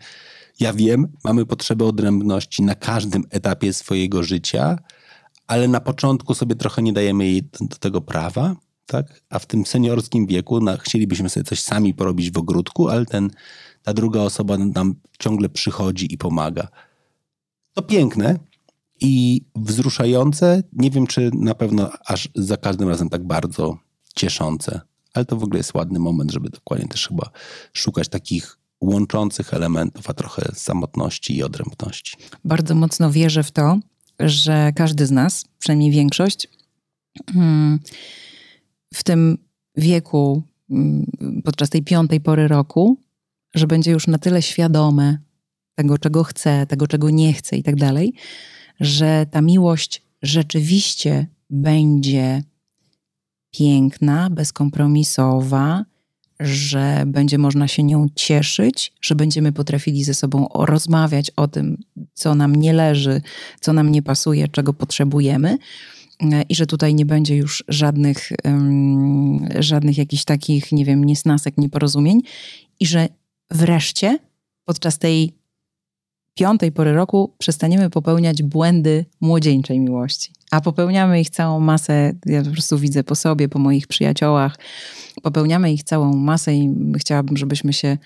ja 0.59 0.73
wiem, 0.73 1.07
mamy 1.23 1.45
potrzebę 1.45 1.85
odrębności 1.85 2.63
na 2.63 2.75
każdym 2.75 3.23
etapie 3.29 3.73
swojego 3.73 4.23
życia, 4.23 4.79
ale 5.47 5.67
na 5.67 5.79
początku 5.79 6.33
sobie 6.33 6.55
trochę 6.55 6.81
nie 6.81 6.93
dajemy 6.93 7.25
jej 7.25 7.43
do, 7.61 7.75
tego 7.79 8.01
prawa, 8.01 8.55
tak? 8.85 9.21
a 9.29 9.39
w 9.39 9.45
tym 9.45 9.65
seniorskim 9.65 10.27
wieku 10.27 10.59
no, 10.59 10.77
chcielibyśmy 10.77 11.29
sobie 11.29 11.43
coś 11.43 11.61
sami 11.61 11.93
porobić 11.93 12.31
w 12.31 12.37
ogródku, 12.37 12.89
ale 12.89 13.05
ten, 13.05 13.29
ta 13.83 13.93
druga 13.93 14.21
osoba 14.21 14.57
nam 14.57 14.95
ciągle 15.19 15.49
przychodzi 15.49 16.13
i 16.13 16.17
pomaga. 16.17 16.67
To 17.73 17.81
piękne 17.81 18.39
i 19.01 19.41
wzruszające. 19.55 20.63
Nie 20.73 20.91
wiem, 20.91 21.07
czy 21.07 21.29
na 21.33 21.55
pewno 21.55 21.89
aż 22.05 22.29
za 22.35 22.57
każdym 22.57 22.89
razem 22.89 23.09
tak 23.09 23.23
bardzo 23.23 23.77
cieszące, 24.15 24.81
ale 25.13 25.25
to 25.25 25.37
w 25.37 25.43
ogóle 25.43 25.59
jest 25.59 25.73
ładny 25.73 25.99
moment, 25.99 26.31
żeby 26.31 26.49
dokładnie 26.49 26.87
też 26.87 27.07
chyba 27.07 27.29
szukać 27.73 28.09
takich 28.09 28.57
łączących 28.81 29.53
elementów, 29.53 30.09
a 30.09 30.13
trochę 30.13 30.51
samotności 30.53 31.37
i 31.37 31.43
odrębności. 31.43 32.17
Bardzo 32.45 32.75
mocno 32.75 33.11
wierzę 33.11 33.43
w 33.43 33.51
to, 33.51 33.79
że 34.19 34.71
każdy 34.75 35.05
z 35.05 35.11
nas, 35.11 35.45
przynajmniej 35.59 35.91
większość, 35.91 36.47
mm, 37.35 37.79
w 38.93 39.03
tym 39.03 39.37
wieku, 39.75 40.43
mm, 40.69 41.05
podczas 41.43 41.69
tej 41.69 41.83
piątej 41.83 42.21
pory 42.21 42.47
roku, 42.47 42.97
że 43.55 43.67
będzie 43.67 43.91
już 43.91 44.07
na 44.07 44.17
tyle 44.17 44.41
świadome 44.41 45.17
tego, 45.75 45.97
czego 45.97 46.23
chce, 46.23 46.65
tego, 46.65 46.87
czego 46.87 47.09
nie 47.09 47.33
chce 47.33 47.57
i 47.57 47.63
tak 47.63 47.75
dalej, 47.75 48.13
że 48.79 49.25
ta 49.31 49.41
miłość 49.41 50.01
rzeczywiście 50.21 51.27
będzie 51.49 52.43
piękna, 53.51 54.29
bezkompromisowa, 54.29 55.85
że 56.39 57.03
będzie 57.07 57.37
można 57.37 57.67
się 57.67 57.83
nią 57.83 58.07
cieszyć, 58.15 58.93
że 59.01 59.15
będziemy 59.15 59.51
potrafili 59.51 60.03
ze 60.03 60.13
sobą 60.13 60.47
rozmawiać 60.53 61.31
o 61.35 61.47
tym, 61.47 61.77
co 62.13 62.35
nam 62.35 62.55
nie 62.55 62.73
leży, 62.73 63.21
co 63.61 63.73
nam 63.73 63.91
nie 63.91 64.01
pasuje, 64.01 64.47
czego 64.47 64.73
potrzebujemy. 64.73 65.57
I 66.49 66.55
że 66.55 66.65
tutaj 66.65 66.95
nie 66.95 67.05
będzie 67.05 67.35
już 67.35 67.63
żadnych, 67.67 68.29
um, 68.43 69.47
żadnych 69.59 69.97
jakichś 69.97 70.23
takich, 70.23 70.71
nie 70.71 70.85
wiem, 70.85 71.03
niesnasek, 71.03 71.57
nieporozumień. 71.57 72.21
I 72.79 72.85
że 72.85 73.07
wreszcie 73.51 74.19
podczas 74.65 74.97
tej 74.97 75.33
piątej 76.33 76.71
pory 76.71 76.93
roku 76.93 77.33
przestaniemy 77.37 77.89
popełniać 77.89 78.43
błędy 78.43 79.05
młodzieńczej 79.21 79.79
miłości. 79.79 80.36
A 80.51 80.61
popełniamy 80.61 81.21
ich 81.21 81.29
całą 81.29 81.59
masę, 81.59 82.13
ja 82.25 82.43
po 82.43 82.51
prostu 82.51 82.77
widzę 82.77 83.03
po 83.03 83.15
sobie, 83.15 83.49
po 83.49 83.59
moich 83.59 83.87
przyjaciołach, 83.87 84.57
popełniamy 85.23 85.73
ich 85.73 85.83
całą 85.83 86.15
masę 86.15 86.55
i 86.55 86.73
chciałabym, 86.97 87.37
żebyśmy 87.37 87.73
się 87.73 87.97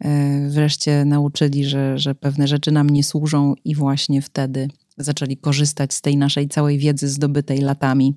e, 0.00 0.48
wreszcie 0.48 1.04
nauczyli, 1.04 1.64
że, 1.64 1.98
że 1.98 2.14
pewne 2.14 2.48
rzeczy 2.48 2.72
nam 2.72 2.90
nie 2.90 3.04
służą 3.04 3.54
i 3.64 3.74
właśnie 3.74 4.22
wtedy 4.22 4.68
zaczęli 4.96 5.36
korzystać 5.36 5.94
z 5.94 6.00
tej 6.00 6.16
naszej 6.16 6.48
całej 6.48 6.78
wiedzy 6.78 7.08
zdobytej 7.08 7.58
latami 7.58 8.16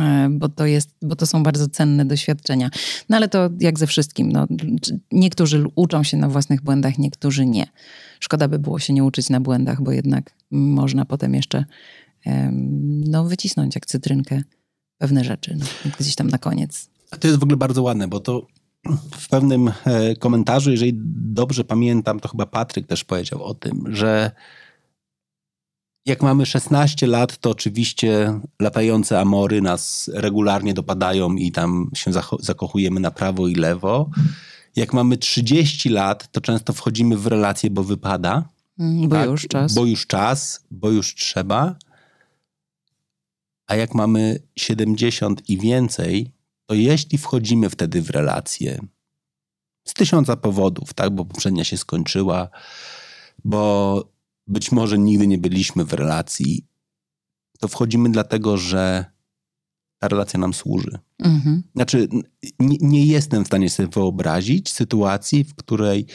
e, 0.00 0.28
bo 0.30 0.48
to, 0.48 0.66
jest, 0.66 0.90
bo 1.02 1.16
to 1.16 1.26
są 1.26 1.42
bardzo 1.42 1.68
cenne 1.68 2.04
doświadczenia. 2.04 2.70
No 3.08 3.16
ale 3.16 3.28
to 3.28 3.50
jak 3.60 3.78
ze 3.78 3.86
wszystkim. 3.86 4.32
No, 4.32 4.46
niektórzy 5.12 5.64
uczą 5.74 6.02
się 6.02 6.16
na 6.16 6.28
własnych 6.28 6.62
błędach, 6.62 6.98
niektórzy 6.98 7.46
nie. 7.46 7.66
Szkoda 8.20 8.48
by 8.48 8.58
było 8.58 8.78
się 8.78 8.92
nie 8.92 9.04
uczyć 9.04 9.30
na 9.30 9.40
błędach, 9.40 9.82
bo 9.82 9.92
jednak 9.92 10.34
można 10.50 11.04
potem 11.04 11.34
jeszcze 11.34 11.64
no, 13.08 13.24
wycisnąć 13.24 13.74
jak 13.74 13.86
cytrynkę 13.86 14.42
pewne 14.98 15.24
rzeczy 15.24 15.56
no, 15.58 15.66
gdzieś 16.00 16.14
tam 16.14 16.28
na 16.28 16.38
koniec. 16.38 16.90
A 17.10 17.16
to 17.16 17.28
jest 17.28 17.40
w 17.40 17.42
ogóle 17.42 17.56
bardzo 17.56 17.82
ładne, 17.82 18.08
bo 18.08 18.20
to 18.20 18.46
w 19.12 19.28
pewnym 19.28 19.72
e, 19.84 20.16
komentarzu, 20.16 20.70
jeżeli 20.70 20.92
dobrze 21.14 21.64
pamiętam, 21.64 22.20
to 22.20 22.28
chyba 22.28 22.46
Patryk 22.46 22.86
też 22.86 23.04
powiedział 23.04 23.42
o 23.42 23.54
tym, 23.54 23.84
że 23.94 24.30
jak 26.06 26.22
mamy 26.22 26.46
16 26.46 27.06
lat, 27.06 27.38
to 27.38 27.50
oczywiście 27.50 28.40
latające 28.60 29.20
amory 29.20 29.60
nas 29.60 30.10
regularnie 30.14 30.74
dopadają 30.74 31.34
i 31.34 31.52
tam 31.52 31.90
się 31.94 32.10
zakochujemy 32.40 33.00
na 33.00 33.10
prawo 33.10 33.48
i 33.48 33.54
lewo. 33.54 34.10
Jak 34.76 34.92
mamy 34.92 35.16
30 35.16 35.88
lat, 35.88 36.32
to 36.32 36.40
często 36.40 36.72
wchodzimy 36.72 37.16
w 37.16 37.26
relacje, 37.26 37.70
bo 37.70 37.84
wypada. 37.84 38.48
Mm, 38.78 39.08
bo 39.08 39.16
tak? 39.16 39.30
już 39.30 39.46
czas. 39.48 39.74
Bo 39.74 39.84
już 39.84 40.06
czas, 40.06 40.64
bo 40.70 40.90
już 40.90 41.14
trzeba. 41.14 41.76
A 43.68 43.76
jak 43.76 43.94
mamy 43.94 44.42
70 44.56 45.48
i 45.48 45.58
więcej, 45.58 46.32
to 46.66 46.74
jeśli 46.74 47.18
wchodzimy 47.18 47.70
wtedy 47.70 48.02
w 48.02 48.10
relacje 48.10 48.80
z 49.84 49.94
tysiąca 49.94 50.36
powodów, 50.36 50.94
tak, 50.94 51.10
bo 51.10 51.24
poprzednia 51.24 51.64
się 51.64 51.76
skończyła, 51.76 52.48
bo 53.44 54.04
być 54.46 54.72
może 54.72 54.98
nigdy 54.98 55.26
nie 55.26 55.38
byliśmy 55.38 55.84
w 55.84 55.92
relacji, 55.92 56.66
to 57.58 57.68
wchodzimy 57.68 58.10
dlatego, 58.10 58.56
że 58.56 59.04
ta 59.98 60.08
relacja 60.08 60.40
nam 60.40 60.54
służy. 60.54 60.98
Mhm. 61.18 61.62
Znaczy, 61.74 62.08
nie, 62.60 62.76
nie, 62.80 63.06
jestem 63.06 63.44
w 63.44 63.46
stanie 63.46 63.70
sobie 63.70 63.88
wyobrazić 63.88 64.70
sytuacji, 64.70 65.44
w 65.44 65.54
której 65.54 66.06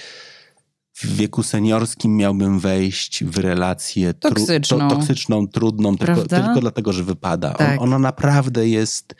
w 0.93 1.15
wieku 1.15 1.43
seniorskim 1.43 2.17
miałbym 2.17 2.59
wejść 2.59 3.23
w 3.23 3.37
relację 3.37 4.13
toksyczną, 4.13 4.77
tru, 4.77 4.89
to, 4.89 4.95
toksyczną 4.95 5.47
trudną, 5.47 5.97
tylko, 5.97 6.25
tylko, 6.25 6.61
dlatego, 6.61 6.93
że 6.93 7.03
wypada. 7.03 7.53
Tak. 7.53 7.81
On, 7.81 7.87
ona 7.87 7.99
naprawdę 7.99 8.67
jest 8.67 9.15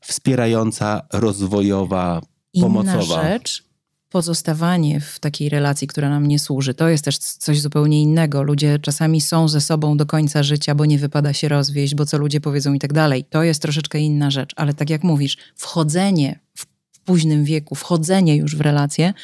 wspierająca, 0.00 1.02
rozwojowa, 1.12 2.20
Inna 2.52 2.66
pomocowa. 2.66 3.22
rzecz, 3.22 3.70
pozostawanie 4.10 5.00
w 5.00 5.18
takiej 5.18 5.48
relacji, 5.48 5.86
która 5.86 6.10
nam 6.10 6.26
nie 6.26 6.38
służy. 6.38 6.74
To 6.74 6.88
jest 6.88 7.04
też 7.04 7.18
coś 7.18 7.60
zupełnie 7.60 8.02
innego. 8.02 8.42
Ludzie 8.42 8.78
czasami 8.78 9.20
są 9.20 9.48
ze 9.48 9.60
sobą 9.60 9.96
do 9.96 10.06
końca 10.06 10.42
życia, 10.42 10.74
bo 10.74 10.84
nie 10.84 10.98
wypada 10.98 11.32
się 11.32 11.48
rozwieść, 11.48 11.94
bo 11.94 12.06
co 12.06 12.18
ludzie 12.18 12.40
powiedzą 12.40 12.72
i 12.72 12.78
tak 12.78 12.92
dalej. 12.92 13.24
To 13.24 13.42
jest 13.42 13.62
troszeczkę 13.62 13.98
inna 13.98 14.30
rzecz, 14.30 14.52
ale 14.56 14.74
tak 14.74 14.90
jak 14.90 15.04
mówisz, 15.04 15.36
wchodzenie 15.56 16.40
w 16.54 16.66
późnym 17.10 17.44
wieku, 17.44 17.74
wchodzenie 17.74 18.36
już 18.36 18.56
w 18.56 18.60
relacje, 18.60 19.14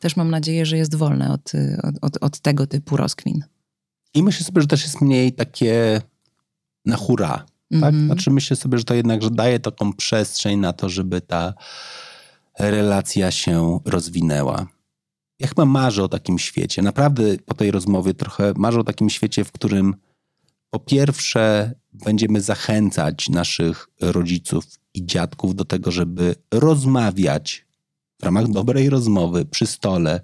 też 0.00 0.16
mam 0.16 0.30
nadzieję, 0.30 0.66
że 0.66 0.76
jest 0.76 0.94
wolne 0.94 1.32
od, 1.32 1.52
od, 2.02 2.18
od 2.20 2.40
tego 2.40 2.66
typu 2.66 2.96
rozkwin. 2.96 3.44
I 4.14 4.22
myślę 4.22 4.46
sobie, 4.46 4.60
że 4.60 4.66
też 4.66 4.82
jest 4.82 5.00
mniej 5.00 5.32
takie 5.32 6.00
na 6.86 6.96
hura. 6.96 7.28
Tak? 7.28 7.48
Mm 7.70 7.94
-hmm. 7.94 8.06
Znaczy 8.06 8.30
myślę 8.30 8.56
sobie, 8.56 8.78
że 8.78 8.84
to 8.84 8.94
jednak 8.94 9.22
że 9.22 9.30
daje 9.30 9.60
taką 9.60 9.92
przestrzeń 9.92 10.58
na 10.58 10.72
to, 10.72 10.88
żeby 10.88 11.20
ta 11.20 11.54
relacja 12.58 13.30
się 13.30 13.80
rozwinęła. 13.84 14.66
Ja 15.38 15.46
chyba 15.48 15.64
marzę 15.64 16.04
o 16.04 16.08
takim 16.08 16.38
świecie. 16.38 16.82
Naprawdę 16.82 17.22
po 17.46 17.54
tej 17.54 17.70
rozmowie 17.70 18.14
trochę 18.14 18.52
marzę 18.56 18.80
o 18.80 18.84
takim 18.84 19.10
świecie, 19.10 19.44
w 19.44 19.52
którym 19.52 19.94
po 20.70 20.78
pierwsze 20.78 21.72
będziemy 21.92 22.40
zachęcać 22.40 23.28
naszych 23.28 23.88
rodziców 24.00 24.64
i 24.94 25.06
dziadków 25.06 25.54
do 25.54 25.64
tego, 25.64 25.90
żeby 25.90 26.34
rozmawiać 26.50 27.66
w 28.20 28.24
ramach 28.24 28.48
dobrej 28.48 28.90
rozmowy 28.90 29.44
przy 29.44 29.66
stole 29.66 30.20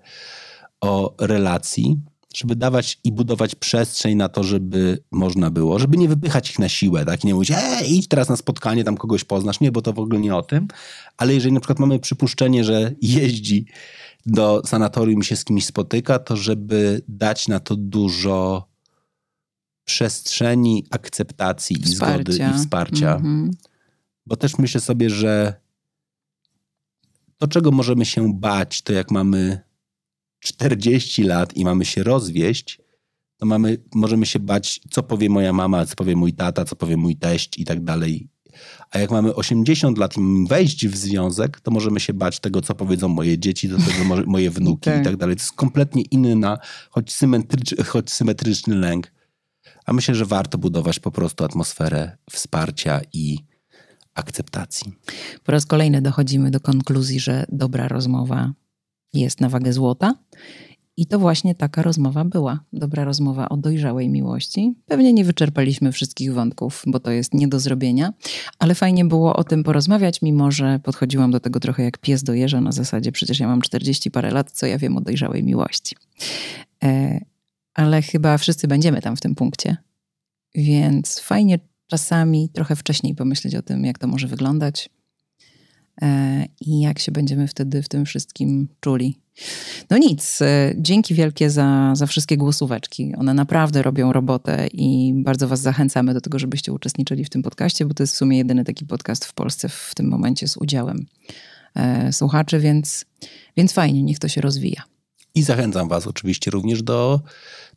o 0.81 1.15
relacji, 1.21 1.97
żeby 2.35 2.57
dawać 2.57 3.01
i 3.05 3.13
budować 3.13 3.55
przestrzeń 3.55 4.17
na 4.17 4.29
to, 4.29 4.45
żeby 4.45 4.99
można 5.11 5.51
było, 5.51 5.79
żeby 5.79 5.97
nie 5.97 6.09
wypychać 6.09 6.51
ich 6.51 6.59
na 6.59 6.69
siłę, 6.69 7.05
tak? 7.05 7.25
I 7.25 7.27
nie 7.27 7.35
mówić, 7.35 7.51
ej, 7.57 7.97
idź 7.97 8.09
teraz 8.09 8.29
na 8.29 8.37
spotkanie, 8.37 8.85
tam 8.85 8.97
kogoś 8.97 9.25
poznasz. 9.25 9.61
Nie, 9.61 9.73
bo 9.73 9.83
to 9.83 9.93
w 9.93 9.99
ogóle 9.99 10.21
nie 10.21 10.37
o 10.37 10.43
tym. 10.43 10.69
Ale 11.17 11.35
jeżeli 11.35 11.53
na 11.53 11.61
przykład 11.61 11.79
mamy 11.79 11.99
przypuszczenie, 11.99 12.65
że 12.65 12.93
jeździ 13.03 13.67
do 14.27 14.63
sanatorium 14.67 15.21
i 15.21 15.25
się 15.25 15.37
z 15.37 15.45
kimś 15.45 15.67
spotyka, 15.67 16.19
to 16.19 16.37
żeby 16.37 17.03
dać 17.09 17.49
na 17.49 17.61
to 17.61 17.77
dużo 17.77 18.69
przestrzeni 19.85 20.85
akceptacji 20.91 21.77
wsparcia. 21.77 22.31
i 22.31 22.35
zgody 22.35 22.55
i 22.55 22.59
wsparcia. 22.59 23.17
Mm 23.17 23.51
-hmm. 23.51 23.55
Bo 24.29 24.37
też 24.37 24.59
myślę 24.59 24.81
sobie, 24.81 25.11
że 25.11 25.55
to, 27.39 27.49
czego 27.49 27.71
możemy 27.71 28.05
się 28.05 28.35
bać, 28.35 28.83
to 28.83 28.93
jak 28.93 29.11
mamy 29.11 29.61
40 30.39 31.23
lat 31.23 31.57
i 31.57 31.65
mamy 31.65 31.85
się 31.85 32.03
rozwieść, 32.03 32.81
to 33.37 33.47
mamy, 33.47 33.79
możemy 33.95 34.27
się 34.27 34.39
bać, 34.39 34.81
co 34.91 35.03
powie 35.03 35.31
moja 35.31 35.53
mama, 35.53 35.87
co 35.87 35.97
powie 35.97 36.17
mój 36.17 36.33
tata, 36.33 36.65
co 36.65 36.77
powie 36.77 36.97
mój 36.97 37.17
teść 37.17 37.59
i 37.59 37.65
tak 37.65 37.85
dalej. 37.85 38.29
A 38.91 38.99
jak 38.99 39.11
mamy 39.11 39.35
80 39.35 39.99
lat 39.99 40.17
i 40.17 40.21
wejść 40.49 40.87
w 40.87 40.97
związek, 40.97 41.61
to 41.61 41.71
możemy 41.71 42.01
się 42.01 42.15
bać 42.15 42.41
tego, 42.41 42.63
co 42.63 42.75
powiedzą 42.75 43.09
moje 43.09 43.39
dzieci, 43.39 43.69
do 43.69 43.77
tego 43.77 44.05
moje 44.27 44.51
wnuki 44.51 44.91
tak. 44.91 45.01
i 45.01 45.05
tak 45.05 45.17
dalej. 45.17 45.37
To 45.37 45.43
jest 45.43 45.53
kompletnie 45.53 46.03
inny, 46.03 46.37
na, 46.37 46.59
choć, 46.91 47.13
symetryczny, 47.13 47.85
choć 47.85 48.11
symetryczny 48.11 48.77
lęk. 48.77 49.13
A 49.87 49.93
myślę, 49.93 50.15
że 50.15 50.27
warto 50.27 50.59
budować 50.59 50.99
po 50.99 51.11
prostu 51.11 51.45
atmosferę 51.45 52.17
wsparcia 52.31 53.01
i 53.13 53.49
akceptacji. 54.19 54.93
Po 55.45 55.53
raz 55.53 55.67
kolejny 55.67 56.03
dochodzimy 56.03 56.51
do 56.51 56.61
konkluzji, 56.61 57.21
że 57.21 57.45
dobra 57.49 57.89
rozmowa 57.89 58.53
jest 59.13 59.41
na 59.41 59.49
wagę 59.49 59.73
złota 59.73 60.15
I 60.97 61.07
to 61.07 61.19
właśnie 61.19 61.55
taka 61.55 61.83
rozmowa 61.83 62.25
była. 62.25 62.61
Dobra 62.73 63.05
rozmowa 63.05 63.49
o 63.49 63.57
dojrzałej 63.57 64.09
miłości. 64.09 64.75
Pewnie 64.87 65.13
nie 65.13 65.25
wyczerpaliśmy 65.25 65.93
wszystkich 65.93 66.35
wątków, 66.35 66.83
bo 66.87 67.01
to 67.01 67.11
jest 67.11 67.35
nie 67.35 67.49
do 67.49 67.61
zrobienia, 67.61 68.13
ale 68.59 68.75
fajnie 68.75 69.05
było 69.05 69.37
o 69.37 69.45
tym 69.45 69.65
porozmawiać, 69.65 70.23
mimo 70.23 70.51
że 70.51 70.81
podchodziłam 70.83 71.31
do 71.31 71.41
tego 71.41 71.61
trochę 71.61 71.83
jak 71.83 71.99
pies 71.99 72.23
do 72.23 72.35
jeża 72.35 72.61
na 72.61 72.73
zasadzie 72.73 73.13
przecież 73.13 73.41
ja 73.41 73.47
mam 73.47 73.61
40 73.61 74.11
parę 74.11 74.31
lat, 74.31 74.51
co 74.51 74.67
ja 74.67 74.79
wiem 74.79 74.97
o 74.97 75.01
dojrzałej 75.01 75.45
miłości. 75.45 75.97
E, 76.85 77.21
ale 77.75 78.03
chyba 78.03 78.39
wszyscy 78.39 78.69
będziemy 78.69 79.03
tam 79.03 79.17
w 79.17 79.21
tym 79.21 79.35
punkcie. 79.35 79.77
Więc 80.55 81.21
fajnie 81.21 81.59
czasami 81.89 82.49
trochę 82.49 82.77
wcześniej 82.77 83.15
pomyśleć 83.15 83.55
o 83.55 83.63
tym, 83.63 83.85
jak 83.85 83.99
to 83.99 84.07
może 84.07 84.27
wyglądać 84.27 84.91
e, 86.03 86.47
i 86.61 86.81
jak 86.81 86.99
się 86.99 87.13
będziemy 87.13 87.49
wtedy 87.49 87.83
w 87.83 87.89
tym 87.89 88.05
wszystkim 88.05 88.69
czuli. 88.81 89.19
No 89.91 89.99
nic, 89.99 90.43
e, 90.43 90.75
dzięki 90.77 91.15
wielkie 91.15 91.51
za, 91.51 91.93
za 91.97 92.07
wszystkie 92.07 92.37
głosóweczki. 92.37 93.15
One 93.17 93.35
naprawdę 93.35 93.83
robią 93.83 94.13
robotę 94.13 94.67
i 94.73 95.13
bardzo 95.17 95.49
Was 95.49 95.61
zachęcamy 95.61 96.15
do 96.15 96.21
tego, 96.21 96.39
żebyście 96.39 96.73
uczestniczyli 96.73 97.25
w 97.25 97.31
tym 97.31 97.43
podcaście, 97.43 97.87
bo 97.87 97.95
to 97.95 98.03
jest 98.03 98.15
w 98.15 98.17
sumie 98.17 98.39
jedyny 98.39 98.65
taki 98.65 98.87
podcast 98.87 99.25
w 99.25 99.33
Polsce 99.35 99.69
w 99.69 99.93
tym 99.97 100.09
momencie 100.09 100.49
z 100.49 100.57
udziałem 100.57 101.07
e, 101.75 102.13
słuchaczy, 102.13 102.59
więc, 102.59 103.05
więc 103.57 103.73
fajnie, 103.73 104.03
niech 104.03 104.19
to 104.19 104.29
się 104.29 104.41
rozwija. 104.41 104.83
I 105.35 105.43
zachęcam 105.43 105.89
Was 105.89 106.07
oczywiście 106.07 106.51
również 106.51 106.83
do 106.83 107.21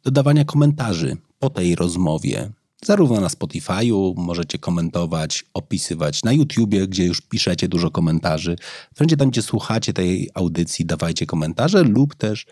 dodawania 0.03 0.45
komentarzy 0.45 1.17
po 1.39 1.49
tej 1.49 1.75
rozmowie. 1.75 2.51
Zarówno 2.85 3.21
na 3.21 3.27
Spotify'u 3.27 4.13
możecie 4.17 4.57
komentować, 4.59 5.45
opisywać, 5.53 6.23
na 6.23 6.33
YouTubie, 6.33 6.87
gdzie 6.87 7.05
już 7.05 7.21
piszecie 7.21 7.67
dużo 7.67 7.91
komentarzy. 7.91 8.55
Wszędzie 8.95 9.17
tam, 9.17 9.29
gdzie 9.29 9.41
słuchacie 9.41 9.93
tej 9.93 10.29
audycji, 10.33 10.85
dawajcie 10.85 11.25
komentarze 11.25 11.83
lub 11.83 12.15
też 12.15 12.45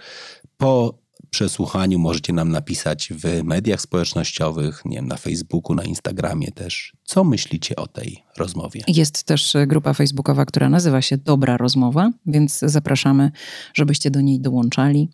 po 0.58 1.00
przesłuchaniu 1.30 2.00
możecie 2.00 2.34
nam 2.34 2.52
napisać 2.52 3.14
w 3.16 3.44
mediach 3.44 3.82
społecznościowych, 3.82 4.82
nie 4.86 4.96
wiem, 4.96 5.08
na 5.08 5.18
Facebooku, 5.18 5.76
na 5.76 5.84
Instagramie 5.84 6.52
też, 6.52 6.94
co 7.04 7.24
myślicie 7.24 7.76
o 7.76 7.88
tej 7.88 8.24
rozmowie. 8.38 8.82
Jest 8.88 9.24
też 9.24 9.54
grupa 9.68 9.94
facebookowa, 9.94 10.46
która 10.46 10.70
nazywa 10.70 11.02
się 11.02 11.18
Dobra 11.18 11.58
Rozmowa, 11.58 12.12
więc 12.26 12.60
zapraszamy, 12.60 13.32
żebyście 13.74 14.12
do 14.12 14.22
niej 14.22 14.40
dołączali, 14.40 15.10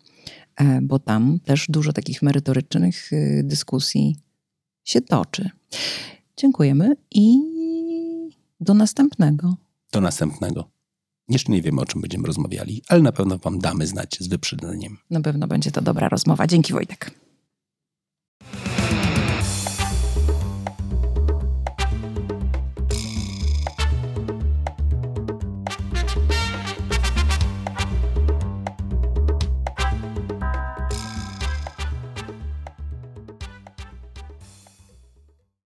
e, 0.56 0.80
bo 0.82 0.98
tam 0.98 1.38
też 1.44 1.66
dużo 1.68 1.92
takich 1.92 2.22
merytorycznych 2.22 3.12
y, 3.12 3.42
dyskusji 3.44 4.25
się 4.86 5.00
toczy. 5.00 5.50
Dziękujemy 6.36 6.96
i 7.10 7.38
do 8.60 8.74
następnego. 8.74 9.56
Do 9.92 10.00
następnego. 10.00 10.70
Jeszcze 11.28 11.52
nie 11.52 11.62
wiemy, 11.62 11.80
o 11.80 11.86
czym 11.86 12.00
będziemy 12.00 12.26
rozmawiali, 12.26 12.82
ale 12.88 13.02
na 13.02 13.12
pewno 13.12 13.38
Wam 13.38 13.58
damy 13.58 13.86
znać 13.86 14.16
z 14.20 14.28
wyprzedzeniem. 14.28 14.98
Na 15.10 15.20
pewno 15.20 15.46
będzie 15.46 15.70
to 15.70 15.82
dobra 15.82 16.08
rozmowa. 16.08 16.46
Dzięki 16.46 16.72
Wojtek. 16.72 17.25